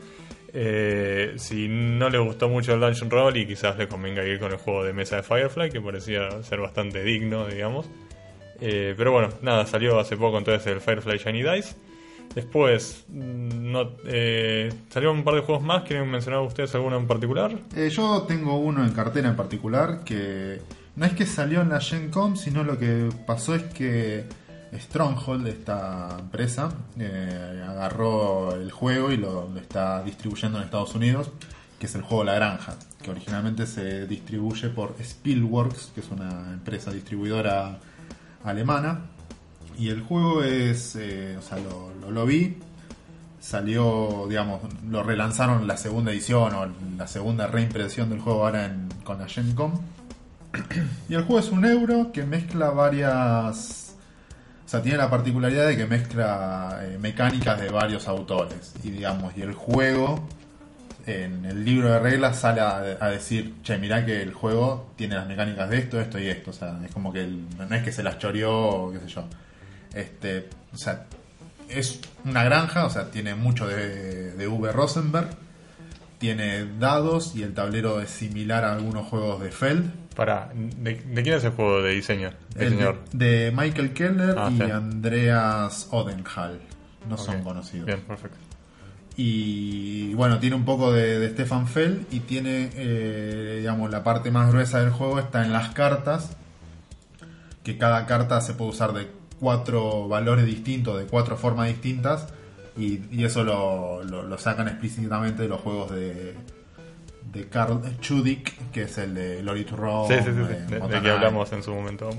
Eh, 0.52 1.34
si 1.36 1.68
no 1.68 2.08
les 2.08 2.20
gustó 2.20 2.48
mucho 2.48 2.74
el 2.74 2.80
Dungeon 2.80 3.10
Roll 3.10 3.36
y 3.36 3.46
quizás 3.46 3.76
les 3.76 3.86
convenga 3.86 4.24
ir 4.24 4.38
con 4.38 4.50
el 4.50 4.58
juego 4.58 4.84
de 4.84 4.92
mesa 4.92 5.16
de 5.16 5.22
Firefly, 5.22 5.70
que 5.70 5.80
parecía 5.80 6.42
ser 6.42 6.60
bastante 6.60 7.02
digno, 7.02 7.46
digamos. 7.46 7.86
Eh, 8.60 8.94
pero 8.96 9.12
bueno, 9.12 9.28
nada, 9.42 9.66
salió 9.66 9.98
hace 9.98 10.16
poco 10.16 10.38
entonces 10.38 10.66
el 10.66 10.80
Firefly 10.80 11.18
Shiny 11.18 11.42
Dice. 11.42 11.76
Después, 12.34 13.04
mm, 13.08 13.72
no, 13.72 13.92
eh, 14.06 14.72
salieron 14.88 15.18
un 15.18 15.24
par 15.24 15.34
de 15.34 15.40
juegos 15.40 15.64
más. 15.64 15.84
¿Quieren 15.84 16.10
mencionar 16.10 16.40
ustedes 16.40 16.74
alguno 16.74 16.96
en 16.96 17.06
particular? 17.06 17.52
Yo 17.90 18.22
tengo 18.22 18.58
uno 18.58 18.84
en 18.84 18.92
cartera 18.92 19.28
en 19.28 19.36
particular 19.36 20.02
que 20.04 20.60
no 20.96 21.06
es 21.06 21.12
que 21.12 21.26
salió 21.26 21.62
en 21.62 21.70
la 21.70 21.80
Gen 21.80 22.10
Com, 22.10 22.36
sino 22.36 22.64
lo 22.64 22.78
que 22.78 23.08
pasó 23.26 23.54
es 23.54 23.62
que 23.64 24.24
Stronghold, 24.72 25.46
esta 25.46 26.16
empresa, 26.18 26.70
eh, 26.98 27.64
agarró 27.66 28.54
el 28.54 28.70
juego 28.70 29.12
y 29.12 29.16
lo, 29.16 29.48
está 29.56 30.02
distribuyendo 30.02 30.58
en 30.58 30.64
Estados 30.64 30.94
Unidos, 30.94 31.30
que 31.78 31.86
es 31.86 31.94
el 31.94 32.02
juego 32.02 32.24
La 32.24 32.34
Granja, 32.34 32.74
que 33.02 33.10
originalmente 33.10 33.66
se 33.66 34.06
distribuye 34.06 34.68
por 34.68 34.96
Spielworks, 35.00 35.92
que 35.94 36.00
es 36.00 36.10
una 36.10 36.52
empresa 36.52 36.90
distribuidora 36.90 37.78
alemana. 38.44 39.02
Y 39.78 39.90
el 39.90 40.02
juego 40.02 40.42
es, 40.42 40.96
eh, 40.96 41.36
o 41.38 41.42
sea, 41.42 41.58
lo, 42.10 42.26
vi, 42.26 42.56
salió, 43.40 44.26
digamos, 44.28 44.60
lo 44.90 45.04
relanzaron 45.04 45.68
la 45.68 45.76
segunda 45.76 46.10
edición 46.10 46.54
o 46.54 46.66
la 46.96 47.06
segunda 47.06 47.46
reimpresión 47.46 48.10
del 48.10 48.20
juego 48.20 48.44
ahora 48.44 48.74
con 49.04 49.18
la 49.18 49.28
Gen 49.28 49.54
Com. 49.54 49.72
Y 51.08 51.14
el 51.14 51.22
juego 51.22 51.38
es 51.38 51.50
un 51.50 51.64
euro 51.64 52.10
que 52.12 52.24
mezcla 52.24 52.70
varias... 52.70 53.87
O 54.68 54.70
sea, 54.70 54.82
tiene 54.82 54.98
la 54.98 55.08
particularidad 55.08 55.66
de 55.66 55.78
que 55.78 55.86
mezcla 55.86 56.80
eh, 56.82 56.98
mecánicas 57.00 57.58
de 57.58 57.70
varios 57.70 58.06
autores. 58.06 58.74
Y 58.84 58.90
digamos, 58.90 59.32
y 59.34 59.40
el 59.40 59.54
juego, 59.54 60.28
en 61.06 61.46
el 61.46 61.64
libro 61.64 61.90
de 61.90 61.98
reglas, 61.98 62.38
sale 62.38 62.60
a, 62.60 63.08
decir, 63.08 63.54
che, 63.62 63.78
mirá 63.78 64.04
que 64.04 64.20
el 64.20 64.34
juego 64.34 64.92
tiene 64.94 65.14
las 65.14 65.26
mecánicas 65.26 65.70
de 65.70 65.78
esto, 65.78 65.98
esto 65.98 66.18
y 66.18 66.26
esto. 66.26 66.50
O 66.50 66.52
sea, 66.52 66.78
es 66.84 66.92
como 66.92 67.10
que 67.14 67.20
el- 67.22 67.46
no 67.56 67.74
es 67.74 67.82
que 67.82 67.92
se 67.92 68.02
las 68.02 68.18
choreó 68.18 68.90
qué 68.92 68.98
sé 69.00 69.08
yo. 69.08 69.24
Este, 69.94 70.50
o 70.74 70.76
sea, 70.76 71.06
es 71.70 72.00
una 72.26 72.44
granja, 72.44 72.84
o 72.84 72.90
sea, 72.90 73.10
tiene 73.10 73.34
mucho 73.34 73.66
de, 73.66 74.32
de 74.32 74.46
V. 74.48 74.70
Rosenberg. 74.70 75.30
Tiene 76.18 76.66
dados 76.78 77.34
y 77.34 77.42
el 77.42 77.54
tablero 77.54 78.02
es 78.02 78.10
similar 78.10 78.64
a 78.64 78.74
algunos 78.74 79.06
juegos 79.06 79.40
de 79.40 79.50
Feld. 79.50 79.90
Para, 80.18 80.50
¿de, 80.52 80.96
de 80.96 81.22
quién 81.22 81.36
es 81.36 81.44
el 81.44 81.52
juego 81.52 81.80
de 81.80 81.92
diseño? 81.94 82.30
El 82.56 82.76
de, 83.12 83.52
Michael 83.56 83.92
Keller 83.92 84.34
Ah, 84.36 84.50
y 84.52 84.56
sí. 84.56 84.62
Andreas 84.64 85.86
Odenhall. 85.92 86.58
No 87.08 87.16
son 87.16 87.40
conocidos. 87.44 87.86
Bien, 87.86 88.00
perfecto. 88.00 88.36
Y 89.16 90.14
bueno, 90.14 90.40
tiene 90.40 90.56
un 90.56 90.64
poco 90.64 90.92
de, 90.92 91.20
de 91.20 91.30
Stefan 91.30 91.68
Feld 91.68 92.06
y 92.12 92.18
tiene, 92.20 92.70
eh, 92.74 93.56
digamos, 93.58 93.90
la 93.92 94.02
parte 94.02 94.32
más 94.32 94.50
gruesa 94.50 94.80
del 94.80 94.90
juego 94.90 95.20
está 95.20 95.44
en 95.44 95.52
las 95.52 95.70
cartas. 95.70 96.36
Que 97.62 97.78
cada 97.78 98.06
carta 98.06 98.40
se 98.40 98.54
puede 98.54 98.70
usar 98.72 98.92
de 98.94 99.06
cuatro 99.38 100.08
valores 100.08 100.46
distintos, 100.46 100.98
de 100.98 101.06
cuatro 101.06 101.36
formas 101.36 101.68
distintas. 101.68 102.26
Y, 102.76 103.02
y 103.12 103.24
eso 103.24 103.44
lo, 103.44 104.02
lo- 104.02 104.24
lo 104.24 104.38
sacan 104.38 104.66
explícitamente 104.68 105.42
de 105.42 105.48
los 105.48 105.60
juegos 105.60 105.90
de, 105.92 106.34
de 107.32 107.48
Carl 107.48 107.80
Chudik, 108.00 108.70
que 108.70 108.82
es 108.82 108.98
el 108.98 109.14
de 109.14 109.38
sí, 109.38 109.44
sí, 109.44 110.24
sí, 110.24 110.24
sí. 110.24 110.74
eh, 110.74 110.80
De, 110.88 111.00
que 111.02 111.10
hablamos 111.10 111.52
en 111.52 111.62
su 111.62 111.74
momento. 111.74 112.10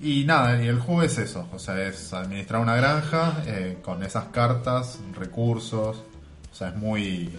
Y 0.00 0.24
nada, 0.24 0.62
y 0.62 0.66
el 0.68 0.80
juego 0.80 1.02
es 1.02 1.16
eso, 1.18 1.48
o 1.52 1.58
sea, 1.58 1.80
es 1.86 2.12
administrar 2.12 2.60
una 2.60 2.76
granja 2.76 3.42
eh, 3.46 3.78
con 3.82 4.02
esas 4.02 4.24
cartas, 4.26 4.98
recursos, 5.18 6.02
o 6.52 6.54
sea, 6.54 6.68
es 6.68 6.76
muy... 6.76 7.38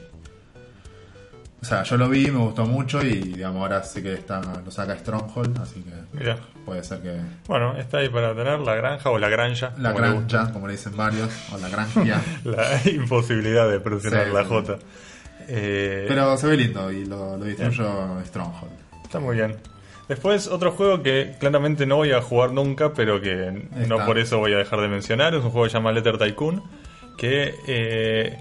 O 1.62 1.68
sea, 1.68 1.82
yo 1.84 1.98
lo 1.98 2.08
vi, 2.10 2.30
me 2.30 2.38
gustó 2.40 2.66
mucho 2.66 3.02
y 3.04 3.16
digamos 3.16 3.62
ahora 3.62 3.82
sí 3.84 4.02
que 4.04 4.14
está, 4.14 4.40
lo 4.64 4.70
saca 4.72 4.96
Stronghold, 4.98 5.60
así 5.60 5.82
que 5.82 6.18
Mirá. 6.18 6.38
puede 6.64 6.84
ser 6.84 7.02
que 7.02 7.20
Bueno, 7.48 7.76
está 7.76 7.98
ahí 8.00 8.10
para 8.10 8.36
tener 8.36 8.60
la 8.60 8.76
granja 8.76 9.10
o 9.10 9.18
la 9.18 9.30
granja. 9.30 9.74
la 9.78 9.92
como 9.92 10.06
le 10.06 10.12
gusta. 10.14 10.38
granja, 10.38 10.54
como 10.54 10.68
le 10.68 10.74
dicen 10.74 10.96
varios, 10.96 11.30
o 11.52 11.58
la 11.58 11.70
granja, 11.70 12.04
La 12.44 12.82
imposibilidad 12.92 13.68
de 13.70 13.80
pronunciar 13.80 14.28
Sí, 14.28 14.34
la 14.34 14.44
sí. 14.44 14.48
Eh, 15.48 16.06
pero 16.08 16.38
se 16.38 16.48
ve 16.48 16.58
lindo 16.58 16.92
y 16.92 17.06
lo, 17.06 17.38
lo 17.38 17.46
distribuyo 17.46 18.22
Stronghold. 18.26 18.72
Está 19.04 19.20
muy 19.20 19.36
bien. 19.36 19.56
Después, 20.08 20.48
otro 20.48 20.72
juego 20.72 21.02
que 21.02 21.36
claramente 21.40 21.86
no 21.86 21.96
voy 21.96 22.12
a 22.12 22.22
jugar 22.22 22.52
nunca, 22.52 22.94
pero 22.94 23.22
que 23.22 23.68
no 23.88 24.06
por 24.06 24.20
eso 24.20 24.38
voy 24.38 24.54
a 24.54 24.58
dejar 24.58 24.82
de 24.82 24.88
mencionar, 24.88 25.34
es 25.34 25.44
un 25.44 25.50
juego 25.50 25.66
que 25.66 25.72
se 25.72 25.78
llama 25.78 25.92
Letter 25.92 26.18
Tycoon, 26.20 26.62
que 27.18 27.56
eh, 27.68 28.38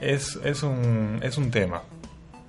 es, 0.00 0.38
es, 0.42 0.62
un, 0.62 1.20
es 1.22 1.36
un 1.36 1.50
tema. 1.50 1.82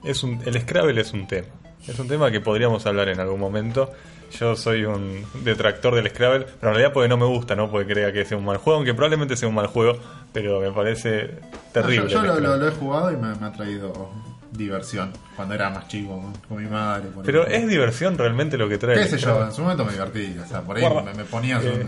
Es 0.06 0.24
un, 0.24 0.42
el 0.46 0.60
Scrabble 0.62 1.02
es 1.02 1.12
un 1.12 1.28
tema. 1.28 1.48
Es 1.86 2.00
un 2.00 2.08
tema 2.08 2.32
que 2.32 2.40
podríamos 2.40 2.86
hablar 2.86 3.10
en 3.10 3.20
algún 3.20 3.40
momento. 3.40 3.92
Yo 4.32 4.56
soy 4.56 4.84
un 4.86 5.26
detractor 5.44 5.96
del 5.96 6.10
Scrabble, 6.10 6.46
pero 6.60 6.70
en 6.72 6.76
realidad 6.76 6.94
porque 6.94 7.08
no 7.10 7.18
me 7.18 7.26
gusta, 7.26 7.56
no 7.56 7.70
porque 7.72 7.94
crea 7.94 8.12
que 8.12 8.26
sea 8.26 8.38
un 8.38 8.46
mal 8.46 8.58
juego, 8.58 8.78
aunque 8.78 8.94
probablemente 8.94 9.38
sea 9.38 9.48
un 9.48 9.56
mal 9.56 9.68
juego, 9.68 9.98
pero 10.34 10.60
me 10.60 10.72
parece 10.72 11.40
terrible. 11.72 12.06
No, 12.14 12.26
yo 12.26 12.40
lo, 12.40 12.58
lo- 12.58 12.68
he 12.68 12.72
jugado 12.72 13.12
y 13.12 13.18
me, 13.18 13.34
me 13.36 13.48
ha 13.48 13.52
traído 13.52 14.12
diversión 14.52 15.12
cuando 15.36 15.54
era 15.54 15.70
más 15.70 15.88
chico 15.88 16.20
con, 16.22 16.34
con 16.48 16.64
mi 16.64 16.70
madre. 16.70 17.10
por 17.10 17.24
Pero 17.26 17.42
ejemplo. 17.42 17.62
es 17.64 17.70
diversión 17.70 18.18
realmente 18.18 18.58
lo 18.58 18.68
que 18.70 18.78
trae. 18.78 18.96
¿Qué 18.98 19.08
sé 19.08 19.18
yo? 19.18 19.44
En 19.46 19.52
su 19.54 19.62
momento 19.62 19.86
me 19.86 19.92
divertí. 19.94 20.38
O 20.44 20.48
sea, 20.48 20.62
por 20.62 20.76
ahí 20.78 20.82
Guarda. 20.82 21.02
me, 21.04 21.14
me 21.14 21.24
ponías 21.26 21.64
Eh. 21.64 21.86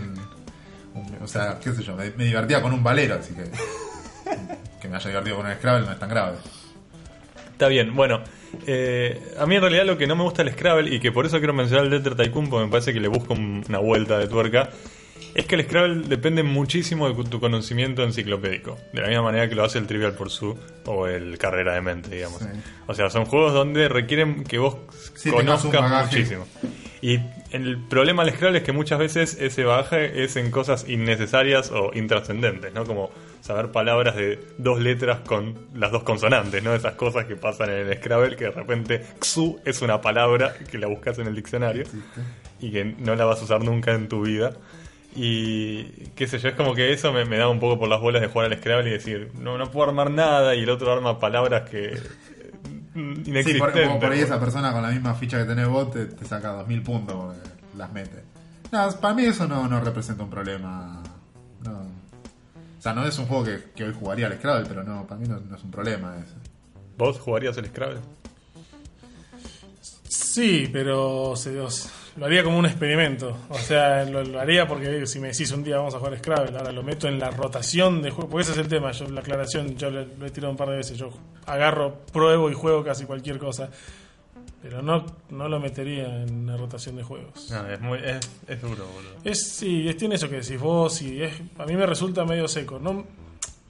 un, 0.94 1.00
un- 1.00 1.18
O 1.22 1.26
sea, 1.26 1.58
qué 1.62 1.72
sé 1.72 1.82
yo, 1.82 1.94
me, 1.96 2.10
me 2.10 2.24
divertía 2.24 2.60
con 2.62 2.72
un 2.72 2.82
valero, 2.82 3.14
así 3.16 3.34
que. 3.34 3.44
que 4.80 4.88
me 4.88 4.96
haya 4.96 5.08
divertido 5.08 5.36
con 5.36 5.46
un 5.46 5.52
Scrabble 5.54 5.86
no 5.86 5.92
es 5.92 5.98
tan 5.98 6.08
grave. 6.08 6.36
Está 7.58 7.66
bien, 7.66 7.96
bueno. 7.96 8.22
eh, 8.68 9.20
a 9.36 9.44
mí 9.44 9.56
en 9.56 9.60
realidad 9.62 9.84
lo 9.84 9.98
que 9.98 10.06
no 10.06 10.14
me 10.14 10.22
gusta 10.22 10.42
el 10.42 10.52
Scrabble 10.52 10.94
y 10.94 11.00
que 11.00 11.10
por 11.10 11.26
eso 11.26 11.38
quiero 11.38 11.52
mencionar 11.52 11.86
el 11.86 11.90
Letter 11.90 12.14
Tycoon 12.14 12.48
porque 12.48 12.66
me 12.66 12.70
parece 12.70 12.92
que 12.92 13.00
le 13.00 13.08
busco 13.08 13.34
un- 13.34 13.64
una 13.68 13.78
vuelta 13.78 14.16
de 14.16 14.28
tuerca 14.28 14.70
es 15.34 15.44
que 15.46 15.56
el 15.56 15.64
Scrabble 15.64 16.06
depende 16.06 16.44
muchísimo 16.44 17.12
de 17.12 17.24
tu 17.28 17.40
conocimiento 17.40 18.04
enciclopédico. 18.04 18.78
De 18.92 19.00
la 19.02 19.08
misma 19.08 19.24
manera 19.24 19.48
que 19.48 19.56
lo 19.56 19.64
hace 19.64 19.78
el 19.78 19.88
Trivial 19.88 20.12
Pursuit 20.14 20.56
o 20.86 21.08
el 21.08 21.36
Carrera 21.36 21.74
de 21.74 21.80
Mente, 21.80 22.10
digamos. 22.14 22.38
Sí. 22.38 22.46
O 22.86 22.94
sea, 22.94 23.10
son 23.10 23.24
juegos 23.24 23.52
donde 23.52 23.88
requieren 23.88 24.44
que 24.44 24.58
vos 24.58 24.76
Sí, 25.16 25.30
conozcas 25.30 25.80
bagaje. 25.82 26.16
muchísimo. 26.16 26.46
Y 27.02 27.18
el 27.50 27.76
problema 27.88 28.24
del 28.24 28.34
Scrabble 28.34 28.58
es 28.58 28.64
que 28.64 28.72
muchas 28.72 29.00
veces 29.00 29.36
ese 29.40 29.64
baje 29.64 30.22
es 30.22 30.36
en 30.36 30.52
cosas 30.52 30.88
innecesarias 30.88 31.72
o 31.72 31.90
intrascendentes, 31.94 32.72
¿no? 32.72 32.84
Como 32.84 33.10
saber 33.40 33.70
palabras 33.72 34.16
de 34.16 34.38
dos 34.58 34.80
letras 34.80 35.20
con 35.26 35.54
las 35.74 35.90
dos 35.92 36.02
consonantes, 36.02 36.62
¿no? 36.62 36.74
Esas 36.74 36.94
cosas 36.94 37.24
que 37.26 37.36
pasan 37.36 37.70
en 37.70 37.86
el 37.88 37.96
Scrabble 37.98 38.36
que 38.36 38.44
de 38.44 38.50
repente 38.50 39.04
XU 39.20 39.60
es 39.64 39.80
una 39.82 40.00
palabra 40.00 40.54
que 40.70 40.78
la 40.78 40.86
buscas 40.86 41.18
en 41.18 41.26
el 41.28 41.34
diccionario 41.34 41.84
y 42.60 42.70
que 42.70 42.84
no 42.84 43.14
la 43.14 43.24
vas 43.24 43.40
a 43.40 43.44
usar 43.44 43.62
nunca 43.62 43.92
en 43.92 44.08
tu 44.08 44.22
vida. 44.22 44.52
Y 45.14 45.84
qué 46.14 46.26
sé 46.26 46.38
yo, 46.38 46.48
es 46.50 46.54
como 46.54 46.74
que 46.74 46.92
eso 46.92 47.12
me, 47.12 47.24
me 47.24 47.38
da 47.38 47.48
un 47.48 47.58
poco 47.60 47.78
por 47.78 47.88
las 47.88 48.00
bolas 48.00 48.20
de 48.22 48.28
jugar 48.28 48.52
al 48.52 48.58
Scrabble 48.58 48.88
y 48.90 48.92
decir, 48.92 49.30
no, 49.38 49.56
no 49.58 49.70
puedo 49.70 49.88
armar 49.88 50.10
nada 50.10 50.54
y 50.54 50.62
el 50.62 50.70
otro 50.70 50.92
arma 50.92 51.18
palabras 51.18 51.68
que... 51.68 51.86
eh, 51.94 52.00
Sí, 52.94 53.30
inexistentes. 53.30 53.88
por, 53.88 54.00
por 54.00 54.12
ahí 54.12 54.20
esa 54.20 54.40
persona 54.40 54.72
con 54.72 54.82
la 54.82 54.88
misma 54.90 55.14
ficha 55.14 55.38
que 55.38 55.44
tenés 55.44 55.68
vos 55.68 55.92
te, 55.92 56.06
te 56.06 56.24
saca 56.24 56.48
2000 56.52 56.82
puntos 56.82 57.14
porque 57.16 57.48
las 57.76 57.92
mete. 57.92 58.22
No, 58.72 58.90
para 59.00 59.14
mí 59.14 59.24
eso 59.24 59.46
no, 59.46 59.66
no 59.68 59.80
representa 59.80 60.24
un 60.24 60.30
problema. 60.30 61.02
No. 61.64 61.97
O 62.88 62.90
sea, 62.90 63.02
no 63.02 63.06
es 63.06 63.18
un 63.18 63.26
juego 63.26 63.44
que, 63.44 63.64
que 63.76 63.84
hoy 63.84 63.92
jugaría 63.92 64.28
al 64.28 64.38
Scrabble, 64.38 64.64
pero 64.66 64.82
no, 64.82 65.06
para 65.06 65.20
mí 65.20 65.28
no, 65.28 65.38
no 65.40 65.56
es 65.56 65.62
un 65.62 65.70
problema 65.70 66.16
ese. 66.24 66.32
¿Vos 66.96 67.18
jugarías 67.18 67.54
el 67.58 67.66
Scrabble? 67.66 67.98
Sí, 70.08 70.70
pero 70.72 71.34
se, 71.36 71.60
os- 71.60 71.90
lo 72.16 72.24
haría 72.26 72.42
como 72.42 72.58
un 72.58 72.64
experimento. 72.66 73.36
O 73.50 73.58
sea, 73.58 74.04
lo, 74.04 74.24
lo 74.24 74.40
haría 74.40 74.66
porque 74.66 75.06
si 75.06 75.20
me 75.20 75.28
decís 75.28 75.50
un 75.52 75.62
día 75.62 75.76
vamos 75.76 75.94
a 75.94 75.98
jugar 75.98 76.16
Scrabble, 76.18 76.56
ahora 76.56 76.72
lo 76.72 76.82
meto 76.82 77.08
en 77.08 77.18
la 77.18 77.30
rotación 77.30 78.00
de 78.00 78.10
juego. 78.10 78.30
Porque 78.30 78.42
ese 78.44 78.52
es 78.52 78.58
el 78.58 78.68
tema, 78.68 78.90
yo, 78.92 79.06
la 79.10 79.20
aclaración, 79.20 79.76
yo 79.76 79.90
lo, 79.90 80.04
lo 80.04 80.26
he 80.26 80.30
tirado 80.30 80.50
un 80.50 80.56
par 80.56 80.70
de 80.70 80.76
veces. 80.76 80.96
Yo 80.96 81.10
agarro, 81.44 81.98
pruebo 82.10 82.50
y 82.50 82.54
juego 82.54 82.82
casi 82.82 83.04
cualquier 83.04 83.38
cosa. 83.38 83.68
Pero 84.60 84.82
no, 84.82 85.06
no 85.30 85.48
lo 85.48 85.60
metería 85.60 86.22
en 86.24 86.46
la 86.46 86.56
rotación 86.56 86.96
de 86.96 87.04
juegos. 87.04 87.48
No, 87.50 87.68
es, 87.70 87.80
muy, 87.80 87.98
es, 87.98 88.18
es 88.48 88.60
duro, 88.60 88.86
boludo. 88.86 89.12
Es, 89.24 89.52
sí, 89.52 89.88
es, 89.88 89.96
tiene 89.96 90.16
eso 90.16 90.28
que 90.28 90.36
decís 90.40 90.58
vos 90.60 91.00
y 91.02 91.22
es, 91.22 91.32
a 91.58 91.64
mí 91.64 91.76
me 91.76 91.86
resulta 91.86 92.24
medio 92.24 92.48
seco. 92.48 92.78
No, 92.80 93.06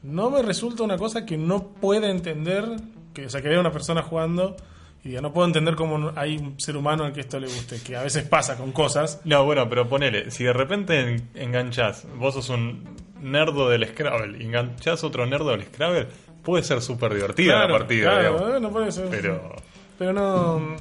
no 0.03 0.31
me 0.31 0.41
resulta 0.43 0.83
una 0.85 0.97
cosa 0.97 1.27
que 1.27 1.37
no 1.37 1.63
pueda 1.63 2.09
entender, 2.09 2.65
que, 3.13 3.27
o 3.27 3.31
sea, 3.31 3.43
que 3.43 3.49
vea 3.49 3.61
una 3.61 3.71
persona 3.73 4.03
jugando 4.03 4.57
y 5.05 5.11
diga, 5.11 5.21
no 5.21 5.33
puedo 5.33 5.47
entender 5.47 5.77
cómo 5.77 6.11
hay 6.17 6.39
un 6.39 6.59
ser 6.59 6.77
humano 6.77 7.05
al 7.05 7.13
que 7.13 7.21
esto 7.21 7.39
le 7.39 7.49
guste, 7.49 7.81
que 7.83 7.95
a 7.95 8.03
veces 8.03 8.25
pasa 8.27 8.57
con 8.57 8.73
cosas. 8.73 9.21
No, 9.25 9.45
bueno, 9.45 9.69
pero 9.69 9.89
ponele, 9.89 10.31
si 10.31 10.45
de 10.45 10.53
repente 10.55 11.01
en- 11.01 11.29
enganchás, 11.35 12.07
vos 12.17 12.33
sos 12.35 12.49
un 12.49 12.83
nerdo 13.21 13.69
del 13.69 13.87
Scrabble, 13.87 14.39
y 14.43 14.47
enganchás 14.47 15.05
otro 15.05 15.27
nerdo 15.27 15.51
del 15.51 15.65
Scrabble, 15.65 16.07
puede 16.43 16.65
ser 16.65 16.81
súper 16.81 17.13
divertida 17.15 17.67
la 17.67 17.73
partida, 17.79 18.11
claro, 18.21 18.39
digamos. 18.39 18.63
no 18.63 18.71
puede 18.71 18.91
ser. 18.93 19.09
Pero, 19.11 19.55
Pero 19.99 20.13
no... 20.13 20.77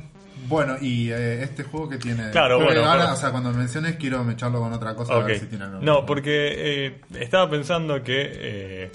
Bueno, 0.47 0.75
y 0.79 1.09
eh, 1.11 1.41
este 1.43 1.63
juego 1.63 1.89
que 1.89 1.97
tiene. 1.97 2.29
Claro, 2.31 2.59
bueno, 2.63 2.85
ahora, 2.85 3.01
pero- 3.03 3.13
o 3.13 3.17
sea, 3.17 3.31
cuando 3.31 3.49
me 3.51 3.57
menciones, 3.57 3.95
quiero 3.95 4.23
mecharlo 4.23 4.59
con 4.59 4.71
otra 4.71 4.95
cosa 4.95 5.13
a 5.13 5.17
ok. 5.17 5.25
ver 5.25 5.39
si 5.39 5.45
tiene 5.47 5.65
algo. 5.65 5.79
No, 5.81 6.05
porque 6.05 6.85
eh, 6.85 7.01
estaba 7.19 7.49
pensando 7.49 8.01
que, 8.03 8.29
eh, 8.33 8.91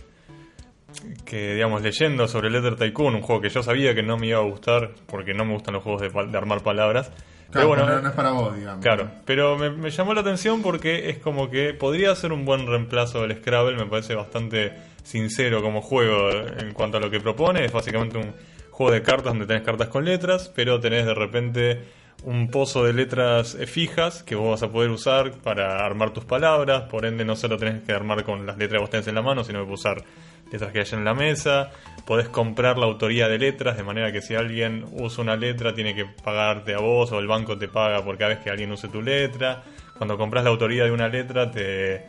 que, 1.24 1.54
digamos, 1.54 1.82
leyendo 1.82 2.28
sobre 2.28 2.48
Letter 2.50 2.76
Tycoon, 2.76 3.16
un 3.16 3.22
juego 3.22 3.40
que 3.42 3.48
yo 3.50 3.62
sabía 3.62 3.94
que 3.94 4.02
no 4.02 4.16
me 4.16 4.28
iba 4.28 4.38
a 4.38 4.42
gustar, 4.42 4.92
porque 5.06 5.34
no 5.34 5.44
me 5.44 5.52
gustan 5.54 5.74
los 5.74 5.82
juegos 5.82 6.00
de, 6.02 6.10
pal- 6.10 6.30
de 6.30 6.38
armar 6.38 6.62
palabras. 6.62 7.10
Claro, 7.50 7.68
pero 7.68 7.68
bueno, 7.68 7.86
no, 7.86 8.00
no 8.02 8.08
es 8.08 8.14
para 8.14 8.30
vos, 8.30 8.56
digamos. 8.56 8.82
Claro, 8.82 9.10
pero 9.26 9.58
me, 9.58 9.68
me 9.70 9.90
llamó 9.90 10.14
la 10.14 10.22
atención 10.22 10.62
porque 10.62 11.10
es 11.10 11.18
como 11.18 11.50
que 11.50 11.74
podría 11.74 12.14
ser 12.14 12.32
un 12.32 12.44
buen 12.46 12.66
reemplazo 12.66 13.20
del 13.22 13.36
Scrabble, 13.36 13.76
me 13.76 13.86
parece 13.86 14.14
bastante 14.14 14.72
sincero 15.02 15.60
como 15.60 15.82
juego 15.82 16.30
en 16.30 16.72
cuanto 16.72 16.96
a 16.96 17.00
lo 17.00 17.10
que 17.10 17.20
propone, 17.20 17.64
es 17.64 17.72
básicamente 17.72 18.16
un 18.16 18.32
juego 18.72 18.90
de 18.90 19.02
cartas 19.02 19.26
donde 19.26 19.46
tenés 19.46 19.62
cartas 19.62 19.88
con 19.88 20.04
letras, 20.04 20.50
pero 20.54 20.80
tenés 20.80 21.06
de 21.06 21.14
repente 21.14 21.84
un 22.24 22.48
pozo 22.48 22.84
de 22.84 22.92
letras 22.92 23.54
eh, 23.54 23.66
fijas 23.66 24.22
que 24.22 24.34
vos 24.34 24.50
vas 24.50 24.62
a 24.62 24.72
poder 24.72 24.90
usar 24.90 25.32
para 25.42 25.84
armar 25.84 26.10
tus 26.10 26.24
palabras, 26.24 26.82
por 26.82 27.04
ende 27.04 27.24
no 27.24 27.36
solo 27.36 27.58
tenés 27.58 27.82
que 27.82 27.92
armar 27.92 28.24
con 28.24 28.46
las 28.46 28.56
letras 28.56 28.78
que 28.78 28.80
vos 28.80 28.90
tenés 28.90 29.06
en 29.08 29.14
la 29.14 29.22
mano, 29.22 29.44
sino 29.44 29.60
que 29.60 29.66
puedes 29.66 29.80
usar 29.80 30.04
letras 30.50 30.72
que 30.72 30.80
hay 30.80 30.86
en 30.92 31.04
la 31.04 31.14
mesa, 31.14 31.70
podés 32.06 32.28
comprar 32.28 32.78
la 32.78 32.86
autoría 32.86 33.28
de 33.28 33.38
letras, 33.38 33.76
de 33.76 33.82
manera 33.82 34.10
que 34.10 34.22
si 34.22 34.34
alguien 34.34 34.84
usa 34.92 35.22
una 35.22 35.36
letra 35.36 35.74
tiene 35.74 35.94
que 35.94 36.04
pagarte 36.04 36.74
a 36.74 36.78
vos 36.78 37.12
o 37.12 37.18
el 37.18 37.26
banco 37.26 37.58
te 37.58 37.68
paga 37.68 38.02
por 38.04 38.16
cada 38.18 38.30
vez 38.30 38.38
que 38.38 38.50
alguien 38.50 38.72
use 38.72 38.88
tu 38.88 39.02
letra. 39.02 39.62
Cuando 39.96 40.16
compras 40.18 40.44
la 40.44 40.50
autoría 40.50 40.84
de 40.84 40.90
una 40.90 41.08
letra 41.08 41.50
te... 41.50 42.06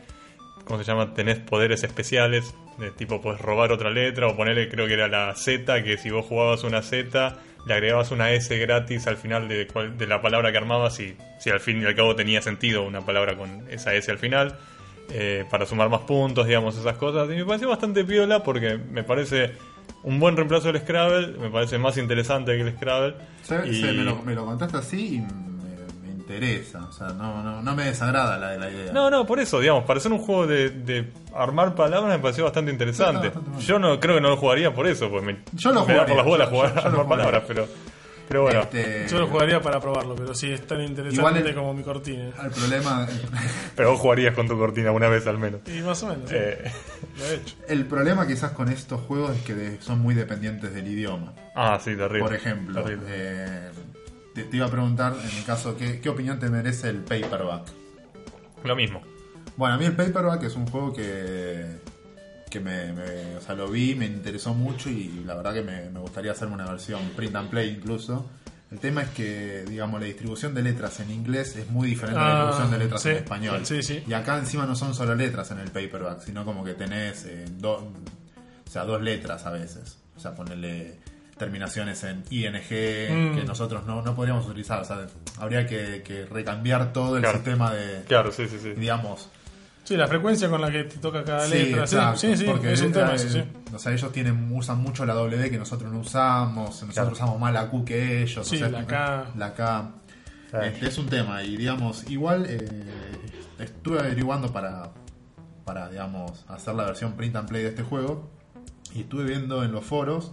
¿Cómo 0.65 0.79
se 0.79 0.85
llama? 0.85 1.13
Tenés 1.13 1.39
poderes 1.39 1.83
especiales, 1.83 2.55
de 2.77 2.91
tipo 2.91 3.21
podés 3.21 3.39
robar 3.41 3.71
otra 3.71 3.89
letra 3.89 4.27
o 4.27 4.35
ponerle, 4.35 4.67
creo 4.69 4.87
que 4.87 4.93
era 4.93 5.07
la 5.07 5.33
Z, 5.35 5.83
que 5.83 5.97
si 5.97 6.09
vos 6.09 6.25
jugabas 6.25 6.63
una 6.63 6.81
Z, 6.81 7.37
le 7.65 7.73
agregabas 7.73 8.11
una 8.11 8.31
S 8.31 8.57
gratis 8.57 9.07
al 9.07 9.17
final 9.17 9.47
de, 9.47 9.67
cual- 9.67 9.97
de 9.97 10.07
la 10.07 10.21
palabra 10.21 10.51
que 10.51 10.57
armabas 10.57 10.99
y 10.99 11.15
si 11.39 11.49
al 11.49 11.59
fin 11.59 11.81
y 11.81 11.85
al 11.85 11.95
cabo 11.95 12.15
tenía 12.15 12.41
sentido 12.41 12.83
una 12.83 13.01
palabra 13.01 13.37
con 13.37 13.65
esa 13.69 13.93
S 13.93 14.09
al 14.11 14.17
final 14.17 14.57
eh, 15.11 15.45
para 15.51 15.65
sumar 15.65 15.89
más 15.89 16.01
puntos, 16.01 16.47
digamos, 16.47 16.77
esas 16.77 16.97
cosas. 16.97 17.29
Y 17.29 17.35
me 17.35 17.45
pareció 17.45 17.69
bastante 17.69 18.03
piola 18.03 18.43
porque 18.43 18.77
me 18.77 19.03
parece 19.03 19.51
un 20.03 20.19
buen 20.19 20.35
reemplazo 20.35 20.71
del 20.71 20.81
Scrabble, 20.81 21.37
me 21.39 21.49
parece 21.49 21.77
más 21.77 21.97
interesante 21.97 22.55
que 22.55 22.61
el 22.61 22.73
Scrabble. 22.75 23.15
Y- 23.69 23.81
me, 23.83 24.03
lo, 24.03 24.21
me 24.23 24.33
lo 24.33 24.45
contaste 24.45 24.77
así 24.77 25.17
y 25.17 25.23
interesa. 26.23 26.85
O 26.85 26.91
sea, 26.91 27.07
no, 27.09 27.43
no, 27.43 27.61
no 27.61 27.75
me 27.75 27.85
desagrada 27.85 28.37
la, 28.37 28.55
la 28.57 28.69
idea. 28.71 28.91
No, 28.93 29.09
no, 29.09 29.25
por 29.25 29.39
eso, 29.39 29.59
digamos, 29.59 29.83
para 29.85 29.99
ser 29.99 30.11
un 30.11 30.19
juego 30.19 30.47
de, 30.47 30.69
de 30.69 31.09
armar 31.35 31.75
palabras 31.75 32.15
me 32.17 32.19
pareció 32.21 32.45
bastante 32.45 32.71
interesante. 32.71 33.31
No, 33.35 33.59
yo 33.59 33.77
no 33.79 33.99
creo 33.99 34.15
que 34.15 34.21
no 34.21 34.29
lo 34.29 34.37
jugaría 34.37 34.73
por 34.73 34.87
eso, 34.87 35.09
pues 35.09 35.23
me, 35.23 35.39
Yo 35.53 35.71
lo 35.71 35.85
me 35.85 35.93
da 35.93 36.05
por 36.05 36.15
jugaría, 36.15 36.15
las 36.15 36.25
bolas 36.25 36.49
yo- 36.49 36.55
jugar 36.55 36.69
yo- 36.73 36.79
armar 36.79 36.91
jugaría. 36.91 37.09
palabras, 37.25 37.43
pero, 37.47 37.67
pero 38.27 38.41
bueno. 38.43 38.61
Este, 38.61 39.05
Yo 39.09 39.19
lo 39.19 39.27
jugaría 39.27 39.61
para 39.61 39.79
probarlo, 39.79 40.15
pero 40.15 40.33
sí 40.33 40.51
es 40.51 40.65
tan 40.65 40.81
interesante 40.81 41.15
Igual 41.15 41.37
el- 41.37 41.55
como 41.55 41.73
mi 41.73 41.83
cortina. 41.83 42.29
El 42.43 42.51
problema, 42.51 43.07
Pero 43.75 43.91
vos 43.91 43.99
jugarías 43.99 44.33
con 44.33 44.47
tu 44.47 44.57
cortina 44.57 44.91
una 44.91 45.09
vez 45.09 45.27
al 45.27 45.37
menos. 45.37 45.61
Y 45.67 45.81
más 45.81 46.01
o 46.03 46.07
menos, 46.07 46.29
sí, 46.29 46.35
Eh, 46.37 46.71
lo 47.17 47.25
he 47.25 47.35
hecho. 47.35 47.55
el 47.67 47.85
problema 47.85 48.25
quizás 48.25 48.51
con 48.51 48.69
estos 48.69 49.01
juegos 49.01 49.35
es 49.35 49.43
que 49.43 49.53
de- 49.55 49.81
son 49.81 49.99
muy 49.99 50.15
dependientes 50.15 50.73
del 50.73 50.87
idioma. 50.87 51.33
ah, 51.55 51.77
sí, 51.83 51.95
terrible. 51.95 52.21
Por 52.21 52.33
ejemplo, 52.33 52.81
Terrible. 52.83 53.05
eh, 53.09 53.69
te, 54.33 54.43
te 54.43 54.57
iba 54.57 54.65
a 54.65 54.69
preguntar, 54.71 55.13
en 55.13 55.35
mi 55.37 55.41
caso, 55.43 55.75
¿qué, 55.77 55.99
qué 55.99 56.09
opinión 56.09 56.39
te 56.39 56.49
merece 56.49 56.89
el 56.89 56.97
paperback? 56.97 57.67
Lo 58.63 58.75
mismo. 58.75 59.01
Bueno, 59.57 59.75
a 59.75 59.77
mí 59.77 59.85
el 59.85 59.95
paperback 59.95 60.43
es 60.43 60.55
un 60.55 60.65
juego 60.67 60.93
que, 60.93 61.65
que 62.49 62.59
me, 62.59 62.93
me- 62.93 63.35
o 63.37 63.41
sea, 63.41 63.55
lo 63.55 63.69
vi, 63.69 63.93
me 63.95 64.05
interesó 64.05 64.53
mucho 64.53 64.89
y 64.89 65.23
la 65.25 65.35
verdad 65.35 65.53
que 65.53 65.61
me, 65.61 65.89
me 65.89 65.99
gustaría 65.99 66.31
hacerme 66.31 66.55
una 66.55 66.65
versión 66.65 67.01
print 67.15 67.35
and 67.35 67.49
play 67.49 67.69
incluso. 67.69 68.29
El 68.71 68.79
tema 68.79 69.03
es 69.03 69.09
que, 69.09 69.65
digamos, 69.69 69.99
la 69.99 70.07
distribución 70.07 70.55
de 70.55 70.63
letras 70.63 70.99
en 70.99 71.11
inglés 71.11 71.55
es 71.57 71.69
muy 71.69 71.87
diferente 71.89 72.19
a 72.19 72.23
la 72.23 72.29
Ah, 72.29 72.31
distribución 72.31 72.71
de 72.71 72.77
letras 72.79 73.01
sí, 73.03 73.09
en 73.09 73.15
español. 73.17 73.65
sí, 73.67 73.83
sí. 73.83 74.03
Y 74.07 74.13
acá 74.13 74.39
encima 74.39 74.65
no 74.65 74.75
son 74.75 74.95
solo 74.95 75.13
letras 75.13 75.51
en 75.51 75.59
el 75.59 75.69
paperback, 75.69 76.21
sino 76.21 76.43
como 76.43 76.63
que 76.63 76.73
tenés 76.73 77.25
eh, 77.25 77.45
dos, 77.59 77.83
o 77.83 78.69
sea, 78.71 78.83
dos 78.85 78.99
letras 79.03 79.45
a 79.45 79.51
veces. 79.51 79.99
O 80.17 80.19
sea, 80.19 80.33
ponerle 80.33 80.97
terminaciones 81.37 82.03
en 82.03 82.23
ING 82.29 82.53
Mm. 82.53 83.35
que 83.35 83.43
nosotros 83.45 83.85
no, 83.85 84.01
no 84.01 84.15
podríamos 84.15 84.45
utilizar. 84.47 84.81
O 84.81 84.85
sea, 84.85 85.07
habría 85.39 85.65
que, 85.65 86.01
que 86.05 86.25
recambiar 86.25 86.93
todo 86.93 87.15
el 87.17 87.21
Claro. 87.23 87.37
sistema 87.37 87.73
de, 87.73 88.03
Claro, 88.03 88.31
sí, 88.31 88.47
sí, 88.47 88.57
sí. 88.61 88.69
digamos, 88.73 89.29
Sí, 89.85 89.97
la 89.97 90.07
frecuencia 90.07 90.47
con 90.49 90.61
la 90.61 90.71
que 90.71 90.85
te 90.85 90.95
toca 90.97 91.25
cada 91.25 91.45
Sí, 91.45 91.55
letra. 91.55 91.81
Exacto, 91.81 92.17
sí, 92.17 92.37
sí, 92.37 92.45
porque 92.45 92.71
es 92.71 92.81
un 92.81 92.93
tema 92.93 93.17
sí. 93.17 93.43
O 93.73 93.77
sea, 93.77 93.91
ellos 93.91 94.13
tienen, 94.13 94.49
usan 94.55 94.77
mucho 94.77 95.05
la 95.05 95.13
W 95.13 95.49
que 95.51 95.57
nosotros 95.57 95.91
no 95.91 95.99
usamos, 95.99 96.69
nosotros 96.69 96.93
Claro. 96.93 97.11
usamos 97.11 97.37
más 97.37 97.51
la 97.53 97.67
Q 97.69 97.83
que 97.83 98.21
ellos. 98.23 98.47
Sí, 98.47 98.55
o 98.55 98.59
sea, 98.59 98.69
la 98.69 98.85
K. 98.87 99.25
La 99.37 99.53
K. 99.53 99.91
Este, 100.63 100.87
es 100.87 100.97
un 100.97 101.07
tema 101.07 101.43
y 101.43 101.57
digamos, 101.57 102.09
igual 102.09 102.45
eh, 102.47 102.65
estuve 103.59 103.99
averiguando 103.99 104.53
para, 104.53 104.91
para, 105.65 105.89
digamos, 105.89 106.45
hacer 106.47 106.75
la 106.75 106.85
versión 106.85 107.13
print 107.17 107.35
and 107.35 107.49
play 107.49 107.63
de 107.63 107.69
este 107.69 107.83
juego 107.83 108.29
y 108.95 109.01
estuve 109.01 109.25
viendo 109.25 109.63
en 109.65 109.71
los 109.73 109.83
foros 109.83 110.31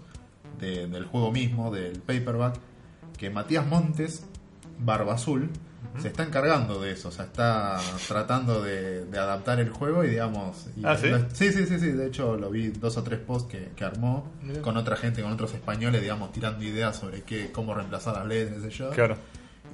de- 0.59 0.87
del 0.87 1.05
juego 1.05 1.31
mismo, 1.33 1.71
del 1.71 1.99
paperback, 2.01 2.57
que 3.17 3.31
Matías 3.31 3.67
Montes, 3.67 4.25
Barba 4.79 5.15
Azul, 5.15 5.51
se 5.99 6.09
está 6.09 6.23
encargando 6.23 6.81
de 6.81 6.93
eso, 6.93 7.09
o 7.09 7.11
sea, 7.11 7.25
está 7.25 7.79
tratando 8.07 8.63
de, 8.63 9.07
de 9.07 9.19
adaptar 9.19 9.59
el 9.61 9.71
juego 9.71 10.05
y 10.05 10.11
digamos... 10.11 10.67
y- 10.77 10.85
Ah, 10.85 10.97
¿sí? 10.97 11.09
sí, 11.33 11.53
sí, 11.53 11.67
sí, 11.67 11.81
sí, 11.81 11.87
de 11.93 12.07
hecho 12.07 12.37
lo 12.37 12.49
vi 12.51 12.69
dos 12.69 12.97
o 12.97 13.03
tres 13.03 13.19
posts 13.19 13.51
que, 13.51 13.71
que 13.75 13.85
armó 13.85 14.31
con 14.63 14.77
otra 14.77 14.97
gente, 14.97 15.23
con 15.23 15.33
otros 15.33 15.53
españoles, 15.55 16.01
digamos, 16.03 16.33
tirando 16.33 16.63
ideas 16.65 16.97
sobre 16.97 17.23
qué, 17.23 17.51
cómo 17.51 17.75
reemplazar 17.75 18.15
las 18.15 18.27
letras, 18.27 18.63
qué 18.63 18.71
sé 18.71 18.77
yo 18.77 18.91
Claro. 18.91 19.17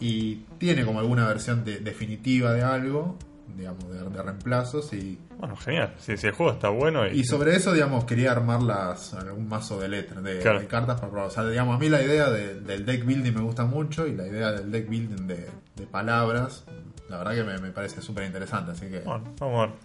y 0.00 0.36
tiene 0.58 0.84
como 0.84 1.00
alguna 1.00 1.26
versión 1.28 1.64
de- 1.64 1.80
definitiva 1.80 2.52
de 2.52 2.62
algo, 2.62 3.16
digamos, 3.56 3.88
de, 3.90 3.98
de 4.10 4.22
reemplazos 4.22 4.92
y, 4.92 5.18
Bueno, 5.38 5.56
genial. 5.56 5.94
Si, 5.98 6.16
si 6.16 6.26
el 6.26 6.32
juego 6.32 6.52
está 6.52 6.68
bueno 6.70 7.06
y, 7.06 7.20
y 7.20 7.24
sobre 7.24 7.54
eso, 7.56 7.72
digamos, 7.72 8.04
quería 8.04 8.32
armar 8.32 8.62
las, 8.62 9.14
algún 9.14 9.48
mazo 9.48 9.78
de 9.80 9.88
letras, 9.88 10.22
de, 10.22 10.38
Claro. 10.40 10.60
de 10.60 10.66
cartas 10.66 10.96
para 11.00 11.10
probar. 11.10 11.28
O 11.28 11.30
sea, 11.30 11.44
digamos, 11.46 11.76
a 11.76 11.78
mí 11.78 11.88
la 11.88 12.02
idea 12.02 12.28
de- 12.30 12.60
del 12.60 12.84
deck 12.84 13.04
building 13.04 13.32
me 13.32 13.40
gusta 13.42 13.64
mucho 13.64 14.06
y 14.06 14.14
la 14.14 14.26
idea 14.26 14.52
del 14.52 14.70
deck 14.70 14.88
building 14.88 15.26
de, 15.26 15.48
de 15.76 15.86
palabras, 15.86 16.64
la 17.08 17.18
verdad 17.18 17.34
que 17.34 17.44
me, 17.44 17.58
me 17.58 17.70
parece 17.70 18.02
súper 18.02 18.24
interesante, 18.24 18.72
así 18.72 18.86
que... 18.88 19.00
Bueno, 19.00 19.24
vamos 19.38 19.62
a 19.64 19.66
ver. 19.66 19.76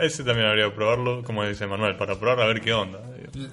Ese 0.00 0.24
también 0.24 0.48
habría 0.48 0.64
que 0.64 0.72
probarlo, 0.72 1.22
como 1.22 1.44
dice 1.44 1.66
Manuel, 1.66 1.96
para 1.96 2.18
probar 2.18 2.40
a 2.40 2.46
ver 2.46 2.60
qué 2.60 2.72
onda. 2.72 2.98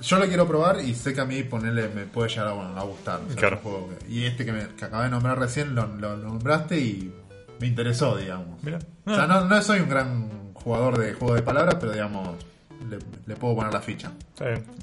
Yo 0.02 0.18
lo 0.20 0.26
quiero 0.28 0.48
probar 0.48 0.82
y 0.82 0.94
sé 0.96 1.14
que 1.14 1.22
a 1.22 1.26
mí 1.26 1.44
ponerle 1.44 1.90
me 1.90 2.04
puede 2.06 2.30
llegar 2.30 2.48
a, 2.48 2.52
bueno, 2.54 2.78
a 2.78 2.84
gustar. 2.84 3.20
o 3.24 3.28
sea, 3.28 3.36
Claro. 3.36 3.58
es 3.58 3.66
un 3.66 3.72
juego 3.72 3.90
que- 3.90 4.12
y 4.12 4.26
este 4.26 4.46
que, 4.46 4.52
me, 4.52 4.68
que 4.76 4.86
acabé 4.86 5.06
de 5.06 5.10
nombrar 5.12 5.38
recién 5.40 5.76
lo, 5.76 5.86
lo- 5.88 6.18
lo 6.18 6.28
nombraste 6.30 6.78
y 6.80 7.14
me 7.60 7.68
interesó, 7.68 8.16
digamos. 8.18 8.62
Mirá. 8.64 8.80
O 9.06 9.14
sea, 9.16 9.28
no, 9.28 9.46
no 9.46 9.62
soy 9.62 9.80
un 9.82 9.90
gran 9.90 10.54
jugador 10.54 10.98
de 10.98 11.14
juego 11.14 11.36
de 11.36 11.42
palabras, 11.42 11.76
pero 11.80 11.92
digamos, 11.94 12.30
le, 12.90 13.00
le 13.26 13.36
puedo 13.36 13.56
poner 13.56 13.74
la 13.74 13.82
ficha. 13.82 14.12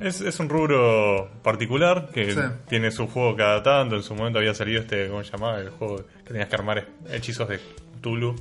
Es, 0.01 0.21
es 0.21 0.39
un 0.41 0.49
rubro 0.49 1.29
particular 1.43 2.11
que 2.13 2.33
Sí. 2.33 2.41
tiene 2.69 2.91
su 2.91 3.07
juego 3.09 3.37
cada 3.37 3.63
tanto. 3.63 3.97
En 3.97 4.03
su 4.03 4.15
momento 4.15 4.39
había 4.39 4.55
salido 4.55 4.81
este, 4.83 5.09
¿cómo 5.09 5.23
se 5.25 5.33
llamaba? 5.33 5.59
El 5.61 5.71
juego 5.71 5.97
que 6.25 6.25
tenías 6.33 6.49
que 6.49 6.55
armar 6.57 6.87
hechizos 7.11 7.49
de 7.49 7.61
Tulu. 8.01 8.37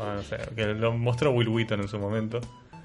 Ah, 0.00 0.14
no 0.16 0.22
sé, 0.22 0.36
que 0.54 0.66
lo 0.66 0.92
mostró 0.92 1.30
Will 1.30 1.48
Wheaton 1.48 1.80
en 1.80 1.88
su 1.88 1.98
momento. 1.98 2.40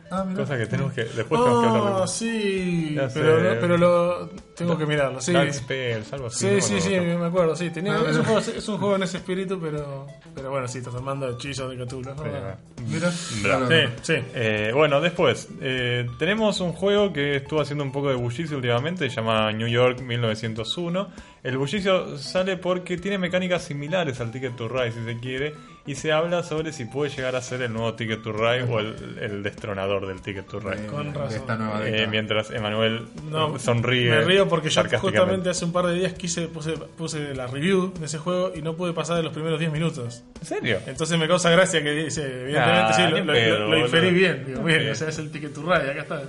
Ah, 0.09 0.23
mira. 0.23 0.41
Cosa 0.41 0.57
que 0.57 0.65
tenemos 0.67 0.93
que. 0.93 1.03
Después 1.03 1.41
tenemos 1.41 1.61
que 1.61 1.67
hablar 1.69 1.93
Oh, 2.01 2.07
sí, 2.07 2.93
Ya 2.95 3.07
pero, 3.13 3.37
sé. 3.39 3.43
no- 3.55 3.59
pero 3.61 3.77
lo 3.77 4.29
tengo 4.55 4.77
que 4.77 4.85
mirarlo. 4.85 5.19
Sí, 5.21 5.33
Dark 5.33 5.53
Spells, 5.53 6.13
algo 6.13 6.27
así. 6.27 6.47
sí, 6.47 6.55
no 6.55 6.61
sí, 6.61 6.73
me 6.75 6.81
sí, 6.81 6.99
me 7.17 7.25
acuerdo. 7.25 7.55
Sí, 7.55 7.69
tenía, 7.69 7.95
Ah, 7.95 8.03
es, 8.09 8.15
un 8.17 8.23
juego, 8.23 8.39
es 8.39 8.67
un 8.69 8.77
juego 8.77 8.95
en 8.95 9.03
ese 9.03 9.17
espíritu, 9.17 9.59
pero, 9.59 10.07
pero 10.33 10.49
bueno, 10.51 10.67
sí, 10.67 10.77
estás 10.77 10.95
armando 10.95 11.29
hechizos 11.29 11.69
de 11.69 11.83
Cthulhu. 11.85 12.13
¿no? 12.15 12.23
Mira. 12.23 12.57
Bra. 12.99 13.11
Claro. 13.41 13.67
Sí, 13.67 13.75
sí. 14.03 14.13
Eh, 14.33 14.71
bueno, 14.73 15.01
después, 15.01 15.49
eh, 15.61 16.07
tenemos 16.17 16.59
un 16.61 16.71
juego 16.71 17.11
que 17.11 17.35
estuvo 17.37 17.59
haciendo 17.61 17.83
un 17.83 17.91
poco 17.91 18.07
de 18.09 18.15
bullicio 18.15 18.55
últimamente, 18.55 19.09
se 19.09 19.15
llama 19.17 19.51
New 19.51 19.67
York 19.67 19.99
1901. 20.01 21.09
El 21.43 21.57
bullicio 21.57 22.17
sale 22.17 22.57
porque 22.57 22.97
tiene 22.97 23.17
mecánicas 23.17 23.63
similares 23.63 24.19
al 24.19 24.31
Ticket 24.31 24.55
to 24.55 24.67
Ride, 24.67 24.91
si 24.91 25.03
se 25.03 25.17
quiere, 25.19 25.53
y 25.87 25.95
se 25.95 26.11
habla 26.11 26.43
sobre 26.43 26.71
si 26.73 26.85
puede 26.85 27.09
llegar 27.09 27.35
a 27.35 27.41
ser 27.41 27.61
el 27.63 27.73
nuevo 27.73 27.93
Ticket 27.95 28.21
to 28.21 28.31
Ride 28.33 28.63
o 28.63 28.79
el, 28.79 29.17
el 29.21 29.41
destronador 29.41 30.05
del 30.05 30.21
Ticket 30.21 30.45
to 30.47 30.59
Ride. 30.59 30.81
De- 30.81 30.87
Con 30.87 31.11
de 31.13 31.17
razón. 31.17 31.37
esta 31.39 31.55
nueva 31.55 31.87
Eh, 31.87 32.05
mientras 32.07 32.51
Emanuel 32.51 33.07
No, 33.29 33.57
sonríe. 33.57 34.09
Me 34.11 34.21
río 34.21 34.47
porque 34.47 34.69
yo 34.69 34.83
justamente 34.99 35.49
hace 35.49 35.65
un 35.65 35.71
par 35.71 35.85
de 35.87 35.93
días 35.95 36.13
quise 36.13 36.47
puse, 36.49 36.73
puse 36.73 37.33
la 37.33 37.47
review 37.47 37.93
de 37.99 38.05
ese 38.05 38.17
juego 38.19 38.51
y 38.55 38.61
no 38.61 38.75
pude 38.75 38.93
pasar 38.93 39.15
de 39.17 39.23
los 39.23 39.33
primeros 39.33 39.59
10 39.59 39.71
minutos. 39.71 40.23
¿En 40.41 40.45
serio? 40.45 40.79
Entonces 40.85 41.17
me 41.17 41.27
causa 41.27 41.49
gracia 41.49 41.81
que 41.81 41.91
dice, 41.91 42.21
evidentemente 42.43 42.91
Ah, 42.91 42.93
sí, 42.93 43.01
lo, 43.03 43.33
pedo, 43.33 43.59
lo- 43.59 43.67
lo 43.69 43.77
inferí 43.79 44.11
bien. 44.11 44.43
Digo, 44.45 44.63
bien, 44.63 44.79
Bien. 44.79 44.91
o 44.91 44.95
sea, 44.95 45.09
es 45.09 45.17
el 45.19 45.31
ticket 45.31 45.53
to 45.53 45.61
ride, 45.61 45.89
acá 45.91 46.01
está. 46.01 46.21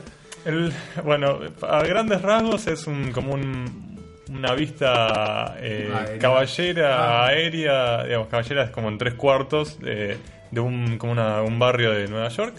El, 0.44 0.72
bueno, 1.04 1.40
a 1.62 1.82
grandes 1.82 2.22
rasgos 2.22 2.68
es 2.68 2.86
un 2.86 3.10
como 3.10 3.34
un- 3.34 3.87
una 4.28 4.54
vista 4.54 5.56
eh, 5.60 5.90
Aérea. 5.94 6.18
caballera 6.18 6.96
Ah. 6.98 7.26
aérea, 7.26 8.04
digamos, 8.04 8.28
caballera 8.28 8.64
es 8.64 8.70
como 8.70 8.88
en 8.88 8.98
tres 8.98 9.14
cuartos 9.14 9.78
eh, 9.84 10.16
de 10.50 10.60
un, 10.60 10.98
como 10.98 11.12
una- 11.12 11.42
un 11.42 11.58
barrio 11.58 11.92
de 11.92 12.08
Nueva 12.08 12.28
York, 12.28 12.54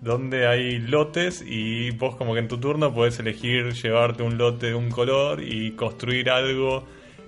donde 0.00 0.46
hay 0.46 0.78
lotes 0.78 1.44
y 1.46 1.90
vos 1.92 2.16
como 2.16 2.34
que 2.34 2.40
en 2.40 2.48
tu 2.48 2.58
turno 2.58 2.92
podés 2.92 3.18
elegir 3.20 3.72
llevarte 3.72 4.22
un 4.22 4.36
lote 4.38 4.66
de 4.66 4.74
un 4.74 4.90
color 4.90 5.42
y 5.42 5.72
construir 5.72 6.28
algo 6.30 6.84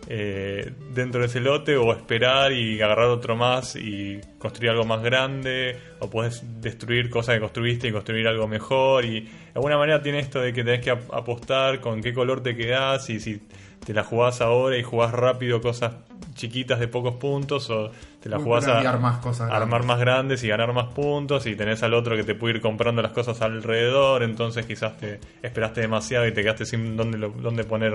eh, 0.06 0.70
dentro 0.92 1.20
de 1.22 1.28
ese 1.28 1.40
lote 1.40 1.76
o 1.78 1.90
esperar 1.92 2.52
y 2.52 2.78
agarrar 2.82 3.06
otro 3.06 3.36
más 3.36 3.74
y 3.74 4.20
construir 4.38 4.72
algo 4.72 4.84
más 4.84 5.02
grande 5.02 5.78
o 6.00 6.10
puedes 6.10 6.42
destruir 6.60 7.08
cosas 7.08 7.36
que 7.36 7.40
construiste 7.40 7.88
y 7.88 7.92
construir 7.92 8.28
algo 8.28 8.46
mejor 8.46 9.06
y 9.06 9.20
de 9.22 9.28
alguna 9.54 9.78
manera 9.78 10.02
tiene 10.02 10.18
esto 10.18 10.40
de 10.42 10.52
que 10.52 10.62
tenés 10.62 10.80
que 10.84 10.90
ap- 10.90 11.10
apostar 11.14 11.80
con 11.80 12.02
qué 12.02 12.12
color 12.12 12.42
te 12.42 12.54
quedás 12.54 13.08
y 13.08 13.18
si 13.18 13.40
te 13.84 13.92
la 13.94 14.04
jugás 14.04 14.40
ahora 14.40 14.76
y 14.78 14.82
jugás 14.82 15.12
rápido 15.12 15.60
cosas 15.60 15.92
chiquitas 16.34 16.80
de 16.80 16.88
pocos 16.88 17.14
puntos 17.16 17.70
o 17.70 17.90
te 18.20 18.28
la 18.28 18.38
Uy, 18.38 18.44
jugás 18.44 18.66
a 18.66 18.96
más 18.98 19.18
cosas 19.18 19.50
armar 19.50 19.82
grandes. 19.82 19.86
más 19.86 19.98
grandes 20.00 20.44
y 20.44 20.48
ganar 20.48 20.72
más 20.72 20.86
puntos 20.94 21.46
y 21.46 21.54
tenés 21.54 21.82
al 21.82 21.94
otro 21.94 22.16
que 22.16 22.24
te 22.24 22.34
puede 22.34 22.54
ir 22.54 22.60
comprando 22.60 23.02
las 23.02 23.12
cosas 23.12 23.40
alrededor 23.42 24.22
entonces 24.22 24.66
quizás 24.66 24.96
te 24.96 25.20
esperaste 25.42 25.82
demasiado 25.82 26.26
y 26.26 26.32
te 26.32 26.42
quedaste 26.42 26.66
sin 26.66 26.96
dónde, 26.96 27.18
dónde 27.18 27.64
poner 27.64 27.94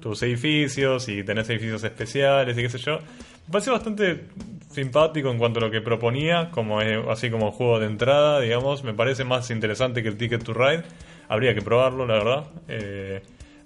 tus 0.00 0.22
edificios 0.24 1.08
y 1.08 1.22
tenés 1.22 1.48
edificios 1.48 1.84
especiales 1.84 2.58
y 2.58 2.62
qué 2.62 2.68
sé 2.68 2.78
yo. 2.78 2.98
Me 3.46 3.52
pareció 3.52 3.72
bastante 3.72 4.26
simpático 4.70 5.30
en 5.30 5.38
cuanto 5.38 5.60
a 5.60 5.62
lo 5.62 5.70
que 5.70 5.80
proponía, 5.80 6.50
como 6.50 6.80
así 6.80 7.30
como 7.30 7.52
juego 7.52 7.78
de 7.78 7.86
entrada, 7.86 8.40
digamos. 8.40 8.82
Me 8.82 8.94
parece 8.94 9.22
más 9.24 9.48
interesante 9.50 10.02
que 10.02 10.08
el 10.08 10.16
Ticket 10.16 10.42
to 10.42 10.54
Ride. 10.54 10.82
Habría 11.28 11.54
que 11.54 11.62
probarlo, 11.62 12.04
la 12.06 12.14
verdad. 12.14 12.44
Eh, 12.66 13.22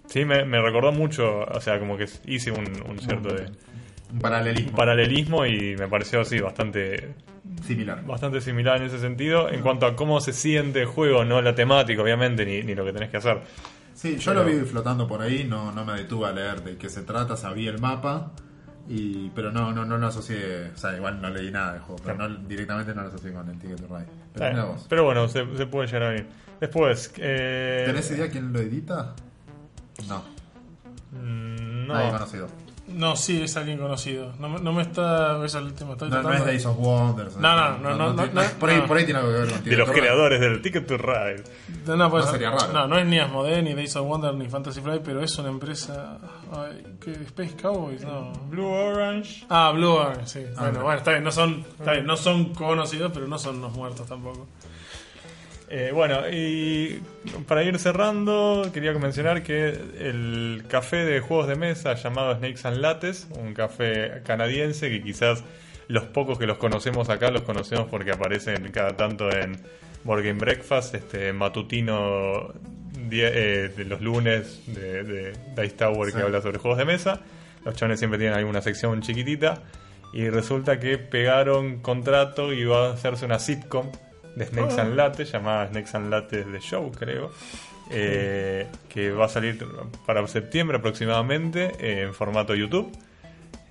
sí, 0.07 0.25
me, 0.25 0.45
me 0.45 0.61
recordó 0.61 0.93
mucho, 0.93 1.41
o 1.41 1.61
sea, 1.61 1.79
como 1.79 1.97
que 1.97 2.07
hice 2.27 2.51
un, 2.51 2.67
un 2.89 2.99
cierto 2.99 3.35
de 3.35 3.47
Un 4.13 4.19
paralelismo 4.21 4.77
paralelismo 4.77 5.47
y 5.47 5.77
me 5.77 5.89
pareció 5.89 6.21
así 6.21 6.39
bastante 6.41 7.15
similar. 7.65 8.05
bastante 8.05 8.41
similar 8.41 8.79
en 8.79 8.85
ese 8.85 8.99
sentido 8.99 9.49
en 9.51 9.63
cuanto 9.63 9.87
a 9.87 9.95
cómo 9.97 10.21
se 10.21 10.33
siente 10.33 10.81
el 10.81 10.87
juego, 10.87 11.25
no 11.25 11.41
la 11.43 11.55
temática 11.55 12.03
obviamente 12.03 12.45
ni, 12.47 12.63
ni 12.63 12.75
lo 12.75 12.85
que 12.85 12.93
tenés 12.93 13.11
que 13.11 13.17
hacer. 13.19 13.41
Sí, 13.95 14.17
yo 14.19 14.33
Pero- 14.33 14.45
lo 14.45 14.51
vi 14.51 14.61
flotando 14.65 15.07
por 15.09 15.23
ahí, 15.23 15.45
no, 15.49 15.73
no 15.73 15.85
me 15.85 15.95
detuve 15.95 16.27
a 16.29 16.33
leer 16.33 16.63
de 16.63 16.77
qué 16.77 16.89
se 16.91 17.03
trata, 17.03 17.37
sabía 17.37 17.71
el 17.71 17.81
mapa, 17.81 18.33
y 18.89 19.31
pero 19.31 19.51
no, 19.51 19.73
no, 19.73 19.85
no 19.85 19.97
lo 19.99 20.07
asocié, 20.07 20.71
o 20.75 20.77
sea, 20.77 20.95
igual 20.97 21.21
no 21.21 21.31
leí 21.31 21.51
nada 21.51 21.73
del 21.73 21.83
juego, 21.83 22.01
pero 22.05 22.17
no, 22.29 22.37
directamente 22.47 22.95
no 22.95 23.03
lo 23.03 23.09
asocié 23.09 23.33
con 23.33 23.49
el 23.49 23.59
Ticket 23.59 23.81
to 23.81 23.87
Ride. 23.89 24.07
Pero 24.89 25.01
Eh, 25.01 25.05
bueno, 25.05 25.29
se, 25.29 25.45
se 25.57 25.67
puede 25.67 25.87
llegar 25.89 26.03
a 26.05 26.09
venir. 26.11 26.27
Después, 26.61 27.13
eh, 27.17 27.85
¿Tenés 27.87 28.11
idea 28.11 28.29
quién 28.31 28.53
lo 28.53 28.61
edita? 28.61 29.15
No, 30.09 30.23
mm, 31.13 31.87
nadie 31.87 32.07
no, 32.07 32.13
conocido. 32.13 32.49
No, 32.89 33.17
sí, 33.17 33.43
es 33.43 33.57
alguien 33.57 33.79
conocido. 33.79 34.33
No, 34.39 34.49
me- 34.49 34.61
no 34.61 34.73
me 34.73 34.83
está. 34.83 35.45
Eso 35.45 35.59
es 35.59 35.65
el 35.67 35.75
tema. 35.75 35.93
Estoy 35.95 36.09
No, 36.09 36.17
no 36.17 36.23
tratando- 36.23 36.45
es 36.45 36.47
Days 36.47 36.67
of 36.67 36.77
Wonders. 36.79 37.37
No, 37.37 37.57
no, 37.57 37.79
no, 37.79 37.97
no, 37.97 38.13
no, 38.13 38.43
por, 38.61 38.71
ahí, 38.71 38.77
no. 38.79 38.87
por 38.87 38.97
ahí 38.97 39.05
tiene 39.05 39.19
algo 39.19 39.33
que 39.33 39.39
ver 39.41 39.51
con 39.51 39.65
de 39.65 39.77
los 39.77 39.91
creadores 39.91 40.41
del 40.41 40.63
Ticket 40.63 40.87
to 40.87 40.97
Ride. 40.97 41.43
No, 41.85 41.97
no, 41.97 42.11
puede 42.11 42.25
No 42.27 42.31
ser. 42.31 42.41
sería 42.41 42.57
raro. 42.57 42.73
No, 42.73 42.87
no 42.87 42.97
es 42.99 43.07
ni 43.07 43.19
Asmodee, 43.19 43.61
ni 43.63 43.75
Days 43.75 43.97
of 43.97 44.07
Wonder, 44.07 44.35
ni 44.35 44.49
Fantasy 44.49 44.81
Flight, 44.81 45.03
pero 45.03 45.21
es 45.21 45.37
una 45.39 45.49
empresa. 45.49 46.19
Ay, 46.53 46.97
¿qué? 47.01 47.11
Space 47.25 47.57
Cowboys, 47.61 48.03
no. 48.03 48.31
Blue 48.51 48.69
Orange. 48.69 49.45
Ah, 49.49 49.73
Blue 49.75 49.91
Orange, 49.93 50.27
sí. 50.27 50.47
bueno, 50.57 50.79
ok. 50.79 50.85
bueno, 50.85 50.99
está 50.99 51.11
bien, 51.11 51.25
no 51.25 51.33
son, 51.33 51.65
está 51.81 51.91
bien, 51.93 52.07
no 52.07 52.17
son 52.17 52.55
conocidos, 52.55 53.11
pero 53.13 53.27
no 53.27 53.37
son 53.39 53.61
los 53.61 53.73
muertos 53.73 54.07
tampoco. 54.07 54.47
Eh, 55.69 55.91
bueno, 55.93 56.29
y 56.31 57.03
para 57.49 57.65
ir 57.65 57.79
cerrando, 57.79 58.71
quería 58.73 58.93
mencionar 58.93 59.43
que 59.43 59.69
el 59.99 60.65
café 60.69 61.05
de 61.05 61.21
juegos 61.21 61.49
de 61.49 61.57
mesa 61.57 61.95
llamado 61.95 62.37
Snakes 62.37 62.69
and 62.69 62.77
Lattes, 62.79 63.27
un 63.37 63.53
café 63.53 64.23
canadiense 64.25 64.89
que 64.89 65.03
quizás 65.03 65.43
los 65.89 66.05
pocos 66.05 66.39
que 66.39 66.47
los 66.47 66.59
conocemos 66.59 67.09
acá 67.09 67.31
los 67.31 67.43
conocemos 67.43 67.89
porque 67.89 68.13
aparecen 68.13 68.71
cada 68.71 68.97
tanto 68.97 69.31
en 69.31 69.57
Board 70.05 70.23
Game 70.25 70.39
Breakfast, 70.39 70.95
este 70.95 71.33
matutino 71.33 72.53
eh, 73.11 73.73
de 73.77 73.85
los 73.85 74.01
lunes 74.01 74.63
de, 74.67 75.03
de 75.03 75.33
Dice 75.57 75.77
Tower 75.77 76.13
que 76.13 76.23
habla 76.23 76.41
sobre 76.43 76.59
juegos 76.59 76.79
de 76.79 76.85
mesa. 76.85 77.21
Los 77.65 77.75
chavales 77.75 77.99
siempre 77.99 78.19
tienen 78.19 78.39
alguna 78.39 78.63
sección 78.63 79.01
chiquitita. 79.03 79.63
Y 80.13 80.31
resulta 80.31 80.79
que 80.79 80.99
pegaron 80.99 81.81
contrato 81.81 82.53
y 82.53 82.61
iba 82.61 82.89
a 82.89 82.93
hacerse 82.93 83.27
una 83.27 83.41
sitcom 83.41 83.91
de 84.37 84.47
Snakes 84.47 84.79
and 84.79 84.95
Latte, 84.97 85.25
llamada 85.25 85.69
Snakes 85.69 85.95
and 85.97 86.11
Latte 86.11 86.45
The 86.45 86.61
Show, 86.61 86.93
creo. 86.93 87.31
eh, 87.91 88.67
que 88.89 89.11
va 89.13 89.27
a 89.27 89.29
salir 89.29 89.65
para 90.07 90.27
septiembre 90.27 90.79
aproximadamente 90.79 91.73
eh, 91.79 92.03
en 92.03 92.15
formato 92.15 92.55
YouTube. 92.55 92.91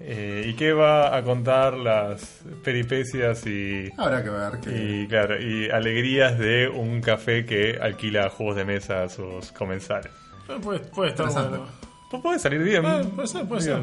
eh, 0.01 0.43
y 0.47 0.53
que 0.55 0.73
va 0.73 1.15
a 1.15 1.23
contar 1.23 1.73
las 1.75 2.41
peripecias 2.65 3.45
y, 3.47 3.89
Habrá 3.97 4.21
que 4.23 4.29
ver 4.29 4.59
que. 4.59 4.69
y, 5.03 5.07
claro, 5.07 5.41
y 5.41 5.69
alegrías 5.69 6.37
de 6.37 6.67
un 6.67 6.99
café 7.01 7.45
que 7.45 7.77
alquila 7.81 8.29
juegos 8.29 8.57
de 8.57 8.65
mesa 8.65 9.03
a 9.03 9.09
sus 9.09 9.51
comensales. 9.53 10.11
Puede, 10.61 10.79
puede 10.79 11.09
estar 11.11 11.27
bueno. 11.31 11.65
Puede 12.21 12.39
salir 12.39 12.61
bien. 12.61 12.85
Eh, 12.85 13.03
puede 13.15 13.27
ser, 13.27 13.45
puede 13.47 13.63
Digo, 13.63 13.79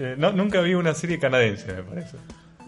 eh, 0.00 0.14
no- 0.18 0.32
nunca 0.32 0.60
vi 0.60 0.74
una 0.74 0.94
serie 0.94 1.18
canadiense, 1.18 1.72
me 1.72 1.82
parece. 1.82 2.16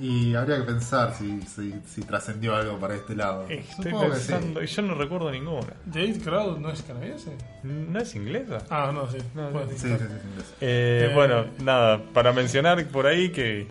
Y 0.00 0.34
habría 0.34 0.56
que 0.58 0.62
pensar 0.64 1.14
si, 1.14 1.40
si, 1.42 1.74
si 1.86 2.02
trascendió 2.02 2.54
algo 2.56 2.78
para 2.78 2.94
este 2.96 3.14
lado. 3.14 3.46
Estoy 3.48 3.84
Supongo 3.92 4.10
que 4.10 4.16
sí. 4.16 4.32
pensando, 4.32 4.62
y 4.62 4.66
yo 4.66 4.82
no 4.82 4.94
recuerdo 4.94 5.30
ninguna. 5.30 5.72
¿Date 5.86 6.18
Crowd 6.22 6.58
no 6.58 6.70
es 6.70 6.82
canadiense? 6.82 7.30
¿No 7.62 7.98
es 8.00 8.14
inglesa? 8.14 8.58
Ah, 8.70 8.90
no, 8.92 9.08
sí. 9.10 9.18
No, 9.34 9.50
Puede 9.50 9.68
Sí, 9.72 9.78
sí, 9.78 9.88
sí, 9.88 9.96
sí, 9.98 10.42
sí. 10.42 10.54
Eh, 10.60 11.08
Eh, 11.10 11.14
bueno, 11.14 11.46
nada, 11.62 12.00
para 12.12 12.32
mencionar 12.32 12.84
por 12.86 13.06
ahí 13.06 13.30
que, 13.30 13.66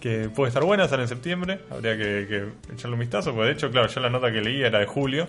que 0.00 0.28
puede 0.28 0.48
estar 0.48 0.62
buena, 0.64 0.86
sale 0.86 1.02
en 1.02 1.08
septiembre, 1.08 1.60
habría 1.70 1.96
que, 1.96 2.26
que 2.28 2.72
echarle 2.74 2.94
un 2.94 3.00
vistazo, 3.00 3.32
porque 3.32 3.48
de 3.48 3.52
hecho, 3.54 3.70
claro, 3.70 3.88
yo 3.88 4.00
la 4.00 4.10
nota 4.10 4.30
que 4.30 4.40
leí 4.40 4.62
era 4.62 4.78
de 4.78 4.86
julio, 4.86 5.26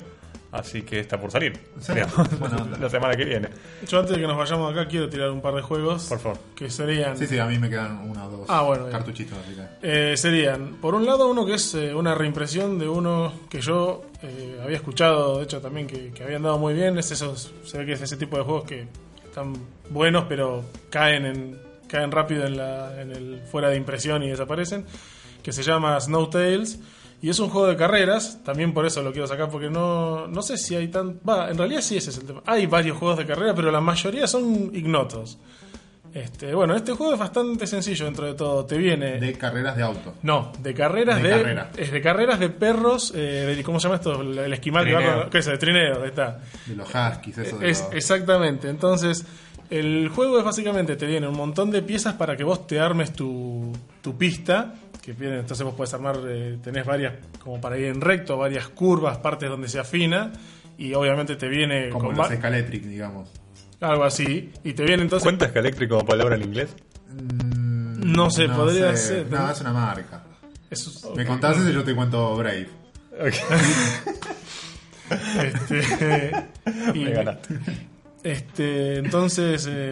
así 0.51 0.81
que 0.81 0.99
está 0.99 1.19
por 1.19 1.31
salir, 1.31 1.53
Sí, 1.79 1.93
la 2.79 2.89
semana 2.89 3.15
que 3.15 3.25
viene, 3.25 3.49
Yo 3.87 3.99
antes 3.99 4.15
de 4.15 4.21
que 4.21 4.27
nos 4.27 4.37
vayamos 4.37 4.73
de 4.73 4.79
acá 4.81 4.89
quiero 4.89 5.07
tirar 5.09 5.29
un 5.31 5.41
par 5.41 5.53
de 5.53 5.61
juegos 5.61 6.05
por 6.07 6.19
favor. 6.19 6.39
que 6.55 6.69
serían 6.69 7.17
Sí, 7.17 7.27
sí, 7.27 7.37
a 7.37 7.45
mí 7.45 7.59
me 7.59 7.69
quedan 7.69 8.09
uno 8.09 8.25
o 8.25 8.29
dos 8.29 8.45
Ah, 8.49 8.61
bueno, 8.63 8.89
cartuchitos. 8.89 9.37
Así 9.37 9.55
que. 9.55 10.11
Eh, 10.13 10.17
serían, 10.17 10.75
por 10.81 10.95
un 10.95 11.05
lado, 11.05 11.29
uno 11.29 11.45
que 11.45 11.53
es 11.55 11.73
eh, 11.75 11.93
una 11.93 12.15
reimpresión 12.15 12.79
de 12.79 12.87
uno 12.87 13.31
que 13.49 13.61
yo 13.61 14.05
eh, 14.23 14.59
había 14.63 14.77
escuchado, 14.77 15.37
de 15.37 15.43
hecho, 15.43 15.61
también 15.61 15.85
que, 15.87 16.11
que 16.11 16.23
habían 16.23 16.41
dado 16.43 16.57
muy 16.57 16.73
bien. 16.73 16.97
Es 16.97 17.11
esos, 17.11 17.53
se 17.63 17.77
ve 17.77 17.85
que 17.85 17.91
es 17.93 18.01
ese 18.01 18.17
tipo 18.17 18.37
de 18.37 18.43
juegos 18.43 18.63
que 18.65 18.87
están 19.23 19.53
buenos, 19.89 20.25
pero 20.27 20.63
caen 20.89 21.25
en 21.25 21.61
caen 21.87 22.11
rápido 22.11 22.45
en, 22.45 22.55
la, 22.57 23.01
en 23.01 23.11
el 23.11 23.41
fuera 23.51 23.69
de 23.69 23.75
impresión 23.77 24.21
y 24.23 24.29
desaparecen. 24.29 24.85
Que 25.43 25.51
se 25.51 25.63
llama 25.63 25.99
Snow 25.99 26.29
Tales. 26.29 26.79
Y 27.21 27.29
es 27.29 27.39
un 27.39 27.49
juego 27.49 27.67
de 27.67 27.75
carreras, 27.75 28.39
también 28.45 28.73
por 28.73 28.85
eso 28.85 29.01
lo 29.03 29.11
quiero 29.11 29.27
sacar, 29.27 29.49
porque 29.49 29.69
no, 29.69 30.27
no 30.27 30.41
sé 30.41 30.57
si 30.57 30.75
hay 30.75 30.87
tan... 30.87 31.19
Va, 31.27 31.49
en 31.49 31.57
realidad 31.57 31.81
sí 31.81 31.97
ese 31.97 32.11
es 32.11 32.17
el 32.17 32.23
tema. 32.25 32.41
Hay 32.45 32.65
varios 32.65 32.97
juegos 32.97 33.17
de 33.17 33.25
carrera, 33.25 33.53
pero 33.53 33.71
la 33.71 33.81
mayoría 33.81 34.25
son 34.25 34.71
ignotos. 34.73 35.37
Este, 36.13 36.55
bueno, 36.55 36.75
este 36.75 36.93
juego 36.93 37.13
es 37.13 37.19
bastante 37.19 37.67
sencillo 37.67 38.05
dentro 38.05 38.25
de 38.25 38.33
todo. 38.33 38.65
Te 38.65 38.77
viene. 38.77 39.19
De 39.19 39.33
carreras 39.33 39.75
de 39.75 39.83
auto. 39.83 40.15
No, 40.23 40.51
de 40.59 40.73
carreras 40.73 41.21
De 41.21 41.29
de. 41.29 41.37
carrera. 41.37 41.69
Es 41.77 41.91
de 41.91 42.01
carreras 42.01 42.39
de 42.39 42.49
perros. 42.49 43.13
eh, 43.15 43.53
de- 43.55 43.63
¿Cómo 43.63 43.79
se 43.79 43.83
llama 43.89 43.95
esto? 43.97 44.21
El 44.21 44.51
esquimal 44.53 44.85
que 44.85 44.93
va 44.93 45.21
con- 45.21 45.29
¿Qué 45.29 45.37
es? 45.37 45.45
De 45.45 45.57
trineo, 45.59 46.01
ahí 46.01 46.09
está. 46.09 46.39
De 46.65 46.75
los 46.75 46.87
huskies, 46.87 47.37
eso 47.37 47.57
de 47.59 47.69
Es, 47.69 47.81
los- 47.83 47.93
exactamente. 47.93 48.69
Entonces, 48.69 49.23
el 49.69 50.09
juego 50.09 50.39
es 50.39 50.43
básicamente, 50.45 50.95
te 50.95 51.05
viene 51.05 51.27
un 51.27 51.37
montón 51.37 51.69
de 51.69 51.83
piezas 51.83 52.15
para 52.15 52.35
que 52.35 52.43
vos 52.43 52.65
te 52.65 52.79
armes 52.79 53.13
tu, 53.13 53.71
tu 54.01 54.17
pista. 54.17 54.73
Que 55.09 55.13
viene, 55.19 55.39
entonces 55.39 55.65
vos 55.65 55.73
podés 55.73 55.91
armar, 55.95 56.19
eh, 56.27 56.59
tenés 56.63 56.85
varias, 56.85 57.13
como 57.43 57.59
para 57.59 57.79
ir 57.79 57.85
en 57.85 57.99
recto, 57.99 58.37
varias 58.37 58.67
curvas, 58.69 59.17
partes 59.17 59.49
donde 59.49 59.67
se 59.67 59.79
afina. 59.79 60.31
Y 60.77 60.93
obviamente 60.93 61.35
te 61.35 61.47
viene 61.47 61.89
como 61.89 62.15
va- 62.15 62.29
Scaletric, 62.31 62.83
digamos. 62.83 63.27
algo 63.81 64.03
así. 64.03 64.51
Y 64.63 64.73
te 64.73 64.83
viene 64.83 65.01
entonces. 65.01 65.23
¿Cuenta 65.23 65.51
como 65.87 66.05
palabra 66.05 66.35
en 66.35 66.43
inglés? 66.43 66.75
Mm, 67.11 68.11
No 68.13 68.29
sé, 68.29 68.47
podría 68.49 68.95
sé. 68.95 69.07
ser. 69.23 69.31
No, 69.31 69.49
es 69.49 69.59
una 69.61 69.73
marca. 69.73 70.21
es- 70.69 71.03
Me 71.15 71.25
contás 71.25 71.57
eso 71.57 71.69
y 71.71 71.73
yo 71.73 71.83
te 71.83 71.95
cuento 71.95 72.35
Brave. 72.37 72.69
este, 75.43 76.31
y- 76.93 76.99
Me 77.05 77.11
ganaste. 77.13 77.59
Este, 78.23 78.97
entonces, 78.97 79.65
eh, 79.67 79.89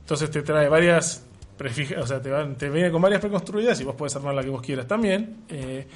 entonces 0.00 0.30
te 0.30 0.42
trae 0.42 0.68
varias 0.68 1.25
prefija, 1.56 2.00
o 2.00 2.06
sea, 2.06 2.20
te, 2.22 2.30
van- 2.30 2.56
te 2.56 2.68
viene 2.70 2.90
con 2.90 3.00
varias 3.02 3.20
preconstruidas 3.20 3.80
y 3.80 3.84
vos 3.84 3.94
puedes 3.96 4.14
armar 4.16 4.34
la 4.34 4.42
que 4.42 4.50
vos 4.50 4.62
quieras 4.62 4.86
también. 4.86 5.36
eh, 5.48 5.86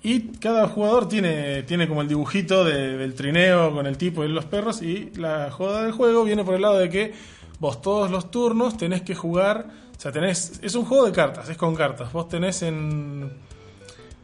y 0.00 0.28
cada 0.38 0.68
jugador 0.68 1.08
tiene, 1.08 1.64
tiene 1.64 1.88
como 1.88 2.02
el 2.02 2.08
dibujito 2.08 2.64
de- 2.64 2.96
del 2.96 3.14
trineo 3.14 3.72
con 3.72 3.84
el 3.86 3.96
tipo 3.98 4.24
y 4.24 4.28
los 4.28 4.44
perros. 4.44 4.80
Y 4.80 5.10
la 5.16 5.50
joda 5.50 5.82
del 5.82 5.90
juego 5.92 6.22
viene 6.24 6.44
por 6.44 6.54
el 6.54 6.62
lado 6.62 6.78
de 6.78 6.88
que 6.88 7.12
vos 7.58 7.82
todos 7.82 8.08
los 8.10 8.30
turnos 8.30 8.76
tenés 8.76 9.02
que 9.02 9.16
jugar. 9.16 9.66
O 9.96 10.00
sea, 10.00 10.12
tenés. 10.12 10.60
Es 10.62 10.76
un 10.76 10.84
juego 10.84 11.04
de 11.06 11.10
cartas, 11.12 11.48
es 11.48 11.56
con 11.56 11.74
cartas. 11.74 12.12
Vos 12.12 12.28
tenés 12.28 12.62
en, 12.62 13.28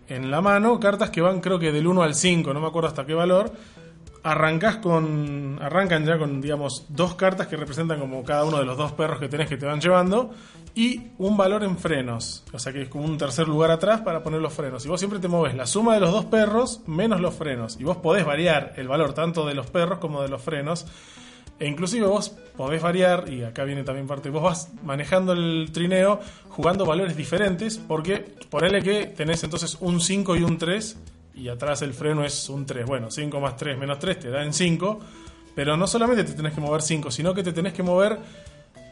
en 0.08 0.30
la 0.30 0.40
mano 0.40 0.78
cartas 0.78 1.10
que 1.10 1.20
van, 1.20 1.40
creo 1.40 1.58
que 1.58 1.72
del 1.72 1.88
1 1.88 2.02
al 2.04 2.14
5, 2.14 2.54
no 2.54 2.60
me 2.60 2.68
acuerdo 2.68 2.88
hasta 2.88 3.04
qué 3.04 3.14
valor 3.14 3.50
arrancás 4.24 4.78
con. 4.78 5.58
Arrancan 5.62 6.04
ya 6.04 6.18
con, 6.18 6.40
digamos, 6.40 6.86
dos 6.88 7.14
cartas 7.14 7.46
que 7.46 7.56
representan 7.56 8.00
como 8.00 8.24
cada 8.24 8.44
uno 8.44 8.58
de 8.58 8.64
los 8.64 8.76
dos 8.76 8.92
perros 8.92 9.20
que 9.20 9.28
tenés 9.28 9.48
que 9.48 9.56
te 9.56 9.66
van 9.66 9.80
llevando. 9.80 10.32
Y 10.74 11.10
un 11.18 11.36
valor 11.36 11.62
en 11.62 11.78
frenos. 11.78 12.42
O 12.52 12.58
sea 12.58 12.72
que 12.72 12.82
es 12.82 12.88
como 12.88 13.04
un 13.04 13.16
tercer 13.16 13.46
lugar 13.46 13.70
atrás 13.70 14.00
para 14.00 14.24
poner 14.24 14.40
los 14.40 14.52
frenos. 14.52 14.84
Y 14.84 14.88
vos 14.88 14.98
siempre 14.98 15.20
te 15.20 15.28
moves 15.28 15.54
la 15.54 15.66
suma 15.66 15.94
de 15.94 16.00
los 16.00 16.10
dos 16.10 16.24
perros 16.24 16.80
menos 16.86 17.20
los 17.20 17.34
frenos. 17.34 17.78
Y 17.78 17.84
vos 17.84 17.98
podés 17.98 18.24
variar 18.24 18.72
el 18.76 18.88
valor 18.88 19.12
tanto 19.12 19.46
de 19.46 19.54
los 19.54 19.70
perros 19.70 20.00
como 20.00 20.22
de 20.22 20.28
los 20.28 20.42
frenos. 20.42 20.86
E 21.60 21.68
inclusive 21.68 22.06
vos 22.06 22.30
podés 22.56 22.82
variar, 22.82 23.28
y 23.28 23.44
acá 23.44 23.62
viene 23.62 23.84
también 23.84 24.08
parte, 24.08 24.28
vos 24.28 24.42
vas 24.42 24.72
manejando 24.82 25.32
el 25.32 25.68
trineo 25.72 26.18
jugando 26.48 26.84
valores 26.84 27.16
diferentes, 27.16 27.78
porque 27.78 28.34
ponele 28.50 28.82
que 28.82 29.06
tenés 29.06 29.44
entonces 29.44 29.76
un 29.80 30.00
5 30.00 30.34
y 30.34 30.42
un 30.42 30.58
3, 30.58 30.98
y 31.34 31.48
atrás 31.48 31.82
el 31.82 31.94
freno 31.94 32.24
es 32.24 32.48
un 32.48 32.66
3. 32.66 32.86
Bueno, 32.86 33.10
5 33.10 33.40
más 33.40 33.56
3 33.56 33.78
menos 33.78 33.98
3 33.98 34.18
te 34.18 34.30
da 34.30 34.42
en 34.42 34.52
5, 34.52 35.00
pero 35.54 35.76
no 35.76 35.86
solamente 35.86 36.24
te 36.24 36.32
tenés 36.32 36.52
que 36.52 36.60
mover 36.60 36.82
5, 36.82 37.10
sino 37.10 37.34
que 37.34 37.42
te 37.42 37.52
tenés 37.52 37.72
que 37.72 37.82
mover 37.82 38.18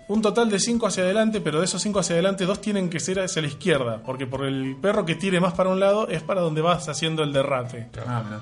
un 0.09 0.21
total 0.21 0.51
de 0.51 0.59
5 0.59 0.87
hacia 0.87 1.05
adelante, 1.05 1.41
pero 1.41 1.61
de 1.61 1.65
esos 1.65 1.81
5 1.83 1.99
hacia 2.01 2.15
adelante, 2.15 2.45
dos 2.45 2.61
tienen 2.61 2.91
que 2.91 3.01
ser 3.01 3.21
hacia 3.21 3.41
la 3.41 3.49
izquierda, 3.49 4.03
porque 4.05 4.27
por 4.27 4.45
el 4.45 4.77
perro 4.77 5.07
que 5.07 5.15
tire 5.15 5.41
más 5.41 5.55
para 5.55 5.71
un 5.71 5.81
lado 5.81 6.09
es 6.09 6.23
para 6.23 6.41
donde 6.41 6.61
vas 6.61 6.89
haciendo 6.89 7.23
el 7.23 7.33
derrate. 7.33 7.89
Ah. 8.07 8.41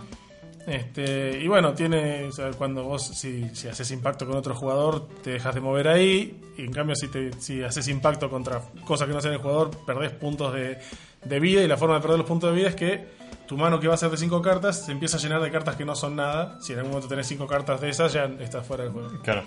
Este, 0.67 1.41
y 1.41 1.49
bueno, 1.49 1.73
tiene 1.73 2.27
o 2.27 2.33
sea, 2.33 2.51
cuando 2.51 2.85
vos 2.85 3.03
si, 3.03 3.49
si 3.55 3.69
haces 3.69 3.91
impacto 3.93 4.27
con 4.27 4.37
otro 4.37 4.55
jugador 4.55 5.09
te 5.23 5.31
dejas 5.31 5.55
de 5.55 5.61
mover 5.61 5.89
ahí 5.89 6.39
y 6.57 6.63
en 6.63 6.73
cambio 6.73 6.95
si 6.95 7.09
te 7.09 7.33
si 7.41 7.63
haces 7.63 7.89
impacto 7.89 8.29
contra 8.29 8.61
cosas 8.85 9.09
que 9.09 9.15
no 9.15 9.21
sean 9.23 9.35
el 9.35 9.41
jugador 9.41 9.71
perdés 9.87 10.13
puntos 10.13 10.53
de, 10.53 10.79
de 11.25 11.41
vida 11.41 11.63
y 11.63 11.67
la 11.67 11.79
forma 11.79 11.95
de 11.95 12.03
perder 12.03 12.19
los 12.19 12.29
puntos 12.29 12.51
de 12.51 12.57
vida 12.57 12.69
es 12.69 12.75
que 12.75 13.07
tu 13.51 13.57
mano 13.57 13.81
que 13.81 13.89
va 13.89 13.95
a 13.95 13.97
ser 13.97 14.11
de 14.11 14.17
5 14.17 14.41
cartas 14.43 14.85
se 14.87 14.93
empieza 14.93 15.17
a 15.17 15.21
llenar 15.21 15.43
de 15.43 15.51
cartas 15.51 15.75
que 15.75 15.85
no 15.85 15.97
son 15.97 16.15
nada. 16.15 16.57
Si 16.61 16.73
en 16.73 16.79
algún 16.79 16.93
momento 16.93 17.09
tenés 17.09 17.27
5 17.27 17.49
cartas 17.49 17.81
de 17.81 17.89
esas 17.91 18.13
ya 18.13 18.27
estás 18.39 18.65
fuera 18.65 18.85
del 18.85 18.93
juego. 18.93 19.11
Claro. 19.25 19.43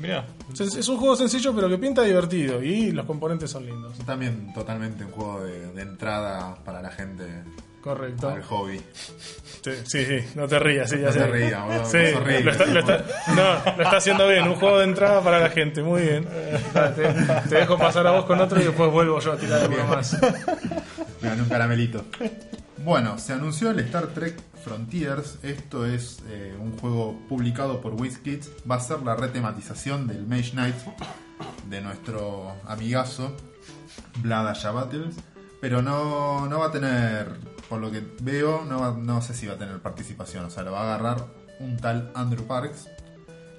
Mira, 0.00 0.26
Es, 0.52 0.74
es 0.74 0.88
un 0.88 0.96
juego 0.96 1.14
sencillo 1.14 1.54
pero 1.54 1.68
que 1.68 1.78
pinta 1.78 2.02
divertido 2.02 2.60
y 2.60 2.90
los 2.90 3.06
componentes 3.06 3.48
son 3.48 3.64
lindos. 3.64 3.96
También 4.04 4.52
totalmente 4.52 5.04
un 5.04 5.12
juego 5.12 5.44
de, 5.44 5.72
de 5.72 5.82
entrada 5.82 6.56
para 6.64 6.82
la 6.82 6.90
gente 6.90 7.24
Correcto. 7.80 8.28
al 8.28 8.42
hobby. 8.42 8.80
Sí, 9.62 9.70
sí, 9.84 10.04
sí, 10.04 10.18
no 10.34 10.48
te 10.48 10.58
rías, 10.58 10.90
sí, 10.90 10.96
ya 10.98 11.06
No 11.06 11.12
sé. 11.12 11.18
te 11.20 11.26
rías, 11.28 11.64
boludo, 11.64 11.84
Sí, 11.86 11.96
horrible. 12.16 12.42
lo 12.42 12.50
está, 12.50 12.66
lo 12.66 12.80
está- 12.80 13.04
no, 13.36 13.76
lo 13.76 13.82
está 13.84 13.96
haciendo 13.98 14.26
bien, 14.28 14.48
un 14.48 14.56
juego 14.56 14.78
de 14.78 14.84
entrada 14.84 15.20
para 15.22 15.38
la 15.38 15.50
gente, 15.50 15.80
muy 15.84 16.02
bien. 16.02 16.26
Te, 16.96 17.48
te 17.48 17.54
dejo 17.54 17.78
pasar 17.78 18.04
a 18.08 18.10
vos 18.10 18.24
con 18.24 18.40
otro 18.40 18.60
y 18.60 18.64
después 18.64 18.90
vuelvo 18.90 19.20
yo 19.20 19.32
a 19.32 19.36
tirar 19.36 19.60
alguno 19.60 19.84
más. 19.86 20.12
Me 21.22 21.28
gané 21.28 21.42
un 21.42 21.48
caramelito. 21.48 22.04
Bueno, 22.84 23.18
se 23.18 23.32
anunció 23.32 23.70
el 23.72 23.80
Star 23.80 24.06
Trek 24.08 24.40
Frontiers. 24.62 25.38
Esto 25.42 25.84
es 25.84 26.22
eh, 26.28 26.56
un 26.60 26.78
juego 26.78 27.18
publicado 27.28 27.80
por 27.80 27.94
WizKids. 27.94 28.50
Va 28.70 28.76
a 28.76 28.80
ser 28.80 29.02
la 29.02 29.16
retematización 29.16 30.06
del 30.06 30.26
Mage 30.26 30.52
Knight 30.52 30.76
de 31.68 31.80
nuestro 31.80 32.52
amigazo 32.66 33.36
Vlad 34.22 34.56
Battles. 34.72 35.16
Pero 35.60 35.82
no, 35.82 36.46
no 36.46 36.60
va 36.60 36.66
a 36.66 36.70
tener, 36.70 37.36
por 37.68 37.80
lo 37.80 37.90
que 37.90 38.00
veo, 38.22 38.64
no, 38.64 38.96
no 38.96 39.22
sé 39.22 39.34
si 39.34 39.46
va 39.46 39.54
a 39.54 39.58
tener 39.58 39.80
participación. 39.80 40.44
O 40.44 40.50
sea, 40.50 40.62
lo 40.62 40.70
va 40.70 40.82
a 40.82 40.94
agarrar 40.94 41.26
un 41.58 41.76
tal 41.78 42.12
Andrew 42.14 42.46
Parks, 42.46 42.88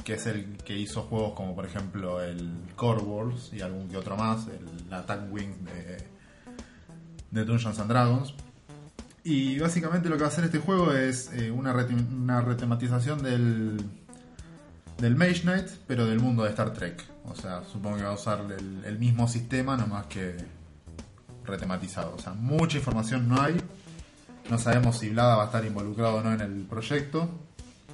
que 0.06 0.14
es 0.14 0.26
el 0.28 0.56
que 0.58 0.78
hizo 0.78 1.04
juegos 1.04 1.34
como 1.34 1.54
por 1.56 1.66
ejemplo 1.66 2.22
el 2.22 2.54
Core 2.78 3.02
Wars 3.02 3.52
y 3.52 3.60
algún 3.60 3.90
que 3.90 3.98
otro 3.98 4.16
más, 4.16 4.48
el 4.48 4.94
Attack 4.94 5.30
Wing 5.30 5.66
de, 5.66 5.98
de 7.32 7.46
Dungeons 7.46 7.80
and 7.80 7.90
Dragons. 7.90 8.34
Y 9.30 9.60
básicamente 9.60 10.10
lo 10.10 10.16
que 10.16 10.22
va 10.22 10.30
a 10.30 10.32
hacer 10.32 10.46
este 10.46 10.58
juego 10.58 10.92
es 10.92 11.32
eh, 11.34 11.52
una, 11.52 11.72
una 11.72 12.42
retematización 12.42 13.22
del, 13.22 13.80
del 14.98 15.16
Mage 15.16 15.42
Knight, 15.42 15.68
pero 15.86 16.08
del 16.08 16.20
mundo 16.20 16.46
de 16.46 16.50
Star 16.50 16.74
Trek. 16.74 17.06
O 17.26 17.36
sea, 17.36 17.62
supongo 17.72 17.98
que 17.98 18.04
va 18.06 18.10
a 18.10 18.16
usar 18.16 18.40
el, 18.52 18.84
el 18.84 18.98
mismo 18.98 19.28
sistema, 19.28 19.78
nomás 19.78 20.08
que 20.08 20.36
retematizado. 21.46 22.16
O 22.16 22.18
sea, 22.18 22.34
mucha 22.34 22.80
información 22.80 23.30
no 23.30 23.40
hay. 23.40 23.56
No 24.50 24.58
sabemos 24.58 24.98
si 24.98 25.10
Blada 25.10 25.36
va 25.36 25.44
a 25.44 25.46
estar 25.46 25.64
involucrado 25.64 26.16
o 26.16 26.24
no 26.24 26.34
en 26.34 26.42
el 26.42 26.66
proyecto. 26.66 27.30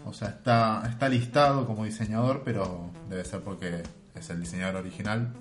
O 0.05 0.13
sea, 0.13 0.29
está, 0.29 0.87
está 0.89 1.09
listado 1.09 1.67
como 1.67 1.83
diseñador, 1.83 2.43
pero 2.45 2.91
debe 3.09 3.25
ser 3.25 3.41
porque 3.41 3.83
es 4.15 4.29
el 4.29 4.39
diseñador 4.39 4.77
original. 4.77 5.33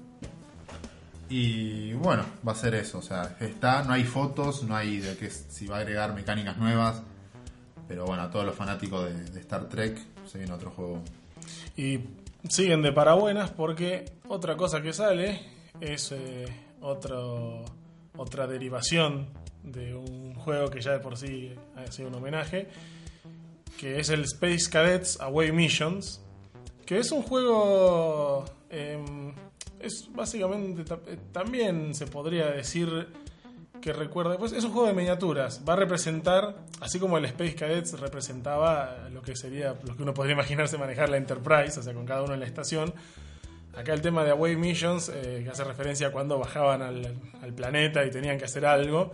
Y 1.29 1.93
bueno, 1.95 2.25
va 2.47 2.53
a 2.53 2.55
ser 2.55 2.75
eso. 2.75 2.99
O 2.99 3.03
sea, 3.03 3.37
está, 3.41 3.83
no 3.83 3.93
hay 3.93 4.05
fotos, 4.05 4.63
no 4.65 4.77
hay 4.77 4.99
de 4.99 5.17
que 5.17 5.31
si 5.31 5.67
va 5.67 5.77
a 5.77 5.81
agregar 5.81 6.15
mecánicas 6.15 6.57
nuevas. 6.59 7.03
Pero 7.89 8.07
bueno, 8.07 8.23
a 8.23 8.31
todos 8.31 8.47
los 8.47 8.55
fanáticos 8.55 9.33
de, 9.33 9.41
Star 9.41 9.69
Trek 9.69 9.99
se 10.27 10.39
viene 10.39 10.53
otro 10.53 10.71
juego. 10.71 11.03
Y 11.77 12.01
siguen 12.49 12.83
de 12.83 12.93
parabuenas 12.93 13.51
porque 13.51 14.05
otra 14.29 14.57
cosa 14.57 14.83
que 14.83 14.93
sale 14.93 15.41
es 15.81 16.13
eh, 16.13 16.47
otro, 16.81 17.65
otra 18.17 18.47
derivación 18.47 19.29
de 19.63 19.95
un 19.95 20.35
juego 20.35 20.71
que 20.71 20.81
ya 20.81 20.93
de 20.93 21.01
por 21.01 21.17
sí 21.17 21.55
ha 21.77 21.91
sido 21.91 22.09
un 22.09 22.15
homenaje, 22.17 22.69
que 23.79 23.99
es 23.99 24.11
el 24.11 24.25
Space 24.25 24.71
Cadets 24.71 25.21
Away 25.21 25.53
Missions, 25.53 26.21
que 26.87 26.99
es 26.99 27.11
un 27.13 27.23
juego... 27.23 28.45
em, 28.71 29.33
es 29.85 30.11
básicamente 30.13 30.83
eh, 31.07 31.19
también 31.33 31.95
se 31.95 32.07
podría 32.07 32.51
decir 32.51 33.09
que 33.81 33.93
recuerda, 33.93 34.39
pues 34.39 34.53
es 34.53 34.65
un 34.65 34.73
juego 34.73 34.89
de 34.89 34.95
miniaturas, 34.95 35.63
va 35.69 35.75
a 35.75 35.77
representar, 35.77 36.57
así 36.81 36.99
como 36.99 37.19
el 37.19 37.27
Space 37.27 37.55
Cadets 37.55 38.01
representaba 38.01 39.09
lo 39.13 39.21
que 39.21 39.37
sería, 39.37 39.77
lo 39.87 39.95
que 39.95 40.03
uno 40.03 40.15
podría 40.15 40.33
imaginarse 40.33 40.79
manejar 40.79 41.11
la 41.11 41.19
Enterprise, 41.19 41.79
o 41.79 41.83
sea, 41.83 41.93
con 41.93 42.07
cada 42.07 42.23
uno 42.23 42.33
en 42.33 42.41
la 42.41 42.47
estación. 42.47 42.95
Acá 43.77 43.93
el 43.93 44.01
tema 44.01 44.25
de 44.25 44.31
Away 44.31 44.57
Missions, 44.57 45.11
eh, 45.11 45.43
que 45.45 45.51
hace 45.51 45.65
referencia 45.65 46.07
a 46.07 46.13
cuando 46.13 46.39
bajaban 46.39 46.81
al, 46.81 47.19
planeta 47.55 48.07
y 48.07 48.11
tenían 48.11 48.39
que 48.39 48.45
hacer 48.45 48.65
algo. 48.65 49.13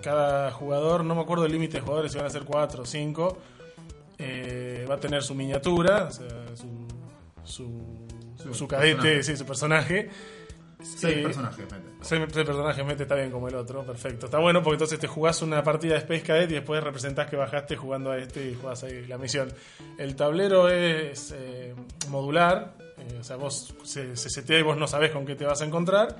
Cada 0.00 0.50
jugador, 0.50 1.04
no 1.04 1.14
me 1.14 1.20
acuerdo 1.20 1.44
el 1.44 1.52
límite 1.52 1.74
de 1.74 1.82
jugadores, 1.82 2.10
si 2.10 2.18
van 2.18 2.26
a 2.26 2.30
ser 2.30 2.44
4 2.44 2.82
o 2.82 2.86
5, 2.86 3.38
eh, 4.18 4.86
va 4.90 4.94
a 4.94 4.98
tener 4.98 5.22
su 5.22 5.34
miniatura, 5.34 6.04
o 6.04 6.10
sea, 6.10 6.26
su, 7.44 7.99
Su 8.42 8.54
su 8.54 8.68
cadete, 8.68 8.94
personaje. 8.96 9.22
sí, 9.22 9.36
su 9.36 9.46
personaje. 9.46 10.10
Seis 10.82 11.18
Eh, 11.18 11.22
personajes, 11.24 11.58
mete. 11.70 11.84
ese 12.00 12.16
ese 12.22 12.44
personaje 12.44 12.84
mete 12.84 13.02
está 13.02 13.14
bien 13.14 13.30
como 13.30 13.48
el 13.48 13.54
otro, 13.54 13.84
perfecto. 13.84 14.26
Está 14.26 14.38
bueno 14.38 14.62
porque 14.62 14.76
entonces 14.76 14.98
te 14.98 15.06
jugás 15.06 15.42
una 15.42 15.62
partida 15.62 15.92
de 15.92 15.98
Space 15.98 16.22
Cadet 16.22 16.50
y 16.50 16.54
después 16.54 16.82
representás 16.82 17.28
que 17.28 17.36
bajaste 17.36 17.76
jugando 17.76 18.10
a 18.12 18.16
este 18.18 18.48
y 18.50 18.54
jugás 18.54 18.82
ahí 18.84 19.04
la 19.06 19.18
misión. 19.18 19.52
El 19.98 20.16
tablero 20.16 20.70
es 20.70 21.34
eh, 21.36 21.74
modular, 22.08 22.72
eh, 22.96 23.18
o 23.20 23.24
sea, 23.24 23.36
vos 23.36 23.74
se, 23.84 24.16
se 24.16 24.30
setea 24.30 24.58
y 24.58 24.62
vos 24.62 24.78
no 24.78 24.86
sabés 24.86 25.10
con 25.10 25.26
qué 25.26 25.34
te 25.34 25.44
vas 25.44 25.60
a 25.60 25.66
encontrar. 25.66 26.16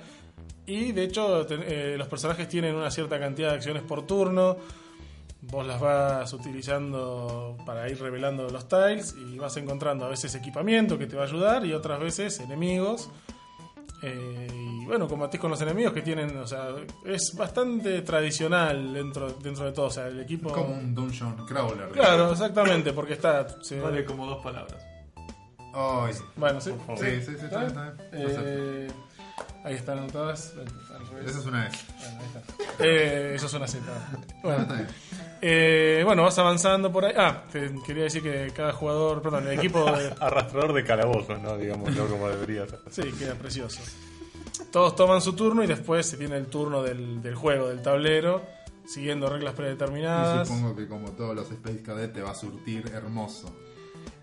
Y 0.66 0.92
de 0.92 1.04
hecho, 1.04 1.46
te- 1.46 1.94
eh, 1.94 1.96
los 1.96 2.06
personajes 2.08 2.46
tienen 2.46 2.74
una 2.74 2.90
cierta 2.90 3.18
cantidad 3.18 3.48
de 3.50 3.54
acciones 3.56 3.82
por 3.82 4.06
turno. 4.06 4.58
Vos 5.42 5.66
las 5.66 5.80
vas 5.80 6.32
utilizando 6.34 7.56
para 7.64 7.88
ir 7.88 8.00
revelando 8.00 8.48
los 8.50 8.68
tiles 8.68 9.14
y 9.16 9.38
vas 9.38 9.56
encontrando 9.56 10.04
a 10.04 10.08
veces 10.08 10.34
equipamiento 10.34 10.98
que 10.98 11.06
te 11.06 11.16
va 11.16 11.22
a 11.22 11.26
ayudar 11.26 11.64
y 11.64 11.72
otras 11.72 11.98
veces 11.98 12.38
enemigos. 12.40 13.08
Eh, 14.02 14.48
y 14.50 14.84
bueno, 14.86 15.06
combatís 15.08 15.40
con 15.40 15.50
los 15.50 15.60
enemigos 15.60 15.92
que 15.92 16.02
tienen, 16.02 16.36
o 16.38 16.46
sea, 16.46 16.68
es 17.04 17.34
bastante 17.36 18.00
tradicional 18.02 18.92
dentro, 18.94 19.30
dentro 19.32 19.64
de 19.66 19.72
todo. 19.72 19.86
O 19.86 19.90
sea, 19.90 20.06
el 20.08 20.20
equipo. 20.20 20.50
Como 20.52 20.74
un 20.74 20.94
dungeon 20.94 21.36
crawler. 21.46 21.88
Claro, 21.90 22.32
exactamente, 22.32 22.92
porque 22.92 23.14
está. 23.14 23.62
se- 23.62 23.80
Vale 23.80 24.04
como 24.04 24.26
dos 24.26 24.42
palabras. 24.42 24.82
Ay. 25.72 26.14
Bueno, 26.36 26.60
sí. 26.60 26.70
Por 26.86 26.98
Sí, 26.98 27.04
favor. 27.04 27.20
sí, 27.22 27.32
sí, 27.38 27.44
está 27.44 27.58
bien, 27.58 27.68
está 27.68 27.82
bien. 27.84 27.96
Perfecto. 28.10 28.40
Eh, 28.44 28.88
ahí 29.64 29.74
están 29.74 29.98
revés. 31.10 31.30
Esa 31.30 31.38
es 31.40 31.46
una 31.46 31.66
S. 31.68 31.78
Bueno, 31.98 32.18
ahí 32.20 32.26
está. 32.26 32.84
Eh, 32.84 33.32
eso 33.34 33.46
es 33.46 33.54
una 33.54 33.66
Z. 33.66 33.84
Bueno, 34.42 34.66
eh, 35.42 36.02
bueno, 36.04 36.22
vas 36.22 36.38
avanzando 36.38 36.92
por 36.92 37.04
ahí. 37.04 37.14
Ah, 37.16 37.44
te 37.50 37.70
quería 37.86 38.04
decir 38.04 38.22
que 38.22 38.52
cada 38.54 38.72
jugador, 38.72 39.22
perdón, 39.22 39.46
el 39.48 39.58
equipo. 39.58 39.84
de- 39.84 40.14
Arrastrador 40.20 40.72
de 40.74 40.84
calabozos, 40.84 41.40
¿no? 41.40 41.56
Digámoslo 41.56 42.06
como 42.08 42.28
debería 42.28 42.66
ser. 42.66 42.80
Sí, 42.90 43.02
queda 43.18 43.34
precioso. 43.34 43.80
Todos 44.70 44.94
toman 44.94 45.20
su 45.20 45.32
turno 45.34 45.64
y 45.64 45.66
después 45.66 46.06
se 46.06 46.16
tiene 46.16 46.36
el 46.36 46.46
turno 46.46 46.82
del, 46.82 47.22
del 47.22 47.34
juego, 47.34 47.68
del 47.68 47.82
tablero, 47.82 48.42
siguiendo 48.86 49.28
reglas 49.28 49.54
Y 49.54 49.56
predeterminadas. 49.56 50.46
supongo 50.48 50.76
que 50.76 50.86
como 50.86 51.10
todos 51.12 51.34
los 51.34 51.50
Space 51.50 51.82
Cadet 51.82 52.12
te 52.12 52.20
va 52.22 52.30
a 52.30 52.34
surtir 52.34 52.86
hermoso. 52.94 53.54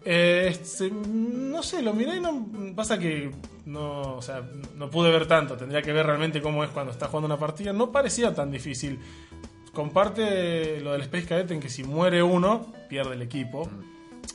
Eh, 0.10 0.48
este, 0.50 0.90
no 0.90 1.62
sé, 1.62 1.82
lo 1.82 1.94
miré 1.94 2.16
y 2.16 2.20
no. 2.22 2.48
Pasa 2.76 2.98
que 2.98 3.30
no, 3.66 4.16
o 4.16 4.22
sea, 4.22 4.42
no 4.76 4.90
pude 4.90 5.12
ver 5.12 5.28
tanto. 5.28 5.58
Tendría 5.58 5.82
que 5.82 5.92
ver 5.92 6.06
realmente 6.06 6.42
cómo 6.42 6.64
es 6.64 6.70
cuando 6.70 6.94
está 6.94 7.08
jugando 7.08 7.26
una 7.26 7.38
partida. 7.38 7.74
No 7.74 7.92
parecía 7.92 8.34
tan 8.34 8.50
difícil. 8.50 9.00
Comparte 9.74 10.80
lo 10.82 10.94
del 10.94 11.02
Space 11.02 11.26
Cadet 11.28 11.52
en 11.52 11.60
que 11.60 11.70
si 11.70 11.84
muere 11.84 12.24
uno, 12.24 12.66
pierde 12.90 13.14
el 13.16 13.22
equipo. 13.22 13.70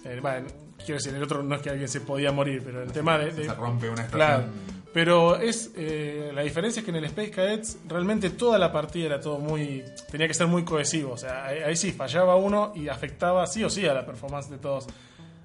Eh, 0.05 0.19
bueno, 0.23 0.47
quiero 0.77 0.95
decir, 0.95 1.15
el 1.15 1.23
otro 1.23 1.43
no 1.43 1.55
es 1.57 1.63
que 1.63 1.71
alguien 1.71 1.89
se 1.89 2.01
podía 2.01 2.31
morir, 2.33 2.63
pero 2.65 2.83
el 2.83 2.93
tema 2.93 3.19
de. 3.19 3.33
de- 3.33 3.45
Se 3.47 3.55
rompe 3.55 3.89
una 3.89 4.07
Claro. 4.07 4.43
estación. 4.45 4.83
Pero 4.93 5.37
es 5.41 5.73
eh, 5.75 6.31
la 6.35 6.43
diferencia 6.43 6.81
es 6.81 6.85
que 6.85 6.91
en 6.91 6.97
el 6.99 7.05
Space 7.07 7.31
Cadets 7.31 7.79
realmente 7.89 8.29
toda 8.29 8.59
la 8.59 8.71
partida 8.71 9.07
era 9.07 9.21
todo 9.21 9.39
muy 9.39 9.83
tenía 10.11 10.29
que 10.29 10.35
ser 10.35 10.47
muy 10.49 10.65
cohesivo, 10.65 11.13
o 11.13 11.17
sea, 11.17 11.47
ahí, 11.47 11.61
ahí 11.61 11.77
sí 11.77 11.93
fallaba 11.93 12.37
uno 12.37 12.73
y 12.77 12.89
afectaba 12.89 13.47
sí 13.47 13.65
o 13.65 13.71
sí 13.71 13.87
a 13.87 13.95
la 13.95 14.05
performance 14.05 14.51
de 14.51 14.59
todos. 14.59 14.87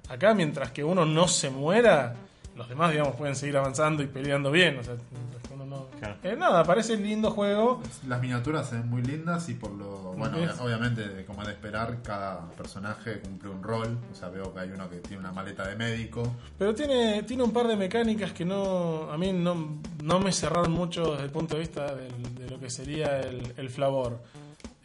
Acá 0.08 0.34
mientras 0.34 0.70
que 0.72 0.82
uno 0.84 1.04
no 1.04 1.28
se 1.28 1.50
muera, 1.50 2.14
los 2.56 2.68
demás 2.68 2.90
digamos 2.92 3.14
pueden 3.16 3.36
seguir 3.36 3.56
avanzando 3.56 4.02
y 4.02 4.06
peleando 4.06 4.50
bien, 4.50 4.78
o 4.78 4.82
sea, 4.82 4.94
mientras 5.12 5.42
que 5.42 5.54
uno 5.54 5.64
no 5.66 5.86
Claro. 5.98 6.14
Eh, 6.22 6.36
nada, 6.36 6.62
parece 6.64 6.96
lindo 6.96 7.30
juego. 7.32 7.82
Las 8.06 8.20
miniaturas 8.20 8.68
se 8.68 8.76
ven 8.76 8.88
muy 8.88 9.02
lindas 9.02 9.48
y 9.48 9.54
por 9.54 9.72
lo. 9.72 10.14
Bueno, 10.16 10.38
Es- 10.38 10.58
obviamente, 10.60 11.24
como 11.26 11.42
es 11.42 11.48
de 11.48 11.54
esperar, 11.54 11.98
cada 12.02 12.48
personaje 12.52 13.20
cumple 13.20 13.50
un 13.50 13.62
rol. 13.62 13.98
O 14.12 14.14
sea, 14.14 14.28
veo 14.28 14.52
que 14.54 14.60
hay 14.60 14.70
uno 14.70 14.88
que 14.88 14.96
tiene 14.98 15.18
una 15.18 15.32
maleta 15.32 15.66
de 15.66 15.74
médico. 15.76 16.22
Pero 16.56 16.72
tiene, 16.74 17.22
tiene 17.24 17.42
un 17.42 17.52
par 17.52 17.66
de 17.66 17.76
mecánicas 17.76 18.32
que 18.32 18.44
no 18.44 19.10
a 19.10 19.18
mí 19.18 19.32
no, 19.32 19.78
no 20.02 20.20
me 20.20 20.30
cerraron 20.32 20.70
mucho 20.72 21.12
desde 21.12 21.24
el 21.24 21.30
punto 21.30 21.54
de 21.56 21.60
vista 21.60 21.94
del- 21.94 22.34
de 22.36 22.48
lo 22.50 22.58
que 22.60 22.70
sería 22.70 23.20
el, 23.20 23.54
el 23.56 23.68
flavor. 23.70 24.20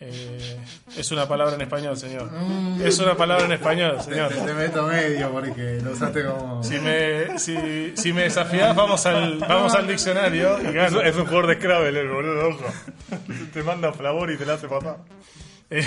Eh, 0.06 0.58
es 0.98 1.12
una 1.12 1.28
palabra 1.28 1.56
en 1.56 1.62
español, 1.62 1.96
señor. 1.98 2.30
Es 2.84 3.00
una 3.00 3.16
palabra 3.16 3.46
en 3.46 3.54
español, 3.54 4.02
señor. 4.02 4.30
te- 4.30 4.42
te 4.42 4.54
meto 4.54 4.86
medio 4.88 5.32
porque 5.32 5.80
lo 5.84 5.92
usaste 5.92 6.26
como. 6.26 6.64
Si 6.64 6.80
me, 6.80 7.40
si, 7.40 7.94
si 7.96 8.12
me 8.14 8.24
desafías, 8.24 8.76
vamos 8.76 9.06
al, 9.06 9.40
vamos 9.40 9.74
al 9.76 9.88
diccionario 9.88 10.58
y 10.62 10.68
Es, 10.68 10.74
gano. 10.74 11.02
es 11.02 11.16
un 11.16 11.24
jugador 11.26 11.48
de 11.48 11.56
Scrabble, 11.56 12.00
el 12.00 12.10
boludo, 12.10 12.50
ojo. 12.50 12.66
Te 13.54 13.64
manda 13.64 13.94
flavor 13.94 14.32
y 14.32 14.38
te 14.38 14.46
la 14.46 14.54
hace 14.56 14.68
pasar. 14.68 14.98
Eh, 15.70 15.86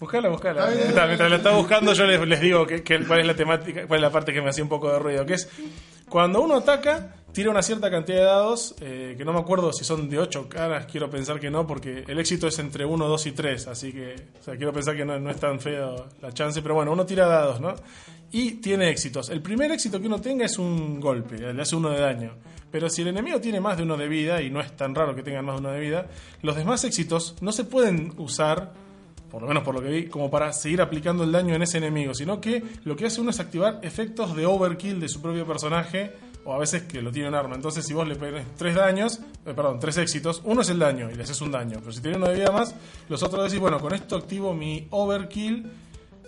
Buscala, 0.00 0.30
buscala. 0.30 0.66
Bien. 0.66 0.78
Mientras, 0.84 1.06
mientras 1.08 1.30
la 1.30 1.36
está 1.36 1.50
buscando, 1.54 1.92
yo 1.92 2.06
les, 2.06 2.26
les 2.26 2.40
digo 2.40 2.66
que, 2.66 2.82
que- 2.82 3.04
cuál 3.06 3.20
es 3.20 3.26
la 3.26 3.34
temática, 3.36 3.86
cuál 3.86 3.98
es 3.98 4.02
la 4.02 4.10
parte 4.10 4.32
que 4.32 4.40
me 4.40 4.48
hacía 4.48 4.64
un 4.64 4.70
poco 4.70 4.90
de 4.90 4.98
ruido. 4.98 5.26
Que 5.26 5.34
es 5.34 5.48
cuando 6.08 6.40
uno 6.40 6.56
ataca, 6.56 7.14
tira 7.32 7.50
una 7.50 7.62
cierta 7.62 7.90
cantidad 7.90 8.18
de 8.18 8.24
dados, 8.24 8.74
eh, 8.80 9.14
que 9.18 9.24
no 9.26 9.32
me 9.34 9.40
acuerdo 9.40 9.72
si 9.74 9.84
son 9.84 10.08
de 10.08 10.18
8 10.18 10.48
caras, 10.48 10.86
quiero 10.86 11.10
pensar 11.10 11.38
que 11.38 11.50
no, 11.50 11.66
porque 11.66 12.04
el 12.08 12.18
éxito 12.18 12.48
es 12.48 12.58
entre 12.58 12.84
1, 12.86 13.06
2 13.06 13.26
y 13.26 13.32
3. 13.32 13.66
Así 13.68 13.92
que, 13.92 14.14
o 14.40 14.42
sea, 14.42 14.56
quiero 14.56 14.72
pensar 14.72 14.96
que 14.96 15.04
no, 15.04 15.18
no 15.20 15.30
es 15.30 15.38
tan 15.38 15.60
feo 15.60 16.06
la 16.22 16.32
chance, 16.32 16.62
pero 16.62 16.74
bueno, 16.76 16.92
uno 16.92 17.04
tira 17.04 17.26
dados, 17.26 17.60
¿no? 17.60 17.74
Y 18.32 18.52
tiene 18.52 18.88
éxitos. 18.88 19.28
El 19.28 19.42
primer 19.42 19.70
éxito 19.70 20.00
que 20.00 20.06
uno 20.06 20.20
tenga 20.20 20.46
es 20.46 20.58
un 20.58 20.98
golpe, 20.98 21.36
le 21.52 21.60
hace 21.60 21.76
uno 21.76 21.90
de 21.90 22.00
daño. 22.00 22.32
Pero 22.70 22.88
si 22.88 23.02
el 23.02 23.08
enemigo 23.08 23.38
tiene 23.40 23.60
más 23.60 23.76
de 23.76 23.82
uno 23.82 23.96
de 23.98 24.08
vida, 24.08 24.40
y 24.40 24.48
no 24.48 24.60
es 24.60 24.74
tan 24.76 24.94
raro 24.94 25.14
que 25.14 25.22
tengan 25.22 25.44
más 25.44 25.56
de 25.56 25.60
uno 25.60 25.72
de 25.72 25.80
vida, 25.80 26.06
los 26.40 26.56
demás 26.56 26.84
éxitos 26.84 27.34
no 27.42 27.52
se 27.52 27.64
pueden 27.64 28.14
usar 28.16 28.72
por 29.30 29.42
lo 29.42 29.48
menos 29.48 29.62
por 29.62 29.74
lo 29.74 29.80
que 29.82 29.88
vi, 29.88 30.06
como 30.06 30.30
para 30.30 30.52
seguir 30.52 30.80
aplicando 30.82 31.24
el 31.24 31.32
daño 31.32 31.54
en 31.54 31.62
ese 31.62 31.78
enemigo, 31.78 32.14
sino 32.14 32.40
que 32.40 32.62
lo 32.84 32.96
que 32.96 33.06
hace 33.06 33.20
uno 33.20 33.30
es 33.30 33.40
activar 33.40 33.78
efectos 33.82 34.34
de 34.36 34.46
overkill 34.46 34.98
de 35.00 35.08
su 35.08 35.22
propio 35.22 35.46
personaje, 35.46 36.12
o 36.44 36.54
a 36.54 36.58
veces 36.58 36.84
que 36.84 37.02
lo 37.02 37.12
tiene 37.12 37.28
un 37.28 37.34
arma. 37.34 37.54
Entonces, 37.54 37.86
si 37.86 37.92
vos 37.92 38.08
le 38.08 38.16
pones 38.16 38.46
tres 38.56 38.74
daños, 38.74 39.20
eh, 39.44 39.52
perdón, 39.54 39.78
tres 39.78 39.98
éxitos, 39.98 40.40
uno 40.44 40.62
es 40.62 40.70
el 40.70 40.78
daño 40.78 41.10
y 41.10 41.14
le 41.14 41.22
haces 41.22 41.40
un 41.42 41.52
daño, 41.52 41.78
pero 41.80 41.92
si 41.92 42.00
tiene 42.00 42.16
uno 42.16 42.28
de 42.28 42.34
vida 42.34 42.50
más, 42.50 42.74
los 43.08 43.22
otros 43.22 43.44
decís, 43.44 43.60
bueno, 43.60 43.78
con 43.78 43.92
esto 43.94 44.16
activo 44.16 44.54
mi 44.54 44.86
overkill. 44.90 45.70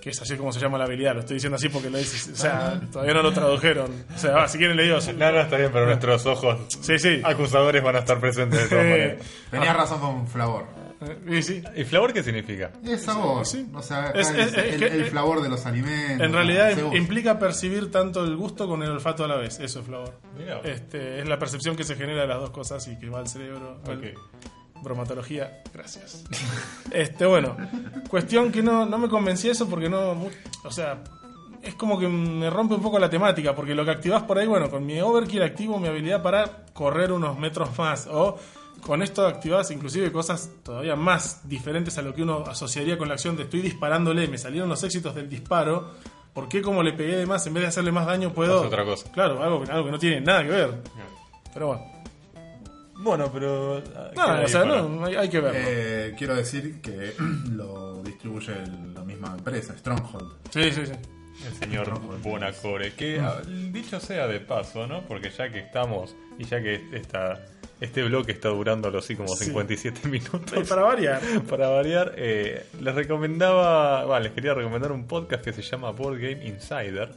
Que 0.02 0.10
es 0.10 0.20
así 0.20 0.36
como 0.36 0.50
se 0.52 0.58
llama 0.58 0.78
la 0.78 0.84
habilidad, 0.84 1.14
lo 1.14 1.20
estoy 1.20 1.34
diciendo 1.34 1.54
así 1.54 1.68
porque 1.68 1.88
lo 1.88 1.96
dices, 1.96 2.28
o 2.32 2.34
sea, 2.34 2.80
todavía 2.92 3.14
no 3.14 3.22
lo 3.22 3.32
tradujeron. 3.32 3.88
O 4.12 4.18
sea, 4.18 4.32
va, 4.32 4.48
si 4.48 4.58
quieren 4.58 4.76
le 4.76 4.82
digo. 4.82 4.98
No, 5.16 5.30
no, 5.30 5.40
está 5.42 5.56
bien, 5.56 5.70
pero 5.72 5.86
nuestros 5.86 6.26
ojos 6.26 6.58
Sí, 6.80 6.98
sí. 6.98 7.20
acusadores 7.22 7.80
van 7.84 7.94
a 7.94 7.98
estar 8.00 8.18
presentes 8.18 8.64
de 8.64 8.68
todas 8.68 8.84
maneras. 8.84 9.26
Tenías 9.48 9.76
razón 9.76 10.00
con 10.00 10.26
Flavor. 10.26 10.64
Y 11.28 11.42
sí. 11.42 11.62
¿Y 11.76 11.84
flavor 11.84 12.12
qué 12.12 12.22
significa? 12.22 12.70
Es 12.84 13.02
sabor. 13.02 13.44
sí. 13.46 13.68
O 13.74 13.82
sea, 13.82 14.10
Es- 14.10 14.30
es- 14.30 14.52
es 14.54 14.74
el, 14.74 14.82
el 14.82 15.04
flavor 15.06 15.42
de 15.42 15.48
los 15.48 15.64
alimentos. 15.66 16.24
En 16.26 16.32
realidad 16.32 16.76
implica 16.94 17.38
percibir 17.38 17.90
tanto 17.90 18.24
el 18.24 18.36
gusto 18.36 18.66
con 18.68 18.82
el 18.82 18.90
olfato 18.90 19.24
a 19.24 19.28
la 19.28 19.36
vez, 19.36 19.58
eso 19.60 19.80
es 19.80 19.86
flavor. 19.86 20.14
Mirá. 20.38 20.60
Este, 20.64 21.20
es 21.20 21.28
la 21.28 21.38
percepción 21.38 21.76
que 21.76 21.84
se 21.84 21.94
genera 21.96 22.22
de 22.22 22.28
las 22.28 22.38
dos 22.40 22.50
cosas 22.50 22.86
y 22.88 22.98
que 22.98 23.08
va 23.08 23.18
al 23.20 23.28
cerebro. 23.28 23.78
al- 23.86 23.98
Ok. 23.98 24.04
Bromatología, 24.82 25.62
gracias. 25.72 26.24
este, 26.92 27.24
bueno, 27.24 27.56
cuestión 28.08 28.50
que 28.50 28.62
no, 28.62 28.84
no 28.84 28.98
me 28.98 29.08
convencía 29.08 29.52
eso 29.52 29.68
porque 29.68 29.88
no. 29.88 30.16
O 30.64 30.70
sea, 30.72 31.04
es 31.62 31.74
como 31.76 31.98
que 32.00 32.08
me 32.08 32.50
rompe 32.50 32.74
un 32.74 32.82
poco 32.82 32.98
la 32.98 33.08
temática, 33.08 33.54
porque 33.54 33.76
lo 33.76 33.84
que 33.84 33.92
activas 33.92 34.24
por 34.24 34.38
ahí, 34.38 34.46
bueno, 34.48 34.68
con 34.68 34.84
mi 34.84 35.00
overkill 35.00 35.42
activo 35.44 35.78
mi 35.78 35.86
habilidad 35.86 36.20
para 36.22 36.64
correr 36.72 37.12
unos 37.12 37.38
metros 37.38 37.78
más, 37.78 38.08
o 38.10 38.36
con 38.84 39.02
esto 39.02 39.26
activas 39.26 39.70
inclusive 39.70 40.10
cosas 40.12 40.50
todavía 40.62 40.96
más 40.96 41.48
diferentes 41.48 41.96
a 41.98 42.02
lo 42.02 42.14
que 42.14 42.22
uno 42.22 42.44
asociaría 42.46 42.98
con 42.98 43.08
la 43.08 43.14
acción 43.14 43.36
de 43.36 43.44
estoy 43.44 43.62
disparándole, 43.62 44.28
me 44.28 44.38
salieron 44.38 44.68
los 44.68 44.82
éxitos 44.82 45.14
del 45.14 45.28
disparo. 45.28 45.90
¿Por 46.34 46.48
qué 46.48 46.62
como 46.62 46.82
le 46.82 46.92
pegué 46.94 47.16
de 47.16 47.26
más, 47.26 47.46
en 47.46 47.54
vez 47.54 47.62
de 47.62 47.68
hacerle 47.68 47.92
más 47.92 48.06
daño, 48.06 48.32
puedo... 48.32 48.58
Hace 48.58 48.66
otra 48.68 48.84
cosa. 48.84 49.10
Claro, 49.12 49.42
algo, 49.42 49.64
algo 49.70 49.84
que 49.84 49.90
no 49.90 49.98
tiene 49.98 50.20
nada 50.20 50.42
que 50.42 50.48
ver. 50.50 50.82
Pero 51.52 51.66
bueno. 51.68 51.92
Bueno, 52.96 53.30
pero. 53.32 53.82
No, 54.14 54.42
o 54.44 54.48
sea, 54.48 54.64
no, 54.64 55.04
hay, 55.04 55.16
hay 55.16 55.28
que 55.28 55.40
verlo. 55.40 55.58
Eh, 55.62 56.14
quiero 56.16 56.36
decir 56.36 56.80
que 56.80 57.12
lo 57.50 58.00
distribuye 58.02 58.52
el- 58.52 58.94
la 58.94 59.02
misma 59.02 59.34
empresa, 59.36 59.76
Stronghold. 59.76 60.32
Sí, 60.50 60.70
sí, 60.72 60.86
sí. 60.86 60.92
El 61.46 61.54
señor 61.54 61.98
Bonacore. 62.22 62.92
Que 62.94 63.18
ah, 63.18 63.40
dicho 63.72 63.98
sea 63.98 64.26
de 64.28 64.38
paso, 64.40 64.86
¿no? 64.86 65.02
Porque 65.06 65.30
ya 65.30 65.50
que 65.50 65.58
estamos 65.58 66.14
y 66.38 66.44
ya 66.44 66.62
que 66.62 66.88
esta, 66.92 67.40
este 67.82 68.02
bloque 68.04 68.32
está 68.32 68.48
durando 68.48 68.88
algo 68.88 69.00
así 69.00 69.14
como 69.16 69.28
Sí. 69.36 69.46
57 69.46 70.00
Y 70.04 70.08
minutos. 70.08 70.68
para 70.68 70.82
variar. 70.82 71.20
Para 71.48 71.68
variar, 71.68 72.14
eh, 72.16 72.64
les 72.80 72.94
recomendaba, 72.94 74.04
bueno, 74.06 74.20
les 74.24 74.32
quería 74.32 74.54
recomendar 74.54 74.92
un 74.92 75.06
podcast 75.06 75.44
que 75.44 75.52
se 75.52 75.62
llama 75.62 75.90
Board 75.90 76.18
Game 76.20 76.44
Insider. 76.46 77.10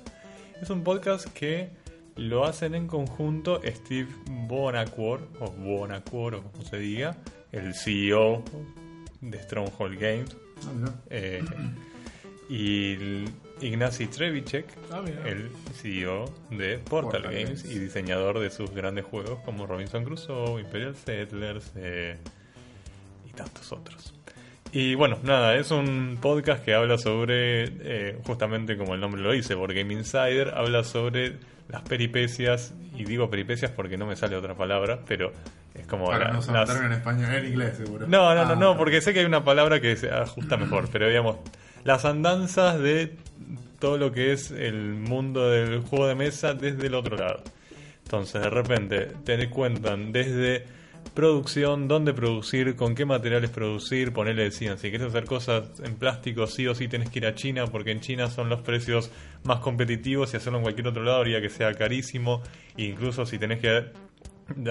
Es 0.62 0.70
un 0.70 0.84
podcast 0.84 1.28
que 1.34 1.70
lo 2.16 2.46
hacen 2.46 2.76
en 2.76 2.88
conjunto 2.88 3.62
Steve 3.66 4.08
Bonacore, 4.48 5.24
o 5.40 5.52
Bonacore, 5.52 6.38
o 6.38 6.44
como 6.44 6.64
se 6.64 6.78
diga, 6.78 7.18
el 7.52 7.74
CEO 7.76 8.44
de 9.22 9.38
Stronghold 9.44 10.00
Games, 10.00 10.38
eh, 11.10 11.44
y 12.50 13.26
Ignacy 13.62 14.08
Trevicek, 14.08 14.66
Ah, 14.92 15.02
el 15.26 15.50
CEO 15.74 16.26
de 16.52 16.78
Portal, 16.80 17.22
Portal 17.22 17.24
Games, 17.24 17.64
Games. 17.64 17.66
y 17.66 17.80
diseñador 17.80 18.40
de 18.40 18.50
sus 18.50 18.72
grandes 18.72 19.06
juegos 19.06 19.40
como 19.46 19.66
Robinson 19.66 20.04
Crusoe, 20.04 20.60
Imperial 20.62 20.96
Settlers 20.96 21.72
eh, 21.76 22.18
y 23.28 23.32
tantos 23.32 23.72
otros. 23.72 24.14
Y 24.72 24.96
bueno, 24.96 25.18
nada, 25.24 25.56
es 25.56 25.72
un 25.72 26.18
podcast 26.22 26.64
que 26.66 26.74
habla 26.74 26.98
sobre, 26.98 27.64
eh, 27.80 28.18
justamente 28.26 28.76
como 28.78 28.94
el 28.94 29.00
nombre 29.00 29.22
lo 29.22 29.32
dice, 29.32 29.56
Board 29.56 29.74
Game 29.74 29.94
Insider, 29.94 30.54
habla 30.54 30.84
sobre 30.84 31.38
las 31.70 31.82
peripecias, 31.84 32.74
y 32.94 33.06
digo 33.06 33.30
peripecias 33.30 33.72
porque 33.72 33.98
no 33.98 34.06
me 34.06 34.16
sale 34.18 34.36
otra 34.36 34.54
palabra, 34.56 35.00
pero 35.08 35.32
es 35.74 35.88
como 35.88 36.08
Para 36.08 36.26
la- 36.26 36.40
no 36.40 36.54
las- 36.54 36.70
en 36.82 36.92
español, 36.92 37.34
en 37.34 37.46
inglés 37.48 37.78
seguro. 37.78 38.06
no, 38.06 38.36
no, 38.36 38.44
no, 38.46 38.52
Ah, 38.52 38.56
no, 38.56 38.78
porque 38.78 39.00
sé 39.02 39.14
que 39.14 39.20
hay 39.22 39.26
una 39.26 39.44
palabra 39.46 39.80
que 39.80 39.96
se 39.96 40.12
ajusta 40.12 40.58
mejor, 40.58 40.90
pero 40.92 41.08
digamos, 41.08 41.38
las 41.86 42.04
andanzas 42.04 42.78
de 42.80 43.16
todo 43.86 44.00
lo 44.00 44.12
que 44.12 44.32
es 44.32 44.50
el 44.50 44.96
mundo 44.96 45.48
del 45.48 45.82
juego 45.82 46.08
de 46.08 46.16
mesa 46.16 46.56
desde 46.56 46.88
el 46.88 46.96
otro 46.96 47.18
lado. 47.18 47.44
Entonces, 48.04 48.42
de 48.42 48.50
repente, 48.50 49.12
te 49.24 49.48
cuentan 49.48 50.12
desde 50.12 50.64
producción, 51.14 51.88
dónde 51.88 52.12
producir, 52.12 52.76
con 52.76 52.96
qué 52.96 53.06
materiales 53.06 53.52
producir, 53.52 54.12
ponerle 54.12 54.46
decían, 54.46 54.80
si 54.80 54.90
quieres 54.90 55.10
hacer 55.10 55.26
cosas 55.26 55.66
en 55.84 55.98
plástico, 55.98 56.48
sí 56.48 56.66
o 56.66 56.74
sí 56.74 56.88
tienes 56.88 57.12
que 57.12 57.20
ir 57.20 57.28
a 57.28 57.36
China, 57.36 57.68
porque 57.68 57.92
en 57.92 58.00
China 58.00 58.32
son 58.32 58.50
los 58.50 58.62
precios 58.62 59.12
más 59.44 59.60
competitivos 59.60 60.34
y 60.34 60.38
hacerlo 60.38 60.58
en 60.58 60.64
cualquier 60.64 60.88
otro 60.88 61.04
lado 61.04 61.22
haría 61.22 61.40
que 61.40 61.52
sea 61.52 61.72
carísimo, 61.76 62.42
e 62.76 62.86
incluso 62.86 63.24
si 63.28 63.38
tenés 63.38 63.60
que 63.60 63.92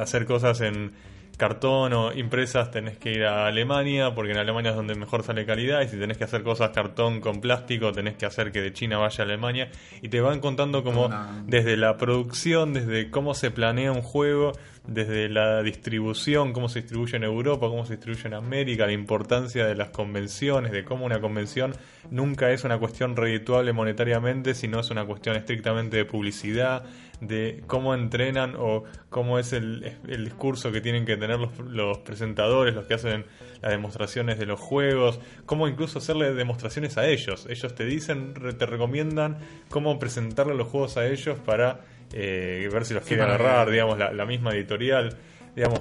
hacer 0.00 0.26
cosas 0.26 0.60
en 0.60 0.90
cartón 1.36 1.92
o 1.92 2.12
impresas 2.12 2.70
tenés 2.70 2.98
que 2.98 3.12
ir 3.12 3.24
a 3.24 3.46
Alemania, 3.46 4.14
porque 4.14 4.32
en 4.32 4.38
Alemania 4.38 4.70
es 4.70 4.76
donde 4.76 4.94
mejor 4.94 5.22
sale 5.22 5.44
calidad, 5.46 5.82
y 5.82 5.88
si 5.88 5.98
tenés 5.98 6.18
que 6.18 6.24
hacer 6.24 6.42
cosas 6.42 6.70
cartón 6.70 7.20
con 7.20 7.40
plástico, 7.40 7.92
tenés 7.92 8.16
que 8.16 8.26
hacer 8.26 8.52
que 8.52 8.60
de 8.60 8.72
China 8.72 8.98
vaya 8.98 9.22
a 9.22 9.26
Alemania, 9.26 9.70
y 10.02 10.08
te 10.08 10.20
van 10.20 10.40
contando 10.40 10.82
como 10.82 11.10
desde 11.46 11.76
la 11.76 11.96
producción, 11.96 12.72
desde 12.72 13.10
cómo 13.10 13.34
se 13.34 13.50
planea 13.50 13.92
un 13.92 14.02
juego, 14.02 14.52
desde 14.86 15.30
la 15.30 15.62
distribución, 15.62 16.52
cómo 16.52 16.68
se 16.68 16.80
distribuye 16.80 17.16
en 17.16 17.24
Europa, 17.24 17.68
cómo 17.68 17.86
se 17.86 17.94
distribuye 17.94 18.26
en 18.26 18.34
América, 18.34 18.86
la 18.86 18.92
importancia 18.92 19.66
de 19.66 19.74
las 19.74 19.88
convenciones, 19.88 20.72
de 20.72 20.84
cómo 20.84 21.06
una 21.06 21.20
convención 21.20 21.74
nunca 22.10 22.50
es 22.50 22.64
una 22.64 22.78
cuestión 22.78 23.16
redituable 23.16 23.72
monetariamente, 23.72 24.54
sino 24.54 24.80
es 24.80 24.90
una 24.90 25.06
cuestión 25.06 25.36
estrictamente 25.36 25.96
de 25.96 26.04
publicidad, 26.04 26.84
de 27.20 27.62
cómo 27.66 27.94
entrenan 27.94 28.56
o 28.58 28.84
cómo 29.08 29.38
es 29.38 29.54
el, 29.54 29.96
el 30.06 30.24
discurso 30.24 30.70
que 30.70 30.82
tienen 30.82 31.06
que 31.06 31.16
tener 31.16 31.38
los, 31.38 31.58
los 31.60 31.98
presentadores, 31.98 32.74
los 32.74 32.84
que 32.86 32.94
hacen 32.94 33.24
las 33.62 33.70
demostraciones 33.70 34.38
de 34.38 34.44
los 34.44 34.60
juegos, 34.60 35.18
cómo 35.46 35.66
incluso 35.66 35.98
hacerle 35.98 36.34
demostraciones 36.34 36.98
a 36.98 37.06
ellos. 37.06 37.46
Ellos 37.48 37.74
te 37.74 37.86
dicen, 37.86 38.34
te 38.34 38.66
recomiendan 38.66 39.38
cómo 39.70 39.98
presentarle 39.98 40.54
los 40.54 40.68
juegos 40.68 40.98
a 40.98 41.06
ellos 41.06 41.38
para 41.38 41.80
eh, 42.16 42.68
ver 42.72 42.84
si 42.84 42.94
los 42.94 43.02
que- 43.04 43.20
agarrar, 43.20 43.70
digamos, 43.70 43.98
la, 43.98 44.12
la 44.12 44.24
misma 44.24 44.52
editorial. 44.54 45.16
Digamos, 45.56 45.80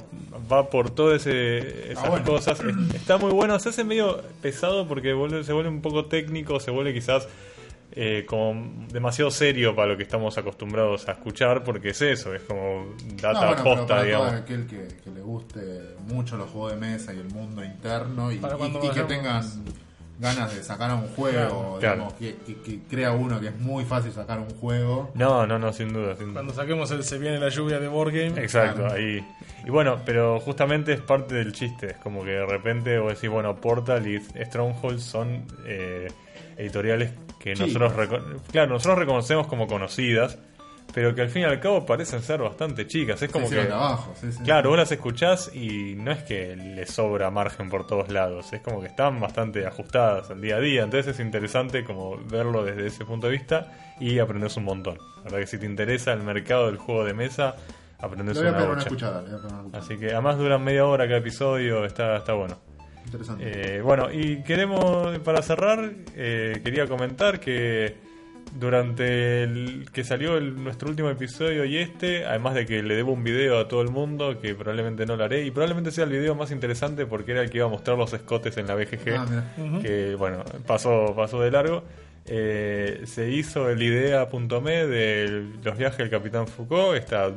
va 0.52 0.70
por 0.70 0.90
todas 0.92 1.26
ese- 1.26 1.92
esas 1.92 2.04
Ah, 2.06 2.10
bueno. 2.10 2.26
cosas. 2.26 2.60
Es- 2.60 2.96
Está 2.96 3.18
muy 3.18 3.32
bueno, 3.32 3.58
se 3.60 3.70
hace 3.70 3.84
medio 3.84 4.22
pesado 4.42 4.88
porque 4.88 5.14
vuelve- 5.14 5.44
se 5.44 5.54
vuelve 5.54 5.70
un 5.70 5.82
poco 5.82 6.06
técnico, 6.06 6.60
se 6.60 6.70
vuelve 6.72 6.94
quizás 6.94 7.28
eh, 7.96 8.26
como 8.28 8.88
demasiado 8.92 9.30
serio 9.30 9.76
para 9.76 9.90
lo 9.90 9.98
que 9.98 10.02
estamos 10.02 10.36
acostumbrados 10.40 11.08
a 11.08 11.12
escuchar, 11.12 11.64
porque 11.64 11.90
es 11.90 12.02
eso, 12.02 12.34
es 12.34 12.42
como 12.42 12.96
data 13.22 13.34
No, 13.34 13.40
bueno, 13.40 13.52
pero 13.52 13.64
posta, 13.64 13.86
para 13.86 14.00
todo 14.00 14.06
digamos. 14.06 14.34
aquel 14.34 14.66
que, 14.66 14.88
que 15.04 15.12
le 15.12 15.22
guste 15.22 15.60
mucho 16.08 16.36
los 16.38 16.50
juegos 16.50 16.72
de 16.72 16.78
mesa 16.80 17.14
y 17.14 17.20
el 17.20 17.30
mundo 17.30 17.64
interno 17.64 18.32
y, 18.32 18.38
y- 18.38 18.90
que 18.96 19.04
tengan 19.04 19.44
ganas 20.20 20.56
de 20.56 20.64
sacar 20.64 20.94
un 20.94 21.08
juego, 21.10 21.78
Claro. 21.80 21.96
digamos, 21.96 22.14
que, 22.14 22.36
que- 22.46 22.62
que 22.62 22.80
crea 22.90 23.12
uno 23.12 23.40
que 23.40 23.48
es 23.48 23.60
muy 23.60 23.84
fácil 23.84 24.12
sacar 24.12 24.40
un 24.40 24.50
juego. 24.50 25.12
No, 25.16 25.46
no, 25.48 25.58
no, 25.60 25.74
sin 25.74 25.92
duda. 25.92 26.16
Sin 26.16 26.26
duda. 26.28 26.34
Cuando 26.36 26.54
saquemos 26.54 26.92
el 26.92 27.04
Se 27.04 27.18
viene 27.18 27.40
la 27.40 27.50
lluvia 27.50 27.80
de 27.80 27.88
Board 27.88 28.12
Game. 28.14 28.42
Exacto, 28.42 28.82
Claro. 28.82 28.94
ahí. 28.96 29.26
Y 29.66 29.70
bueno, 29.70 30.00
pero 30.06 30.40
justamente 30.40 30.94
es 30.94 31.02
parte 31.02 31.36
del 31.36 31.52
chiste. 31.54 31.88
Es 31.92 31.98
como 31.98 32.24
que 32.24 32.32
de 32.32 32.46
repente 32.46 32.98
vos 33.00 33.14
decís, 33.16 33.30
bueno, 33.30 33.56
Portal 33.56 34.06
y 34.08 34.20
Stronghold 34.46 35.00
son 35.00 35.46
eh, 35.66 36.08
editoriales 36.58 37.12
que 37.40 37.56
nosotros, 37.56 37.94
reco- 37.94 38.22
claro, 38.52 38.74
nosotros 38.74 39.00
reconocemos 39.00 39.48
como 39.48 39.68
conocidas, 39.68 40.38
pero 40.94 41.16
que 41.16 41.22
al 41.22 41.30
fin 41.30 41.42
y 41.42 41.46
al 41.46 41.60
cabo 41.60 41.86
parecen 41.86 42.22
ser 42.22 42.42
bastante 42.42 42.86
chicas. 42.88 43.22
Es 43.22 43.32
como 43.32 43.48
Se 43.48 43.56
que. 43.56 43.72
abajo, 43.72 44.14
sí, 44.20 44.32
sí. 44.32 44.44
Claro, 44.44 44.70
vos 44.70 44.78
las 44.78 44.92
escuchás 44.92 45.54
y 45.54 45.96
no 45.96 46.12
es 46.12 46.24
que 46.24 46.56
les 46.56 46.92
sobra 46.92 47.32
margen 47.32 47.70
por 47.70 47.88
todos 47.88 48.10
lados, 48.10 48.54
es 48.54 48.62
como 48.62 48.80
que 48.80 48.88
están 48.88 49.20
bastante 49.20 49.66
ajustadas 49.66 50.30
al 50.30 50.42
día 50.42 50.58
a 50.58 50.60
día, 50.60 50.84
entonces 50.84 51.16
es 51.16 51.20
interesante 51.20 51.84
como 51.84 52.18
verlo 52.18 52.64
desde 52.64 52.88
ese 52.88 53.06
punto 53.06 53.28
de 53.28 53.34
vista 53.34 53.72
y 54.00 54.20
aprendes 54.20 54.56
un 54.58 54.66
montón. 54.66 54.98
La 55.18 55.24
verdad 55.24 55.40
que 55.40 55.48
si 55.48 55.58
te 55.58 55.66
interesa 55.66 56.14
el 56.14 56.22
mercado 56.22 56.68
del 56.68 56.78
juego 56.78 57.06
de 57.06 57.14
mesa, 57.14 57.56
aprendes 58.00 58.38
una 58.38 58.50
escuchada, 58.50 58.72
una 58.72 58.82
escuchada. 58.82 59.24
Así 59.74 59.98
que 59.98 60.12
además 60.12 60.38
duran 60.38 60.64
media 60.64 60.86
hora 60.86 61.06
cada 61.06 61.18
episodio, 61.18 61.86
está, 61.86 62.18
está 62.18 62.34
bueno. 62.34 62.58
Interesante. 63.06 63.78
Eh, 63.78 63.82
bueno, 63.82 64.12
y 64.12 64.44
queremos, 64.44 65.18
para 65.20 65.42
cerrar, 65.42 65.92
eh, 66.16 66.62
quería 66.64 66.88
comentar 66.88 67.40
que 67.40 68.13
durante 68.60 69.44
el 69.44 69.86
que 69.92 70.04
salió 70.04 70.38
el- 70.38 70.64
nuestro 70.64 70.90
último 70.90 71.10
episodio 71.10 71.66
y 71.66 71.78
este, 71.78 72.26
además 72.26 72.54
de 72.56 72.66
que 72.66 72.84
le 72.84 72.96
debo 72.96 73.12
un 73.14 73.24
video 73.24 73.58
a 73.60 73.68
todo 73.68 73.82
el 73.82 73.90
mundo, 73.90 74.40
que 74.40 74.54
probablemente 74.56 75.06
no 75.06 75.16
lo 75.16 75.24
haré, 75.24 75.44
y 75.46 75.52
probablemente 75.52 75.92
sea 75.92 76.04
el 76.04 76.12
video 76.12 76.36
más 76.36 76.52
interesante 76.52 77.06
porque 77.06 77.32
era 77.32 77.42
el 77.42 77.50
que 77.50 77.58
iba 77.58 77.66
a 77.66 77.70
mostrar 77.70 77.98
los 77.98 78.14
escotes 78.14 78.56
en 78.58 78.68
la 78.68 78.76
BGG, 78.76 79.16
Ah, 79.18 79.26
que 79.82 80.16
bueno, 80.16 80.44
pasó, 80.68 81.14
pasó 81.16 81.42
de 81.42 81.52
largo. 81.52 81.84
Eh, 82.26 83.02
se 83.06 83.30
hizo 83.32 83.70
el 83.70 83.82
idea.me 83.82 84.88
de 84.88 85.46
los 85.64 85.78
viajes 85.78 85.98
del 85.98 86.10
Capitán 86.10 86.48
Foucault, 86.48 86.98
esta, 86.98 87.32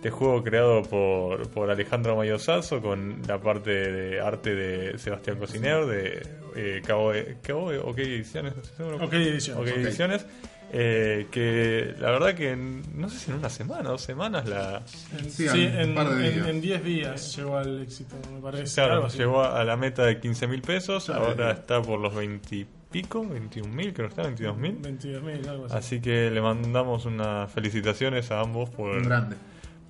este 0.00 0.10
juego 0.10 0.42
creado 0.42 0.82
por, 0.82 1.46
por 1.50 1.70
Alejandro 1.70 2.16
Mayosazo 2.16 2.80
con 2.80 3.20
la 3.28 3.38
parte 3.38 3.70
de 3.70 4.18
arte 4.18 4.54
de 4.54 4.98
Sebastián 4.98 5.36
Cociner, 5.38 5.84
de 5.84 6.22
eh, 6.56 6.80
Cabo, 6.86 7.12
Cabo 7.42 7.66
OK 7.84 7.98
Ediciones. 7.98 8.54
OK 8.80 9.12
Ediciones. 9.12 9.50
OK 9.60 9.60
Ok. 9.60 9.76
Ediciones, 9.76 10.24
eh, 10.72 11.26
que 11.30 11.94
la 11.98 12.12
verdad 12.12 12.34
que 12.34 12.52
en- 12.52 12.82
no 12.98 13.10
sé 13.10 13.18
si 13.18 13.30
en 13.30 13.36
una 13.38 13.50
semana, 13.50 13.90
dos 13.90 14.00
semanas 14.00 14.48
la... 14.48 14.82
En- 15.18 15.30
Sí, 15.30 15.46
sí, 15.48 15.64
en 15.64 15.74
un 15.74 15.78
en 15.80 15.94
par 15.94 16.08
de 16.14 16.26
en- 16.28 16.34
días. 16.34 16.48
en 16.48 16.60
10 16.62 16.84
días 16.84 17.36
llegó 17.36 17.58
al 17.58 17.82
éxito, 17.82 18.16
me 18.32 18.40
parece. 18.40 18.74
Claro, 18.76 18.94
algo 18.94 19.08
llegó 19.08 19.42
a 19.44 19.62
la 19.64 19.76
meta 19.76 20.06
de 20.06 20.18
15 20.18 20.46
mil 20.46 20.62
pesos, 20.62 21.04
Claro, 21.04 21.26
ahora 21.26 21.52
sí. 21.54 21.60
está 21.60 21.82
por 21.82 22.00
los 22.00 22.14
20 22.14 22.56
y 22.56 22.66
pico, 22.90 23.22
21 23.28 23.68
mil, 23.70 23.92
creo 23.92 24.08
que 24.08 24.12
está, 24.12 24.22
22 24.22 24.56
mil. 24.56 24.78
22.000, 24.80 25.46
algo 25.46 25.66
así. 25.66 25.76
Así 25.76 26.00
que 26.00 26.30
le 26.30 26.40
mandamos 26.40 27.04
unas 27.04 27.52
felicitaciones 27.52 28.30
a 28.30 28.40
ambos 28.40 28.70
por, 28.70 28.96
Un 28.96 29.02
grande. 29.02 29.36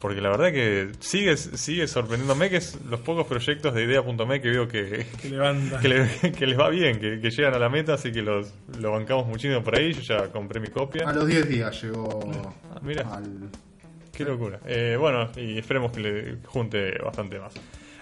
Porque 0.01 0.21
la 0.21 0.31
verdad 0.31 0.51
que 0.53 0.91
sigue, 1.01 1.37
sigue 1.37 1.87
sorprendiéndome 1.87 2.49
que 2.51 2.57
es 2.57 2.79
los 2.89 3.01
pocos 3.01 3.27
proyectos 3.27 3.75
de 3.75 3.85
idea.me 3.85 4.41
que 4.41 4.49
veo 4.51 4.67
que, 4.67 5.07
Que 5.21 5.29
levanta. 5.31 5.79
que, 5.81 5.89
le- 5.89 6.33
que 6.33 6.47
les 6.47 6.59
va 6.59 6.69
bien, 6.71 6.99
que, 6.99 7.21
que 7.21 7.31
llegan 7.31 7.55
a 7.55 7.59
la 7.59 7.69
meta, 7.69 7.95
así 7.95 8.11
que 8.11 8.23
los 8.23 8.53
lo 8.81 8.93
bancamos 8.93 9.27
muchísimo 9.27 9.63
por 9.63 9.77
ahí. 9.79 9.93
Yo 9.93 10.01
ya 10.01 10.29
compré 10.29 10.59
mi 10.59 10.69
copia. 10.69 11.09
A 11.09 11.13
los 11.13 11.27
10 11.27 11.49
días 11.49 11.83
llegó 11.83 12.21
Ah, 12.75 12.79
mira. 12.83 13.03
al... 13.15 13.51
Qué 14.13 14.25
locura. 14.25 14.59
Eh, 14.67 14.97
bueno, 14.99 15.31
y 15.37 15.59
esperemos 15.59 15.93
que 15.93 16.01
le 16.01 16.37
junte 16.45 16.99
bastante 17.03 17.39
más. 17.39 17.53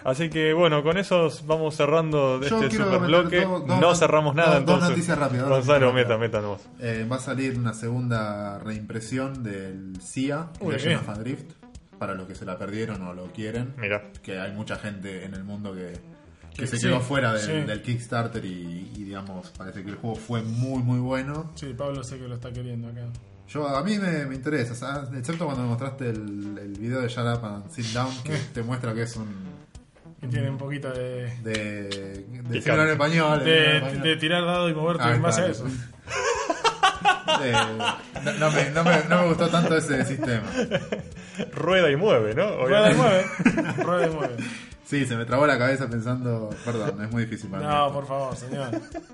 Así 0.05 0.31
que 0.31 0.53
bueno, 0.53 0.83
con 0.85 0.97
eso 0.97 1.29
vamos 1.45 1.75
cerrando 1.77 2.39
de 2.39 2.49
Yo 2.49 2.63
este 2.63 2.77
super 2.77 3.01
bloque. 3.01 3.41
dos- 3.43 3.67
dos 3.67 3.81
no 3.81 3.95
cerramos 3.95 4.35
nada, 4.35 4.55
dos- 4.61 4.65
dos 4.65 4.75
entonces. 4.77 4.91
noticias 4.91 5.19
rápidas, 5.19 5.49
dos 5.49 5.59
Gonzalo, 5.59 5.93
meta, 5.93 6.17
meta 6.17 6.41
nomás. 6.41 6.61
Eh, 6.81 7.07
va 7.11 7.17
a 7.17 7.21
salir 7.21 7.59
una 7.59 7.75
segunda 7.75 8.59
reimpresión 8.61 9.43
del 9.43 10.01
CIA, 10.01 10.51
Uy, 10.61 10.75
Legend 10.75 11.25
bien. 11.25 11.47
Para 11.99 12.15
los 12.15 12.27
que 12.27 12.35
se 12.35 12.45
la 12.45 12.57
perdieron 12.59 13.03
o 13.03 13.13
lo 13.15 13.27
quieren. 13.33 13.75
Mira. 13.77 14.11
Que 14.23 14.39
hay 14.41 14.53
mucha 14.53 14.77
gente 14.77 15.25
en 15.25 15.35
el 15.35 15.45
mundo 15.45 15.75
que, 15.75 15.93
que 16.55 16.63
Que 16.63 16.67
se 16.67 16.77
sí, 16.79 16.87
quedó 16.87 17.01
fuera 17.01 17.33
del, 17.33 17.43
sí. 17.43 17.53
del 17.67 17.83
Kickstarter 17.83 18.45
y, 18.45 18.93
y, 18.97 19.05
digamos, 19.05 19.51
parece 19.57 19.83
que 19.83 19.91
el 19.91 19.97
juego 19.97 20.17
fue 20.17 20.43
muy, 20.43 20.83
muy 20.83 20.99
bueno. 21.01 21.51
Sí, 21.55 21.75
Pablo 21.77 22.03
sé 22.05 22.19
que 22.19 22.29
lo 22.29 22.35
está 22.37 22.53
queriendo 22.53 22.89
acá. 22.89 23.07
Yo 23.49 23.67
A 23.67 23.83
mí 23.83 23.99
me, 23.99 24.27
me 24.27 24.35
interesa, 24.35 24.75
sea, 24.75 25.09
excepto 25.17 25.47
cuando 25.47 25.63
me 25.63 25.69
mostraste 25.71 26.11
el, 26.11 26.59
el 26.59 26.73
video 26.79 27.01
de 27.01 27.09
Shut 27.09 27.25
Up 27.25 27.45
and 27.45 27.71
Sit 27.71 27.87
Down, 27.95 28.13
que 28.23 28.37
te 28.55 28.63
muestra 28.63 28.93
que 28.95 29.03
es 29.03 29.17
un... 29.17 29.59
Que 30.21 30.27
tiene 30.27 30.51
un 30.51 30.59
poquito 30.59 30.91
de, 30.93 31.33
De, 31.43 31.53
de 31.53 32.25
decirlo 32.49 32.83
en 32.83 32.89
español. 32.91 33.45
de, 33.45 33.77
español. 33.77 34.03
de 34.03 34.17
tirar 34.17 34.45
dado 34.45 34.69
y 34.69 34.75
moverte 34.75 35.05
Ah, 35.05 35.15
en 35.15 35.23
base 35.23 35.41
a 35.43 35.45
claro. 35.45 35.53
eso. 35.53 35.67
Eh, 37.43 37.53
no, 38.25 38.33
no 38.33 38.51
me, 38.51 38.71
no, 38.71 38.83
me, 38.83 39.05
no 39.09 39.23
me 39.23 39.29
gustó 39.29 39.49
tanto 39.49 39.77
ese 39.77 40.05
sistema. 40.05 40.43
Rueda 41.53 41.91
y 41.91 41.97
mueve, 41.97 42.35
¿no? 42.35 42.67
Rueda 42.67 42.93
y 42.93 42.95
mueve. 42.95 43.25
Rueda 43.83 44.07
y 44.07 44.11
mueve. 44.15 44.37
Sí, 44.85 45.05
se 45.05 45.17
me 45.17 45.27
trabó 45.27 45.47
la 45.47 45.59
cabeza 45.59 45.89
pensando. 45.89 46.49
Perdón, 46.65 47.03
es 47.05 47.11
muy 47.11 47.25
difícil 47.25 47.51
para 47.51 47.63
mí. 47.63 47.69
No, 47.69 47.93
por 47.93 48.07
favor, 48.07 48.35
señor. 48.37 48.71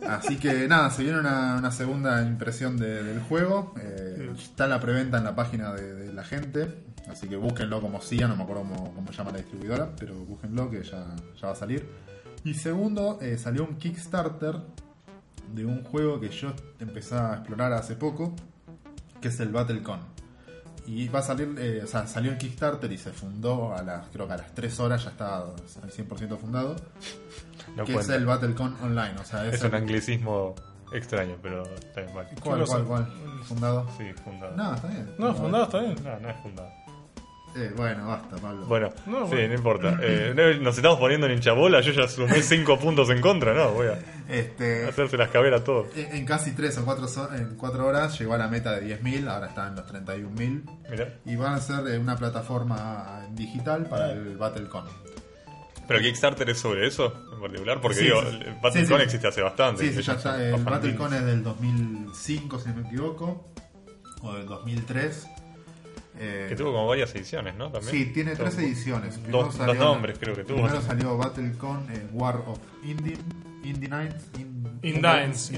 Así 0.09 0.37
que 0.37 0.69
nada, 0.69 0.89
se 0.91 1.03
viene 1.03 1.19
una, 1.19 1.57
una 1.59 1.73
segunda 1.73 2.23
impresión 2.23 2.77
de- 2.77 3.03
del 3.03 3.21
juego. 3.23 3.75
Eh, 3.81 4.31
está 4.39 4.69
la 4.69 4.79
preventa 4.79 5.19
en 5.19 5.25
la 5.25 5.35
página 5.35 5.73
de, 5.73 5.95
de 5.95 6.13
la 6.13 6.23
gente. 6.23 6.73
Así 7.11 7.29
que 7.29 7.37
búsquenlo 7.37 7.81
como 7.81 8.01
CIA, 8.01 8.29
no 8.29 8.37
me 8.37 8.45
acuerdo 8.45 8.63
cómo, 8.63 8.95
cómo 8.95 9.09
se 9.13 9.19
llama 9.19 9.33
la 9.33 9.39
distribuidora, 9.39 9.91
pero 9.99 10.15
búsquenlo 10.15 10.71
que 10.71 10.83
ya, 10.85 11.05
ya 11.41 11.47
va 11.49 11.53
a 11.53 11.57
salir. 11.57 11.87
Y 12.45 12.55
segundo, 12.55 13.19
eh, 13.21 13.37
salió 13.37 13.65
un 13.65 13.77
Kickstarter 13.77 14.57
de 15.53 15.65
un 15.67 15.83
juego 15.85 16.21
que 16.21 16.29
yo 16.31 16.53
empecé 16.79 17.15
a 17.17 17.35
explorar 17.35 17.73
hace 17.73 17.97
poco, 17.97 18.35
que 19.21 19.29
es 19.29 19.41
el 19.41 19.49
BattleCon. 19.51 20.01
Y 20.87 21.09
va 21.09 21.21
a 21.21 21.23
salir, 21.23 21.55
eh, 21.59 21.81
o 21.83 21.87
sea, 21.87 22.07
salió 22.07 22.31
en 22.33 22.39
Kickstarter 22.39 22.91
y 22.93 22.99
se 22.99 23.11
fundó 23.13 23.75
a 23.75 23.83
las, 23.83 24.07
creo 24.09 24.27
que 24.27 24.35
a 24.35 24.37
las 24.37 24.53
3 24.55 24.81
horas 24.81 25.03
ya 25.05 25.11
está 25.11 25.39
al 25.39 25.91
100% 25.91 26.37
fundado. 26.39 26.77
No 27.77 27.85
que 27.85 27.95
cuenta. 27.95 28.13
es 28.15 28.19
el 28.21 28.27
BattleCon 28.27 28.77
Online, 28.83 29.15
o 29.21 29.25
sea, 29.25 29.47
es, 29.47 29.55
Es 29.55 29.63
el- 29.63 29.69
un 29.69 29.75
anglicismo 29.77 30.55
extraño, 30.93 31.37
pero 31.43 31.63
está 31.75 32.03
bien 32.03 32.15
mal. 32.15 32.29
¿Cuál, 32.43 32.61
¿Qué 32.61 32.67
cuál, 32.67 32.85
cuál? 32.85 33.07
¿Fundado? 33.45 33.89
Sí, 33.97 34.05
fundado. 34.23 34.57
No, 34.57 34.75
está 34.75 34.89
bien. 34.89 35.15
No, 35.19 35.35
fundado 35.35 35.65
está 35.65 35.79
bien. 35.81 35.97
No, 36.05 36.21
no 36.21 36.29
es 36.31 36.37
fundado. 36.43 36.71
Eh, 37.57 37.73
bueno, 37.77 38.09
basta, 38.09 38.37
Pablo. 38.37 38.67
Bueno, 38.67 38.93
No, 39.07 39.27
sí, 39.27 39.35
bueno. 39.35 39.49
no 39.49 39.55
importa. 39.55 39.99
Eh, 40.03 40.33
no, 40.35 40.63
nos 40.65 40.77
estamos 40.77 40.99
poniendo 40.99 41.27
en 41.27 41.35
hinchabola. 41.35 41.81
Yo 41.83 41.93
ya 41.93 42.09
sumé 42.09 42.43
5 42.43 42.79
puntos 42.81 43.09
en 43.11 43.21
contra, 43.21 43.55
¿no? 43.55 43.71
Voy 43.71 43.87
a 43.87 43.99
Este, 44.29 44.87
hacerse 44.89 45.17
las 45.17 45.31
caberas 45.31 45.61
a 45.61 45.65
todos. 45.65 45.87
en 45.97 46.27
casi 46.27 46.51
3 46.53 46.79
o 46.79 46.85
4 46.85 47.07
en 47.37 47.55
cuatro 47.57 47.87
horas 47.87 48.19
llegó 48.19 48.35
a 48.35 48.39
la 48.39 48.49
meta 48.49 48.73
de 48.73 48.99
10.000, 49.01 49.29
ahora 49.29 49.47
está 49.49 49.69
en 49.69 49.77
los 49.77 49.87
31.000. 49.87 50.63
Mira. 50.91 51.15
Y 51.25 51.37
van 51.37 51.55
a 51.55 51.61
ser 51.61 51.87
eh, 51.87 51.99
una 51.99 52.17
plataforma 52.17 53.27
digital 53.33 53.87
para 53.87 54.11
el 54.13 54.37
BattleCon. 54.37 54.85
¿Pero 55.87 56.01
Kickstarter 56.01 56.49
es 56.51 56.59
sobre 56.59 56.87
eso 56.87 57.13
en 57.35 57.41
particular? 57.41 57.81
Porque 57.81 57.99
Sí, 57.99 58.05
digo, 58.05 58.21
sí. 58.23 58.27
el 58.47 58.55
BattleCon 58.55 58.73
Sí, 58.87 58.87
sí. 58.97 59.03
existe 59.05 59.29
hace 59.29 59.43
bastante. 59.43 59.93
Sí, 59.93 60.03
ya 60.03 60.15
está. 60.15 60.43
El 60.43 60.65
BattleCon 60.65 61.15
es 61.15 61.25
del 61.25 61.43
2005, 61.45 62.59
si 62.59 62.69
no 62.71 62.75
me 62.77 62.89
equivoco, 62.89 63.53
o 64.23 64.35
del 64.35 64.47
2003. 64.47 65.29
Eh, 66.17 66.47
Que 66.49 66.55
tuvo 66.57 66.73
como 66.73 66.87
varias 66.87 67.13
ediciones, 67.15 67.57
¿no? 67.57 67.71
También. 67.73 67.91
Sí, 67.93 68.07
tiene 68.13 68.37
tres 68.37 68.57
ediciones. 68.59 69.19
Primero 69.19 69.45
Dos, 69.47 69.55
salió- 69.57 69.75
dos 69.75 69.85
nombres 69.95 70.19
creo 70.19 70.35
que 70.37 70.45
tuvo. 70.45 70.59
Primero 70.63 70.81
salió 70.81 71.17
BattleCon 71.17 71.87
eh, 71.91 72.07
War 72.13 72.37
of 72.47 72.59
Indie, 72.85 73.19
Indie 73.65 73.89
Nights. 73.89 74.29
In, 74.39 74.79
Indines. 74.83 75.51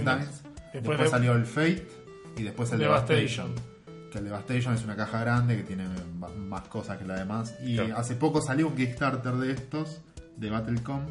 Después, 0.73 0.99
de- 0.99 1.09
salió 1.09 1.33
el 1.35 1.45
Fate 1.47 1.87
y 2.37 2.43
después 2.43 2.73
el 2.73 2.79
Devastation. 2.79 3.55
Devastation. 3.55 4.11
Que 4.11 4.19
el 4.19 4.25
Devastation 4.25 4.75
es 4.75 4.85
una 4.85 4.97
caja 4.97 5.21
grande 5.21 5.57
que 5.57 5.63
tiene 5.65 5.85
más 6.49 6.63
cosas 6.69 6.97
que 6.99 7.05
la 7.05 7.17
demás. 7.17 7.55
Y 7.63 7.77
Claro. 7.77 7.97
hace 7.99 8.15
poco 8.15 8.41
salió 8.41 8.69
un 8.69 8.75
Kickstarter 8.77 9.35
de 9.35 9.53
estos, 9.53 10.01
de 10.37 10.49
BattleCon, 10.51 11.07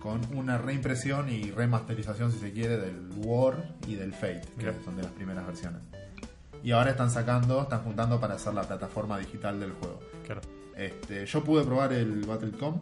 con 0.00 0.20
una 0.34 0.58
reimpresión 0.58 1.28
y 1.30 1.50
remasterización, 1.52 2.32
si 2.32 2.38
se 2.40 2.52
quiere, 2.52 2.78
del 2.78 3.08
War 3.18 3.62
y 3.86 3.94
del 3.94 4.12
Fate, 4.12 4.40
que 4.56 4.62
Claro. 4.64 4.78
son 4.84 4.96
de 4.96 5.02
las 5.04 5.12
primeras 5.12 5.46
versiones. 5.46 5.80
Y 6.62 6.70
ahora 6.72 6.90
están 6.92 7.10
sacando, 7.10 7.62
están 7.62 7.82
juntando 7.82 8.20
para 8.20 8.34
hacer 8.34 8.54
la 8.54 8.62
plataforma 8.62 9.18
digital 9.18 9.58
del 9.58 9.72
juego. 9.72 10.00
Claro. 10.24 10.40
Este, 10.76 11.26
yo 11.26 11.42
pude 11.44 11.64
probar 11.64 11.92
el 11.92 12.24
Battlecom, 12.24 12.80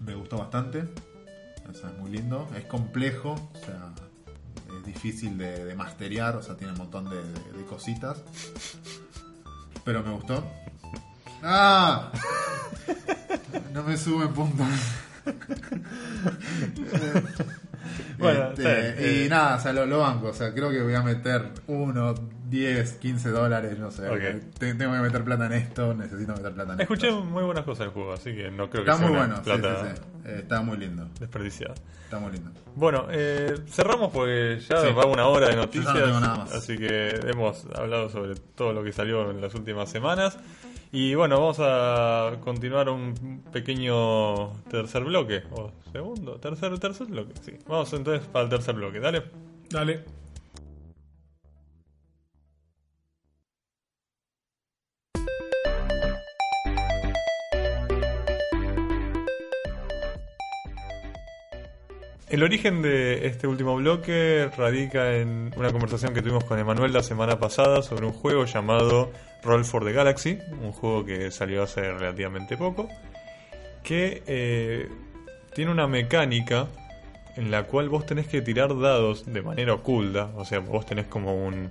me 0.00 0.14
gustó 0.14 0.38
bastante, 0.38 0.84
o 1.68 1.72
sea, 1.74 1.90
es 1.90 1.98
muy 1.98 2.10
lindo, 2.10 2.48
es 2.56 2.64
complejo, 2.64 3.32
o 3.54 3.58
sea, 3.64 3.92
es 4.78 4.84
difícil 4.86 5.36
de, 5.38 5.64
de 5.64 5.74
masterear, 5.74 6.36
o 6.36 6.42
sea, 6.42 6.56
tiene 6.56 6.72
un 6.72 6.78
montón 6.78 7.08
de, 7.10 7.16
de- 7.22 7.52
de 7.58 7.64
cositas, 7.64 8.22
pero 9.84 10.02
me 10.02 10.10
gustó. 10.12 10.44
¡Ah! 11.42 12.10
No 13.72 13.82
me 13.84 13.96
suben 13.96 14.32
puntos. 14.32 14.66
Bueno, 18.32 18.50
Este, 18.56 19.24
y 19.24 19.28
nada, 19.28 19.56
o 19.56 19.60
sea, 19.60 19.72
lo, 19.72 19.86
lo 19.86 19.98
banco, 20.00 20.28
o 20.28 20.32
sea, 20.32 20.52
creo 20.52 20.70
que 20.70 20.82
voy 20.82 20.94
a 20.94 21.02
meter 21.02 21.50
1, 21.66 22.14
10, 22.48 22.92
15 22.94 23.28
dólares, 23.30 23.78
no 23.78 23.90
sé. 23.90 24.02
Tengo 24.58 24.78
que 24.78 25.00
meter 25.00 25.24
plata 25.24 25.46
en 25.46 25.52
esto, 25.54 25.94
necesito 25.94 26.32
meter 26.32 26.52
plata 26.52 26.74
en 26.74 26.80
esto. 26.80 26.94
Escuché 26.94 27.12
muy 27.12 27.42
buenas 27.44 27.64
cosas 27.64 27.86
del 27.86 27.90
juego, 27.90 28.12
así 28.12 28.34
que 28.34 28.50
no 28.50 28.70
creo 28.70 28.84
que 28.84 28.90
Está 28.90 28.98
sea 29.02 29.08
muy 29.08 29.16
bueno, 29.16 29.42
plata 29.42 29.94
sí. 29.94 30.00
Eh, 30.26 30.38
está 30.42 30.60
muy 30.62 30.76
lindo, 30.76 31.08
desperdiciada. 31.20 31.74
está 32.04 32.18
muy 32.18 32.32
lindo. 32.32 32.50
Bueno, 32.74 33.06
eh, 33.10 33.54
cerramos 33.68 34.12
porque 34.12 34.60
ya 34.68 34.76
va 34.90 35.06
una 35.06 35.26
hora 35.26 35.48
de 35.48 35.56
noticias, 35.56 35.94
no 35.94 36.02
tengo 36.02 36.20
nada 36.20 36.36
más. 36.38 36.52
así 36.52 36.76
que 36.76 37.08
hemos 37.28 37.64
hablado 37.74 38.08
sobre 38.08 38.34
todo 38.54 38.72
lo 38.72 38.82
que 38.84 38.92
salió 38.92 39.30
en 39.30 39.40
las 39.40 39.54
últimas 39.54 39.88
semanas. 39.90 40.38
Y 40.92 41.14
bueno, 41.14 41.40
vamos 41.40 41.58
a 41.60 42.38
continuar 42.42 42.88
un 42.88 43.42
pequeño 43.52 44.52
tercer 44.70 45.04
bloque, 45.04 45.42
o 45.52 45.70
segundo, 45.92 46.36
tercer, 46.36 46.78
tercer 46.78 47.08
bloque, 47.08 47.34
sí. 47.42 47.52
Vamos 47.66 47.92
entonces 47.92 48.26
para 48.28 48.44
el 48.44 48.50
tercer 48.50 48.74
bloque, 48.74 49.00
dale. 49.00 49.24
Dale. 49.70 50.04
El 62.36 62.42
origen 62.42 62.82
de 62.82 63.26
este 63.26 63.46
último 63.46 63.76
bloque 63.76 64.50
radica 64.58 65.16
en 65.16 65.54
una 65.56 65.72
conversación 65.72 66.12
que 66.12 66.20
tuvimos 66.20 66.44
con 66.44 66.58
Emanuel 66.58 66.92
la 66.92 67.02
semana 67.02 67.38
pasada 67.38 67.80
sobre 67.80 68.04
un 68.04 68.12
juego 68.12 68.44
llamado 68.44 69.10
Roll 69.42 69.64
for 69.64 69.82
the 69.86 69.92
Galaxy, 69.92 70.38
un 70.60 70.70
juego 70.70 71.02
que 71.06 71.30
salió 71.30 71.62
hace 71.62 71.80
relativamente 71.80 72.58
poco, 72.58 72.90
que 73.82 74.22
eh, 74.26 74.86
tiene 75.54 75.70
una 75.70 75.86
mecánica 75.86 76.66
en 77.36 77.50
la 77.50 77.62
cual 77.62 77.88
vos 77.88 78.04
tenés 78.04 78.26
que 78.28 78.42
tirar 78.42 78.78
dados 78.78 79.24
de 79.24 79.40
manera 79.40 79.72
oculta, 79.72 80.30
o 80.36 80.44
sea, 80.44 80.58
vos 80.58 80.84
tenés 80.84 81.06
como 81.06 81.42
un, 81.42 81.70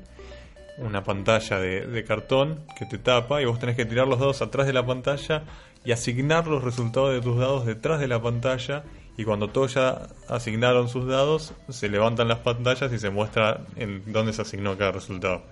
una 0.79 1.03
pantalla 1.03 1.59
de, 1.59 1.85
de 1.85 2.03
cartón 2.03 2.65
que 2.75 2.87
te 2.87 2.97
tapa 2.97 3.39
y 3.39 3.45
vos 3.45 3.59
tenés 3.59 3.75
que 3.75 3.85
tirar 3.85 4.07
los 4.07 4.17
dados 4.17 4.41
atrás 4.41 4.65
de 4.65 4.73
la 4.73 4.83
pantalla 4.83 5.43
y 5.83 5.91
asignar 5.91 6.47
los 6.47 6.63
resultados 6.63 7.13
de 7.13 7.21
tus 7.21 7.37
dados 7.37 7.67
detrás 7.67 7.99
de 7.99 8.07
la 8.07 8.19
pantalla 8.19 8.83
y 9.17 9.23
cuando 9.23 9.49
todos 9.49 9.75
ya 9.75 10.07
asignaron 10.27 10.89
sus 10.89 11.07
dados 11.07 11.53
se 11.69 11.89
levantan 11.89 12.27
las 12.27 12.39
pantallas 12.39 12.91
y 12.91 12.99
se 12.99 13.09
muestra 13.09 13.61
en 13.75 14.03
dónde 14.11 14.33
se 14.33 14.41
asignó 14.41 14.77
cada 14.77 14.91
resultado. 14.91 15.43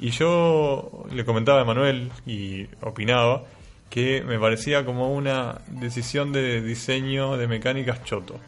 Y 0.00 0.10
yo 0.10 1.06
le 1.10 1.24
comentaba 1.24 1.60
a 1.60 1.64
Manuel 1.64 2.10
y 2.26 2.66
opinaba 2.80 3.42
que 3.90 4.22
me 4.22 4.38
parecía 4.38 4.84
como 4.84 5.12
una 5.12 5.60
decisión 5.68 6.32
de 6.32 6.60
diseño 6.62 7.36
de 7.36 7.48
mecánicas 7.48 8.04
choto. 8.04 8.38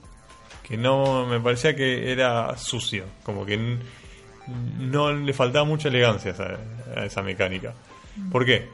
Que 0.63 0.77
no 0.77 1.27
me 1.27 1.41
parecía 1.41 1.75
que 1.75 2.13
era 2.13 2.57
sucio, 2.57 3.05
como 3.25 3.45
que 3.45 3.79
no 4.79 5.13
le 5.13 5.33
faltaba 5.33 5.65
mucha 5.65 5.89
elegancia 5.89 6.31
a 6.31 6.35
esa, 6.35 7.05
esa 7.05 7.23
mecánica. 7.23 7.75
¿Por 8.31 8.45
qué? 8.45 8.69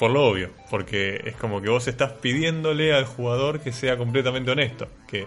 Por 0.00 0.12
lo 0.12 0.24
obvio, 0.24 0.48
porque 0.70 1.20
es 1.26 1.36
como 1.36 1.60
que 1.60 1.68
vos 1.68 1.86
estás 1.86 2.12
pidiéndole 2.12 2.94
al 2.94 3.04
jugador 3.04 3.60
que 3.60 3.70
sea 3.70 3.98
completamente 3.98 4.50
honesto, 4.50 4.88
que 5.06 5.26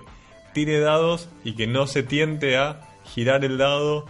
tire 0.55 0.80
dados 0.80 1.30
y 1.43 1.53
que 1.53 1.67
no 1.67 1.86
se 1.86 2.01
tiente 2.01 2.57
a 2.57 2.82
girar 3.05 3.45
el 3.45 3.59
dado 3.59 4.07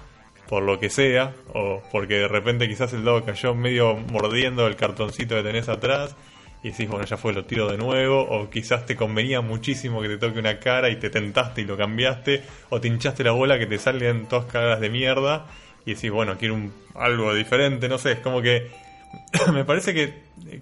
por 0.47 0.63
lo 0.63 0.79
que 0.79 0.89
sea, 0.89 1.33
o 1.53 1.83
porque 1.91 2.13
de 2.13 2.29
repente 2.29 2.69
quizás 2.69 2.93
el 2.93 3.03
dado 3.03 3.25
cayó 3.25 3.53
medio 3.53 3.97
mordiendo 3.97 4.65
el 4.65 4.77
cartoncito 4.77 5.35
que 5.35 5.43
tenés 5.43 5.67
atrás 5.67 6.15
y 6.63 6.69
decís, 6.69 6.87
bueno, 6.87 7.03
ya 7.03 7.17
fue, 7.17 7.33
lo 7.33 7.43
tiro 7.43 7.69
de 7.69 7.77
nuevo, 7.77 8.21
o 8.21 8.49
quizás 8.49 8.85
te 8.85 8.95
convenía 8.95 9.41
muchísimo 9.41 10.01
que 10.01 10.07
te 10.07 10.17
toque 10.17 10.39
una 10.39 10.59
cara 10.59 10.89
y 10.89 10.95
te 10.95 11.09
tentaste 11.09 11.59
y 11.59 11.65
lo 11.65 11.75
cambiaste, 11.75 12.41
o 12.69 12.79
te 12.79 12.87
hinchaste 12.87 13.25
la 13.25 13.31
bola 13.31 13.59
que 13.59 13.65
te 13.65 13.77
salen 13.79 14.27
todas 14.29 14.45
caras 14.45 14.79
de 14.79 14.89
mierda 14.89 15.45
y 15.85 15.95
decís, 15.95 16.09
bueno, 16.09 16.37
quiero 16.37 16.53
un, 16.53 16.73
algo 16.95 17.33
diferente, 17.33 17.89
no 17.89 17.97
sé, 17.97 18.13
es 18.13 18.19
como 18.19 18.41
que 18.41 18.71
me 19.53 19.65
parece 19.65 19.93
que 19.93 20.23
eh, 20.47 20.61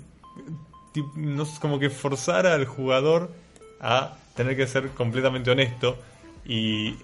no 1.16 1.46
como 1.60 1.80
que 1.80 1.90
forzar 1.90 2.48
al 2.48 2.66
jugador 2.66 3.32
a 3.80 4.18
tener 4.36 4.56
que 4.56 4.68
ser 4.68 4.90
completamente 4.90 5.52
honesto 5.52 5.98
y 6.46 6.96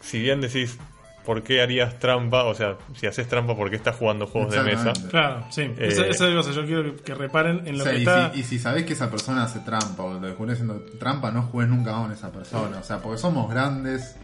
si 0.00 0.20
bien 0.20 0.40
decís 0.40 0.78
por 1.24 1.42
qué 1.42 1.62
harías 1.62 1.98
trampa, 1.98 2.44
o 2.44 2.54
sea, 2.54 2.76
si 2.94 3.06
haces 3.06 3.26
trampa 3.26 3.56
porque 3.56 3.76
estás 3.76 3.96
jugando 3.96 4.26
juegos 4.26 4.52
de 4.52 4.62
mesa. 4.62 4.92
Claro, 5.08 5.46
sí. 5.50 5.62
Eh, 5.62 5.88
esa 5.88 6.06
es 6.08 6.20
la 6.20 6.34
cosa. 6.36 6.50
Yo 6.52 6.66
quiero 6.66 6.96
que, 6.96 7.02
que 7.02 7.14
reparen 7.14 7.66
en 7.66 7.76
O 7.76 7.78
lo 7.78 7.84
sea, 7.84 7.92
que 7.92 7.98
y, 7.98 8.02
está. 8.02 8.32
si, 8.34 8.40
y 8.40 8.42
si 8.42 8.58
sabés 8.58 8.84
que 8.84 8.92
esa 8.92 9.10
persona 9.10 9.44
hace 9.44 9.60
trampa 9.60 10.02
o 10.02 10.12
lo 10.12 10.20
descubrís 10.20 10.54
haciendo 10.54 10.80
trampa, 10.98 11.30
no 11.30 11.44
juegues 11.44 11.74
nunca 11.74 11.92
con 11.92 12.12
esa 12.12 12.30
persona. 12.30 12.78
O 12.78 12.82
sea, 12.82 12.98
porque 12.98 13.18
somos 13.18 13.50
grandes. 13.50 14.16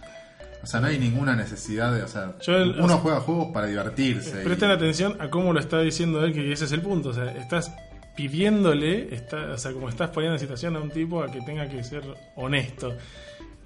O 0.62 0.66
sea, 0.66 0.80
no 0.80 0.88
hay 0.88 0.98
ninguna 0.98 1.34
necesidad 1.36 1.94
de. 1.94 2.02
O 2.02 2.08
sea, 2.08 2.34
Yo 2.42 2.54
el- 2.56 2.80
uno 2.80 2.98
juega 2.98 3.20
juegos 3.20 3.48
para 3.52 3.66
divertirse. 3.66 4.42
y- 4.42 4.44
Presten 4.44 4.70
atención 4.70 5.16
a 5.20 5.28
cómo 5.30 5.52
lo 5.52 5.60
está 5.60 5.80
diciendo 5.80 6.22
él, 6.24 6.32
que 6.34 6.52
ese 6.52 6.66
es 6.66 6.72
el 6.72 6.82
punto. 6.82 7.10
O 7.10 7.14
sea, 7.14 7.30
estás 7.32 7.72
pidiéndole, 8.16 9.14
está, 9.14 9.52
o 9.52 9.58
sea, 9.58 9.72
como 9.72 9.88
estás 9.88 10.10
poniendo 10.10 10.34
en 10.34 10.40
situación 10.40 10.76
a 10.76 10.80
un 10.80 10.90
tipo 10.90 11.22
a 11.22 11.30
que 11.30 11.40
tenga 11.40 11.68
que 11.68 11.82
ser 11.82 12.02
honesto. 12.36 12.92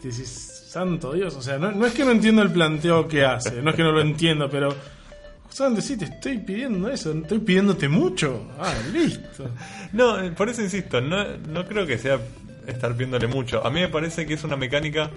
Te 0.00 0.08
decís, 0.08 0.62
santo 0.68 1.12
Dios, 1.12 1.34
o 1.34 1.42
sea, 1.42 1.58
no, 1.58 1.72
no 1.72 1.86
es 1.86 1.92
que 1.94 2.04
no 2.04 2.12
entiendo 2.12 2.42
el 2.42 2.50
planteo 2.50 3.08
que 3.08 3.24
hace, 3.24 3.62
no 3.62 3.70
es 3.70 3.76
que 3.76 3.82
no 3.82 3.90
lo 3.92 4.00
entiendo, 4.00 4.48
pero 4.50 4.74
justamente 5.46 5.82
sí, 5.82 5.96
te 5.96 6.04
estoy 6.04 6.38
pidiendo 6.38 6.88
eso, 6.90 7.12
estoy 7.12 7.38
pidiéndote 7.40 7.88
mucho. 7.88 8.48
Ah, 8.58 8.72
listo. 8.92 9.48
No, 9.92 10.20
eh, 10.22 10.30
por 10.30 10.48
eso 10.48 10.62
insisto, 10.62 11.00
no, 11.00 11.36
no 11.48 11.64
creo 11.66 11.86
que 11.86 11.98
sea 11.98 12.18
estar 12.66 12.94
viéndole 12.96 13.26
mucho. 13.26 13.64
A 13.66 13.70
mí 13.70 13.80
me 13.80 13.88
parece 13.88 14.26
que 14.26 14.34
es 14.34 14.44
una 14.44 14.56
mecánica 14.56 15.10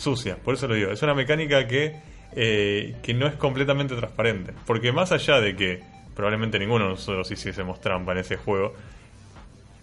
sucia, 0.00 0.36
por 0.36 0.54
eso 0.54 0.66
lo 0.68 0.74
digo. 0.74 0.90
Es 0.90 1.02
una 1.02 1.14
mecánica 1.14 1.66
que, 1.66 1.96
eh, 2.34 2.96
que 3.02 3.14
no 3.14 3.26
es 3.26 3.34
completamente 3.34 3.94
transparente. 3.94 4.52
Porque 4.66 4.92
más 4.92 5.12
allá 5.12 5.40
de 5.40 5.54
que 5.56 5.82
probablemente 6.14 6.58
ninguno 6.58 6.84
de 6.86 6.90
nosotros 6.92 7.30
hiciésemos 7.30 7.80
trampa 7.80 8.12
en 8.12 8.18
ese 8.18 8.36
juego, 8.36 8.74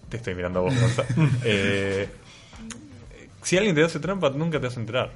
te 0.10 0.18
estoy 0.18 0.36
mirando 0.36 0.60
a 0.60 0.62
vos. 0.64 0.74
Eh, 1.46 2.08
si 3.44 3.58
alguien 3.58 3.76
te 3.76 3.84
hace 3.84 4.00
trampa, 4.00 4.30
nunca 4.32 4.60
te 4.60 4.68
vas 4.68 4.78
a 4.78 4.80
enterar. 4.80 5.12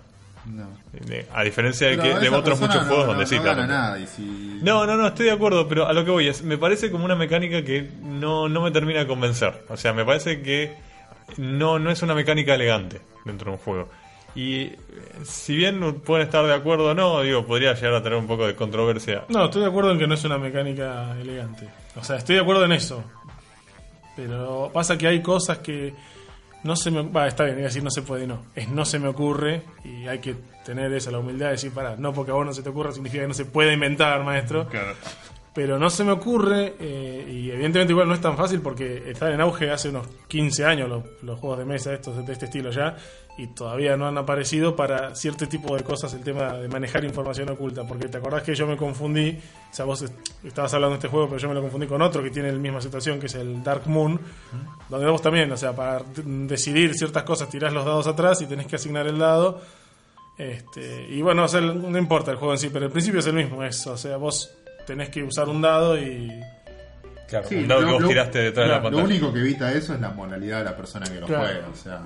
No. 0.46 0.68
Eh, 1.10 1.28
A 1.34 1.44
diferencia 1.44 1.88
de, 1.88 1.98
que, 2.00 2.16
de 2.18 2.30
otros 2.30 2.60
muchos 2.60 2.76
no- 2.84 2.88
juegos 2.88 3.06
no- 3.06 3.12
donde 3.14 3.28
sí 3.28 3.38
nada. 3.40 4.00
Y 4.00 4.08
si... 4.08 4.60
no, 4.64 4.86
no, 4.88 4.96
no, 4.98 5.08
estoy 5.08 5.28
de 5.28 5.32
acuerdo, 5.34 5.68
pero 5.68 5.88
a 5.88 5.94
lo 5.94 6.04
que 6.06 6.12
voy 6.12 6.28
es, 6.28 6.42
me 6.44 6.58
parece 6.58 6.90
como 6.92 7.06
una 7.06 7.16
mecánica 7.16 7.64
que 7.64 7.90
no, 8.02 8.50
no 8.50 8.62
me 8.62 8.72
termina 8.72 9.00
de 9.00 9.08
convencer. 9.08 9.64
O 9.70 9.78
sea, 9.78 9.94
me 9.94 10.04
parece 10.06 10.42
que 10.42 10.74
no, 11.38 11.78
no 11.78 11.92
es 11.92 12.02
una 12.02 12.16
mecánica 12.16 12.56
elegante 12.56 13.02
dentro 13.26 13.52
de 13.52 13.58
un 13.58 13.64
juego. 13.64 13.90
Y 14.34 14.62
eh, 14.64 14.78
si 15.24 15.56
bien 15.56 16.02
pueden 16.02 16.26
estar 16.26 16.46
de 16.46 16.54
acuerdo 16.54 16.92
o 16.92 16.94
no, 16.94 17.22
digo, 17.22 17.46
podría 17.46 17.74
llegar 17.74 17.96
a 17.96 18.04
tener 18.04 18.18
un 18.18 18.28
poco 18.28 18.48
de 18.48 18.56
controversia. 18.56 19.26
No, 19.30 19.46
estoy 19.46 19.62
de 19.62 19.68
acuerdo 19.68 19.92
en 19.92 20.00
que 20.00 20.08
no 20.08 20.14
es 20.14 20.24
una 20.24 20.38
mecánica 20.38 21.16
elegante. 21.20 21.68
O 21.96 22.04
sea, 22.04 22.18
estoy 22.18 22.36
de 22.36 22.42
acuerdo 22.42 22.66
en 22.66 22.72
eso. 22.72 23.04
Pero 24.16 24.70
pasa 24.74 24.98
que 24.98 25.08
hay 25.08 25.22
cosas 25.22 25.60
que 25.60 25.94
no 26.64 26.76
se 26.76 26.92
me... 26.92 27.02
Va, 27.02 27.28
está 27.28 27.44
bien, 27.44 27.58
iba 27.58 27.66
a 27.66 27.70
decir 27.70 27.84
no 27.84 27.92
se 27.92 28.02
puede, 28.02 28.28
no. 28.28 28.44
Es 28.56 28.70
no 28.70 28.86
se 28.86 29.00
me 29.00 29.08
ocurre 29.08 29.64
y 29.84 30.08
hay 30.08 30.20
que 30.20 30.36
tener 30.64 30.94
eso, 30.94 31.12
la 31.12 31.20
humildad 31.20 31.48
de 31.48 31.52
decir, 31.54 31.72
para, 31.74 31.96
no 31.96 32.14
porque 32.14 32.32
a 32.32 32.36
vos 32.36 32.46
no 32.46 32.54
se 32.54 32.62
te 32.62 32.70
ocurra 32.70 32.92
significa 32.92 33.24
que 33.24 33.28
no 33.28 33.34
se 33.34 33.46
puede 33.46 33.74
inventar, 33.74 34.24
maestro. 34.24 34.68
Pero 35.54 35.78
no 35.78 35.90
se 35.90 36.06
me 36.06 36.14
ocurre, 36.14 36.76
eh, 36.80 37.28
y 37.30 37.52
evidentemente 37.52 37.92
igual 37.92 38.08
no 38.08 38.14
es 38.14 38.22
tan 38.22 38.38
fácil 38.38 38.62
porque 38.62 39.10
están 39.12 39.34
en 39.34 39.42
auge 39.42 39.70
hace 39.70 39.90
unos 39.90 40.08
15 40.30 40.64
años 40.64 40.90
los, 41.22 41.40
juegos 41.40 41.60
de 41.60 41.66
mesa 41.66 41.94
estos 41.94 42.26
de 42.26 42.32
este 42.32 42.46
estilo 42.46 42.72
ya, 42.72 42.96
y 43.38 43.48
todavía 43.48 43.98
no 43.98 44.08
han 44.08 44.18
aparecido 44.18 44.78
para 44.78 45.14
cierto 45.14 45.46
tipo 45.50 45.76
de 45.76 45.84
cosas 45.84 46.14
el 46.14 46.22
tema 46.24 46.54
de 46.54 46.70
manejar 46.70 47.04
información 47.04 47.50
oculta. 47.50 47.86
Porque 47.86 48.08
te 48.08 48.18
acordás 48.18 48.44
que 48.44 48.56
yo 48.56 48.66
me 48.66 48.78
confundí, 48.78 49.38
o 49.70 49.74
sea, 49.74 49.84
vos 49.84 50.02
est- 50.04 50.14
estabas 50.46 50.74
hablando 50.74 50.92
de 50.94 51.00
este 51.00 51.08
juego, 51.10 51.28
pero 51.28 51.40
yo 51.40 51.50
me 51.50 51.56
lo 51.56 51.62
confundí 51.62 51.86
con 51.88 52.02
otro 52.02 52.24
que 52.24 52.30
tiene 52.30 52.50
la 52.50 52.58
misma 52.58 52.80
situación, 52.80 53.20
que 53.20 53.26
es 53.26 53.36
el 53.36 53.62
Dark 53.62 53.88
Moon, 53.88 54.22
donde 54.88 55.10
vos 55.10 55.22
también, 55.22 55.52
o 55.52 55.58
sea, 55.58 55.76
para 55.76 56.02
decidir 56.24 56.94
ciertas 56.94 57.24
cosas 57.24 57.50
tirás 57.50 57.74
los 57.74 57.84
dados 57.84 58.08
atrás 58.08 58.42
y 58.42 58.46
tenés 58.46 58.68
que 58.68 58.78
asignar 58.78 59.06
el 59.06 59.18
dado. 59.18 59.60
Este, 60.38 61.08
y 61.10 61.22
bueno, 61.22 61.46
no 61.90 61.98
importa 61.98 62.32
el 62.32 62.38
juego 62.38 62.54
en 62.54 62.60
sí, 62.60 62.70
pero 62.72 62.86
el 62.86 62.92
principio 62.92 63.20
es 63.20 63.28
el 63.28 63.34
mismo, 63.34 63.60
o 63.60 63.98
sea, 63.98 64.16
vos 64.18 64.50
tenés 64.86 65.10
que 65.10 65.24
usar 65.24 65.48
un 65.50 65.62
dado 65.62 65.98
y... 65.98 66.32
Claro, 67.28 67.48
Sí, 67.48 67.56
un 67.56 67.68
dado 67.68 67.82
lo- 67.82 67.88
que 67.88 67.94
vos 67.94 68.02
lo- 68.04 68.08
tiraste 68.10 68.40
detrás 68.40 68.66
claro, 68.66 68.70
de 68.70 68.76
la 68.76 68.78
Lo 68.78 68.84
pantalla. 68.98 69.04
único 69.06 69.34
que 69.34 69.40
evita 69.40 69.72
eso 69.74 69.94
es 69.94 70.02
la 70.02 70.10
moralidad 70.10 70.58
de 70.60 70.64
la 70.66 70.76
persona 70.76 71.06
que 71.06 71.20
lo 71.20 71.28
Claro. 71.28 71.44
juega. 71.46 71.68
O 71.70 71.76
sea, 71.76 72.02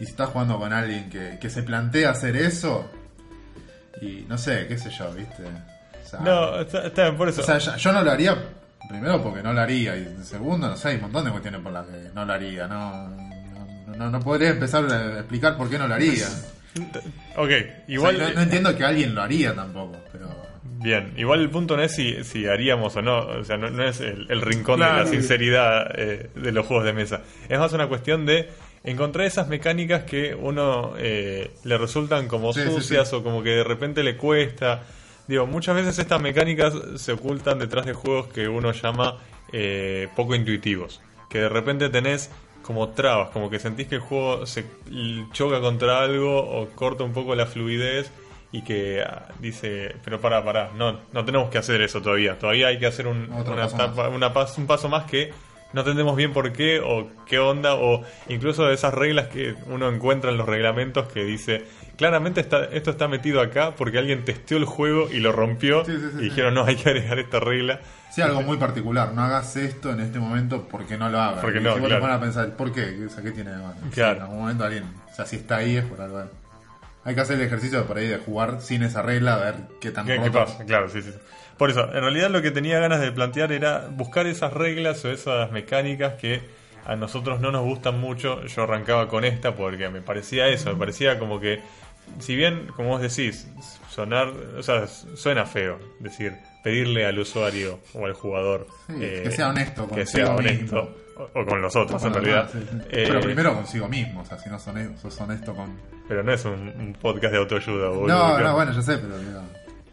y 0.00 0.04
si 0.04 0.10
estás 0.10 0.28
jugando 0.30 0.58
con 0.58 0.72
alguien 0.72 1.08
que, 1.10 1.38
que 1.40 1.48
se 1.50 1.62
plantea 1.62 2.10
hacer 2.10 2.36
eso, 2.36 2.90
y 4.00 4.24
no 4.28 4.36
sé, 4.38 4.66
qué 4.68 4.76
sé 4.78 4.90
yo, 4.90 5.12
¿viste? 5.12 5.42
O 5.44 6.08
sea, 6.08 6.20
No, 6.20 6.60
está, 6.60 6.86
está 6.86 7.02
bien, 7.04 7.16
por 7.16 7.28
eso. 7.28 7.40
o 7.40 7.44
sea, 7.44 7.58
yo, 7.58 7.76
yo 7.76 7.92
no 7.92 8.02
lo 8.02 8.10
haría, 8.10 8.36
primero 8.88 9.22
porque 9.22 9.42
no 9.42 9.52
lo 9.52 9.60
haría, 9.60 9.96
y 9.96 10.16
segundo, 10.24 10.68
no 10.68 10.76
sé, 10.76 10.88
hay 10.88 10.94
un 10.96 11.02
montón 11.02 11.24
de 11.26 11.30
cuestiones 11.30 11.60
por 11.60 11.72
las 11.72 11.86
que 11.86 12.10
no 12.14 12.24
lo 12.24 12.32
haría. 12.32 12.66
No, 12.66 13.08
no, 13.08 13.94
no, 13.96 14.10
no 14.10 14.20
podría 14.20 14.50
empezar 14.50 14.84
a 14.92 15.18
explicar 15.20 15.56
por 15.56 15.68
qué 15.70 15.78
no 15.78 15.86
lo 15.88 15.94
haría. 15.94 16.26
ok, 17.36 17.50
Igual 17.88 18.14
igual. 18.16 18.18
no, 18.20 18.30
no 18.34 18.40
entiendo 18.42 18.76
que 18.76 18.84
alguien 18.84 19.14
lo 19.14 19.22
haría 19.22 19.54
tampoco, 19.54 19.96
pero. 20.12 20.47
Bien, 20.80 21.12
igual 21.16 21.40
el 21.40 21.50
punto 21.50 21.76
no 21.76 21.82
es 21.82 21.92
si, 21.94 22.22
si 22.22 22.46
haríamos 22.46 22.94
o 22.94 23.02
no, 23.02 23.18
o 23.18 23.44
sea, 23.44 23.56
no, 23.56 23.68
no 23.68 23.82
es 23.82 24.00
el, 24.00 24.26
el 24.30 24.40
rincón 24.40 24.78
de 24.78 24.86
la 24.86 25.06
sinceridad 25.06 25.90
eh, 25.98 26.30
de 26.36 26.52
los 26.52 26.66
juegos 26.66 26.84
de 26.84 26.92
mesa. 26.92 27.22
Es 27.48 27.58
más 27.58 27.72
una 27.72 27.88
cuestión 27.88 28.24
de 28.26 28.48
encontrar 28.84 29.26
esas 29.26 29.48
mecánicas 29.48 30.04
que 30.04 30.36
uno 30.36 30.94
eh, 30.96 31.50
le 31.64 31.78
resultan 31.78 32.28
como 32.28 32.52
Sí, 32.52 32.62
sucias 32.62 33.10
sí. 33.10 33.16
o 33.16 33.24
como 33.24 33.42
que 33.42 33.50
de 33.50 33.64
repente 33.64 34.04
le 34.04 34.16
cuesta. 34.16 34.84
Digo, 35.26 35.46
muchas 35.46 35.74
veces 35.74 35.98
estas 35.98 36.22
mecánicas 36.22 36.72
se 36.96 37.12
ocultan 37.12 37.58
detrás 37.58 37.84
de 37.84 37.92
juegos 37.92 38.28
que 38.28 38.46
uno 38.48 38.70
llama 38.72 39.18
eh, 39.52 40.06
poco 40.14 40.36
intuitivos. 40.36 41.00
Que 41.28 41.40
de 41.40 41.48
repente 41.48 41.88
tenés 41.88 42.30
como 42.62 42.90
trabas, 42.90 43.30
como 43.30 43.50
que 43.50 43.58
sentís 43.58 43.88
que 43.88 43.96
el 43.96 44.00
juego 44.00 44.46
se 44.46 44.64
choca 45.32 45.60
contra 45.60 46.02
algo 46.02 46.38
o 46.38 46.68
corta 46.70 47.02
un 47.02 47.12
poco 47.12 47.34
la 47.34 47.46
fluidez 47.46 48.10
y 48.52 48.62
que 48.62 49.02
ah, 49.02 49.26
dice, 49.40 49.94
pero 50.04 50.20
pará, 50.20 50.42
pará, 50.44 50.70
no, 50.74 51.00
no 51.12 51.24
tenemos 51.24 51.50
que 51.50 51.58
hacer 51.58 51.80
eso 51.82 52.00
todavía, 52.00 52.38
todavía 52.38 52.68
hay 52.68 52.78
que 52.78 52.86
hacer 52.86 53.06
un, 53.06 53.30
una 53.30 53.44
paso 53.44 53.76
etapa- 53.76 54.08
una 54.08 54.32
pas- 54.32 54.56
un 54.58 54.66
paso 54.66 54.88
más 54.88 55.04
que 55.04 55.32
no 55.74 55.82
entendemos 55.82 56.16
bien 56.16 56.32
por 56.32 56.50
qué 56.54 56.80
o 56.80 57.10
qué 57.26 57.38
onda 57.38 57.74
o 57.74 58.02
incluso 58.28 58.70
esas 58.70 58.94
reglas 58.94 59.26
que 59.26 59.54
uno 59.66 59.90
encuentra 59.90 60.30
en 60.30 60.38
los 60.38 60.46
reglamentos 60.48 61.08
que 61.12 61.24
dice 61.24 61.66
claramente 61.98 62.40
está, 62.40 62.64
esto 62.72 62.90
está 62.90 63.06
metido 63.06 63.42
acá 63.42 63.74
porque 63.76 63.98
alguien 63.98 64.24
testeó 64.24 64.56
el 64.56 64.64
juego 64.64 65.10
y 65.12 65.18
lo 65.20 65.30
rompió 65.30 65.84
Sí, 65.84 65.92
sí, 65.98 66.06
sí, 66.12 66.18
y 66.20 66.22
dijeron 66.24 66.54
no 66.54 66.64
hay 66.64 66.76
que 66.76 66.88
agregar 66.88 67.18
esta 67.18 67.38
regla 67.40 67.80
Sí, 68.10 68.22
algo 68.22 68.40
muy 68.40 68.56
particular. 68.56 69.12
No 69.12 69.22
hagas 69.22 69.54
esto 69.56 69.92
en 69.92 70.00
este 70.00 70.18
momento 70.18 70.66
porque 70.66 70.96
no 70.96 71.10
lo 71.10 71.20
hagas. 71.20 71.40
Porque 71.42 71.60
no, 71.60 71.74
si 71.74 71.80
vos 71.80 71.88
claro. 71.88 72.00
pones 72.00 72.16
a 72.16 72.20
pensar, 72.20 72.56
¿por 72.56 72.72
qué? 72.72 73.04
O 73.04 73.10
sea, 73.10 73.22
¿qué 73.22 73.32
tiene 73.32 73.50
de 73.50 73.58
malo? 73.58 73.74
Claro. 73.92 74.16
en 74.16 74.22
algún 74.22 74.38
momento 74.38 74.64
alguien, 74.64 74.84
o 75.12 75.14
sea, 75.14 75.26
si 75.26 75.36
está 75.36 75.56
ahí 75.58 75.76
es 75.76 75.84
por 75.84 76.00
algo. 76.00 76.24
Hay 77.08 77.14
que 77.14 77.22
hacer 77.22 77.40
el 77.40 77.46
ejercicio 77.46 77.78
de 77.78 77.84
por 77.86 77.96
ahí 77.96 78.06
de 78.06 78.18
jugar 78.18 78.60
sin 78.60 78.82
esa 78.82 79.00
regla, 79.00 79.36
a 79.36 79.38
ver 79.38 79.54
qué 79.80 79.90
tan 79.90 80.04
¿Qué, 80.04 80.30
pasa? 80.30 80.62
Claro, 80.66 80.90
sí, 80.90 81.00
sí. 81.00 81.10
Por 81.56 81.70
eso, 81.70 81.84
en 81.84 82.02
realidad 82.02 82.28
lo 82.28 82.42
que 82.42 82.50
tenía 82.50 82.78
ganas 82.80 83.00
de 83.00 83.10
plantear 83.12 83.50
era 83.50 83.88
buscar 83.90 84.26
esas 84.26 84.52
reglas 84.52 85.02
o 85.06 85.10
esas 85.10 85.50
mecánicas 85.50 86.20
que 86.20 86.42
a 86.84 86.96
nosotros 86.96 87.40
no 87.40 87.50
nos 87.50 87.62
gustan 87.64 87.98
mucho. 87.98 88.44
Yo 88.44 88.64
arrancaba 88.64 89.08
con 89.08 89.24
esta 89.24 89.56
porque 89.56 89.88
me 89.88 90.02
parecía 90.02 90.48
eso, 90.48 90.70
me 90.70 90.78
parecía 90.78 91.18
como 91.18 91.40
que, 91.40 91.62
si 92.18 92.36
bien, 92.36 92.66
como 92.76 92.90
vos 92.90 93.00
decís, 93.00 93.48
sonar, 93.88 94.28
o 94.28 94.62
sea, 94.62 94.86
suena 94.86 95.46
feo 95.46 95.78
decir, 96.00 96.34
pedirle 96.62 97.06
al 97.06 97.18
usuario 97.18 97.80
o 97.94 98.04
al 98.04 98.12
jugador 98.12 98.66
Sí, 98.86 98.96
eh, 99.00 99.22
que 99.24 99.30
sea 99.30 99.48
honesto 99.48 99.88
que 99.88 100.04
sea 100.04 100.34
honesto 100.34 100.82
mismo. 100.82 100.88
O, 101.18 101.40
o 101.40 101.46
con 101.46 101.60
los 101.60 101.74
otros, 101.76 102.02
en 102.04 102.14
realidad. 102.14 102.50
no, 102.54 102.60
sí, 102.60 102.66
sí. 102.70 102.76
Eh, 102.90 103.04
Pero 103.08 103.20
primero 103.20 103.54
consigo 103.54 103.88
mismo, 103.88 104.20
o 104.20 104.24
sea, 104.24 104.38
si 104.38 104.48
no 104.48 104.58
son, 104.58 104.78
e-, 104.78 104.96
sos 104.98 105.20
honesto 105.20 105.54
con... 105.54 105.76
pero 106.08 106.22
no 106.22 106.32
es 106.32 106.44
un, 106.44 106.52
un 106.78 106.96
podcast 107.00 107.32
de 107.32 107.38
autoayuda, 107.38 107.88
boludo. 107.88 108.06
No, 108.08 108.36
¿qué 108.36 108.42
no, 108.44 108.54
bueno, 108.54 108.72
yo 108.72 108.82
sé, 108.82 108.98
pero... 108.98 109.14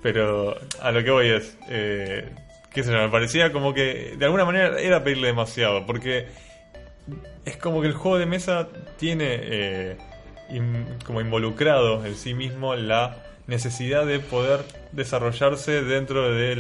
Pero 0.02 0.56
a 0.82 0.92
lo 0.92 1.04
que 1.04 1.10
voy 1.10 1.28
es, 1.30 1.58
eh, 1.68 2.30
qué 2.72 2.84
sé 2.84 2.92
yo, 2.92 2.98
me 3.00 3.10
parecía 3.10 3.52
como 3.52 3.74
que 3.74 4.16
de 4.18 4.26
alguna 4.26 4.46
manera 4.46 4.80
era 4.80 5.04
pedirle 5.04 5.28
demasiado, 5.28 5.86
porque 5.88 6.28
es 7.46 7.58
como 7.58 7.82
que 7.82 7.88
el 7.88 7.94
juego 7.94 8.18
de 8.20 8.26
mesa 8.28 8.68
tiene 8.98 9.26
eh, 9.30 9.98
in- 10.52 10.86
como 11.06 11.22
involucrado 11.22 12.06
en 12.06 12.16
sí 12.16 12.34
mismo 12.36 12.76
la 12.76 13.18
necesidad 13.48 14.06
de 14.06 14.20
poder 14.20 14.60
desarrollarse 14.92 15.84
dentro 15.84 16.32
de 16.34 16.56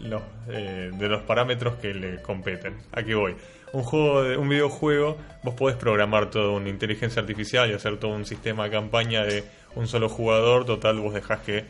los, 0.00 0.22
eh, 0.48 0.90
de 0.92 1.08
los 1.08 1.22
parámetros 1.22 1.76
que 1.76 1.94
le 1.94 2.20
competen. 2.22 2.76
¿A 2.92 3.02
qué 3.04 3.14
voy? 3.14 3.36
Un 3.72 3.82
juego 3.82 4.22
de, 4.22 4.36
un 4.36 4.48
videojuego, 4.48 5.16
vos 5.42 5.54
podés 5.54 5.76
programar 5.76 6.30
toda 6.30 6.50
una 6.50 6.68
inteligencia 6.68 7.20
artificial 7.20 7.70
y 7.70 7.74
hacer 7.74 7.98
todo 7.98 8.12
un 8.12 8.24
sistema 8.24 8.64
de 8.64 8.70
campaña 8.70 9.24
de 9.24 9.44
un 9.74 9.86
solo 9.86 10.08
jugador, 10.08 10.64
total 10.64 10.98
vos 11.00 11.12
dejás 11.14 11.40
que 11.40 11.64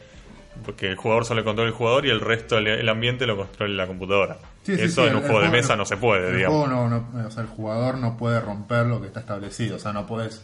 porque 0.64 0.88
el 0.88 0.96
jugador 0.96 1.24
solo 1.24 1.44
controla 1.44 1.68
el 1.70 1.74
jugador 1.74 2.04
y 2.06 2.10
el 2.10 2.20
resto, 2.20 2.58
el, 2.58 2.88
ambiente 2.88 3.26
lo 3.26 3.36
controla 3.36 3.74
la 3.74 3.86
computadora. 3.86 4.38
Sí, 4.64 4.74
sí, 4.76 4.82
Eso 4.82 5.02
sí, 5.02 5.08
en 5.08 5.14
un 5.16 5.22
el- 5.22 5.28
juego 5.28 5.44
el 5.44 5.50
de 5.52 5.56
mesa 5.56 5.76
no 5.76 5.84
se 5.84 5.96
puede, 5.96 6.30
el 6.30 6.36
digamos. 6.36 6.68
no, 6.68 6.88
no- 6.88 7.26
o 7.26 7.30
sea, 7.30 7.42
el 7.44 7.48
jugador 7.48 7.98
no 7.98 8.16
puede 8.16 8.40
romper 8.40 8.86
lo 8.86 9.00
que 9.00 9.06
está 9.06 9.20
establecido, 9.20 9.76
o 9.76 9.78
sea, 9.78 9.92
no 9.92 10.06
puedes 10.06 10.42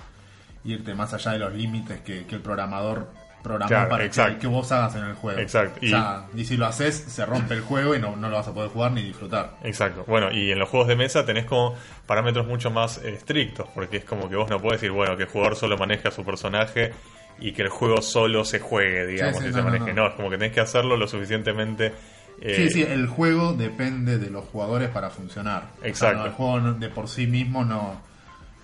irte 0.65 0.95
más 0.95 1.13
allá 1.15 1.33
de 1.33 1.39
los 1.41 1.53
límites 1.53 2.01
que, 2.03 2.27
que 2.27 2.35
el 2.37 2.41
programador 2.43 3.09
programó 3.45 3.69
Claro, 3.69 3.89
para 3.91 4.01
que, 4.03 4.07
exacto. 4.09 4.39
que 4.41 4.47
vos 4.49 4.73
hagas 4.73 4.97
en 4.97 5.05
el 5.05 5.15
juego. 5.15 5.39
Exacto, 5.39 5.79
O 5.81 5.87
sea, 5.89 6.25
y 6.35 6.45
si 6.45 6.57
lo 6.57 6.67
haces, 6.67 6.97
se 6.97 7.25
rompe 7.25 7.55
el 7.55 7.61
juego 7.61 7.95
y 7.95 8.01
no, 8.01 8.17
no 8.17 8.29
lo 8.29 8.37
vas 8.37 8.49
a 8.49 8.53
poder 8.53 8.71
jugar 8.71 8.91
ni 8.91 9.03
disfrutar. 9.03 9.55
Exacto. 9.63 10.05
Bueno, 10.09 10.33
y 10.33 10.51
en 10.51 10.59
los 10.59 10.69
juegos 10.69 10.89
de 10.89 10.97
mesa 10.97 11.25
tenés 11.25 11.45
como 11.45 11.77
parámetros 12.07 12.47
mucho 12.47 12.71
más 12.73 12.99
eh, 12.99 13.11
estrictos, 13.15 13.69
porque 13.73 13.99
es 13.99 14.05
como 14.05 14.29
que 14.29 14.35
vos 14.35 14.51
no 14.51 14.59
podés 14.61 14.81
decir, 14.81 14.91
bueno, 14.91 15.17
que 15.17 15.23
el 15.25 15.29
jugador 15.29 15.55
solo 15.55 15.77
maneja 15.79 16.09
a 16.09 16.13
su 16.13 16.25
personaje 16.25 16.93
y 17.39 17.53
que 17.53 17.63
el 17.63 17.69
juego 17.69 18.01
solo 18.03 18.45
se 18.45 18.59
juegue, 18.61 19.07
digamos, 19.07 19.37
Sí, 19.37 19.43
sí, 19.43 19.49
y 19.49 19.51
no, 19.53 19.57
se 19.59 19.63
maneje. 19.63 19.93
no. 19.93 20.03
No, 20.03 20.09
es 20.09 20.15
como 20.15 20.31
que 20.31 20.39
tenés 20.39 20.53
que 20.55 20.61
hacerlo 20.61 20.97
lo 20.97 21.07
suficientemente... 21.07 21.93
eh, 22.41 22.55
sí, 22.57 22.71
sí, 22.71 22.83
el 22.83 23.07
juego 23.07 23.53
depende 23.53 24.19
de 24.19 24.31
los 24.31 24.45
jugadores 24.47 24.89
para 24.89 25.11
funcionar. 25.11 25.65
O 25.77 25.81
sea, 25.81 25.89
Exacto. 25.89 26.25
el 26.27 26.33
juego 26.33 26.73
de 26.73 26.89
por 26.89 27.09
sí 27.09 27.27
mismo 27.27 27.65
no, 27.65 28.01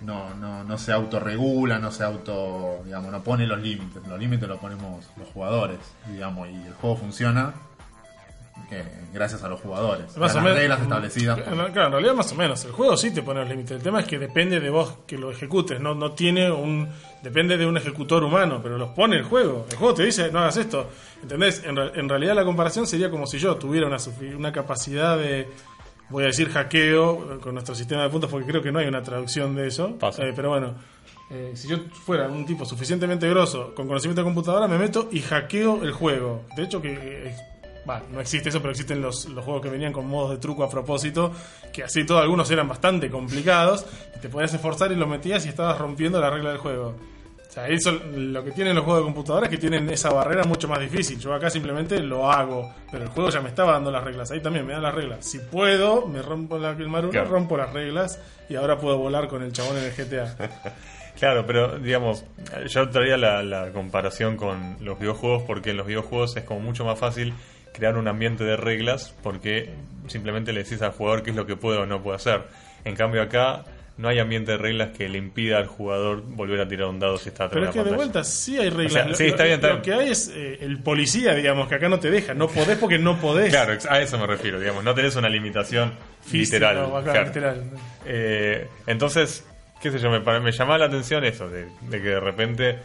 no, 0.01 0.33
no, 0.35 0.63
no 0.63 0.77
se 0.77 0.91
autorregula, 0.91 1.79
no 1.79 1.91
se 1.91 2.03
auto, 2.03 2.81
digamos, 2.85 3.11
no 3.11 3.21
pone 3.23 3.45
los 3.47 3.59
límites. 3.59 4.01
Los 4.07 4.19
límites 4.19 4.47
los 4.49 4.59
ponemos 4.59 5.05
los 5.17 5.27
jugadores, 5.29 5.77
digamos, 6.07 6.49
y 6.49 6.55
el 6.55 6.73
juego 6.73 6.95
funciona 6.97 7.53
eh, 8.69 8.85
gracias 9.13 9.43
a 9.43 9.49
los 9.49 9.59
jugadores. 9.59 10.15
Más 10.17 10.31
a 10.31 10.33
o 10.33 10.35
las 10.37 10.43
menos. 10.43 10.57
reglas 10.59 10.81
establecidas. 10.81 11.39
por- 11.39 11.71
Claro, 11.73 11.85
en 11.87 11.91
realidad 11.91 12.13
más 12.15 12.31
o 12.31 12.35
menos. 12.35 12.63
El 12.63 12.71
juego 12.71 12.95
sí 12.95 13.11
te 13.11 13.21
pone 13.21 13.41
los 13.41 13.49
límites. 13.49 13.71
El 13.71 13.81
tema 13.83 13.99
es 13.99 14.05
que 14.07 14.17
depende 14.17 14.59
de 14.61 14.69
vos 14.69 14.99
que 15.05 15.17
lo 15.17 15.29
ejecutes. 15.31 15.79
No, 15.81 15.93
no 15.93 16.11
tiene 16.13 16.49
un. 16.51 16.87
Depende 17.21 17.57
de 17.57 17.65
un 17.65 17.75
ejecutor 17.77 18.23
humano, 18.23 18.59
pero 18.63 18.77
los 18.77 18.89
pone 18.91 19.17
el 19.17 19.23
juego. 19.23 19.65
El 19.69 19.75
juego 19.77 19.93
te 19.93 20.03
dice, 20.05 20.31
no 20.31 20.39
hagas 20.39 20.57
esto. 20.57 20.89
¿Entendés? 21.21 21.63
En, 21.65 21.77
en 21.77 22.07
realidad 22.09 22.33
la 22.33 22.45
comparación 22.45 22.87
sería 22.87 23.09
como 23.11 23.27
si 23.27 23.37
yo 23.39 23.55
tuviera 23.57 23.87
una, 23.87 23.97
una 24.37 24.51
capacidad 24.53 25.17
de. 25.17 25.49
Voy 26.11 26.23
a 26.23 26.27
decir 26.27 26.49
hackeo 26.49 27.39
con 27.39 27.53
nuestro 27.53 27.73
sistema 27.73 28.03
de 28.03 28.09
puntos 28.09 28.29
porque 28.29 28.45
creo 28.45 28.61
que 28.61 28.71
no 28.71 28.79
hay 28.79 28.87
una 28.87 29.01
traducción 29.01 29.55
de 29.55 29.67
eso. 29.67 29.97
Eh, 30.19 30.33
pero 30.35 30.49
bueno, 30.49 30.75
eh, 31.29 31.53
si 31.55 31.69
yo 31.69 31.77
fuera 32.05 32.27
un 32.27 32.45
tipo 32.45 32.65
suficientemente 32.65 33.29
grosso 33.29 33.73
con 33.73 33.87
conocimiento 33.87 34.21
de 34.21 34.25
computadora, 34.25 34.67
me 34.67 34.77
meto 34.77 35.07
y 35.11 35.21
hackeo 35.21 35.83
el 35.83 35.93
juego. 35.93 36.43
De 36.57 36.63
hecho, 36.63 36.81
que 36.81 36.91
eh, 36.91 37.35
no 38.11 38.19
existe 38.19 38.49
eso, 38.49 38.59
pero 38.59 38.71
existen 38.71 39.01
los, 39.01 39.29
los 39.29 39.43
juegos 39.45 39.61
que 39.61 39.69
venían 39.69 39.93
con 39.93 40.07
modos 40.07 40.31
de 40.31 40.37
truco 40.37 40.63
a 40.63 40.69
propósito, 40.69 41.31
que 41.71 41.83
así 41.83 42.05
todos 42.05 42.21
algunos 42.21 42.51
eran 42.51 42.67
bastante 42.67 43.09
complicados, 43.09 43.85
te 44.21 44.27
podías 44.27 44.53
esforzar 44.53 44.91
y 44.91 44.95
lo 44.95 45.07
metías 45.07 45.45
y 45.45 45.49
estabas 45.49 45.77
rompiendo 45.79 46.19
la 46.19 46.29
regla 46.29 46.49
del 46.49 46.59
juego. 46.59 46.95
O 47.51 47.53
sea, 47.53 47.67
eso, 47.67 47.91
lo 48.15 48.45
que 48.45 48.51
tienen 48.51 48.77
los 48.77 48.85
juegos 48.85 49.01
de 49.01 49.05
computadora 49.07 49.47
es 49.47 49.49
que 49.49 49.57
tienen 49.57 49.89
esa 49.89 50.09
barrera 50.09 50.45
mucho 50.45 50.69
más 50.69 50.79
difícil. 50.79 51.19
Yo 51.19 51.33
acá 51.33 51.49
simplemente 51.49 51.99
lo 51.99 52.31
hago, 52.31 52.73
pero 52.89 53.03
el 53.03 53.09
juego 53.09 53.29
ya 53.29 53.41
me 53.41 53.49
estaba 53.49 53.73
dando 53.73 53.91
las 53.91 54.05
reglas. 54.05 54.31
Ahí 54.31 54.39
también 54.39 54.65
me 54.65 54.71
dan 54.71 54.83
las 54.83 54.95
reglas. 54.95 55.25
Si 55.25 55.37
puedo, 55.37 56.07
me 56.07 56.21
rompo 56.21 56.57
la, 56.57 56.73
Claro. 56.77 57.25
rompo 57.29 57.57
las 57.57 57.73
reglas 57.73 58.21
y 58.47 58.55
ahora 58.55 58.77
puedo 58.77 58.97
volar 58.97 59.27
con 59.27 59.43
el 59.43 59.51
chabón 59.51 59.75
en 59.77 59.83
el 59.83 59.91
GTA. 59.91 60.33
Claro, 61.19 61.45
pero 61.45 61.77
digamos, 61.77 62.23
yo 62.69 62.89
traía 62.89 63.17
la, 63.17 63.43
la 63.43 63.71
comparación 63.73 64.37
con 64.37 64.77
los 64.79 64.97
videojuegos 64.97 65.43
porque 65.43 65.71
en 65.71 65.77
los 65.77 65.85
videojuegos 65.85 66.37
es 66.37 66.45
como 66.45 66.61
mucho 66.61 66.85
más 66.85 66.97
fácil 66.97 67.33
crear 67.73 67.97
un 67.97 68.07
ambiente 68.07 68.45
de 68.45 68.55
reglas 68.55 69.13
porque 69.21 69.75
simplemente 70.07 70.53
le 70.53 70.63
decís 70.63 70.81
al 70.81 70.93
jugador 70.93 71.21
qué 71.21 71.31
es 71.31 71.35
lo 71.35 71.45
que 71.45 71.57
puede 71.57 71.79
o 71.79 71.85
no 71.85 72.01
puede 72.01 72.15
hacer. 72.15 72.47
En 72.85 72.95
cambio 72.95 73.21
acá 73.21 73.65
no 74.01 74.07
hay 74.09 74.19
ambiente 74.19 74.51
de 74.51 74.57
reglas 74.57 74.89
que 74.97 75.07
le 75.07 75.17
impida 75.19 75.57
al 75.57 75.67
jugador 75.67 76.21
volver 76.23 76.59
a 76.59 76.67
tirar 76.67 76.87
un 76.89 76.99
dado 76.99 77.17
si 77.17 77.29
está 77.29 77.45
atrás 77.45 77.59
Pero 77.59 77.69
es 77.69 77.75
que 77.75 77.89
de 77.89 77.95
vuelta 77.95 78.23
sí 78.23 78.57
hay 78.57 78.69
reglas. 78.69 78.93
sea, 78.93 79.05
Lo- 79.07 79.15
sí, 79.15 79.27
está 79.27 79.43
bien, 79.43 79.55
está 79.55 79.69
Lo 79.69 79.81
que 79.81 79.93
hay 79.93 80.09
es 80.09 80.31
eh, 80.35 80.57
el 80.61 80.79
policía, 80.79 81.33
digamos, 81.35 81.67
que 81.69 81.75
acá 81.75 81.87
no 81.87 81.99
te 81.99 82.09
deja. 82.09 82.33
No 82.33 82.47
podés 82.47 82.77
porque 82.77 82.97
no 82.99 83.19
podés. 83.19 83.49
Claro, 83.51 83.77
a 83.89 83.99
eso 84.01 84.17
me 84.17 84.27
refiero, 84.27 84.59
digamos, 84.59 84.83
no 84.83 84.93
tenés 84.95 85.15
una 85.15 85.29
limitación 85.29 85.93
Física, 86.25 86.71
literal. 86.71 86.77
o 86.91 86.97
acá, 86.97 87.11
claro. 87.11 87.27
literal. 87.27 87.63
Eh, 88.05 88.67
entonces, 88.87 89.45
qué 89.81 89.91
sé 89.91 89.99
yo, 89.99 90.09
me, 90.09 90.19
me 90.39 90.51
llamaba 90.51 90.77
la 90.79 90.85
atención 90.85 91.23
eso, 91.23 91.47
de, 91.49 91.65
de 91.81 92.01
que 92.01 92.09
de 92.09 92.19
repente 92.19 92.79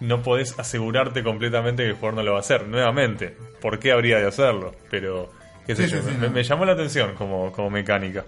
no 0.00 0.22
podés 0.22 0.58
asegurarte 0.58 1.22
completamente 1.22 1.82
que 1.82 1.90
el 1.90 1.94
jugador 1.94 2.14
no 2.14 2.22
lo 2.22 2.32
va 2.32 2.38
a 2.38 2.40
hacer. 2.40 2.66
Nuevamente, 2.66 3.34
¿por 3.60 3.78
qué 3.78 3.92
habría 3.92 4.18
de 4.18 4.26
hacerlo? 4.26 4.74
Pero, 4.90 5.30
qué 5.66 5.74
sé 5.74 5.86
Sí, 5.88 5.94
yo, 5.94 6.02
sí, 6.02 6.08
me, 6.18 6.26
no. 6.28 6.32
me 6.34 6.42
llamó 6.42 6.64
la 6.64 6.72
atención 6.72 7.14
como, 7.14 7.50
como 7.52 7.70
mecánica. 7.70 8.24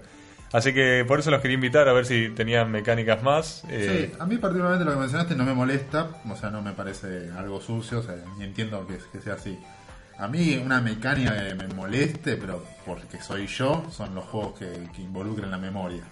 Así 0.51 0.73
que 0.73 1.05
por 1.07 1.19
eso 1.19 1.29
los 1.31 1.41
quería 1.41 1.55
invitar 1.55 1.87
a 1.87 1.93
ver 1.93 2.05
si 2.05 2.29
tenían 2.29 2.71
mecánicas 2.71 3.21
más. 3.21 3.63
eh, 3.69 4.09
Sí, 4.11 4.15
a 4.19 4.25
mí 4.25 4.37
particularmente 4.37 4.83
lo 4.85 4.93
que 4.93 4.99
mencionaste 4.99 5.35
no 5.35 5.45
me 5.45 5.53
molesta, 5.53 6.07
o 6.27 6.35
sea, 6.35 6.49
no 6.49 6.61
me 6.61 6.71
parece 6.71 7.29
algo 7.37 7.61
sucio, 7.61 7.99
o 7.99 8.03
sea, 8.03 8.15
ni 8.37 8.45
entiendo 8.45 8.85
que, 8.87 8.97
que 9.11 9.21
sea 9.23 9.35
así. 9.35 9.59
A 10.19 10.27
mí 10.27 10.57
una 10.57 10.81
mecánica 10.81 11.33
que 11.37 11.55
me 11.55 11.67
moleste, 11.73 12.35
pero 12.35 12.61
porque 12.85 13.21
soy 13.21 13.47
yo, 13.47 13.85
son 13.89 14.13
los 14.15 14.25
juegos 14.25 14.59
que, 14.59 14.89
que 14.93 15.01
involucran 15.01 15.49
la 15.49 15.57
memoria. 15.57 16.03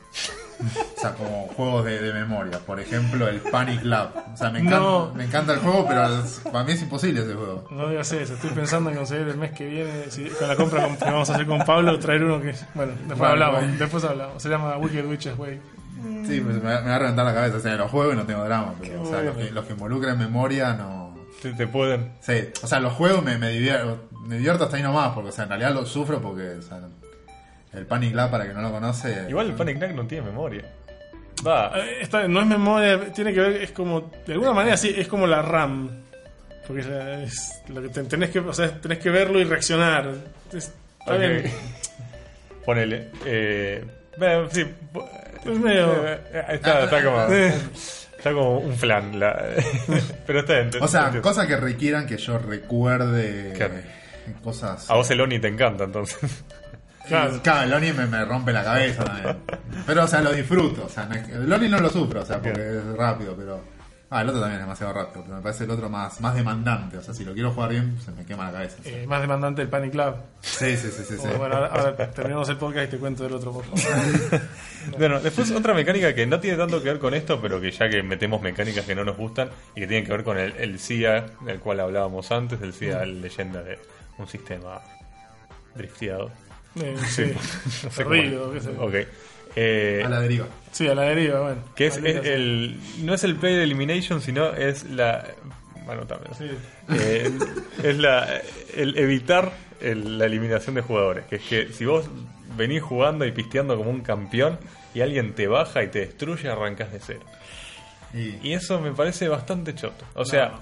O 0.95 0.99
sea, 0.99 1.13
como 1.13 1.47
juegos 1.49 1.83
de, 1.85 1.99
de 2.01 2.13
memoria. 2.13 2.57
Por 2.59 2.79
ejemplo, 2.79 3.27
el 3.27 3.41
Panic 3.41 3.83
Lab. 3.83 4.11
O 4.33 4.37
sea, 4.37 4.49
me 4.49 4.59
encanta, 4.59 4.79
No. 4.79 5.11
me 5.13 5.25
encanta 5.25 5.53
el 5.53 5.59
juego, 5.59 5.85
pero 5.87 6.05
es- 6.23 6.39
para 6.51 6.63
mí 6.63 6.71
es 6.71 6.81
imposible 6.81 7.21
ese 7.21 7.33
juego. 7.33 7.67
No 7.69 7.89
digas 7.89 8.09
eso, 8.13 8.33
estoy 8.35 8.49
pensando 8.51 8.89
en 8.89 8.95
conseguir 8.95 9.27
el 9.27 9.37
mes 9.37 9.51
que 9.51 9.65
viene, 9.67 10.09
si- 10.09 10.29
con 10.29 10.47
la 10.47 10.55
compra 10.55 10.87
que 10.97 11.03
vamos 11.05 11.29
a 11.29 11.33
hacer 11.33 11.45
con 11.45 11.59
Pablo, 11.65 11.99
traer 11.99 12.23
uno 12.23 12.41
que. 12.41 12.55
Bueno, 12.75 12.93
después 13.07 13.29
hablamos, 13.29 13.77
después 13.77 14.03
hablamos. 14.05 14.41
Se 14.41 14.47
llama 14.49 14.77
Wicked 14.77 15.05
Witches 15.05 15.37
Way. 15.37 15.59
Sí, 16.27 16.39
pues 16.41 16.61
me, 16.63 16.73
va- 16.73 16.81
me 16.81 16.89
va 16.91 16.95
a 16.95 16.99
reventar 16.99 17.25
la 17.25 17.33
cabeza. 17.33 17.57
O 17.57 17.59
sea, 17.59 17.75
los 17.75 17.91
juegos 17.91 18.13
y 18.13 18.17
no 18.17 18.23
tengo 18.25 18.43
drama, 18.45 18.73
pero 18.79 19.01
o 19.01 19.05
sea, 19.09 19.21
los, 19.21 19.35
que, 19.35 19.51
los 19.51 19.65
que 19.65 19.73
involucran 19.73 20.17
memoria 20.17 20.73
no. 20.75 21.06
Te, 21.51 21.57
te 21.57 21.67
pueden. 21.67 22.11
Sí, 22.21 22.33
o 22.63 22.67
sea, 22.67 22.79
los 22.79 22.93
juegos 22.93 23.23
me, 23.23 23.37
me, 23.37 23.49
divierto, 23.49 24.07
me 24.23 24.35
divierto 24.37 24.63
hasta 24.65 24.77
ahí 24.77 24.83
nomás, 24.83 25.13
porque 25.13 25.29
o 25.29 25.31
sea, 25.31 25.43
en 25.43 25.49
realidad 25.49 25.73
lo 25.73 25.85
sufro 25.85 26.21
porque 26.21 26.49
o 26.51 26.61
sea, 26.61 26.79
el 27.73 27.85
Panic 27.85 28.13
Lab, 28.15 28.31
para 28.31 28.47
que 28.47 28.53
no 28.53 28.61
lo 28.61 28.71
conoce. 28.71 29.25
Igual 29.29 29.47
el 29.47 29.53
Panic 29.53 29.77
Knack 29.77 29.93
no 29.93 30.05
tiene 30.07 30.25
memoria. 30.27 30.63
Va. 31.45 31.71
Eh, 31.75 31.97
esta 32.01 32.27
no 32.27 32.39
es 32.41 32.47
memoria, 32.47 33.13
tiene 33.13 33.33
que 33.33 33.39
ver, 33.39 33.61
es 33.61 33.71
como. 33.71 34.11
De 34.25 34.33
alguna 34.33 34.53
manera 34.53 34.75
sí, 34.77 34.93
es 34.97 35.07
como 35.07 35.27
la 35.27 35.41
RAM. 35.41 35.89
Porque 36.65 36.81
es, 36.81 36.87
la- 36.87 37.23
es 37.23 37.61
lo 37.69 37.81
que 37.81 37.89
te- 37.89 38.03
tenés 38.03 38.29
que, 38.31 38.39
o 38.39 38.53
sea, 38.53 38.69
tenés 38.81 38.97
que 38.99 39.09
verlo 39.09 39.39
y 39.39 39.43
reaccionar. 39.43 40.11
Es- 40.51 40.73
está 40.99 41.15
bien. 41.17 41.43
Ponele. 42.65 43.11
Eh, 43.25 43.85
bueno, 44.17 44.49
sí. 44.51 44.65
Es 45.45 45.59
medio. 45.59 46.05
está, 46.49 46.83
está 46.83 47.03
como. 47.03 47.27
Está 48.17 48.33
como 48.33 48.57
un 48.59 48.75
flan. 48.75 49.19
la- 49.19 49.41
pero 50.25 50.39
está 50.39 50.69
te- 50.69 50.79
O 50.79 50.87
sea, 50.87 51.11
cosas 51.21 51.45
que 51.47 51.55
requieran 51.57 52.05
que 52.07 52.17
yo 52.17 52.37
recuerde 52.39 53.53
Claro. 53.55 53.75
cosas. 54.43 54.89
A 54.89 54.95
vos 54.95 55.09
el 55.11 55.21
Oni 55.21 55.39
te 55.39 55.47
encanta 55.47 55.83
entonces. 55.85 56.43
Claro. 57.07 57.39
El 57.63 57.73
Oni 57.73 57.93
me, 57.93 58.05
me 58.05 58.25
rompe 58.25 58.51
la 58.51 58.63
cabeza 58.63 59.05
también. 59.05 59.37
Pero, 59.85 60.03
o 60.03 60.07
sea, 60.07 60.19
lo 60.21 60.33
disfruto. 60.33 60.85
O 60.85 60.89
sea, 60.89 61.07
el 61.31 61.51
Oni 61.53 61.69
no 61.69 61.79
lo 61.79 61.89
sufro, 61.89 62.21
o 62.21 62.25
sea, 62.25 62.41
porque 62.41 62.59
es 62.59 62.83
rápido, 62.97 63.33
pero. 63.37 63.61
Ah, 64.09 64.21
el 64.21 64.29
otro 64.29 64.39
también 64.39 64.61
es 64.61 64.65
demasiado 64.65 64.93
rápido, 64.93 65.23
pero 65.23 65.35
me 65.35 65.41
parece 65.41 65.65
el 65.65 65.71
otro 65.71 65.89
más, 65.89 66.21
más 66.21 66.33
demandante. 66.33 66.97
O 66.97 67.01
sea, 67.03 67.13
si 67.13 67.25
lo 67.25 67.33
quiero 67.33 67.51
jugar 67.51 67.71
bien, 67.71 67.97
se 67.99 68.11
me 68.11 68.23
quema 68.25 68.45
la 68.45 68.51
cabeza. 68.53 68.77
Eh, 68.85 69.05
más 69.05 69.19
demandante 69.19 69.61
el 69.61 69.67
Panic 69.67 69.93
Lab. 69.95 70.15
Sí, 70.39 70.77
sí, 70.77 70.89
sí, 70.91 71.03
sí. 71.03 71.17
sí. 71.17 71.27
Bueno, 71.37 71.55
ahora, 71.55 71.67
ahora 71.67 72.11
terminamos 72.11 72.47
el 72.47 72.55
podcast 72.55 72.87
y 72.87 72.91
te 72.91 72.97
cuento 72.99 73.23
del 73.23 73.33
otro, 73.33 73.51
por 73.51 73.65
favor. 73.65 74.41
Bueno, 74.97 75.19
después 75.19 75.51
otra 75.51 75.73
mecánica 75.73 76.15
que 76.15 76.25
no 76.25 76.39
tiene 76.39 76.55
tanto 76.55 76.81
que 76.81 76.87
ver 76.87 76.99
con 76.99 77.13
esto, 77.13 77.41
pero 77.41 77.59
que 77.59 77.71
ya 77.71 77.89
que 77.89 78.01
metemos 78.01 78.41
mecánicas 78.41 78.85
que 78.85 78.95
no 78.95 79.03
nos 79.03 79.17
gustan 79.17 79.49
y 79.75 79.81
que 79.81 79.87
tienen 79.87 80.05
que 80.05 80.11
ver 80.13 80.23
con 80.23 80.37
el, 80.37 80.53
el 80.55 80.79
CIA 80.79 81.25
del 81.41 81.59
cual 81.59 81.81
hablábamos 81.81 82.31
antes, 82.31 82.61
el 82.61 82.71
CIA 82.71 83.05
leyenda 83.05 83.61
de 83.63 83.77
un 84.17 84.27
sistema 84.29 84.79
drifteado. 85.75 86.31
Eh, 86.75 86.95
sí. 87.09 87.23
No 87.83 87.91
sé 87.91 88.03
cómo- 88.03 88.15
Perdido, 88.15 88.51
Eh, 89.59 90.03
A 90.05 90.09
la 90.09 90.19
deriva. 90.21 90.45
Sí, 90.71 90.87
a 90.87 90.93
la 90.93 91.01
deriva, 91.03 91.39
bueno. 91.41 91.61
que 91.75 91.87
es, 91.87 91.97
el 91.97 92.79
no 92.99 93.13
es 93.15 93.23
el 93.23 93.35
play 93.37 93.55
de 93.55 93.63
elimination, 93.63 94.21
sino 94.21 94.53
es 94.53 94.83
la 94.83 95.25
bueno 95.85 96.05
también 96.05 96.33
Sí. 96.35 96.49
Eh, 96.93 97.31
es 97.83 97.97
la 97.97 98.39
el 98.75 98.97
evitar 98.99 99.51
el- 99.81 100.19
la 100.19 100.25
eliminación 100.25 100.75
de 100.75 100.81
jugadores, 100.81 101.25
que 101.25 101.37
es 101.37 101.41
que 101.43 101.73
si 101.73 101.85
vos 101.85 102.07
venís 102.55 102.83
jugando 102.83 103.25
y 103.25 103.31
pisteando 103.31 103.75
como 103.77 103.89
un 103.89 104.01
campeón 104.01 104.59
y 104.93 105.01
alguien 105.01 105.33
te 105.33 105.47
baja 105.47 105.81
y 105.83 105.87
te 105.87 105.99
destruye, 106.01 106.49
arrancas 106.49 106.91
de 106.91 106.99
cero. 106.99 107.21
Y, 108.13 108.35
Y 108.49 108.53
eso 108.53 108.79
me 108.79 108.91
parece 108.91 109.27
bastante 109.27 109.73
choto. 109.75 110.05
O 110.15 110.23
sea, 110.25 110.53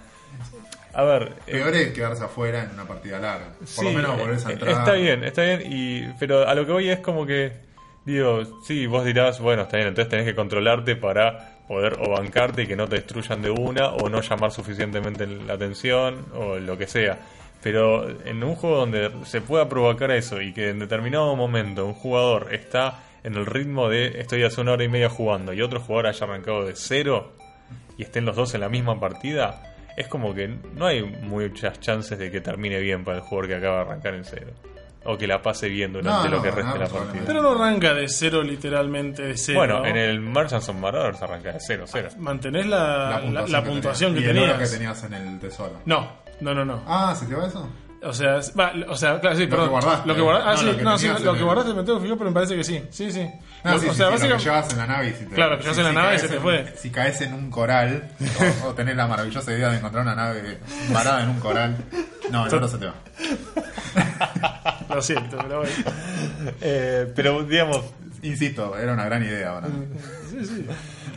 a 0.93 1.03
ver, 1.03 1.33
eh, 1.47 1.51
peor 1.51 1.75
es 1.75 1.91
quedarse 1.93 2.23
afuera 2.23 2.63
en 2.63 2.71
una 2.71 2.85
partida 2.85 3.19
larga. 3.19 3.49
Por 3.59 3.67
Sí, 3.67 3.83
lo 3.85 3.91
menos 3.91 4.17
volvés 4.17 4.45
a 4.45 4.49
eh, 4.49 4.53
entrar. 4.53 4.71
Está 4.71 4.93
bien, 4.93 5.23
está 5.25 5.43
bien, 5.43 5.61
y, 5.65 6.01
pero 6.19 6.47
a 6.47 6.55
lo 6.55 6.65
que 6.65 6.71
voy 6.71 6.89
es 6.89 6.99
como 6.99 7.25
que, 7.25 7.64
digo, 8.05 8.61
sí, 8.63 8.85
vos 8.85 9.03
dirás, 9.03 9.39
bueno, 9.39 9.63
está 9.63 9.77
bien, 9.77 9.89
entonces 9.89 10.09
tenés 10.09 10.25
que 10.25 10.35
controlarte 10.35 10.95
para 10.95 11.55
poder 11.67 11.97
o 11.99 12.11
bancarte 12.11 12.63
y 12.63 12.67
que 12.67 12.75
no 12.75 12.87
te 12.87 12.97
destruyan 12.97 13.41
de 13.41 13.49
una, 13.49 13.89
o 13.89 14.09
no 14.09 14.21
llamar 14.21 14.51
suficientemente 14.51 15.25
la 15.25 15.53
atención, 15.53 16.25
o 16.35 16.57
lo 16.57 16.77
que 16.77 16.87
sea. 16.87 17.17
Pero 17.63 18.07
en 18.25 18.43
un 18.43 18.55
juego 18.55 18.77
donde 18.77 19.11
se 19.25 19.41
pueda 19.41 19.67
provocar 19.67 20.11
eso 20.11 20.39
y 20.39 20.53
que 20.53 20.69
en 20.69 20.79
determinado 20.79 21.35
momento 21.35 21.85
un 21.85 21.95
jugador 21.95 22.53
está 22.53 23.03
en 23.23 23.33
el 23.33 23.47
ritmo 23.47 23.89
de 23.89 24.19
estoy 24.19 24.43
hace 24.43 24.61
una 24.61 24.73
hora 24.73 24.83
y 24.83 24.87
media 24.87 25.09
jugando 25.09 25.51
y 25.51 25.61
otro 25.63 25.79
jugador 25.79 26.07
haya 26.07 26.25
arrancado 26.25 26.63
de 26.63 26.75
cero 26.75 27.33
y 27.97 28.03
estén 28.03 28.23
los 28.23 28.35
dos 28.35 28.53
en 28.53 28.61
la 28.61 28.69
misma 28.69 28.99
partida, 28.99 29.63
es 29.97 30.07
como 30.07 30.35
que 30.35 30.47
no 30.47 30.85
hay 30.85 31.01
muchas 31.01 31.79
chances 31.79 32.19
de 32.19 32.29
que 32.29 32.41
termine 32.41 32.79
bien 32.79 33.03
para 33.03 33.17
el 33.17 33.23
jugador 33.23 33.47
que 33.47 33.55
acaba 33.55 33.75
de 33.77 33.81
arrancar 33.81 34.13
en 34.13 34.25
cero. 34.25 34.53
O 35.07 35.17
que 35.17 35.27
la 35.27 35.41
pase 35.41 35.69
bien 35.69 35.93
durante 35.93 36.29
No, 36.29 36.35
lo 36.35 36.41
que 36.41 36.49
no, 36.49 36.55
reste 36.55 36.71
no, 36.71 36.77
la 36.77 36.87
partida. 36.89 37.23
Pero 37.27 37.41
no 37.43 37.51
arranca 37.51 37.93
de 37.93 38.09
cero, 38.09 38.41
literalmente 38.41 39.21
de 39.21 39.37
cero. 39.37 39.59
Bueno, 39.59 39.79
¿no? 39.79 39.85
en 39.85 39.97
el 39.97 40.19
Merchants 40.19 40.67
of 40.69 40.75
Marauders 40.77 41.21
arranca 41.21 41.53
de 41.53 41.59
cero, 41.59 41.85
cero. 41.87 42.09
Mantenés 42.17 42.65
la, 42.65 43.21
la, 43.31 43.47
la 43.47 43.63
puntuación, 43.63 44.15
que, 44.15 44.21
tenías. 44.21 44.33
tenías. 44.33 44.35
Y 44.35 44.49
el 44.49 44.49
oro 44.49 44.59
que 44.59 44.67
tenías 44.77 45.03
en 45.03 45.13
el 45.13 45.39
tesoro. 45.39 45.81
No, 45.85 46.11
no, 46.41 46.53
no, 46.55 46.65
no. 46.65 46.81
Ah, 46.87 47.15
¿se 47.15 47.25
te 47.27 47.35
va 47.35 47.45
eso? 47.45 47.69
O 48.03 48.13
sea, 48.13 48.39
va, 48.59 48.71
o 48.87 48.95
sea, 48.95 49.19
claro, 49.19 49.35
sí, 49.35 49.43
Lo 49.45 49.49
perdón. 49.49 49.65
que 49.65 49.71
guardaste. 49.71 50.07
Lo 50.07 50.15
que 50.15 50.21
guardaste, 50.21 50.49
ah, 50.49 50.55
No, 50.63 50.71
lo 50.71 50.77
que 50.77 50.83
no, 50.83 50.97
sí, 50.97 51.05
tenías 51.05 51.21
lo 51.23 51.33
que 51.33 51.43
guardaste 51.43 51.73
me 51.73 51.83
tengo 51.83 51.97
que 51.97 52.03
fijar, 52.03 52.17
pero 52.19 52.29
me 52.29 52.33
parece 52.35 52.55
que 52.55 52.63
sí. 52.63 52.83
Sí, 52.91 53.11
sí. 53.11 53.27
No, 53.63 53.71
Lo- 53.71 53.79
sí, 53.79 53.87
o 53.87 53.91
sí, 53.91 53.97
sea, 53.97 54.05
sí, 54.05 54.11
lo 54.11 54.19
que 54.19 54.33
básicamente. 54.33 54.43
llevas 54.43 54.71
en 54.73 54.77
la 54.77 54.85
nave 54.87 55.07
y 55.09 55.13
si 55.13 55.25
te, 55.25 55.35
Claro, 55.35 55.57
que 55.57 55.63
llevas 55.63 55.77
en 55.79 55.83
la 55.85 55.91
nave 55.93 56.15
y 56.15 56.19
se 56.19 56.27
te 56.27 56.35
en- 56.35 56.41
fue. 56.41 56.73
Si 56.77 56.89
caes 56.91 57.21
en 57.21 57.33
un 57.33 57.49
coral 57.49 58.09
o, 58.63 58.67
o 58.67 58.73
tenés 58.75 58.95
la 58.95 59.07
maravillosa 59.07 59.51
idea 59.53 59.69
de 59.69 59.77
encontrar 59.77 60.03
una 60.03 60.13
nave 60.15 60.59
varada 60.91 61.23
en 61.23 61.29
un 61.29 61.39
coral, 61.39 61.77
no, 62.29 62.45
el 62.45 62.53
oro 62.53 62.67
se 62.67 62.77
te 62.77 62.85
va. 62.85 62.93
Lo 64.95 65.01
siento, 65.01 65.37
pero 65.37 65.59
bueno. 65.59 65.73
Eh, 66.61 67.11
pero 67.15 67.43
digamos, 67.43 67.83
Insisto, 68.25 68.75
era 68.77 68.93
una 68.93 69.05
gran 69.05 69.23
idea 69.23 69.51
ahora. 69.51 69.67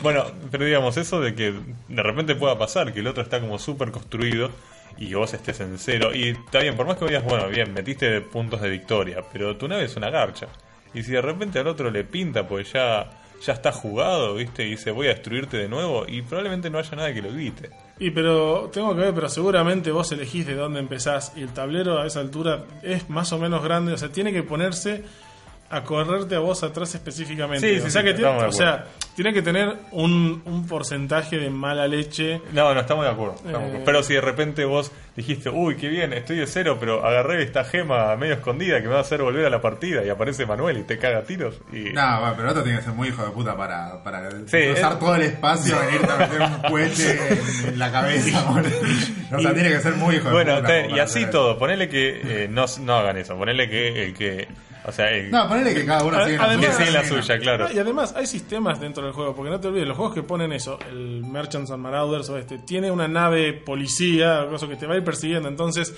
Bueno, 0.02 0.26
pero 0.50 0.64
digamos, 0.64 0.96
eso 0.98 1.20
de 1.20 1.34
que 1.34 1.54
de 1.88 2.02
repente 2.02 2.34
pueda 2.34 2.58
pasar, 2.58 2.92
que 2.92 3.00
el 3.00 3.06
otro 3.06 3.22
está 3.22 3.40
como 3.40 3.58
súper 3.58 3.90
construido 3.90 4.50
y 4.98 5.14
vos 5.14 5.32
estés 5.32 5.60
en 5.60 5.78
cero. 5.78 6.10
Y 6.14 6.30
está 6.30 6.60
bien, 6.60 6.76
por 6.76 6.86
más 6.86 6.98
que 6.98 7.06
digas, 7.06 7.24
bueno, 7.24 7.48
bien, 7.48 7.72
metiste 7.72 8.20
puntos 8.20 8.60
de 8.60 8.68
victoria, 8.68 9.22
pero 9.32 9.56
tu 9.56 9.66
nave 9.68 9.84
es 9.84 9.96
una 9.96 10.10
garcha. 10.10 10.48
Y 10.92 11.02
si 11.02 11.12
de 11.12 11.22
repente 11.22 11.58
al 11.58 11.66
otro 11.66 11.90
le 11.90 12.04
pinta, 12.04 12.46
pues 12.46 12.72
ya, 12.72 13.10
ya 13.40 13.52
está 13.52 13.72
jugado, 13.72 14.34
¿viste? 14.34 14.66
Y 14.66 14.70
dice, 14.70 14.90
voy 14.90 15.06
a 15.06 15.10
destruirte 15.10 15.56
de 15.56 15.68
nuevo, 15.68 16.04
y 16.06 16.22
probablemente 16.22 16.70
no 16.70 16.78
haya 16.78 16.96
nada 16.96 17.12
que 17.12 17.22
lo 17.22 17.28
evite. 17.28 17.70
Y 17.98 18.10
pero 18.10 18.70
tengo 18.72 18.94
que 18.94 19.00
ver, 19.00 19.14
pero 19.14 19.28
seguramente 19.28 19.90
vos 19.90 20.10
elegís 20.12 20.46
de 20.46 20.54
dónde 20.54 20.80
empezás 20.80 21.32
y 21.36 21.42
el 21.42 21.52
tablero 21.52 22.00
a 22.00 22.06
esa 22.06 22.20
altura 22.20 22.64
es 22.82 23.08
más 23.10 23.32
o 23.32 23.38
menos 23.38 23.62
grande, 23.62 23.92
o 23.92 23.96
sea, 23.96 24.10
tiene 24.10 24.32
que 24.32 24.42
ponerse 24.42 25.04
a 25.70 25.82
correrte 25.84 26.34
a 26.34 26.38
vos 26.38 26.62
atrás 26.62 26.94
específicamente. 26.94 27.68
Sí, 27.74 27.80
o 27.80 27.84
sí, 27.84 27.90
sea 27.90 28.00
sí, 28.02 28.08
que 28.08 28.14
tiene, 28.14 28.30
estamos 28.30 28.42
de 28.42 28.48
o 28.48 28.52
sea, 28.52 28.84
tiene 29.14 29.32
que 29.34 29.42
tener 29.42 29.76
un, 29.92 30.40
un 30.46 30.66
porcentaje 30.66 31.36
de 31.38 31.50
mala 31.50 31.86
leche. 31.86 32.40
No, 32.52 32.72
no, 32.72 32.80
estamos 32.80 33.04
de 33.04 33.10
acuerdo. 33.10 33.34
estamos 33.34 33.52
de 33.52 33.58
acuerdo. 33.66 33.78
Eh. 33.78 33.82
Pero 33.84 34.02
si 34.02 34.14
de 34.14 34.20
repente 34.20 34.64
vos 34.64 34.90
dijiste, 35.14 35.50
uy, 35.50 35.76
qué 35.76 35.88
bien, 35.88 36.12
estoy 36.12 36.36
de 36.38 36.46
cero, 36.46 36.76
pero 36.80 37.04
agarré 37.04 37.42
esta 37.42 37.64
gema 37.64 38.14
medio 38.16 38.34
escondida 38.34 38.80
que 38.80 38.86
me 38.86 38.92
va 38.94 38.98
a 38.98 39.02
hacer 39.02 39.20
volver 39.20 39.44
a 39.44 39.50
la 39.50 39.60
partida 39.60 40.04
y 40.04 40.08
aparece 40.08 40.46
Manuel 40.46 40.78
y 40.78 40.82
te 40.84 40.96
caga 40.96 41.22
tiros. 41.24 41.60
Y... 41.72 41.92
No, 41.92 42.20
bueno, 42.20 42.34
pero 42.36 42.50
otro 42.50 42.62
tiene 42.62 42.78
que 42.78 42.84
ser 42.84 42.94
muy 42.94 43.08
hijo 43.08 43.24
de 43.24 43.30
puta 43.32 43.56
para, 43.56 44.02
para 44.02 44.28
es- 44.28 44.80
todo 44.98 45.14
el 45.16 45.22
espacio, 45.22 45.76
venirte 45.86 46.12
a 46.12 46.16
meter 46.16 46.40
un 46.40 46.70
cohete 46.70 47.18
en, 47.68 47.78
la 47.78 47.90
cabeza. 47.92 48.42
boludo. 48.44 48.70
O 49.36 49.40
sea, 49.40 49.52
tiene 49.52 49.68
que 49.70 49.80
ser 49.80 49.94
muy 49.96 50.16
hijo 50.16 50.28
de 50.28 50.32
Bueno, 50.32 50.56
puta. 50.56 50.82
como 50.84 50.96
y 50.96 50.98
así 51.00 51.26
todo, 51.26 51.58
ponele 51.58 51.88
que 51.88 52.44
eh, 52.44 52.48
no, 52.50 52.64
no 52.80 52.94
hagan 52.94 53.16
eso, 53.18 53.36
ponele 53.36 53.68
que 53.68 54.04
el 54.04 54.14
que, 54.14 54.48
o 54.84 54.92
sea. 54.92 55.06
No, 55.30 55.48
ponele 55.48 55.74
que 55.74 55.84
cada 55.84 56.04
uno 56.04 56.24
sigue 56.24 56.36
la 56.38 56.44
además- 56.44 56.66
suya. 56.74 56.78
sigue 56.86 56.90
la 56.90 57.04
suya, 57.04 57.38
claro. 57.38 57.72
Y 57.72 57.78
además 57.78 58.14
hay 58.16 58.26
sistemas 58.26 58.80
dentro 58.80 59.04
del 59.04 59.12
juego, 59.12 59.34
porque 59.34 59.50
no 59.50 59.60
te 59.60 59.68
olvides, 59.68 59.86
los 59.88 59.96
juegos 59.96 60.14
que 60.14 60.22
ponen 60.22 60.52
eso, 60.52 60.78
el 60.90 61.24
Merchants 61.24 61.70
and 61.70 61.82
Marauders 61.82 62.28
o 62.30 62.38
este, 62.38 62.58
tiene 62.58 62.90
una 62.90 63.08
nave 63.08 63.52
policía 63.52 64.44
o 64.44 64.50
cosa 64.50 64.66
que 64.68 64.76
te 64.76 64.86
va 64.86 64.94
a 64.94 64.96
ir 64.98 65.04
persiguiendo, 65.04 65.48
entonces 65.48 65.94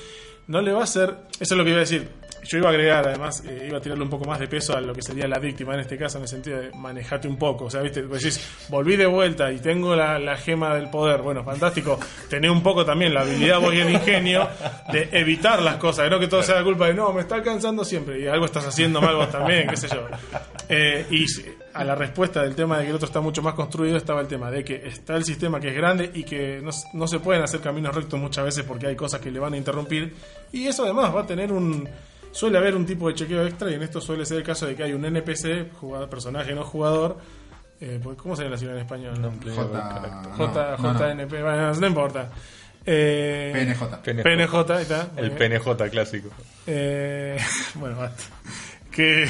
no 0.47 0.61
le 0.61 0.73
va 0.73 0.82
a 0.85 0.86
ser, 0.86 1.16
eso 1.39 1.55
es 1.55 1.59
lo 1.59 1.65
que 1.65 1.70
iba 1.70 1.78
a 1.78 1.81
decir, 1.81 2.09
yo 2.43 2.59
iba 2.59 2.69
a 2.69 2.71
agregar, 2.71 3.09
además, 3.09 3.43
eh, 3.47 3.67
iba 3.69 3.79
a 3.79 3.81
tirarle 3.81 4.05
un 4.05 4.11
poco 4.11 4.25
más 4.25 4.39
de 4.39 4.49
peso 4.49 4.77
a 4.77 4.81
lo 4.81 4.93
que 4.93 5.03
sería 5.03 5.27
la 5.29 5.39
víctima 5.39 5.75
en 5.75 5.81
este 5.81 5.97
caso, 5.97 6.19
en 6.19 6.23
el 6.23 6.29
sentido 6.29 6.61
de 6.61 6.71
manejarte 6.73 7.29
un 7.29 7.37
poco. 7.37 7.67
O 7.67 7.71
sea, 7.71 7.81
viste, 7.83 8.03
Vos 8.03 8.23
decís, 8.23 8.41
volví 8.69 8.97
de 8.97 9.07
vuelta 9.07 9.53
y 9.53 9.59
tengo 9.59 9.95
la, 9.95 10.19
la 10.19 10.37
gema 10.37 10.75
del 10.75 10.91
poder. 10.91 11.23
Bueno, 11.23 11.45
fantástico. 11.45 11.99
Tener 12.29 12.51
un 12.51 12.62
poco 12.62 12.85
también 12.85 13.15
la 13.15 13.23
habilidad 13.23 13.61
vos 13.61 13.75
y 13.75 13.81
el 13.81 13.91
ingenio 13.91 14.49
de 14.93 15.09
evitar 15.12 15.62
las 15.62 15.77
cosas, 15.77 16.11
no 16.11 16.19
que 16.19 16.29
todo 16.29 16.43
sea 16.43 16.57
la 16.57 16.65
culpa 16.65 16.87
de 16.87 16.95
no, 16.95 17.12
me 17.12 17.23
está 17.23 17.37
alcanzando 17.37 17.85
siempre 17.85 18.21
y 18.21 18.27
algo 18.27 18.47
estás 18.47 18.67
haciendo 18.67 19.01
mal 19.01 19.17
vos 19.17 19.31
también, 19.31 19.69
qué 19.69 19.77
sé 19.77 19.89
yo. 19.89 20.07
Eh, 20.69 21.07
y 21.11 21.27
a 21.75 21.85
la 21.85 21.95
respuesta 21.95 22.43
del 22.43 22.55
tema 22.55 22.79
de 22.79 22.85
que 22.85 22.91
el 22.91 22.97
otro 22.97 23.07
está 23.07 23.21
mucho 23.21 23.43
más 23.43 23.55
construido 23.55 23.97
estaba 23.97 24.21
el 24.21 24.29
tema 24.29 24.51
de 24.51 24.65
que 24.65 24.87
está 24.87 25.17
el 25.17 25.25
sistema 25.25 25.61
que 25.61 25.69
es 25.69 25.75
grande 25.75 26.11
y 26.15 26.25
que 26.25 26.61
no, 26.62 26.71
no 26.93 27.07
se 27.07 27.21
pueden 27.21 27.43
hacer 27.43 27.61
caminos 27.61 27.95
rectos 27.95 28.19
muchas 28.19 28.45
veces 28.45 28.65
porque 28.65 28.87
hay 28.87 28.97
cosas 28.97 29.21
que 29.21 29.31
le 29.31 29.39
van 29.39 29.55
a 29.55 29.57
interrumpir 29.57 30.15
y 30.53 30.67
eso 30.67 30.85
además 30.85 31.15
va 31.15 31.23
a 31.23 31.27
tener 31.27 31.53
un 31.53 31.89
suele 32.32 32.59
haber 32.59 32.74
un 32.77 32.86
tipo 32.86 33.09
de 33.09 33.15
chequeo 33.15 33.47
extra 33.47 33.70
y 33.70 33.74
en 33.74 33.82
esto 33.82 34.01
suele 34.01 34.24
ser 34.24 34.39
el 34.39 34.43
caso 34.44 34.66
de 34.66 34.74
que 34.77 34.82
hay 34.85 34.93
un 34.93 35.05
NPC, 35.05 35.73
jugador, 35.81 36.09
personaje 36.09 36.55
no 36.55 36.65
jugador. 36.65 37.19
Eh, 37.81 37.98
pues, 38.02 38.16
¿Cómo 38.19 38.36
se 38.36 38.43
llama 38.43 38.52
la 38.55 38.59
sigla 38.59 38.74
en 38.74 38.81
español? 38.81 39.15
J, 39.55 40.23
J, 40.36 40.77
no, 40.78 40.82
no, 40.82 40.93
no. 40.93 40.98
JNP, 40.98 41.43
bueno, 41.43 41.74
no 41.74 41.86
importa. 41.86 42.28
Eh, 42.85 43.52
PNJ. 44.02 44.23
PNJ, 44.23 44.70
ahí 44.73 44.82
está. 44.82 45.09
El 45.16 45.32
PNJ 45.32 45.89
clásico. 45.90 46.28
eh, 46.66 47.39
bueno, 47.74 47.97
basta. 47.97 48.23
Que, 48.90 49.27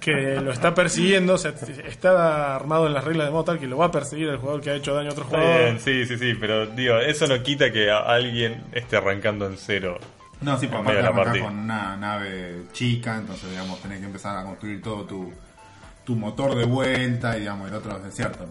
que 0.00 0.12
lo 0.40 0.50
está 0.52 0.74
persiguiendo, 0.74 1.34
o 1.34 1.38
sea, 1.38 1.54
está 1.86 2.56
armado 2.56 2.86
en 2.86 2.94
las 2.94 3.04
reglas 3.04 3.26
de 3.26 3.32
modo 3.32 3.44
tal 3.44 3.58
que 3.58 3.66
lo 3.66 3.76
va 3.78 3.86
a 3.86 3.90
perseguir 3.90 4.28
el 4.28 4.38
jugador 4.38 4.60
que 4.60 4.70
ha 4.70 4.74
hecho 4.74 4.94
daño 4.94 5.10
a 5.10 5.12
otro 5.12 5.24
jugador. 5.24 5.62
bien, 5.64 5.80
sí, 5.80 6.06
sí, 6.06 6.16
sí, 6.18 6.34
pero 6.38 6.66
digo, 6.66 6.98
eso 6.98 7.26
no 7.26 7.42
quita 7.42 7.70
que 7.70 7.90
a- 7.90 7.98
alguien 8.00 8.64
esté 8.72 8.96
arrancando 8.96 9.46
en 9.46 9.56
cero. 9.56 9.98
No, 10.40 10.58
sí, 10.58 10.66
por 10.68 10.78
En 10.80 10.86
medio 10.86 10.92
aparte 10.92 10.96
de 10.96 11.02
la 11.02 11.08
arrancás 11.08 11.24
partida. 11.26 11.44
con 11.44 11.58
una 11.58 11.96
nave 11.96 12.62
chica, 12.72 13.16
entonces, 13.16 13.50
digamos, 13.50 13.80
tenés 13.82 14.00
que 14.00 14.06
empezar 14.06 14.38
a 14.38 14.44
construir 14.44 14.80
todo 14.82 15.04
tu, 15.04 15.32
tu 16.04 16.16
motor 16.16 16.54
de 16.56 16.64
vuelta 16.64 17.36
y, 17.36 17.40
digamos, 17.40 17.68
el 17.68 17.74
otro 17.74 17.96
es 17.98 18.04
desierto. 18.04 18.46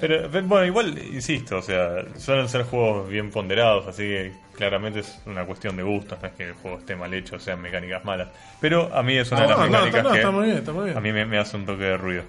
Pero 0.00 0.28
pe- 0.28 0.40
bueno, 0.42 0.66
igual, 0.66 0.98
insisto, 0.98 1.58
o 1.58 1.62
sea, 1.62 2.04
suelen 2.18 2.48
ser 2.48 2.64
juegos 2.64 3.08
bien 3.08 3.30
ponderados, 3.30 3.86
así 3.86 4.02
que 4.02 4.32
claramente 4.56 5.00
es 5.00 5.18
una 5.24 5.46
cuestión 5.46 5.76
de 5.76 5.84
gustos, 5.84 6.18
no 6.20 6.28
es 6.28 6.34
que 6.34 6.48
el 6.48 6.54
juego 6.54 6.78
esté 6.78 6.96
mal 6.96 7.14
hecho, 7.14 7.38
sean 7.38 7.62
mecánicas 7.62 8.04
malas. 8.04 8.28
Pero 8.60 8.92
a 8.94 9.02
mí 9.04 9.16
es 9.16 9.30
una 9.30 9.42
de 9.42 9.48
las 9.48 9.58
no, 9.58 9.64
no, 9.66 9.70
mecánicas 9.70 10.02
que 10.12 10.16
está 10.18 10.30
muy 10.32 10.44
bien, 10.46 10.56
está 10.58 10.72
muy 10.72 10.84
bien. 10.86 10.96
a 10.96 11.00
mí 11.00 11.12
me, 11.12 11.24
me 11.26 11.38
hace 11.38 11.56
un 11.56 11.64
toque 11.64 11.84
de 11.84 11.96
ruido. 11.96 12.24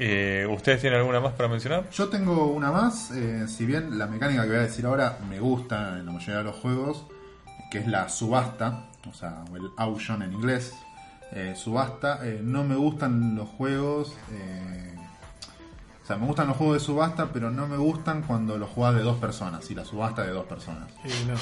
Eh, 0.00 0.46
¿Ustedes 0.50 0.80
tienen 0.80 0.98
alguna 0.98 1.20
más 1.20 1.32
para 1.34 1.48
mencionar? 1.48 1.84
Yo 1.90 2.08
tengo 2.08 2.46
una 2.46 2.70
más, 2.72 3.10
eh, 3.12 3.46
si 3.48 3.64
bien 3.64 3.96
la 3.98 4.06
mecánica 4.06 4.42
que 4.42 4.48
voy 4.48 4.58
a 4.58 4.62
decir 4.62 4.84
ahora 4.86 5.18
me 5.28 5.38
gusta 5.40 5.98
en 5.98 6.06
la 6.06 6.12
mayoría 6.12 6.38
de 6.38 6.44
los 6.44 6.56
juegos, 6.56 7.06
que 7.70 7.78
es 7.78 7.86
la 7.86 8.08
subasta, 8.08 8.84
o 9.08 9.14
sea, 9.14 9.44
el 9.54 9.70
auction 9.76 10.22
en 10.22 10.32
inglés, 10.32 10.74
eh, 11.32 11.54
subasta, 11.56 12.26
eh, 12.26 12.40
no 12.42 12.64
me 12.64 12.74
gustan 12.74 13.34
los 13.34 13.48
juegos, 13.48 14.14
eh, 14.32 14.94
o 16.02 16.06
sea, 16.06 16.16
me 16.16 16.26
gustan 16.26 16.48
los 16.48 16.56
juegos 16.56 16.78
de 16.78 16.80
subasta, 16.80 17.32
pero 17.32 17.50
no 17.50 17.66
me 17.66 17.76
gustan 17.76 18.22
cuando 18.22 18.56
los 18.56 18.70
jugás 18.70 18.94
de 18.94 19.02
dos 19.02 19.18
personas, 19.18 19.70
y 19.70 19.74
la 19.74 19.84
subasta 19.84 20.22
de 20.22 20.30
dos 20.30 20.46
personas. 20.46 20.88
Y 21.04 21.28
no. 21.28 21.34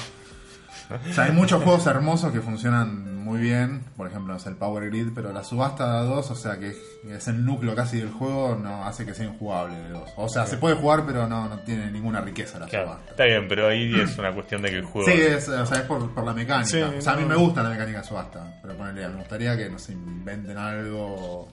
O 1.09 1.13
sea, 1.13 1.25
hay 1.25 1.31
muchos 1.31 1.63
juegos 1.63 1.85
hermosos 1.87 2.31
que 2.31 2.41
funcionan 2.41 3.15
muy 3.23 3.39
bien, 3.41 3.83
por 3.97 4.07
ejemplo, 4.07 4.35
es 4.37 4.45
el 4.45 4.55
Power 4.55 4.89
Grid, 4.89 5.07
pero 5.13 5.33
la 5.33 5.43
subasta 5.43 6.01
de 6.01 6.07
dos, 6.07 6.31
o 6.31 6.35
sea, 6.35 6.57
que 6.59 6.73
es 7.09 7.27
el 7.27 7.43
núcleo 7.43 7.75
casi 7.75 7.97
del 7.99 8.09
juego, 8.09 8.55
no 8.55 8.85
hace 8.85 9.05
que 9.05 9.13
sea 9.13 9.25
injugable 9.25 9.77
de 9.77 9.89
dos. 9.89 10.09
O 10.15 10.29
sea, 10.29 10.45
se 10.45 10.55
puede 10.57 10.75
jugar, 10.75 11.03
pero 11.05 11.27
no, 11.27 11.49
no 11.49 11.59
tiene 11.59 11.91
ninguna 11.91 12.21
riqueza 12.21 12.57
la 12.57 12.67
Claro, 12.67 12.87
subasta. 12.91 13.11
está 13.11 13.25
bien, 13.25 13.47
pero 13.49 13.67
ahí 13.67 13.99
es 13.99 14.17
una 14.17 14.33
cuestión 14.33 14.61
de 14.61 14.69
que 14.69 14.77
el 14.77 14.85
juego... 14.85 15.09
Sí, 15.11 15.19
es, 15.19 15.49
o 15.49 15.65
sea, 15.65 15.79
es 15.79 15.83
por, 15.83 16.09
por 16.13 16.23
la 16.23 16.33
mecánica. 16.33 16.65
Sí, 16.65 16.81
o 16.81 17.01
sea, 17.01 17.13
a 17.13 17.17
mí 17.17 17.25
me 17.25 17.35
gusta 17.35 17.61
la 17.63 17.69
mecánica 17.69 17.97
de 17.99 18.03
subasta, 18.05 18.59
pero 18.61 18.77
ponele, 18.77 19.09
me 19.09 19.15
gustaría 19.17 19.57
que 19.57 19.69
nos 19.69 19.89
inventen 19.89 20.57
algo 20.57 21.49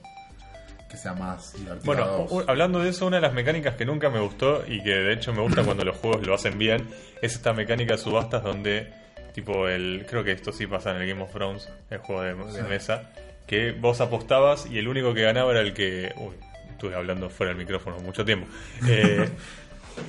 que 0.88 0.96
sea 0.96 1.14
más 1.14 1.54
divertido. 1.54 1.82
Bueno, 1.92 2.44
hablando 2.46 2.78
de 2.78 2.90
eso, 2.90 3.06
una 3.08 3.16
de 3.16 3.22
las 3.22 3.32
mecánicas 3.34 3.74
que 3.74 3.84
nunca 3.84 4.10
me 4.10 4.20
gustó 4.20 4.62
y 4.64 4.80
que 4.80 4.90
de 4.90 5.12
hecho 5.12 5.32
me 5.32 5.40
gusta 5.42 5.64
cuando 5.64 5.84
los 5.84 5.96
juegos 5.96 6.24
lo 6.24 6.34
hacen 6.36 6.56
bien 6.56 6.86
es 7.20 7.34
esta 7.34 7.52
mecánica 7.52 7.94
de 7.94 7.98
subastas 7.98 8.44
donde, 8.44 8.92
tipo, 9.34 9.68
el 9.68 10.06
creo 10.08 10.24
que 10.24 10.32
esto 10.32 10.52
sí 10.52 10.66
pasa 10.66 10.92
en 10.92 11.02
el 11.02 11.08
Game 11.08 11.22
of 11.22 11.30
Thrones, 11.32 11.68
el 11.90 11.98
juego 11.98 12.22
de, 12.22 12.62
mesa, 12.62 13.10
que 13.46 13.72
vos 13.72 14.00
apostabas 14.00 14.64
y 14.66 14.78
el 14.78 14.88
único 14.88 15.12
que 15.12 15.22
ganaba 15.22 15.50
era 15.50 15.60
el 15.60 15.74
que... 15.74 16.12
Uy, 16.16 16.34
estuve 16.70 16.94
hablando 16.96 17.28
fuera 17.30 17.50
del 17.52 17.58
micrófono 17.58 17.98
mucho 17.98 18.24
tiempo. 18.24 18.46
Eh, 18.88 19.28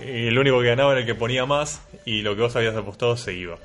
y 0.04 0.28
el 0.30 0.40
único 0.40 0.60
que 0.62 0.68
ganaba 0.70 0.94
era 0.94 1.02
el 1.02 1.06
que 1.06 1.14
ponía 1.14 1.46
más 1.46 1.80
y 2.06 2.24
lo 2.24 2.36
que 2.36 2.42
vos 2.42 2.56
habías 2.56 2.76
apostado 2.76 3.16
se 3.18 3.34
iba. 3.34 3.58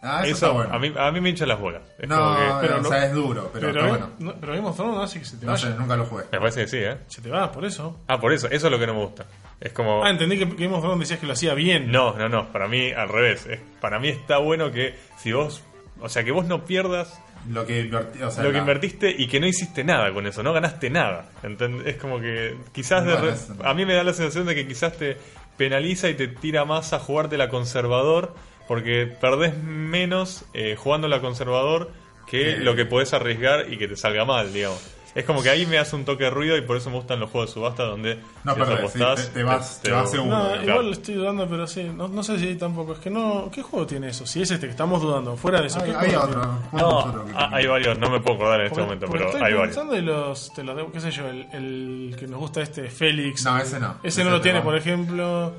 ah, 0.00 0.20
eso, 0.24 0.34
Eso, 0.36 0.46
está 0.46 0.50
bueno. 0.50 0.72
a, 0.74 0.78
mí, 0.78 0.90
a 0.96 1.12
mí 1.12 1.20
me 1.20 1.28
hincha 1.28 1.44
las 1.44 1.60
bolas. 1.60 1.82
Es 1.98 2.08
no, 2.08 2.16
como 2.16 2.36
que- 2.36 2.66
pero 2.66 2.76
o 2.78 2.80
no- 2.80 2.88
sea, 2.88 3.04
es 3.04 3.12
duro, 3.12 3.50
pero, 3.52 3.66
Pero, 3.68 3.80
está 3.80 3.90
bueno. 3.90 4.10
no, 4.18 4.34
pero 4.40 4.54
Game 4.54 4.66
of 4.66 4.74
Thrones 4.74 4.94
no 4.96 5.02
hace 5.02 5.18
que 5.18 5.24
se 5.26 5.36
te 5.36 5.44
No 5.44 5.52
vaya. 5.52 5.68
sé, 5.70 5.74
nunca 5.78 5.96
lo 5.96 6.06
jugué. 6.06 6.24
Me 6.32 6.38
parece 6.38 6.62
que 6.62 6.68
sí, 6.68 6.78
¿eh? 6.78 6.96
Se 7.08 7.20
te 7.20 7.28
va, 7.28 7.52
por 7.52 7.66
eso. 7.66 8.00
Ah, 8.08 8.18
por 8.18 8.32
eso, 8.32 8.46
eso 8.46 8.66
es 8.68 8.72
lo 8.72 8.78
que 8.78 8.86
no 8.86 8.94
me 8.94 9.00
gusta. 9.00 9.26
Es 9.60 9.72
como... 9.72 10.04
Ah, 10.04 10.10
entendí 10.10 10.38
que 10.38 10.44
Game 10.44 10.74
of 10.74 10.82
Thrones 10.82 11.00
decías 11.00 11.18
que 11.20 11.26
lo 11.26 11.32
hacía 11.32 11.54
bien. 11.54 11.90
No, 11.90 12.14
no, 12.16 12.28
no. 12.28 12.52
Para 12.52 12.68
mí, 12.68 12.90
al 12.92 13.08
revés. 13.08 13.46
Es- 13.46 13.60
para 13.80 13.98
mí 13.98 14.08
está 14.08 14.38
bueno 14.38 14.70
que 14.70 14.94
si 15.18 15.32
vos. 15.32 15.62
O 16.00 16.08
sea, 16.08 16.24
que 16.24 16.30
vos 16.30 16.46
no 16.46 16.64
pierdas 16.66 17.18
Lo 17.48 17.64
que 17.64 17.80
invertí, 17.80 18.22
o 18.22 18.30
sea, 18.30 18.44
lo 18.44 18.52
que 18.52 18.58
invertiste 18.58 19.14
y 19.16 19.28
que 19.28 19.40
no 19.40 19.46
hiciste 19.46 19.82
nada 19.82 20.12
con 20.12 20.26
eso. 20.26 20.42
No 20.42 20.52
ganaste 20.52 20.90
nada. 20.90 21.30
¿entend? 21.42 21.86
Es 21.86 21.96
como 21.96 22.20
que 22.20 22.56
quizás. 22.72 23.04
de 23.06 23.14
no. 23.56 23.64
a 23.68 23.72
mí 23.72 23.86
me 23.86 23.94
da 23.94 24.04
la 24.04 24.12
sensación 24.12 24.46
de 24.46 24.54
que 24.54 24.66
quizás 24.66 24.96
te 24.96 25.16
penaliza 25.56 26.10
y 26.10 26.14
te 26.14 26.28
tira 26.28 26.64
más 26.66 26.92
a 26.92 26.98
jugarte 26.98 27.38
la 27.38 27.48
conservador. 27.48 28.34
Porque 28.68 29.06
perdés 29.06 29.56
menos 29.56 30.44
eh, 30.52 30.74
jugando 30.76 31.08
la 31.08 31.20
conservador 31.20 31.92
que 32.26 32.56
lo 32.56 32.74
que 32.74 32.84
podés 32.84 33.14
arriesgar 33.14 33.72
y 33.72 33.78
que 33.78 33.86
te 33.88 33.96
salga 33.96 34.24
mal, 34.24 34.52
digamos. 34.52 34.95
Es 35.16 35.24
como 35.24 35.42
que 35.42 35.48
ahí 35.50 35.64
me 35.66 35.78
hace 35.78 35.96
un 35.96 36.04
toque 36.04 36.24
de 36.24 36.30
ruido 36.30 36.56
y 36.56 36.60
por 36.60 36.76
eso 36.76 36.90
me 36.90 36.96
gustan 36.96 37.18
los 37.18 37.30
juegos 37.30 37.50
de 37.50 37.54
subasta 37.54 37.84
donde 37.84 38.20
No 38.44 38.54
si 38.54 38.60
sí, 38.64 38.72
apostás, 38.72 39.26
te- 39.28 39.32
te 39.32 39.42
vas- 39.42 39.80
te 39.82 39.90
vas 39.90 40.10
seguro. 40.10 40.36
No, 40.36 40.44
Claro. 40.48 40.62
igual 40.70 40.92
estoy 40.92 41.14
dudando, 41.14 41.48
pero 41.48 41.66
sí. 41.66 41.84
No, 41.84 42.06
no 42.06 42.22
sé 42.22 42.38
si 42.38 42.54
tampoco. 42.56 42.92
Es 42.92 42.98
que 42.98 43.08
no. 43.10 43.50
¿Qué 43.50 43.62
juego 43.62 43.86
tiene 43.86 44.08
eso? 44.10 44.26
Si 44.26 44.42
es 44.42 44.50
este 44.50 44.66
que 44.66 44.72
estamos 44.72 45.00
dudando. 45.00 45.34
Fuera 45.36 45.60
de 45.62 45.68
eso. 45.68 45.80
Hay, 45.82 45.90
¿qué 45.90 45.96
hay 45.96 46.10
juego 46.10 46.22
otro. 46.24 46.44
No, 46.72 46.88
otros 46.98 47.24
que 47.26 47.32
ah, 47.34 47.48
hay 47.50 47.66
varios, 47.66 47.98
no 47.98 48.10
me 48.10 48.20
puedo 48.20 48.36
acordar 48.36 48.60
en 48.60 48.66
este 48.66 48.74
Porque- 48.74 48.84
momento, 48.84 49.06
porque 49.06 49.18
pero 49.24 49.30
estoy 49.32 49.46
hay 49.46 49.54
varios. 49.54 49.74
pensando 49.76 49.96
y 49.96 50.02
los, 50.02 50.52
te 50.52 50.62
los 50.62 50.76
debo, 50.76 50.92
qué 50.92 51.00
sé 51.00 51.10
yo, 51.10 51.26
el, 51.28 51.46
el 51.52 52.16
que 52.18 52.26
nos 52.26 52.38
gusta 52.38 52.60
este, 52.60 52.90
Félix. 52.90 53.42
No, 53.44 53.56
el- 53.56 53.62
ese 53.62 53.80
no. 53.80 53.90
Ese 54.02 54.08
Ese 54.08 54.24
no 54.24 54.30
lo 54.30 54.36
te 54.36 54.42
tiene, 54.42 54.60
por 54.60 54.76
ejemplo. 54.76 55.52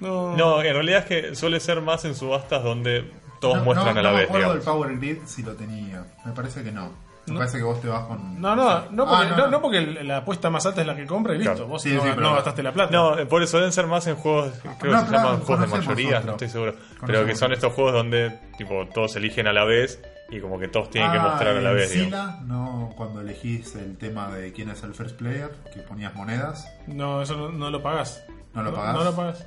No. 0.00 0.36
No, 0.36 0.62
en 0.62 0.72
realidad 0.74 1.00
es 1.00 1.04
que 1.06 1.34
suele 1.36 1.60
ser 1.60 1.80
más 1.80 2.04
en 2.06 2.14
subastas 2.14 2.64
donde 2.64 3.04
todos 3.40 3.58
No, 3.58 3.64
muestran 3.64 3.94
no, 3.94 4.00
a 4.00 4.02
la 4.02 4.10
no 4.12 4.16
vez, 4.16 4.30
me 4.30 4.36
acuerdo 4.38 4.54
digamos. 4.54 4.64
del 4.64 4.74
Power 4.74 4.96
Grid 4.98 5.18
si 5.26 5.42
lo 5.42 5.52
tenía. 5.54 6.06
Me 6.24 6.32
parece 6.32 6.64
que 6.64 6.72
no. 6.72 6.90
Me 7.26 7.34
No. 7.34 7.38
parece 7.38 7.58
que 7.58 7.62
vos 7.64 7.80
te 7.80 7.86
vas 7.86 8.04
con. 8.06 8.40
No, 8.40 8.56
no, 8.56 8.90
no 8.90 9.06
porque, 9.06 9.26
Ah, 9.26 9.34
no, 9.36 9.46
no 9.46 9.62
porque 9.62 9.80
la 10.02 10.16
apuesta 10.18 10.50
más 10.50 10.66
alta 10.66 10.80
es 10.80 10.86
la 10.88 10.96
que 10.96 11.06
compra 11.06 11.34
y 11.34 11.38
listo. 11.38 11.52
Claro. 11.54 11.68
Vos 11.68 11.80
Sí, 11.82 11.92
no, 11.94 12.02
sí, 12.02 12.08
no 12.08 12.14
pero- 12.16 12.34
gastaste 12.34 12.62
la 12.64 12.72
plata. 12.72 12.90
No, 12.92 13.16
eh, 13.18 13.26
por 13.26 13.42
eso 13.44 13.58
deben 13.58 13.72
ser 13.72 13.86
más 13.86 14.06
en 14.08 14.16
juegos, 14.16 14.50
creo 14.60 14.72
que 14.72 14.98
se 15.00 15.06
claro, 15.06 15.10
llaman 15.12 15.40
juegos 15.40 15.60
de 15.70 15.76
mayoría, 15.78 16.20
no 16.20 16.32
estoy 16.32 16.48
seguro. 16.48 16.74
Pero 17.06 17.24
que 17.24 17.36
son 17.36 17.52
estos 17.52 17.72
juegos 17.74 17.92
donde 17.92 18.38
tipo 18.58 18.86
todos 18.92 19.14
eligen 19.16 19.46
a 19.46 19.52
la 19.52 19.64
vez 19.64 20.02
y 20.30 20.40
como 20.40 20.58
que 20.58 20.66
todos 20.66 20.90
tienen 20.90 21.12
que 21.12 21.18
Ah, 21.18 21.22
mostrar 21.28 21.56
a 21.56 21.60
la 21.60 21.70
en 21.70 21.76
vez. 21.76 21.90
Sila, 21.92 22.40
no, 22.44 22.90
cuando 22.96 23.20
elegís 23.20 23.74
el 23.76 23.96
tema 23.98 24.28
de 24.30 24.52
quién 24.52 24.70
es 24.70 24.82
el 24.82 24.92
first 24.94 25.16
player, 25.16 25.50
que 25.72 25.80
ponías 25.82 26.12
monedas. 26.16 26.66
No, 26.88 27.22
eso 27.22 27.36
no, 27.36 27.50
no 27.50 27.70
lo 27.70 27.80
pagás. 27.82 28.24
¿No 28.52 28.62
lo 28.64 28.74
pagás? 28.74 28.94
No, 28.94 29.04
lo 29.04 29.14
pagás. 29.14 29.46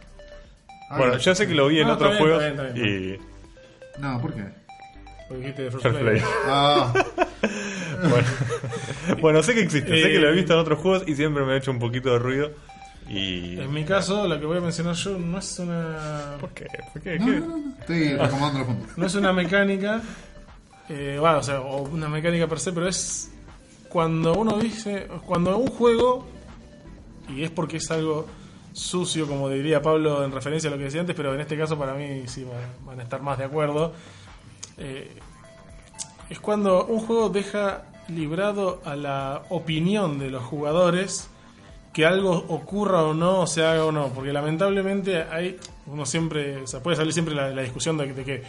Ah, 0.90 0.98
Bueno, 0.98 1.18
yo 1.18 1.36
sé 1.36 1.46
que 1.46 1.54
lo 1.56 1.68
vi 1.68 1.82
en 1.82 1.88
No, 1.88 1.96
otros 1.96 2.16
juegos 2.18 2.42
y... 2.76 3.18
No, 4.00 4.22
¿por 4.22 4.34
qué? 4.34 4.44
Porque 5.28 5.40
dijiste 5.42 5.64
de 5.64 5.72
First 5.72 5.84
Fair 5.84 5.96
Play. 6.00 6.20
play. 6.20 6.24
Ah, 6.48 6.94
bueno. 8.10 8.28
bueno, 9.22 9.44
sé 9.44 9.54
que 9.54 9.62
existe, 9.62 9.90
sé 10.02 10.10
que 10.12 10.20
lo 10.20 10.30
he 10.30 10.34
visto 10.34 10.54
en 10.54 10.60
otros 10.60 10.80
juegos 10.80 11.04
y 11.08 11.16
siempre 11.16 11.44
me 11.46 11.54
ha 11.54 11.58
hecho 11.58 11.72
un 11.72 11.80
poquito 11.80 12.12
de 12.12 12.20
ruido. 12.20 12.52
Y... 13.08 13.60
En 13.60 13.72
mi 13.72 13.84
caso, 13.84 14.28
la 14.28 14.40
que 14.40 14.46
voy 14.46 14.58
a 14.58 14.62
mencionar 14.62 14.96
yo 14.96 15.18
no 15.20 15.38
es 15.38 15.60
una. 15.60 16.38
¿Por 16.40 16.50
qué? 16.52 16.66
¿Por 16.94 17.02
qué? 17.04 17.20
no, 17.20 17.26
¿Qué? 17.26 17.32
no, 17.40 17.48
no, 17.58 17.74
estoy 17.80 18.10
recomendando 18.14 18.58
los 18.60 18.68
puntos. 18.68 18.98
No 18.98 19.06
es 19.06 19.16
una 19.16 19.32
mecánica. 19.34 20.02
eh, 20.90 21.18
bueno, 21.20 21.38
o 21.38 21.44
sea, 21.44 21.62
o 21.62 21.84
una 21.84 22.10
mecánica 22.10 22.48
per 22.48 22.60
se, 22.60 22.72
pero 22.72 22.88
es 22.88 23.32
cuando 23.90 24.34
uno 24.34 24.58
dice. 24.58 25.08
Cuando 25.26 25.56
un 25.58 25.68
juego. 25.68 26.28
Y 27.30 27.44
es 27.44 27.52
porque 27.52 27.78
es 27.78 27.90
algo 27.92 28.28
sucio, 28.74 29.28
como 29.28 29.50
diría 29.50 29.82
Pablo 29.82 30.24
en 30.26 30.32
referencia 30.32 30.68
a 30.70 30.72
lo 30.72 30.78
que 30.78 30.86
decía 30.86 31.02
antes, 31.02 31.16
pero 31.16 31.34
en 31.34 31.40
este 31.42 31.58
caso 31.58 31.78
para 31.78 31.94
mí 31.94 32.24
sí 32.28 32.44
van- 32.44 32.86
van 32.88 33.00
a 33.00 33.04
estar 33.04 33.22
más 33.22 33.38
de 33.38 33.46
acuerdo. 33.46 33.94
Eh, 34.78 35.12
es 36.30 36.40
cuando 36.40 36.86
un 36.86 37.00
juego 37.00 37.30
deja 37.30 37.84
librado 38.08 38.82
a 38.86 38.96
la 38.96 39.44
opinión 39.50 40.20
de 40.20 40.30
los 40.30 40.44
jugadores 40.44 41.30
que 41.94 42.06
algo 42.06 42.32
ocurra 42.50 43.04
o 43.04 43.14
no, 43.14 43.42
o 43.42 43.48
se 43.48 43.64
haga 43.66 43.86
o 43.86 43.92
no, 43.92 44.10
porque 44.10 44.34
lamentablemente 44.34 45.24
hay, 45.24 45.58
uno 45.86 46.06
siempre, 46.06 46.58
o 46.58 46.68
sea, 46.68 46.84
puede 46.84 46.98
salir 46.98 47.14
siempre 47.14 47.34
la, 47.34 47.50
discusión 47.62 47.98
de, 47.98 48.12
de 48.12 48.24
que 48.26 48.44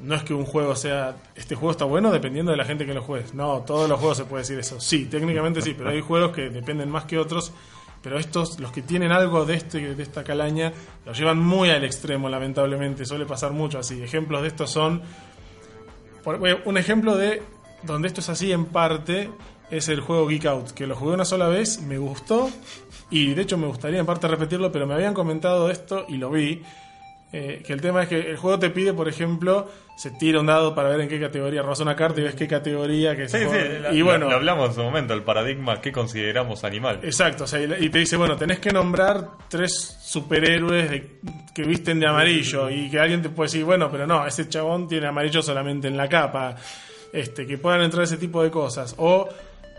no 0.00 0.14
es 0.14 0.22
que 0.22 0.32
un 0.34 0.46
juego 0.46 0.74
sea, 0.74 1.16
este 1.34 1.54
juego 1.54 1.72
está 1.72 1.84
bueno 1.84 2.10
dependiendo 2.10 2.52
de 2.52 2.56
la 2.56 2.64
gente 2.64 2.86
que 2.86 2.94
lo 2.94 3.02
juegue. 3.02 3.26
No, 3.34 3.60
todos 3.66 3.88
los 3.88 3.98
juegos 3.98 4.16
se 4.16 4.24
puede 4.24 4.42
decir 4.42 4.58
eso. 4.58 4.80
Sí, 4.80 5.06
técnicamente 5.06 5.60
sí, 5.60 5.74
pero 5.76 5.90
hay 5.90 6.00
juegos 6.00 6.32
que 6.32 6.48
dependen 6.48 6.90
más 6.90 7.04
que 7.04 7.18
otros. 7.18 7.52
Pero 8.02 8.18
estos, 8.18 8.60
los 8.60 8.70
que 8.70 8.82
tienen 8.82 9.12
algo 9.12 9.46
de, 9.46 9.54
este, 9.54 9.94
de 9.94 10.02
esta 10.02 10.24
calaña, 10.24 10.72
lo 11.06 11.12
llevan 11.12 11.38
muy 11.38 11.70
al 11.70 11.84
extremo, 11.84 12.28
lamentablemente. 12.28 13.06
Suele 13.06 13.24
pasar 13.24 13.52
mucho 13.52 13.78
así. 13.78 14.02
Ejemplos 14.02 14.42
de 14.42 14.48
estos 14.48 14.70
son 14.70 15.02
por- 16.24 16.38
bueno, 16.38 16.58
un 16.64 16.76
ejemplo 16.78 17.16
de 17.16 17.42
donde 17.82 18.08
esto 18.08 18.20
es 18.20 18.28
así 18.30 18.50
en 18.52 18.64
parte 18.66 19.30
es 19.70 19.88
el 19.88 20.00
juego 20.00 20.26
Geek 20.28 20.46
Out, 20.46 20.70
que 20.70 20.86
lo 20.86 20.96
jugué 20.96 21.14
una 21.14 21.24
sola 21.24 21.48
vez, 21.48 21.80
me 21.82 21.98
gustó 21.98 22.50
y 23.10 23.34
de 23.34 23.42
hecho 23.42 23.58
me 23.58 23.66
gustaría 23.66 24.00
en 24.00 24.06
parte 24.06 24.26
repetirlo, 24.28 24.72
pero 24.72 24.86
me 24.86 24.94
habían 24.94 25.14
comentado 25.14 25.70
esto 25.70 26.04
y 26.08 26.16
lo 26.16 26.30
vi. 26.30 26.62
Eh, 27.36 27.62
que 27.66 27.72
el 27.72 27.80
tema 27.80 28.02
es 28.04 28.08
que 28.08 28.30
el 28.30 28.36
juego 28.36 28.58
te 28.60 28.70
pide, 28.70 28.92
por 28.92 29.08
ejemplo, 29.08 29.68
se 29.96 30.10
tira 30.12 30.38
un 30.38 30.46
dado 30.46 30.72
para 30.74 30.90
ver 30.90 31.00
en 31.00 31.08
qué 31.08 31.18
categoría 31.18 31.62
robas 31.62 31.80
una 31.80 31.96
carta 31.96 32.20
y 32.20 32.24
ves 32.24 32.34
qué 32.36 32.46
categoría 32.46 33.16
que 33.16 33.28
Sí, 33.28 33.38
se 33.38 33.48
sí, 33.48 33.82
la- 33.82 33.92
y 33.92 34.02
bueno, 34.02 34.28
lo 34.30 34.36
hablamos 34.36 34.68
en 34.70 34.74
su 34.76 34.82
momento, 34.82 35.14
el 35.14 35.22
paradigma 35.22 35.80
que 35.80 35.90
consideramos 35.90 36.62
animal. 36.62 37.00
Exacto, 37.02 37.44
o 37.44 37.46
sea, 37.48 37.60
y 37.80 37.88
te 37.88 37.98
dice, 37.98 38.16
bueno, 38.16 38.36
tenés 38.36 38.60
que 38.60 38.70
nombrar 38.70 39.30
tres 39.48 39.98
superhéroes 40.02 40.90
de- 40.90 41.10
que 41.54 41.62
visten 41.64 41.98
de 42.00 42.06
amarillo 42.06 42.70
y 42.70 42.88
que 42.90 43.00
alguien 43.00 43.20
te 43.22 43.30
puede 43.30 43.46
decir, 43.48 43.64
bueno, 43.64 43.90
pero 43.90 44.06
no, 44.06 44.24
ese 44.26 44.48
chabón 44.48 44.86
tiene 44.86 45.06
amarillo 45.08 45.42
solamente 45.42 45.88
en 45.88 45.96
la 45.96 46.08
capa, 46.08 46.54
este, 47.12 47.46
que 47.46 47.58
puedan 47.58 47.82
entrar 47.82 48.04
ese 48.04 48.16
tipo 48.16 48.42
de 48.42 48.50
cosas. 48.50 48.94
O 48.98 49.28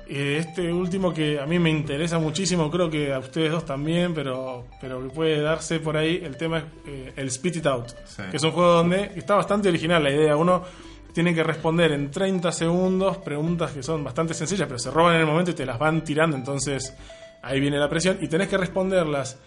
este 0.07 0.72
último 0.72 1.14
que 1.14 1.40
a 1.40 1.45
mí 1.45 1.57
me 1.60 1.69
interesa 1.69 2.19
muchísimo, 2.19 2.69
creo 2.69 2.90
que 2.90 3.14
a 3.14 3.19
ustedes 3.19 3.52
dos 3.52 3.65
también, 3.65 4.14
pero, 4.14 4.68
pero 4.80 5.02
que 5.02 5.10
puede 5.14 5.41
darse 5.41 5.80
por 5.80 5.98
ahí, 5.98 6.22
el 6.23 6.38
tema 6.38 6.60
es 6.60 6.64
eh, 6.88 7.14
el 7.15 7.32
Spit 7.32 7.57
It 7.57 7.65
Out, 7.65 7.90
Sí. 8.06 8.23
que 8.30 8.38
es 8.38 8.44
un 8.44 8.52
juego 8.52 8.73
donde 8.73 9.11
está 9.15 9.36
bastante 9.36 9.69
original 9.69 10.03
la 10.03 10.11
idea, 10.11 10.36
uno 10.38 10.64
tiene 11.14 11.34
que 11.34 11.44
responder 11.44 11.91
en 11.94 12.11
30 12.11 12.52
segundos 12.52 13.18
preguntas 13.18 13.72
que 13.72 13.82
son 13.82 14.03
bastante 14.03 14.34
sencillas, 14.34 14.68
pero 14.68 14.77
se 14.80 14.91
roban 14.91 15.15
en 15.15 15.22
el 15.22 15.27
momento 15.27 15.52
y 15.52 15.53
te 15.53 15.65
las 15.65 15.80
van 15.80 16.03
tirando, 16.03 16.36
entonces 16.36 16.94
ahí 17.41 17.60
viene 17.60 17.77
la 17.80 17.90
presión 17.90 18.18
y 18.22 18.27
tenés 18.27 18.48
que 18.49 18.57
responderlas. 18.57 19.40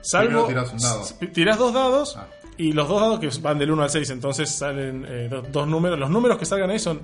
Salvo 0.00 0.46
tirás 0.46 0.72
un 0.72 0.78
dado. 0.78 1.04
tirás 1.32 1.58
dos 1.58 1.72
dados 1.72 2.16
Ah. 2.16 2.26
Y 2.58 2.72
los 2.72 2.86
dos 2.88 3.00
dados 3.00 3.18
que 3.18 3.28
van 3.40 3.58
del 3.58 3.70
1 3.70 3.82
al 3.82 3.90
6, 3.90 4.10
entonces 4.10 4.50
salen 4.50 5.06
eh, 5.08 5.28
do- 5.30 5.42
dos 5.42 5.66
números. 5.66 5.98
Los 5.98 6.10
números 6.10 6.36
que 6.38 6.44
salgan 6.44 6.70
ahí 6.70 6.78
son 6.78 7.00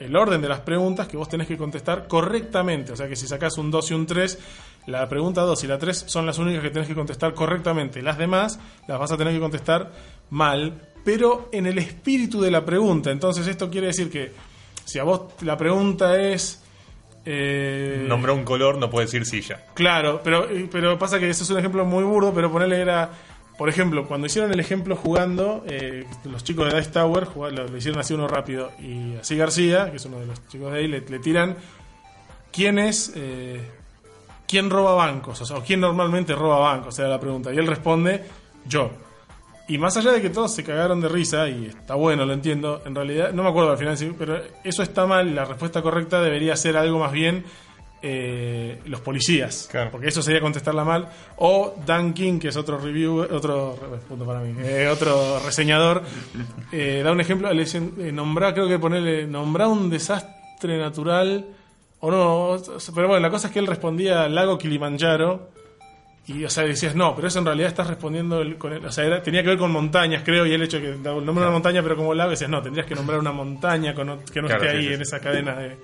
el 0.00 0.14
orden 0.14 0.40
de 0.42 0.48
las 0.48 0.60
preguntas 0.60 1.08
que 1.08 1.16
vos 1.16 1.28
tenés 1.28 1.46
que 1.46 1.56
contestar 1.56 2.06
correctamente. 2.06 2.92
O 2.92 2.96
sea 2.96 3.08
que 3.08 3.16
si 3.16 3.26
sacás 3.26 3.56
un 3.58 3.70
2 3.70 3.90
y 3.90 3.94
un 3.94 4.06
3, 4.06 4.38
la 4.86 5.08
pregunta 5.08 5.40
2 5.42 5.64
y 5.64 5.66
la 5.66 5.78
3 5.78 6.04
son 6.06 6.26
las 6.26 6.38
únicas 6.38 6.62
que 6.62 6.70
tenés 6.70 6.86
que 6.88 6.94
contestar 6.94 7.32
correctamente. 7.34 8.02
Las 8.02 8.18
demás 8.18 8.58
las 8.86 8.98
vas 8.98 9.10
a 9.12 9.16
tener 9.16 9.32
que 9.32 9.40
contestar 9.40 9.90
mal, 10.30 10.80
pero 11.04 11.48
en 11.52 11.66
el 11.66 11.78
espíritu 11.78 12.40
de 12.40 12.50
la 12.50 12.64
pregunta. 12.64 13.10
Entonces 13.10 13.46
esto 13.46 13.70
quiere 13.70 13.88
decir 13.88 14.10
que 14.10 14.32
si 14.84 14.98
a 14.98 15.04
vos 15.04 15.22
la 15.42 15.56
pregunta 15.56 16.20
es... 16.20 16.62
eh, 17.24 18.04
Nombra 18.06 18.32
un 18.32 18.44
color, 18.44 18.76
no 18.78 18.90
puede 18.90 19.06
decir 19.06 19.24
silla. 19.26 19.64
Claro, 19.74 20.20
pero, 20.22 20.48
eh, 20.48 20.68
pero 20.70 20.98
pasa 20.98 21.18
que 21.18 21.28
ese 21.30 21.42
es 21.44 21.50
un 21.50 21.58
ejemplo 21.58 21.84
muy 21.84 22.04
burdo, 22.04 22.32
pero 22.34 22.50
ponerle 22.50 22.80
era, 22.80 23.10
por 23.60 23.68
ejemplo, 23.68 24.08
cuando 24.08 24.26
hicieron 24.26 24.50
el 24.54 24.58
ejemplo 24.58 24.96
jugando, 24.96 25.62
eh, 25.66 26.06
los 26.24 26.42
chicos 26.42 26.72
de 26.72 26.78
Dice 26.78 26.92
Tower 26.92 27.28
lo, 27.36 27.76
hicieron 27.76 28.00
así 28.00 28.14
uno 28.14 28.26
rápido, 28.26 28.72
y 28.78 29.16
así 29.16 29.36
García, 29.36 29.90
que 29.90 29.98
es 29.98 30.04
uno 30.06 30.18
de 30.18 30.24
los 30.24 30.48
chicos 30.48 30.72
de 30.72 30.78
ahí, 30.78 30.88
le, 30.88 31.02
tiran 31.18 31.56
quién 32.50 32.78
es, 32.78 33.12
eh, 33.16 33.60
quién 34.48 34.70
roba 34.70 34.94
bancos, 34.94 35.42
o 35.42 35.44
sea, 35.44 35.60
quién 35.60 35.78
normalmente 35.78 36.34
roba 36.34 36.58
bancos, 36.58 36.98
era 37.00 37.10
la 37.10 37.20
pregunta, 37.20 37.52
y 37.52 37.58
él 37.58 37.66
responde, 37.66 38.24
yo. 38.64 38.92
Y 39.68 39.76
más 39.76 39.94
allá 39.98 40.12
de 40.12 40.22
que 40.22 40.30
todos 40.30 40.54
se 40.54 40.64
cagaron 40.64 41.02
de 41.02 41.08
risa, 41.10 41.46
y 41.50 41.66
está 41.66 41.96
bueno, 41.96 42.24
lo 42.24 42.32
entiendo, 42.32 42.80
en 42.86 42.94
realidad, 42.94 43.34
no 43.34 43.42
me 43.42 43.50
acuerdo 43.50 43.72
al 43.72 43.76
final, 43.76 43.98
pero 44.18 44.40
eso 44.64 44.82
está 44.82 45.04
mal, 45.04 45.34
la 45.34 45.44
respuesta 45.44 45.82
correcta 45.82 46.22
debería 46.22 46.56
ser 46.56 46.78
algo 46.78 46.98
más 46.98 47.12
bien 47.12 47.44
eh, 48.02 48.80
los 48.86 49.00
policías, 49.00 49.68
Claro. 49.70 49.90
porque 49.90 50.08
eso 50.08 50.22
sería 50.22 50.40
contestarla 50.40 50.84
mal, 50.84 51.08
o 51.36 51.74
Dan 51.84 52.14
King, 52.14 52.38
que 52.38 52.48
es 52.48 52.56
otro 52.56 52.78
review, 52.78 53.20
otro 53.30 53.76
punto 54.08 54.24
para 54.24 54.40
mí, 54.40 54.54
eh, 54.62 54.88
otro 54.90 55.38
reseñador, 55.44 56.02
eh, 56.72 57.02
da 57.04 57.12
un 57.12 57.20
ejemplo, 57.20 57.52
le 57.52 57.60
dicen, 57.60 57.94
eh, 57.98 58.10
nombrá, 58.12 58.54
creo 58.54 58.68
que 58.68 58.78
ponerle, 58.78 59.26
nombrá 59.26 59.68
un 59.68 59.90
desastre 59.90 60.78
natural, 60.78 61.44
o 62.00 62.10
no, 62.10 62.56
pero 62.94 63.08
bueno, 63.08 63.20
la 63.20 63.30
cosa 63.30 63.48
es 63.48 63.52
que 63.52 63.58
él 63.58 63.66
respondía 63.66 64.28
lago 64.28 64.56
Kilimanjaro, 64.56 65.50
y, 66.26 66.44
o 66.44 66.50
sea, 66.50 66.64
decías, 66.64 66.94
no, 66.94 67.14
pero 67.16 67.28
eso 67.28 67.40
en 67.40 67.46
realidad 67.46 67.68
estás 67.68 67.86
respondiendo 67.88 68.40
el- 68.40 68.56
con 68.56 68.72
el- 68.72 68.84
o 68.84 68.92
sea, 68.92 69.04
era- 69.04 69.22
tenía 69.22 69.42
que 69.42 69.48
ver 69.48 69.58
con 69.58 69.72
montañas, 69.72 70.22
creo, 70.24 70.46
y 70.46 70.52
el 70.52 70.62
hecho 70.62 70.78
de 70.78 70.82
que 70.84 71.02
daba 71.02 71.18
el 71.18 71.26
nombre 71.26 71.42
de 71.42 71.48
una 71.48 71.52
montaña, 71.54 71.82
pero 71.82 71.96
como 71.96 72.14
lago, 72.14 72.30
decías, 72.30 72.48
no, 72.50 72.62
tendrías 72.62 72.86
que 72.86 72.94
nombrar 72.94 73.18
una 73.18 73.32
montaña 73.32 73.94
con 73.94 74.06
que 74.32 74.40
no 74.40 74.46
Claro, 74.46 74.62
esté 74.64 74.76
ahí 74.76 74.86
sí, 74.88 74.92
en 74.94 75.02
esa 75.02 75.18
cadena 75.18 75.56
de... 75.56 75.76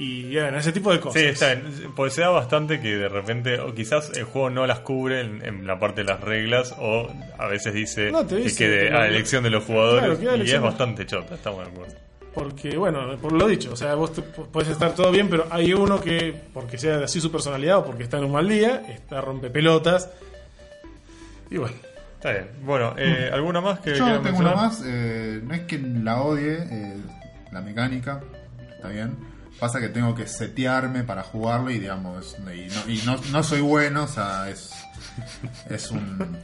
Y 0.00 0.32
bueno, 0.32 0.56
ese 0.58 0.70
tipo 0.70 0.92
de 0.92 1.00
cosas. 1.00 1.20
Sí, 1.20 1.26
está 1.28 1.54
bien. 1.54 1.92
Pues 1.96 2.12
se 2.14 2.20
da 2.20 2.28
bastante 2.30 2.80
que 2.80 2.96
de 2.96 3.08
repente, 3.08 3.58
o 3.58 3.74
quizás 3.74 4.12
el 4.16 4.24
juego 4.24 4.48
no 4.48 4.64
las 4.66 4.78
cubre 4.80 5.20
en, 5.22 5.44
en 5.44 5.66
la 5.66 5.80
parte 5.80 6.02
de 6.02 6.06
las 6.06 6.20
reglas, 6.20 6.72
o 6.78 7.10
a 7.36 7.46
veces 7.48 7.74
dice, 7.74 8.10
No, 8.12 8.24
te 8.24 8.36
que 8.36 8.42
dice 8.44 8.56
quede 8.64 8.96
a 8.96 9.08
elección 9.08 9.42
de 9.42 9.50
los 9.50 9.64
jugadores, 9.64 10.18
Claro, 10.20 10.44
y 10.44 10.50
es 10.50 10.60
bastante 10.60 11.04
chota, 11.04 11.34
estamos 11.34 11.64
de 11.66 11.72
acuerdo. 11.72 11.94
Porque, 12.32 12.76
bueno, 12.76 13.16
por 13.20 13.32
lo 13.32 13.48
dicho, 13.48 13.72
o 13.72 13.76
sea, 13.76 13.96
vos 13.96 14.12
te- 14.12 14.22
puedes 14.22 14.68
estar 14.70 14.94
todo 14.94 15.10
bien, 15.10 15.28
pero 15.28 15.46
hay 15.50 15.72
uno 15.72 16.00
que, 16.00 16.32
porque 16.54 16.78
sea 16.78 16.98
así 17.02 17.20
su 17.20 17.32
personalidad 17.32 17.78
o 17.78 17.84
porque 17.84 18.04
está 18.04 18.18
en 18.18 18.24
un 18.26 18.32
mal 18.32 18.48
día, 18.48 18.82
está 18.88 19.20
rompe 19.20 19.50
pelotas. 19.50 20.10
Y 21.50 21.56
bueno, 21.56 21.74
Está 22.14 22.32
bien. 22.32 22.48
Bueno, 22.64 22.94
eh, 22.98 23.30
¿alguna 23.32 23.60
más 23.60 23.78
que 23.80 23.94
Yo 23.96 24.20
tengo 24.20 24.38
una 24.38 24.52
más. 24.54 24.82
eh, 24.84 25.40
no 25.42 25.54
es 25.54 25.60
que 25.62 25.78
la 25.78 26.20
odie, 26.20 26.54
eh, 26.68 26.96
la 27.52 27.60
mecánica, 27.62 28.20
está 28.76 28.88
bien. 28.88 29.16
Pasa 29.60 29.80
que 29.80 29.88
tengo 29.88 30.14
que 30.14 30.26
setearme 30.28 31.02
para 31.02 31.22
jugarlo 31.24 31.70
y 31.70 31.78
digamos, 31.80 32.36
y 32.54 32.68
no, 32.68 32.92
y 32.92 33.02
no, 33.04 33.16
no 33.32 33.42
soy 33.42 33.60
bueno, 33.60 34.04
o 34.04 34.08
sea, 34.08 34.48
es. 34.48 34.70
Es 35.68 35.90
un. 35.90 36.36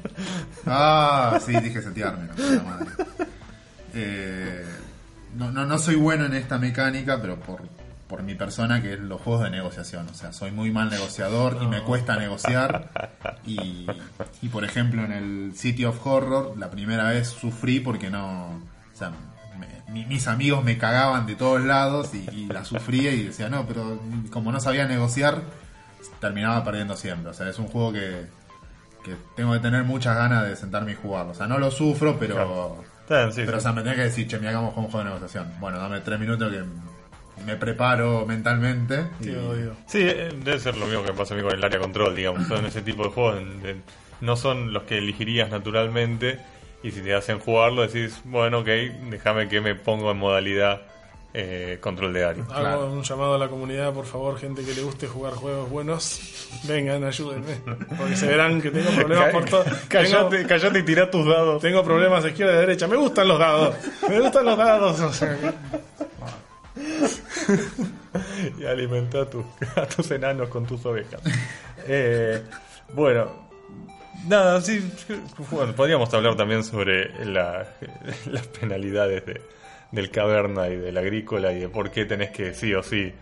Ah, 0.66 1.39
sí, 1.45 1.53
dije 1.61 1.81
setearme, 1.81 2.27
la 2.27 2.35
puta 2.35 2.62
madre. 2.65 2.86
Eh, 3.95 4.65
no, 5.36 5.51
no, 5.53 5.65
no 5.65 5.78
soy 5.78 5.95
bueno 5.95 6.24
en 6.27 6.35
esta 6.35 6.59
mecánica, 6.59 7.20
pero 7.20 7.39
por, 7.39 7.62
por 8.09 8.23
mi 8.24 8.35
persona, 8.35 8.82
que 8.82 8.95
es 8.95 8.99
los 9.01 9.20
juegos 9.20 9.45
de 9.45 9.51
negociación. 9.51 10.09
O 10.09 10.15
sea, 10.15 10.32
soy 10.32 10.51
muy 10.51 10.70
mal 10.73 10.91
negociador 10.91 11.59
y 11.62 11.66
me 11.66 11.82
cuesta 11.82 12.16
negociar. 12.16 13.12
Y, 13.47 13.86
y, 14.43 14.49
por 14.49 14.65
ejemplo, 14.65 15.05
en 15.05 15.12
el 15.12 15.53
City 15.57 15.85
of 15.85 16.05
Horror, 16.05 16.57
la 16.59 16.70
primera 16.70 17.05
vez 17.11 17.28
sufrí 17.28 17.78
porque 17.81 18.11
no. 18.11 18.47
O 18.93 18.97
sea, 18.97 19.11
me- 19.11 19.34
mi- 19.89 20.05
mis 20.06 20.27
amigos 20.28 20.65
me 20.65 20.78
cagaban 20.78 21.27
de 21.27 21.35
todos 21.36 21.62
lados 21.62 22.15
y, 22.15 22.27
y 22.35 22.47
la 22.47 22.65
sufría 22.65 23.12
y 23.12 23.24
decía, 23.24 23.48
no, 23.48 23.66
pero 23.66 24.01
como 24.31 24.51
no 24.52 24.61
sabía 24.61 24.86
negociar, 24.86 25.43
terminaba 26.20 26.65
perdiendo 26.65 26.97
siempre. 26.97 27.31
O 27.31 27.35
sea, 27.35 27.48
es 27.48 27.59
un 27.59 27.66
juego 27.69 27.93
que, 27.93 28.27
que 29.05 29.15
tengo 29.36 29.52
que 29.52 29.61
tener 29.61 29.85
muchas 29.85 30.16
ganas 30.16 30.47
de 30.48 30.56
sentarme 30.56 30.93
y 30.93 30.94
jugarlo. 30.94 31.32
O 31.32 31.35
sea, 31.35 31.47
no 31.47 31.59
lo 31.59 31.70
sufro, 31.70 32.19
pero. 32.19 32.35
Claro. 32.35 32.85
Bien, 33.09 33.32
sí, 33.35 33.43
Pero, 33.44 33.59
o 33.59 33.61
sí. 33.61 33.65
sea, 33.65 33.73
me 33.74 33.82
tenés 33.82 33.97
que 33.97 34.02
decir, 34.05 34.27
che, 34.27 34.39
me 34.39 34.48
hagamos 34.48 34.73
con 34.73 34.85
un 34.85 34.90
juego 34.90 35.05
de 35.06 35.15
negociación. 35.15 35.52
Bueno, 35.61 35.78
dame 35.78 36.01
tres 36.01 36.19
minutos 36.19 36.51
que 36.51 36.62
me 37.44 37.56
preparo 37.56 38.24
mentalmente. 38.27 39.09
y-. 39.20 39.27
Sí, 39.86 39.98
eh, 40.01 40.31
debe 40.43 40.59
ser 40.59 40.77
lo 40.78 40.86
mismo 40.86 41.02
que 41.05 41.12
pasa 41.12 41.35
a 41.35 41.36
mí 41.36 41.43
con 41.43 41.52
el 41.52 41.62
área 41.62 41.78
control, 41.78 42.16
digamos. 42.16 42.47
Son 42.48 42.65
ese 42.65 42.81
tipo 42.81 43.05
de 43.05 43.11
juegos. 43.11 43.40
en- 43.43 43.66
en- 43.66 43.82
no 44.23 44.36
son 44.36 44.73
los 44.73 44.85
que 44.85 44.97
elegirías 44.98 45.51
naturalmente. 45.51 46.40
Y 46.85 46.90
si 46.93 47.01
te 47.01 47.15
hacen 47.15 47.39
jugarlo, 47.40 47.82
decís, 47.82 48.20
bueno, 48.24 48.59
ok, 48.61 48.66
déjame 49.11 49.48
que 49.48 49.61
me 49.61 49.74
pongo 49.74 50.11
en 50.12 50.19
modalidad 50.19 50.82
eh, 51.32 51.78
control 51.81 52.12
de 52.12 52.24
área. 52.24 52.43
Hago 52.44 52.55
Claro. 52.61 52.93
un 52.93 53.02
llamado 53.02 53.35
a 53.35 53.39
la 53.39 53.48
comunidad, 53.48 53.93
por 53.93 54.05
favor, 54.06 54.39
gente 54.39 54.62
que 54.65 54.73
le 54.74 54.82
guste 54.82 55.09
jugar 55.09 55.32
juegos 55.32 55.69
buenos, 55.70 56.20
vengan, 56.69 57.02
ayúdenme. 57.02 57.56
Porque 57.98 58.15
se 58.16 58.27
verán 58.28 58.61
que 58.62 58.70
tengo 58.70 58.89
problemas 58.90 59.32
por 59.32 59.44
todo. 59.51 59.65
Callate, 59.89 60.36
Tengo, 60.36 60.48
callate 60.48 60.78
y 60.78 60.82
tirá 60.85 61.11
tus 61.11 61.27
dados. 61.27 61.61
tengo 61.61 61.82
problemas 61.82 62.23
de 62.23 62.28
izquierda 62.31 62.52
y 62.52 62.55
de 62.56 62.61
derecha. 62.61 62.86
Me 62.86 62.97
gustan 62.97 63.27
los 63.28 63.39
dados. 63.39 63.74
Me 64.09 64.20
gustan 64.20 64.44
los 64.44 64.56
dados. 64.59 65.01
O 65.01 65.12
sea, 65.12 65.36
y 68.59 68.65
alimenta 68.65 69.23
a, 69.23 69.31
tus- 69.31 69.44
a 69.77 69.86
tus 69.86 70.11
enanos 70.11 70.48
con 70.48 70.66
tus 70.66 70.85
ovejas. 70.86 71.20
Eh, 71.86 72.43
bueno, 72.93 73.44
nada, 74.28 74.61
sí, 74.61 74.81
bueno, 75.51 75.73
podríamos 75.74 76.12
hablar 76.15 76.36
también 76.36 76.65
sobre 76.65 77.24
la- 77.24 77.66
las 78.31 78.47
penalidades 78.49 79.24
de, 79.27 79.41
del 79.93 80.11
caverna 80.11 80.69
y 80.69 80.77
del 80.77 80.97
agrícola 80.99 81.53
y 81.53 81.61
de 81.61 81.69
por 81.69 81.91
qué 81.91 82.05
tenés 82.05 82.31
que 82.31 82.55
sí 82.55 82.74
o 82.74 82.82
sí 82.82 83.12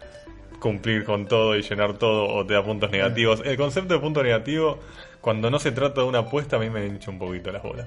cumplir 0.60 1.04
con 1.04 1.26
todo 1.26 1.56
y 1.56 1.62
llenar 1.62 1.94
todo 1.94 2.26
o 2.28 2.46
te 2.46 2.54
da 2.54 2.62
puntos 2.64 2.90
negativos. 2.90 3.42
El 3.44 3.56
concepto 3.56 3.94
de 3.94 4.00
punto 4.00 4.22
negativo, 4.22 4.78
cuando 5.20 5.50
no 5.50 5.58
se 5.58 5.72
trata 5.72 6.02
de 6.02 6.06
una 6.06 6.20
apuesta, 6.20 6.56
a 6.56 6.58
mí 6.60 6.70
me 6.70 6.86
hincha 6.86 7.10
un 7.10 7.18
poquito 7.18 7.50
las 7.50 7.62
bolas. 7.62 7.86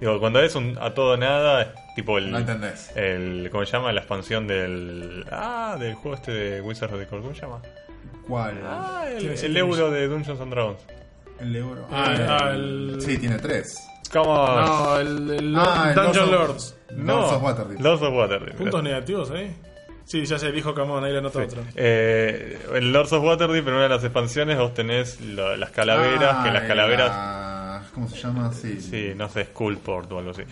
Digo, 0.00 0.18
cuando 0.18 0.40
es 0.40 0.54
un 0.56 0.76
a 0.80 0.92
todo 0.94 1.16
nada, 1.16 1.62
es 1.62 1.68
tipo 1.94 2.18
el, 2.18 2.30
No 2.30 2.38
entendés. 2.38 2.90
el 2.96 3.48
¿cómo 3.52 3.64
se 3.64 3.72
llama? 3.72 3.92
La 3.92 4.00
expansión 4.00 4.46
del 4.46 5.24
ah, 5.30 5.76
del 5.78 5.94
juego 5.94 6.16
este 6.16 6.32
de 6.32 6.60
Wizards 6.62 6.92
of 6.94 7.00
the 7.00 7.06
Coast, 7.06 7.22
¿cómo 7.22 7.34
se 7.34 7.42
llama? 7.42 7.60
¿Cuál? 8.26 8.58
Ah, 8.64 9.04
el, 9.16 9.26
el 9.28 9.56
euro 9.56 9.90
de 9.90 10.08
Dungeons 10.08 10.40
and 10.40 10.50
Dragons. 10.50 10.80
El 11.44 11.56
euro. 11.56 11.86
Ah, 11.90 12.14
ah, 12.28 12.50
el- 12.52 12.96
Sí, 13.00 13.18
tiene 13.18 13.36
tres. 13.38 13.76
Come 14.12 14.26
on. 14.28 14.64
no, 14.64 14.98
el, 14.98 15.30
el 15.30 15.56
Ah, 15.56 15.86
el 15.90 15.94
Dungeon 15.94 16.30
Lords 16.30 16.50
of- 16.90 16.96
Lords. 16.96 17.06
Lords 17.06 17.32
of 17.32 17.42
Waterdeep. 17.42 17.80
Lords 17.80 18.02
of 18.02 18.14
Waterdeep. 18.14 18.56
Puntos 18.56 18.82
negativos 18.82 19.30
ahí. 19.30 19.54
Sí, 20.04 20.24
ya 20.26 20.38
se 20.38 20.52
dijo 20.52 20.74
Camón, 20.74 21.02
ahí 21.04 21.12
le 21.12 21.18
anota 21.18 21.38
Sí. 21.40 21.44
otro. 21.46 21.62
Eh, 21.74 22.58
en 22.74 22.92
Lords 22.92 23.12
of 23.12 23.24
Waterdeep, 23.24 23.66
en 23.66 23.74
una 23.74 23.82
de 23.84 23.88
las 23.88 24.04
expansiones, 24.04 24.58
vos 24.58 24.74
tenés 24.74 25.20
lo- 25.20 25.56
las 25.56 25.70
calaveras, 25.70 26.34
Ah, 26.38 26.42
que 26.44 26.50
las 26.50 26.62
calaveras... 26.64 27.10
¿Cómo 27.94 28.08
se 28.08 28.16
llama? 28.16 28.52
Sí. 28.52 28.80
Sí, 28.80 29.12
no 29.14 29.28
sé, 29.28 29.44
Skullport 29.44 30.10
o 30.10 30.18
algo 30.18 30.32
así. 30.32 30.42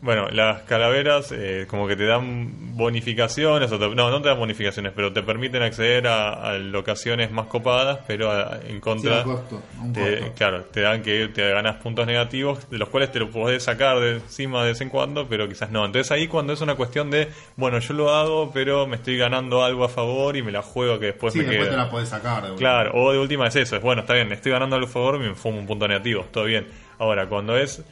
Bueno, 0.00 0.28
las 0.30 0.62
calaveras 0.62 1.30
eh, 1.32 1.66
como 1.68 1.86
que 1.86 1.96
te 1.96 2.06
dan 2.06 2.74
bonificaciones, 2.76 3.70
o 3.70 3.78
te- 3.78 3.94
no, 3.94 4.10
no 4.10 4.22
te 4.22 4.28
dan 4.30 4.38
bonificaciones, 4.38 4.92
pero 4.96 5.12
te 5.12 5.22
permiten 5.22 5.62
acceder 5.62 6.06
a, 6.06 6.32
a 6.50 6.54
locaciones 6.58 7.30
más 7.30 7.46
copadas, 7.46 8.00
pero 8.06 8.30
a- 8.32 8.58
en 8.66 8.76
Sí, 8.76 8.80
contra... 8.80 9.20
a 9.20 9.24
costo, 9.24 9.62
a 9.78 9.82
un 9.82 9.92
te- 9.92 10.18
costo. 10.20 10.34
claro, 10.34 10.64
te 10.64 10.80
dan 10.80 11.02
que 11.02 11.28
te 11.28 11.50
ganas 11.50 11.76
puntos 11.76 12.06
negativos, 12.06 12.68
de 12.70 12.78
los 12.78 12.88
cuales 12.88 13.12
te 13.12 13.18
lo 13.18 13.30
podés 13.30 13.62
sacar 13.64 14.00
de 14.00 14.14
encima 14.14 14.62
de 14.62 14.70
vez 14.70 14.80
en 14.80 14.88
cuando, 14.88 15.28
pero 15.28 15.46
quizás 15.46 15.70
no. 15.70 15.84
Entonces 15.84 16.10
ahí 16.10 16.26
cuando 16.26 16.54
es 16.54 16.60
una 16.62 16.74
cuestión 16.74 17.10
de, 17.10 17.28
bueno, 17.56 17.78
yo 17.80 17.92
lo 17.92 18.14
hago, 18.14 18.50
pero 18.52 18.86
me 18.86 18.96
estoy 18.96 19.18
ganando 19.18 19.62
algo 19.62 19.84
a 19.84 19.88
favor 19.90 20.36
y 20.38 20.42
me 20.42 20.52
la 20.52 20.62
juego 20.62 20.98
que 20.98 21.06
después 21.06 21.34
Sí, 21.34 21.40
me 21.40 21.44
después 21.46 21.68
queda. 21.68 21.76
te 21.76 21.82
la 21.84 21.90
podés 21.90 22.08
sacar. 22.08 22.46
de 22.50 22.54
Claro, 22.56 22.92
o 22.94 23.12
de 23.12 23.18
última 23.18 23.46
es 23.48 23.56
eso, 23.56 23.76
es 23.76 23.82
bueno, 23.82 24.00
está 24.00 24.14
bien, 24.14 24.32
estoy 24.32 24.52
ganando 24.52 24.76
algo 24.76 24.88
a 24.88 24.90
favor, 24.90 25.18
me 25.18 25.34
fumo 25.34 25.58
un 25.58 25.66
punto 25.66 25.86
negativo, 25.86 26.24
todo 26.32 26.44
bien. 26.44 26.66
Ahora, 26.98 27.26
cuando 27.28 27.56
es 27.56 27.82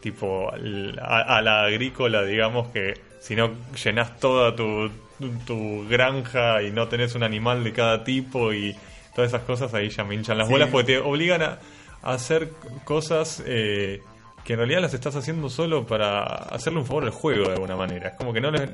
tipo 0.00 0.50
a, 0.52 1.20
a 1.36 1.42
la 1.42 1.64
agrícola, 1.64 2.22
digamos 2.24 2.68
que 2.68 2.94
si 3.20 3.34
no 3.36 3.50
llenas 3.82 4.18
toda 4.20 4.54
tu, 4.54 4.90
tu, 5.18 5.30
tu 5.46 5.88
granja 5.88 6.62
y 6.62 6.70
no 6.70 6.88
tenés 6.88 7.14
un 7.14 7.22
animal 7.22 7.64
de 7.64 7.72
cada 7.72 8.04
tipo 8.04 8.52
y 8.52 8.76
todas 9.14 9.30
esas 9.30 9.42
cosas, 9.42 9.72
ahí 9.74 9.88
ya 9.88 10.04
me 10.04 10.14
hinchan 10.14 10.36
las 10.38 10.46
Sí. 10.48 10.52
bolas 10.52 10.68
porque 10.70 10.92
te 10.94 10.98
obligan 10.98 11.42
a, 11.42 11.58
a 12.02 12.12
hacer 12.14 12.50
cosas 12.84 13.42
eh, 13.46 14.02
que 14.44 14.52
en 14.54 14.58
realidad 14.58 14.80
las 14.82 14.92
estás 14.92 15.16
haciendo 15.16 15.48
solo 15.48 15.86
para 15.86 16.22
hacerle 16.24 16.80
un 16.80 16.86
favor 16.86 17.04
al 17.04 17.10
juego 17.10 17.46
de 17.48 17.54
alguna 17.54 17.76
manera. 17.76 18.08
Es 18.10 18.14
como 18.16 18.32
que 18.32 18.40
no 18.42 18.50
le- 18.50 18.68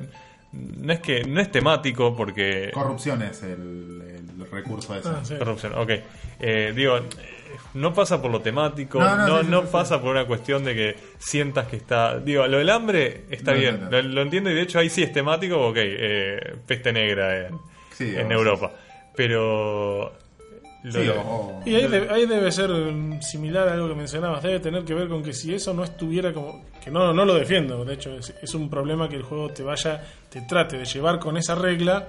No 0.51 0.91
es 0.91 0.99
que 0.99 1.23
no 1.23 1.39
es 1.39 1.49
temático 1.49 2.13
porque 2.13 2.71
Corrupción 2.73 3.21
es 3.21 3.41
el, 3.43 4.01
el 4.37 4.51
recurso 4.51 4.93
ese. 4.97 5.07
Ah, 5.07 5.19
sí. 5.23 5.35
Corrupción, 5.37 5.73
ok. 5.77 5.91
Eh, 6.41 6.73
digo, 6.75 6.99
no 7.73 7.93
pasa 7.93 8.21
por 8.21 8.31
lo 8.31 8.41
temático, 8.41 8.99
No, 8.99 9.15
no, 9.15 9.27
no, 9.27 9.43
no, 9.43 9.43
sí, 9.43 9.45
sí, 9.61 9.67
sí, 9.67 9.71
pasa 9.71 10.01
por 10.01 10.11
una 10.11 10.25
cuestión 10.25 10.63
de 10.63 10.75
que 10.75 10.95
sientas 11.17 11.67
que 11.67 11.77
está... 11.77 12.19
Digo, 12.19 12.45
lo 12.47 12.57
del 12.57 12.69
hambre 12.69 13.23
está 13.29 13.53
No, 13.53 13.59
bien, 13.59 13.79
no, 13.81 13.89
no. 13.89 14.01
Lo, 14.01 14.01
lo 14.09 14.21
entiendo 14.23 14.49
y 14.49 14.53
de 14.55 14.61
hecho 14.61 14.79
ahí 14.79 14.89
sí 14.89 15.03
es 15.03 15.11
temático, 15.13 15.57
ok, 15.69 15.77
eh, 15.79 16.55
peste 16.67 16.91
negra 16.91 17.47
en, 17.47 17.57
Sí, 17.93 18.13
en 18.15 18.31
Europa. 18.31 18.71
Pero... 19.15 20.13
lo- 20.83 21.21
o- 21.21 21.61
Y 21.65 21.75
ahí, 21.75 21.87
de- 21.87 22.09
ahí 22.09 22.25
debe 22.25 22.51
ser 22.51 22.69
mm, 22.71 23.21
similar 23.21 23.69
a 23.69 23.73
algo 23.73 23.87
que 23.87 23.95
mencionabas, 23.95 24.41
debe 24.43 24.59
tener 24.59 24.83
que 24.83 24.93
ver 24.93 25.07
con 25.07 25.21
que 25.23 25.31
si 25.33 25.53
eso 25.53 25.73
no 25.73 25.83
estuviera 25.83 26.33
como... 26.33 26.65
que 26.83 26.89
no, 26.91 27.13
no 27.13 27.23
lo 27.25 27.35
defiendo, 27.35 27.85
de 27.85 27.93
hecho 27.93 28.15
es, 28.17 28.33
es 28.41 28.53
un 28.55 28.69
problema 28.69 29.07
que 29.07 29.15
el 29.15 29.23
juego 29.23 29.49
te 29.49 29.63
vaya, 29.63 30.01
te 30.29 30.41
trate 30.41 30.77
de 30.79 30.85
llevar 30.85 31.19
con 31.19 31.37
esa 31.37 31.55
regla 31.55 32.07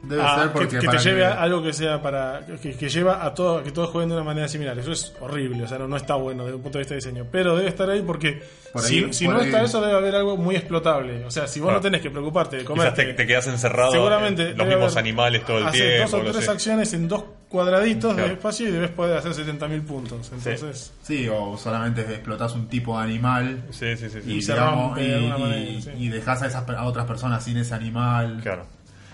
Debe 0.00 0.22
a- 0.22 0.34
ser 0.36 0.44
que, 0.44 0.50
porque 0.52 0.68
que 0.68 0.78
te 0.78 0.86
para 0.86 0.98
lleve 1.00 1.18
que- 1.20 1.24
a 1.26 1.42
algo 1.42 1.62
que 1.62 1.72
sea 1.72 2.00
para... 2.00 2.46
que, 2.62 2.76
que 2.76 2.88
lleva 2.88 3.24
a 3.24 3.34
todo, 3.34 3.58
a 3.58 3.64
que 3.64 3.72
todos 3.72 3.90
jueguen 3.90 4.08
de 4.10 4.14
una 4.14 4.24
manera 4.24 4.46
similar. 4.46 4.78
Eso 4.78 4.92
es 4.92 5.12
horrible, 5.20 5.64
o 5.64 5.66
sea, 5.66 5.78
no, 5.78 5.88
no 5.88 5.96
está 5.96 6.14
bueno 6.14 6.44
desde 6.44 6.56
un 6.56 6.62
punto 6.62 6.78
de 6.78 6.82
vista 6.82 6.94
de 6.94 7.00
diseño. 7.00 7.26
Pero 7.32 7.56
debe 7.56 7.68
estar 7.68 7.90
ahí 7.90 8.02
porque 8.02 8.40
Por 8.72 8.82
si, 8.82 9.04
ahí- 9.04 9.12
si 9.12 9.24
por 9.26 9.34
no 9.34 9.40
ahí- 9.40 9.46
está 9.46 9.62
eso 9.64 9.80
debe 9.80 9.94
haber 9.96 10.14
algo 10.14 10.36
muy 10.36 10.54
explotable. 10.54 11.24
O 11.24 11.30
sea, 11.32 11.48
si 11.48 11.58
vos 11.58 11.70
Ah. 11.70 11.74
no 11.74 11.80
tenés 11.80 12.00
que 12.00 12.10
preocuparte 12.10 12.58
de 12.58 12.64
comer... 12.64 12.94
Te, 12.94 13.12
te 13.12 13.26
quedas 13.26 13.48
encerrado 13.48 13.90
Seguramente 13.90 14.50
en 14.50 14.56
los 14.58 14.66
mismos 14.68 14.92
haber- 14.92 14.98
animales 15.04 15.44
todo 15.44 15.58
el 15.58 15.70
tiempo. 15.72 16.02
dos 16.02 16.14
o 16.14 16.32
tres 16.32 16.44
sé. 16.44 16.50
acciones 16.52 16.92
en 16.92 17.08
dos 17.08 17.24
cuadraditos 17.48 18.12
Claro. 18.14 18.28
de 18.28 18.34
espacio 18.34 18.68
y 18.68 18.70
debes 18.70 18.90
poder 18.90 19.16
hacer 19.18 19.32
70.000 19.32 19.82
puntos. 19.84 20.30
Entonces, 20.32 20.92
Sí, 21.02 21.28
o 21.28 21.56
solamente 21.58 22.02
explotás 22.02 22.54
un 22.54 22.68
tipo 22.68 22.96
de 22.98 23.04
animal 23.04 23.64
Sí, 23.70 23.96
sí, 23.96 24.08
sí. 24.10 24.20
sí. 24.22 24.30
y, 24.32 24.40
digamos, 24.40 24.96
de 24.96 25.80
y, 25.96 26.04
y 26.04 26.08
dejás 26.08 26.42
a, 26.42 26.46
esas, 26.46 26.62
pe- 26.64 26.76
a 26.76 26.84
otras 26.84 27.06
personas 27.06 27.42
sin 27.42 27.56
ese 27.56 27.74
animal. 27.74 28.40
Claro. 28.42 28.64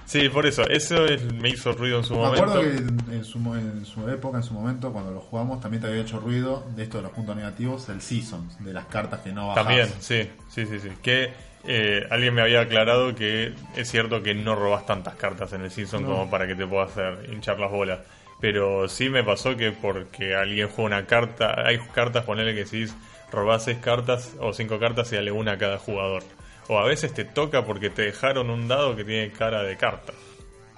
Sí, 0.06 0.28
por 0.28 0.46
eso, 0.46 0.62
eso 0.68 1.06
es- 1.06 1.22
me 1.32 1.48
hizo 1.48 1.72
ruido 1.72 1.98
en 1.98 2.04
su 2.04 2.14
Me 2.14 2.20
momento. 2.20 2.44
acuerdo 2.44 2.60
que 2.62 2.76
en, 2.76 3.12
en 3.14 3.24
su, 3.24 3.38
en 3.54 3.84
su 3.86 4.08
época, 4.08 4.36
en 4.38 4.42
su 4.44 4.54
momento, 4.54 4.92
cuando 4.92 5.10
lo 5.12 5.20
jugamos, 5.20 5.60
también 5.60 5.80
te 5.82 5.88
había 5.88 6.02
hecho 6.02 6.20
ruido 6.20 6.64
de 6.76 6.82
esto 6.84 6.98
de 6.98 7.04
los 7.04 7.12
puntos 7.12 7.34
negativos, 7.36 7.86
del 7.86 8.00
Seasons, 8.02 8.62
de 8.62 8.72
las 8.72 8.84
cartas 8.86 9.20
que 9.20 9.32
no 9.32 9.48
bajás. 9.48 9.64
También, 9.64 9.88
sí, 10.00 10.28
sí, 10.50 10.66
sí, 10.66 10.78
sí. 10.78 10.88
Que 11.02 11.32
eh, 11.66 12.06
alguien 12.10 12.34
me 12.34 12.42
había 12.42 12.60
aclarado 12.60 13.14
que 13.14 13.54
es 13.74 13.90
cierto 13.90 14.22
que 14.22 14.34
no 14.34 14.54
robas 14.54 14.84
tantas 14.84 15.14
cartas 15.14 15.52
en 15.54 15.62
el 15.62 15.70
season 15.70 16.02
No. 16.02 16.08
como 16.10 16.30
para 16.30 16.46
que 16.46 16.54
te 16.54 16.66
pueda 16.66 16.84
hacer 16.84 17.30
hinchar 17.32 17.58
las 17.58 17.70
bolas. 17.70 18.00
Pero 18.40 18.88
sí 18.88 19.08
me 19.08 19.24
pasó 19.24 19.56
que 19.56 19.72
porque 19.72 20.34
alguien 20.34 20.68
juega 20.68 20.96
una 20.98 21.06
carta, 21.06 21.66
hay 21.66 21.78
cartas, 21.94 22.24
ponele 22.24 22.52
que 22.54 22.64
decís, 22.64 22.94
robás 23.32 23.64
seis 23.64 23.78
cartas 23.78 24.32
o 24.38 24.52
cinco 24.52 24.78
cartas 24.78 25.10
y 25.12 25.16
dale 25.16 25.32
una 25.32 25.52
a 25.52 25.58
cada 25.58 25.78
jugador. 25.78 26.22
O 26.68 26.78
a 26.78 26.84
veces 26.84 27.12
te 27.12 27.24
toca 27.24 27.64
porque 27.64 27.90
te 27.90 28.02
dejaron 28.02 28.50
un 28.50 28.66
dado 28.68 28.96
que 28.96 29.04
tiene 29.04 29.30
cara 29.32 29.62
de 29.62 29.76
carta. 29.76 30.12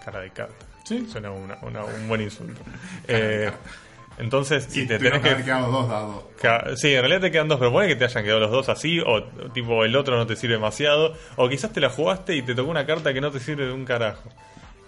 Cara 0.04 0.20
de 0.20 0.30
carta. 0.30 0.66
Sí. 0.84 1.06
Suena 1.10 1.30
una- 1.30 1.58
una- 1.62 1.84
un 1.84 2.08
buen 2.08 2.20
insulto. 2.20 2.60
Eh, 3.08 3.50
entonces, 4.18 4.66
Sí, 4.70 4.82
y 4.82 4.86
te 4.86 4.98
tenés 4.98 5.20
que 5.20 5.44
que 5.44 5.50
dos 5.50 5.88
dados. 5.88 6.24
Sí, 6.78 6.94
en 6.94 7.00
realidad 7.00 7.20
te 7.20 7.30
quedan 7.30 7.48
dos, 7.48 7.58
pero 7.58 7.72
puede 7.72 7.88
que 7.88 7.96
te 7.96 8.04
hayan 8.04 8.24
quedado 8.24 8.40
los 8.40 8.50
dos 8.50 8.68
así, 8.68 9.00
o 9.00 9.22
tipo 9.52 9.84
el 9.84 9.94
otro 9.96 10.16
no 10.16 10.26
te 10.26 10.36
sirve 10.36 10.54
demasiado, 10.54 11.14
o 11.36 11.48
quizás 11.48 11.72
te 11.72 11.80
la 11.80 11.90
jugaste 11.90 12.34
y 12.36 12.42
te 12.42 12.54
tocó 12.54 12.70
una 12.70 12.86
carta 12.86 13.12
que 13.12 13.20
no 13.20 13.30
te 13.30 13.40
sirve 13.40 13.66
de 13.66 13.72
un 13.72 13.84
carajo. 13.84 14.30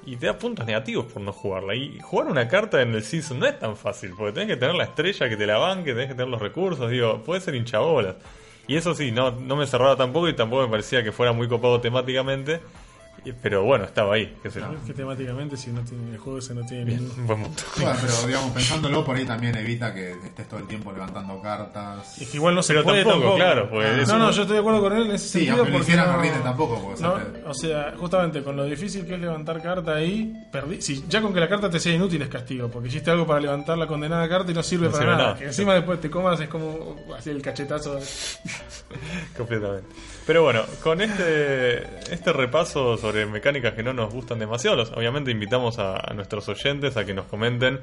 Y 0.06 0.16
te 0.16 0.26
da 0.26 0.38
puntos 0.38 0.64
negativos 0.64 1.12
por 1.12 1.20
no 1.20 1.32
jugarla. 1.32 1.74
Y 1.74 1.98
jugar 2.00 2.28
una 2.28 2.48
carta 2.48 2.80
en 2.80 2.94
el 2.94 3.02
season 3.02 3.40
no 3.40 3.46
es 3.46 3.58
tan 3.58 3.76
fácil, 3.76 4.12
porque 4.16 4.32
tenés 4.32 4.48
que 4.48 4.56
tener 4.56 4.74
la 4.74 4.84
estrella 4.84 5.28
que 5.28 5.36
te 5.36 5.46
la 5.46 5.58
banque, 5.58 5.92
tenés 5.92 6.08
que 6.08 6.14
tener 6.14 6.28
los 6.28 6.40
recursos, 6.40 6.90
digo, 6.90 7.22
puede 7.22 7.40
ser 7.42 7.54
hinchabolas. 7.54 8.14
Y 8.68 8.76
eso 8.76 8.94
sí, 8.94 9.10
no, 9.10 9.30
no 9.30 9.56
me 9.56 9.66
cerraba 9.66 9.96
tampoco 9.96 10.28
y 10.28 10.36
tampoco 10.36 10.62
me 10.62 10.68
parecía 10.68 11.02
que 11.02 11.10
fuera 11.10 11.32
muy 11.32 11.48
copado 11.48 11.80
temáticamente, 11.80 12.60
pero 13.42 13.62
bueno, 13.64 13.84
estaba 13.84 14.14
ahí, 14.14 14.36
qué 14.42 14.50
sé 14.50 14.60
yo. 14.60 14.66
que 14.86 14.92
temáticamente 14.94 15.56
si 15.56 15.70
no 15.70 15.80
tiene, 15.82 16.12
el 16.12 16.18
juego 16.18 16.38
ese 16.38 16.54
no 16.54 16.64
tiene 16.66 16.84
ningún... 16.96 17.10
Un 17.20 17.26
buen 17.26 17.42
punto. 17.44 17.62
Bueno, 17.76 17.92
pero 18.00 18.26
digamos, 18.26 18.50
pensándolo 18.52 19.04
por 19.04 19.16
ahí 19.16 19.24
también 19.24 19.56
evita 19.56 19.92
que 19.94 20.12
estés 20.12 20.48
todo 20.48 20.60
el 20.60 20.66
tiempo 20.66 20.92
levantando 20.92 21.40
cartas. 21.42 22.20
Es 22.20 22.28
que 22.28 22.36
igual 22.36 22.54
no 22.54 22.62
se 22.62 22.72
Pero 22.72 22.84
puede 22.84 22.98
tampoco, 23.04 23.20
tampoco. 23.20 23.36
claro, 23.36 23.70
pues, 23.70 23.86
Ah, 23.86 24.02
eso- 24.02 24.18
no, 24.18 24.26
no, 24.26 24.30
yo 24.30 24.42
estoy 24.42 24.54
de 24.54 24.60
acuerdo 24.60 24.80
con 24.80 24.92
él 24.96 25.02
en 25.06 25.10
ese 25.12 25.24
Sí, 25.26 25.30
sentido 25.30 25.56
aunque 25.56 25.72
lo 25.72 25.78
porque 25.78 25.96
no, 25.96 26.06
no 26.12 26.18
rinde 26.22 26.38
tampoco, 26.40 26.82
porque, 26.82 27.02
no, 27.02 27.18
o 27.50 27.54
sea, 27.54 27.94
justamente 27.98 28.42
con 28.42 28.56
lo 28.56 28.64
difícil 28.64 29.06
que 29.06 29.14
es 29.14 29.20
levantar 29.20 29.62
carta 29.62 29.94
ahí, 29.94 30.32
perdí. 30.50 30.80
Si 30.82 31.04
ya 31.08 31.20
con 31.20 31.32
que 31.34 31.40
la 31.40 31.48
carta 31.48 31.68
te 31.70 31.78
sea 31.80 31.94
inútil 31.94 32.22
es 32.22 32.28
castigo, 32.28 32.68
porque 32.70 32.88
hiciste 32.88 33.10
algo 33.10 33.26
para 33.26 33.40
levantar 33.40 33.76
la 33.78 33.86
condenada 33.86 34.28
carta 34.28 34.50
y 34.50 34.54
no 34.54 34.62
sirve 34.62 34.86
No 34.86 34.92
para 34.92 35.02
sirve 35.02 35.12
nada. 35.16 35.24
nada. 35.28 35.38
Que 35.38 35.44
encima 35.46 35.74
después 35.74 36.00
te 36.00 36.10
comas 36.10 36.40
es 36.40 36.48
como 36.48 36.96
así 37.16 37.30
el 37.30 37.42
cachetazo. 37.42 37.94
de- 37.96 38.02
Completamente. 39.36 39.88
Pero 40.28 40.42
bueno, 40.42 40.66
con 40.82 41.00
este, 41.00 41.78
este 42.12 42.34
repaso 42.34 42.98
sobre 42.98 43.24
mecánicas 43.24 43.72
que 43.72 43.82
no 43.82 43.94
nos 43.94 44.12
gustan 44.12 44.38
demasiado, 44.38 44.82
obviamente 44.94 45.30
invitamos 45.30 45.78
a, 45.78 45.94
a 45.96 46.12
nuestros 46.12 46.46
oyentes 46.50 46.98
a 46.98 47.06
que 47.06 47.14
nos 47.14 47.24
comenten 47.24 47.80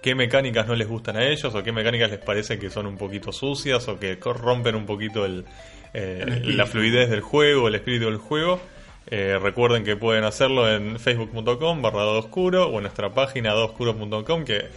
qué 0.00 0.14
mecánicas 0.14 0.68
no 0.68 0.76
les 0.76 0.86
gustan 0.86 1.16
a 1.16 1.24
ellos 1.26 1.52
o 1.52 1.64
qué 1.64 1.72
mecánicas 1.72 2.08
les 2.08 2.20
parece 2.20 2.60
que 2.60 2.70
son 2.70 2.86
un 2.86 2.96
poquito 2.96 3.32
sucias 3.32 3.88
o 3.88 3.98
que 3.98 4.16
rompen 4.22 4.76
un 4.76 4.86
poquito 4.86 5.24
el, 5.24 5.44
eh, 5.92 6.42
El 6.44 6.56
la 6.56 6.66
fluidez 6.66 7.10
del 7.10 7.22
juego, 7.22 7.66
el 7.66 7.74
espíritu 7.74 8.04
del 8.04 8.18
juego. 8.18 8.60
Eh, 9.08 9.40
recuerden 9.42 9.82
que 9.82 9.96
pueden 9.96 10.22
hacerlo 10.22 10.72
en 10.72 11.00
facebook.com 11.00 11.82
barra 11.82 12.06
oscuro 12.06 12.68
o 12.68 12.76
en 12.76 12.82
nuestra 12.82 13.12
página 13.12 13.50
dadoscuro.com 13.50 14.44
que 14.44 14.68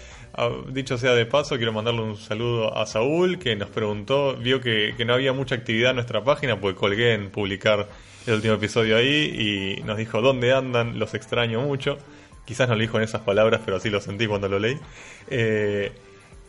dicho 0.69 0.97
sea 0.97 1.13
de 1.13 1.25
paso 1.25 1.57
quiero 1.57 1.71
mandarle 1.73 2.01
un 2.01 2.17
saludo 2.17 2.75
a 2.77 2.85
Saúl 2.85 3.37
que 3.39 3.55
nos 3.55 3.69
preguntó, 3.69 4.35
vio 4.35 4.61
que, 4.61 4.93
que 4.97 5.05
no 5.05 5.13
había 5.13 5.33
mucha 5.33 5.55
actividad 5.55 5.91
en 5.91 5.97
nuestra 5.97 6.23
página 6.23 6.59
porque 6.59 6.77
colgué 6.79 7.13
en 7.13 7.29
publicar 7.29 7.87
el 8.25 8.33
último 8.35 8.53
episodio 8.55 8.97
ahí 8.97 9.77
y 9.79 9.83
nos 9.83 9.97
dijo 9.97 10.21
dónde 10.21 10.53
andan, 10.53 10.97
los 10.97 11.13
extraño 11.13 11.61
mucho. 11.61 11.97
Quizás 12.45 12.67
no 12.67 12.75
lo 12.75 12.81
dijo 12.81 12.97
en 12.97 13.03
esas 13.03 13.21
palabras, 13.21 13.61
pero 13.63 13.77
así 13.77 13.89
lo 13.89 14.01
sentí 14.01 14.27
cuando 14.27 14.47
lo 14.49 14.59
leí. 14.59 14.77
Eh, 15.29 15.91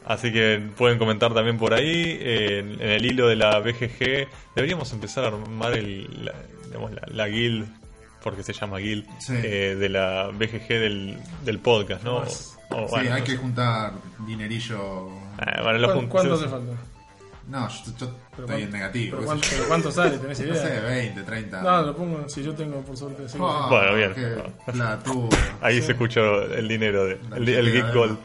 Así 0.06 0.30
que 0.30 0.60
pueden 0.76 0.98
comentar 0.98 1.32
también 1.32 1.56
por 1.56 1.72
ahí, 1.72 2.18
eh, 2.20 2.58
en, 2.58 2.72
en 2.78 2.90
el 2.90 3.06
hilo 3.06 3.26
de 3.26 3.36
la 3.36 3.58
BGG. 3.60 4.28
Deberíamos 4.54 4.92
empezar 4.92 5.24
a 5.24 5.28
armar 5.28 5.72
el, 5.78 6.26
la, 6.26 6.34
digamos, 6.66 6.92
la, 6.92 7.02
la 7.10 7.26
guild, 7.28 7.66
porque 8.22 8.42
se 8.42 8.52
llama 8.52 8.76
guild, 8.80 9.06
Sí. 9.18 9.32
eh, 9.42 9.76
de 9.80 9.88
la 9.88 10.26
BGG 10.30 10.68
del, 10.68 11.16
del 11.46 11.58
podcast, 11.58 12.04
¿no? 12.04 12.22
O, 12.70 12.84
sí, 12.86 12.90
bueno, 12.90 13.14
hay 13.14 13.20
no 13.20 13.24
que 13.26 13.32
sé. 13.32 13.38
juntar 13.38 13.92
dinerillo. 14.26 15.08
Ah, 15.38 15.62
bueno, 15.62 15.78
lo 15.78 15.86
¿Cuán- 15.88 15.98
jun- 15.98 16.08
¿Cuánto 16.08 16.36
sí, 16.36 16.44
hace 16.44 16.54
sí. 16.54 16.60
falta? 16.60 16.82
No, 17.46 17.68
yo, 17.68 17.74
yo 17.84 17.90
estoy 17.90 18.08
cuánto- 18.36 18.54
en 18.56 18.70
negativo. 18.70 19.16
pero 19.16 19.26
cuánto, 19.26 19.46
pero 19.50 19.64
cuánto 19.68 19.90
sale? 19.92 20.18
¿Tenés 20.18 20.40
No 20.40 20.46
idea? 20.46 20.62
sé, 20.62 20.80
20, 20.80 21.22
30. 21.24 21.62
No, 21.62 21.82
lo 21.82 21.94
pongo, 21.96 22.28
si 22.28 22.42
yo 22.42 22.54
tengo 22.54 22.80
por 22.80 22.96
suerte. 22.96 23.28
sí. 23.28 23.36
Ah, 23.40 23.66
Bueno, 23.68 23.94
bien. 23.96 24.12
platudo. 24.72 25.28
Ahí 25.60 25.82
se 25.82 25.92
escuchó 25.92 26.42
el 26.42 26.66
dinero, 26.68 27.04
de, 27.04 27.18
el, 27.36 27.48
el 27.48 27.72
Geek 27.72 27.92
Gold. 27.94 28.18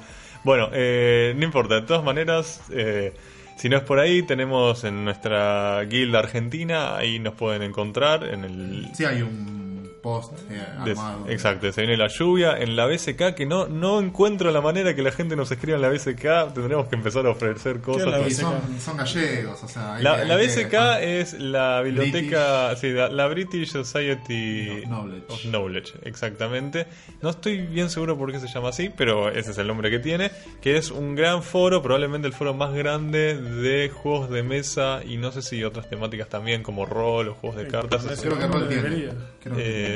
Bueno, 0.46 0.70
eh, 0.72 1.34
no 1.36 1.44
importa, 1.44 1.76
de 1.76 1.82
todas 1.82 2.02
maneras, 2.04 2.62
eh, 2.72 3.14
si 3.58 3.68
no 3.68 3.76
es 3.76 3.84
por 3.84 4.00
ahí, 4.00 4.24
tenemos 4.24 4.86
en 4.86 5.04
nuestra 5.04 5.84
guild 5.84 6.16
argentina, 6.16 6.96
ahí 6.96 7.20
nos 7.20 7.34
pueden 7.34 7.62
encontrar 7.62 8.24
en 8.24 8.46
el... 8.46 8.88
Sí, 8.94 9.04
hay 9.04 9.22
un 9.22 9.69
post 10.02 10.34
eh, 10.50 10.62
Des- 10.86 10.98
exacto, 11.28 11.72
se 11.72 11.82
viene 11.82 11.98
la 11.98 12.08
lluvia 12.08 12.58
en 12.58 12.76
la 12.76 12.86
BSK 12.88 13.34
que 13.36 13.46
no, 13.46 13.68
no 13.68 14.00
encuentro 14.00 14.50
la 14.52 14.62
manera 14.62 14.96
que 14.96 15.02
la 15.02 15.12
gente 15.12 15.36
nos 15.36 15.52
escriba 15.52 15.76
en 15.78 15.82
la 15.82 15.90
BSK. 15.90 16.54
Tendremos 16.54 16.88
que 16.88 16.96
empezar 16.96 17.26
a 17.26 17.30
ofrecer 17.32 17.80
cosas. 17.82 18.08
la 18.08 18.20
Y 18.20 18.24
BSK? 18.26 18.40
son, 18.42 18.80
son 18.80 18.98
gallegos, 18.98 19.64
o 19.64 19.68
sea. 19.68 19.96
hay 19.96 20.04
La, 20.04 20.36
BSK 20.38 20.70
que- 20.70 21.20
es 21.22 21.34
la 21.34 21.82
biblioteca, 21.82 22.76
sí, 22.76 22.90
la, 22.92 23.10
la 23.10 23.28
British 23.28 23.72
Society 23.72 24.84
No, 24.88 25.04
Knowledge. 25.04 25.26
of 25.30 25.42
Knowledge, 25.44 25.94
exactamente. 26.04 26.88
No 27.22 27.30
estoy 27.30 27.58
bien 27.68 27.90
seguro 27.90 28.18
por 28.18 28.32
qué 28.32 28.40
se 28.40 28.48
llama 28.48 28.70
así, 28.70 28.90
pero 28.96 29.30
ese 29.30 29.52
es 29.52 29.58
el 29.58 29.68
nombre 29.68 29.90
que 29.92 30.00
tiene, 30.00 30.32
que 30.62 30.78
es 30.78 30.92
un 30.92 31.16
gran 31.16 31.44
foro, 31.44 31.82
probablemente 31.82 32.28
el 32.28 32.34
foro 32.34 32.54
más 32.54 32.74
grande 32.74 33.36
de 33.36 33.90
juegos 33.90 34.30
de 34.30 34.44
mesa 34.44 35.02
y 35.06 35.18
no 35.18 35.32
sé 35.32 35.42
si 35.42 35.64
otras 35.64 35.90
temáticas 35.90 36.30
también 36.30 36.64
como 36.64 36.86
rol 36.86 37.30
o 37.30 37.34
juegos 37.36 37.58
de 37.62 37.68
cartas. 37.68 38.06
Creo 38.22 38.38
que 38.38 38.42
¿Cómo 38.48 38.60
Rol 38.60 38.68
tiene. 38.68 38.84
debería? 38.84 39.14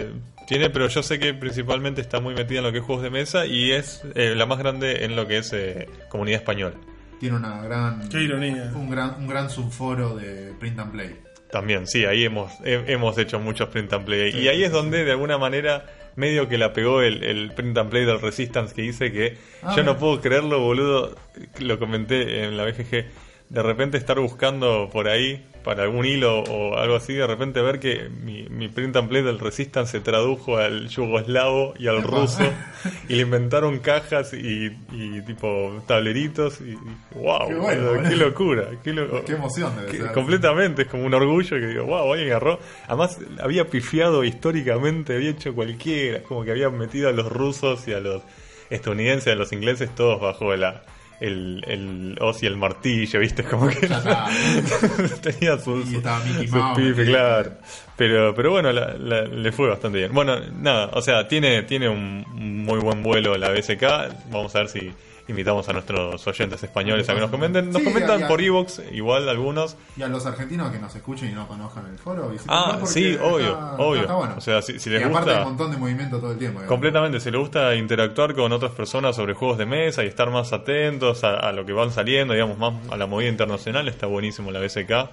Eh, 0.01 0.09
tiene, 0.47 0.69
pero 0.69 0.87
yo 0.89 1.01
sé 1.03 1.19
que 1.19 1.33
principalmente 1.33 2.01
está 2.01 2.19
muy 2.19 2.33
metida 2.33 2.59
en 2.59 2.65
lo 2.65 2.71
que 2.71 2.79
es 2.79 2.83
juegos 2.83 3.03
de 3.03 3.09
mesa 3.09 3.45
y 3.45 3.71
es 3.71 4.01
eh, 4.15 4.33
la 4.35 4.45
más 4.45 4.59
grande 4.59 5.05
en 5.05 5.15
lo 5.15 5.25
que 5.27 5.37
es 5.37 5.53
eh, 5.53 5.87
comunidad 6.09 6.39
española. 6.41 6.75
tiene 7.19 7.37
una 7.37 7.61
gran. 7.63 8.09
Qué 8.09 8.21
ironía. 8.23 8.71
Un 8.75 8.89
gran, 8.89 9.15
un 9.19 9.27
gran 9.27 9.49
subforo 9.49 10.15
de 10.15 10.53
print 10.59 10.79
and 10.79 10.91
play. 10.91 11.15
También, 11.51 11.87
sí, 11.87 12.03
ahí 12.05 12.23
hemos, 12.25 12.51
he- 12.65 12.83
hemos 12.91 13.17
hecho 13.17 13.39
muchos 13.39 13.69
print 13.69 13.93
and 13.93 14.05
play. 14.05 14.31
y 14.35 14.47
ahí 14.49 14.63
es 14.63 14.71
donde 14.71 15.05
de 15.05 15.11
alguna 15.11 15.37
manera 15.37 15.85
medio 16.15 16.49
que 16.49 16.57
la 16.57 16.73
pegó 16.73 17.01
el, 17.01 17.23
el 17.23 17.51
print 17.53 17.77
and 17.77 17.89
play 17.89 18.05
del 18.05 18.19
Resistance 18.19 18.73
que 18.75 18.81
dice 18.81 19.11
que 19.11 19.37
Ah, 19.61 19.73
yo 19.77 19.83
no 19.83 19.97
puedo 19.97 20.19
creerlo, 20.19 20.59
boludo. 20.59 21.15
Lo 21.59 21.79
comenté 21.79 22.43
en 22.43 22.57
la 22.57 22.65
BGG. 22.65 23.05
De 23.49 23.61
repente 23.61 23.97
estar 23.97 24.19
buscando 24.19 24.89
por 24.91 25.07
ahí 25.07 25.45
para 25.63 25.83
algún 25.83 26.05
hilo 26.05 26.39
o 26.41 26.75
algo 26.77 26.95
así, 26.95 27.13
de 27.13 27.27
repente 27.27 27.61
ver 27.61 27.79
que 27.79 28.09
mi, 28.09 28.43
mi 28.49 28.67
print 28.67 28.95
and 28.95 29.07
play 29.07 29.21
del 29.21 29.39
Resistance 29.39 29.91
se 29.91 29.99
tradujo 29.99 30.57
al 30.57 30.89
yugoslavo 30.89 31.73
y 31.77 31.87
al 31.87 31.99
Epa. 31.99 32.07
ruso 32.07 32.43
y 33.09 33.15
le 33.15 33.21
inventaron 33.21 33.77
cajas 33.79 34.33
y, 34.33 34.75
y 34.91 35.21
tipo 35.25 35.83
tableritos 35.87 36.59
y, 36.61 36.71
y 36.71 36.77
wow, 37.15 37.47
Qué 37.47 37.53
bueno, 37.55 37.89
boludo, 37.91 38.09
qué 38.09 38.15
locura, 38.17 38.63
qué, 38.83 38.91
lo- 38.93 39.23
Qué 39.23 39.33
emoción 39.33 39.75
debe 39.77 39.91
que- 39.91 39.97
ser. 39.99 40.11
completamente, 40.13 40.81
es 40.81 40.87
como 40.87 41.05
un 41.05 41.13
orgullo 41.13 41.57
que 41.59 41.67
digo, 41.67 41.85
wow, 41.85 42.11
alguien 42.11 42.29
agarró. 42.31 42.59
Además, 42.87 43.19
había 43.39 43.67
pifiado 43.67 44.23
históricamente, 44.23 45.15
había 45.15 45.29
hecho 45.29 45.53
cualquiera, 45.53 46.17
es 46.17 46.23
como 46.23 46.43
que 46.43 46.51
había 46.51 46.69
metido 46.71 47.07
a 47.07 47.11
los 47.11 47.31
rusos 47.31 47.87
y 47.87 47.93
a 47.93 47.99
los 47.99 48.23
estadounidenses, 48.69 49.31
a 49.31 49.35
los 49.35 49.53
ingleses, 49.53 49.93
todos 49.95 50.19
bajo 50.19 50.55
la, 50.55 50.81
el, 51.23 51.63
el 51.67 52.17
hoz 52.21 52.43
y 52.43 52.45
el 52.45 52.57
martillo, 52.57 53.19
¿viste? 53.19 53.43
Como 53.43 53.67
que 53.69 53.87
tenía 55.21 55.57
sus, 55.57 55.85
Mickey 55.85 56.47
sus 56.47 56.95
claro. 57.05 57.51
Pero, 57.95 58.33
pero 58.35 58.51
bueno, 58.51 58.71
la- 58.71 58.93
la- 58.97 59.23
le 59.23 59.51
fue 59.51 59.69
bastante 59.69 59.99
bien. 59.99 60.13
Bueno, 60.13 60.39
nada, 60.59 60.89
o 60.93 61.01
sea, 61.01 61.27
tiene, 61.27 61.63
tiene 61.63 61.89
un 61.89 62.25
muy 62.65 62.79
buen 62.79 63.03
vuelo 63.03 63.37
la 63.37 63.51
BSK. 63.51 63.83
Vamos 64.31 64.55
a 64.55 64.59
ver 64.59 64.69
si 64.69 64.91
invitamos 65.27 65.67
a 65.69 65.73
nuestros 65.73 66.25
oyentes 66.27 66.61
españoles 66.63 67.07
a 67.09 67.13
que 67.13 67.19
nos 67.21 67.31
comenten. 67.31 67.69
Nos 67.71 67.81
Sí, 67.81 67.83
comentan 67.87 68.27
por 68.27 68.41
Evox, 68.41 68.81
igual 68.91 69.29
algunos. 69.29 69.77
Y 69.97 70.01
a 70.03 70.07
los 70.07 70.25
argentinos 70.25 70.71
que 70.71 70.79
nos 70.79 70.93
escuchen 70.95 71.29
y 71.29 71.33
no 71.33 71.47
conozcan 71.47 71.87
el 71.87 71.97
foro. 71.97 72.31
Ah, 72.47 72.79
sí, 72.85 73.15
obvio, 73.21 73.39
está- 73.47 73.75
obvio. 73.77 74.01
está 74.01 74.13
bueno. 74.15 74.35
O 74.37 74.41
sea, 74.41 74.61
si, 74.61 74.79
si 74.79 74.89
les 74.89 75.01
y 75.01 75.03
aparte 75.05 75.29
gusta... 75.31 75.41
un 75.43 75.47
montón 75.49 75.71
de 75.71 75.77
movimiento 75.77 76.19
todo 76.19 76.31
el 76.33 76.37
tiempo. 76.37 76.59
digamos. 76.59 76.69
Completamente, 76.69 77.19
si 77.19 77.31
les 77.31 77.39
gusta 77.39 77.75
interactuar 77.75 78.33
con 78.35 78.51
otras 78.51 78.71
personas 78.73 79.15
sobre 79.15 79.33
juegos 79.33 79.57
de 79.57 79.65
mesa 79.65 80.03
y 80.03 80.07
estar 80.07 80.29
más 80.29 80.51
atentos 80.53 81.23
a, 81.23 81.35
a 81.35 81.51
lo 81.51 81.65
que 81.65 81.73
van 81.73 81.91
saliendo, 81.91 82.33
digamos, 82.33 82.57
más 82.57 82.73
a 82.91 82.97
la 82.97 83.05
movida 83.07 83.29
internacional, 83.29 83.87
está 83.87 84.07
buenísimo 84.07 84.51
la 84.51 84.59
BSK. 84.59 85.09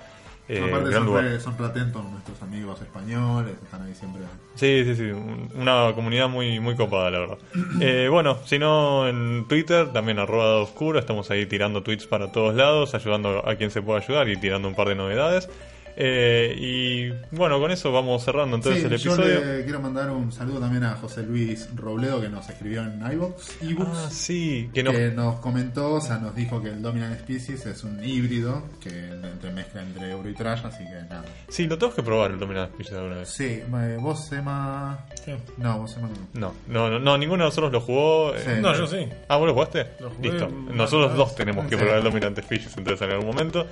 Eh, 0.52 0.64
Aparte 0.66 0.88
gran 0.90 0.92
son, 0.94 1.06
lugar. 1.06 1.24
re, 1.24 1.38
son 1.40 1.56
re 1.56 1.66
atentos 1.66 2.04
nuestros 2.10 2.42
amigos 2.42 2.80
españoles, 2.82 3.54
están 3.62 3.82
ahí 3.82 3.94
siempre. 3.94 4.22
Sí, 4.56 4.82
sí, 4.84 4.96
sí, 4.96 5.02
un- 5.12 5.48
una 5.54 5.92
comunidad 5.94 6.28
muy 6.28 6.58
muy 6.58 6.74
copada, 6.74 7.08
la 7.10 7.18
verdad. 7.20 7.38
Eh, 7.80 8.08
bueno, 8.10 8.38
si 8.46 8.58
no, 8.58 9.06
en 9.06 9.46
Twitter, 9.48 9.92
también 9.92 10.18
arroba 10.18 10.56
oscuro, 10.56 10.98
estamos 10.98 11.30
ahí 11.30 11.46
tirando 11.46 11.82
tweets 11.84 12.06
para 12.08 12.32
todos 12.32 12.54
lados, 12.56 12.94
ayudando 12.96 13.46
a 13.48 13.54
quien 13.54 13.70
se 13.70 13.80
pueda 13.80 14.00
ayudar 14.00 14.28
y 14.28 14.36
tirando 14.38 14.66
un 14.66 14.74
par 14.74 14.88
de 14.88 14.96
novedades. 14.96 15.48
Eh, 15.96 16.54
y 16.56 17.10
bueno, 17.36 17.58
con 17.60 17.70
eso 17.70 17.92
vamos 17.92 18.24
cerrando 18.24 18.56
entonces 18.56 18.80
Sí, 18.82 18.86
el 18.86 18.96
yo 18.98 19.12
episodio. 19.14 19.44
le 19.56 19.64
quiero 19.64 19.80
mandar 19.80 20.10
un 20.10 20.32
saludo 20.32 20.60
también 20.60 20.84
a 20.84 20.94
José 20.96 21.22
Luis 21.22 21.68
Robledo 21.74 22.20
que 22.20 22.28
nos 22.28 22.48
escribió 22.48 22.82
en 22.82 23.00
iVoox, 23.12 23.62
ebooks, 23.62 23.90
Ah, 23.98 24.08
sí, 24.10 24.70
que 24.72 24.82
no... 24.82 24.92
que 24.92 25.08
nos 25.10 25.36
comentó, 25.40 25.94
o 25.94 26.00
sea, 26.00 26.18
nos 26.18 26.34
dijo 26.34 26.62
que 26.62 26.68
el 26.68 26.80
Dominant 26.80 27.18
Species 27.20 27.66
es 27.66 27.84
un 27.84 28.02
híbrido 28.02 28.62
que 28.80 28.88
entre 28.88 29.52
mezcla 29.52 29.82
entre 29.82 30.10
Euro 30.10 30.28
y 30.30 30.34
Trash, 30.34 30.64
así 30.64 30.84
que 30.84 31.02
nada. 31.08 31.24
Sí, 31.48 31.66
lo 31.66 31.76
tengo 31.76 31.92
que 31.94 32.02
probar 32.02 32.30
el 32.30 32.38
Dominant 32.38 32.72
Species 32.72 32.94
alguna 32.96 33.16
vez. 33.16 33.28
Sí, 33.28 33.44
eh, 33.46 33.96
vos 34.00 34.30
Emma... 34.32 35.06
¿Qué? 35.24 35.36
No, 35.58 35.78
vos 35.80 35.96
Emma 35.96 36.08
no. 36.34 36.40
No, 36.40 36.54
no, 36.68 36.90
no, 36.90 36.98
no, 36.98 37.18
ninguno 37.18 37.44
de 37.44 37.48
nosotros 37.48 37.72
lo 37.72 37.80
jugó. 37.80 38.34
eh, 38.34 38.40
Sí. 38.44 38.50
No, 38.62 38.74
yo 38.76 38.86
sí. 38.86 39.06
Ah, 39.28 39.36
¿vos 39.36 39.46
lo 39.48 39.54
jugaste? 39.54 39.86
Lo 40.00 40.10
Listo. 40.22 40.48
Nosotros 40.48 41.16
dos 41.16 41.34
tenemos 41.34 41.64
que 41.66 41.76
Sí. 41.76 41.80
probar 41.82 41.98
el 41.98 42.04
Dominante 42.04 42.42
Fishes 42.42 42.76
entonces 42.76 43.02
en 43.06 43.10
algún 43.14 43.26
momento. 43.26 43.66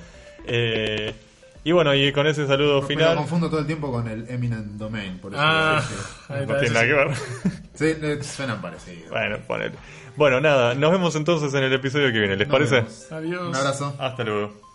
Eh, 0.47 1.15
y 1.69 1.73
bueno, 1.73 1.95
y 1.95 2.13
con 2.13 2.27
ese 2.27 2.47
saludo 2.47 2.77
Me 2.77 2.81
lo 2.81 2.87
final. 2.87 3.17
confundo 3.17 3.51
todo 3.51 3.61
el 3.61 3.67
tiempo 3.67 3.91
con 3.93 4.09
el 4.09 4.29
Eminent 4.31 4.67
Domain, 4.79 5.19
por 5.19 5.33
eso. 5.33 5.43
Ah, 5.45 5.83
ahí 6.29 6.47
No 6.47 6.57
tiene 6.57 6.75
nada 6.75 6.87
que 6.87 6.93
ver. 6.95 7.09
sí, 7.75 7.95
le 8.01 8.23
suenan 8.25 8.61
parecidos. 8.63 9.11
bueno, 9.11 9.37
ponele. 9.47 9.75
Bueno, 10.17 10.41
nada, 10.41 10.75
nos 10.75 10.91
vemos 10.91 11.15
entonces 11.17 11.53
en 11.55 11.63
el 11.65 11.73
episodio 11.73 12.13
que 12.13 12.19
viene. 12.19 12.37
¿Les 12.37 12.49
Nos 12.49 12.53
parece? 12.57 12.75
vemos. 12.77 13.13
Adiós. 13.13 13.49
Un 13.49 13.55
abrazo. 13.57 13.95
Hasta 13.99 14.25
luego. 14.25 14.68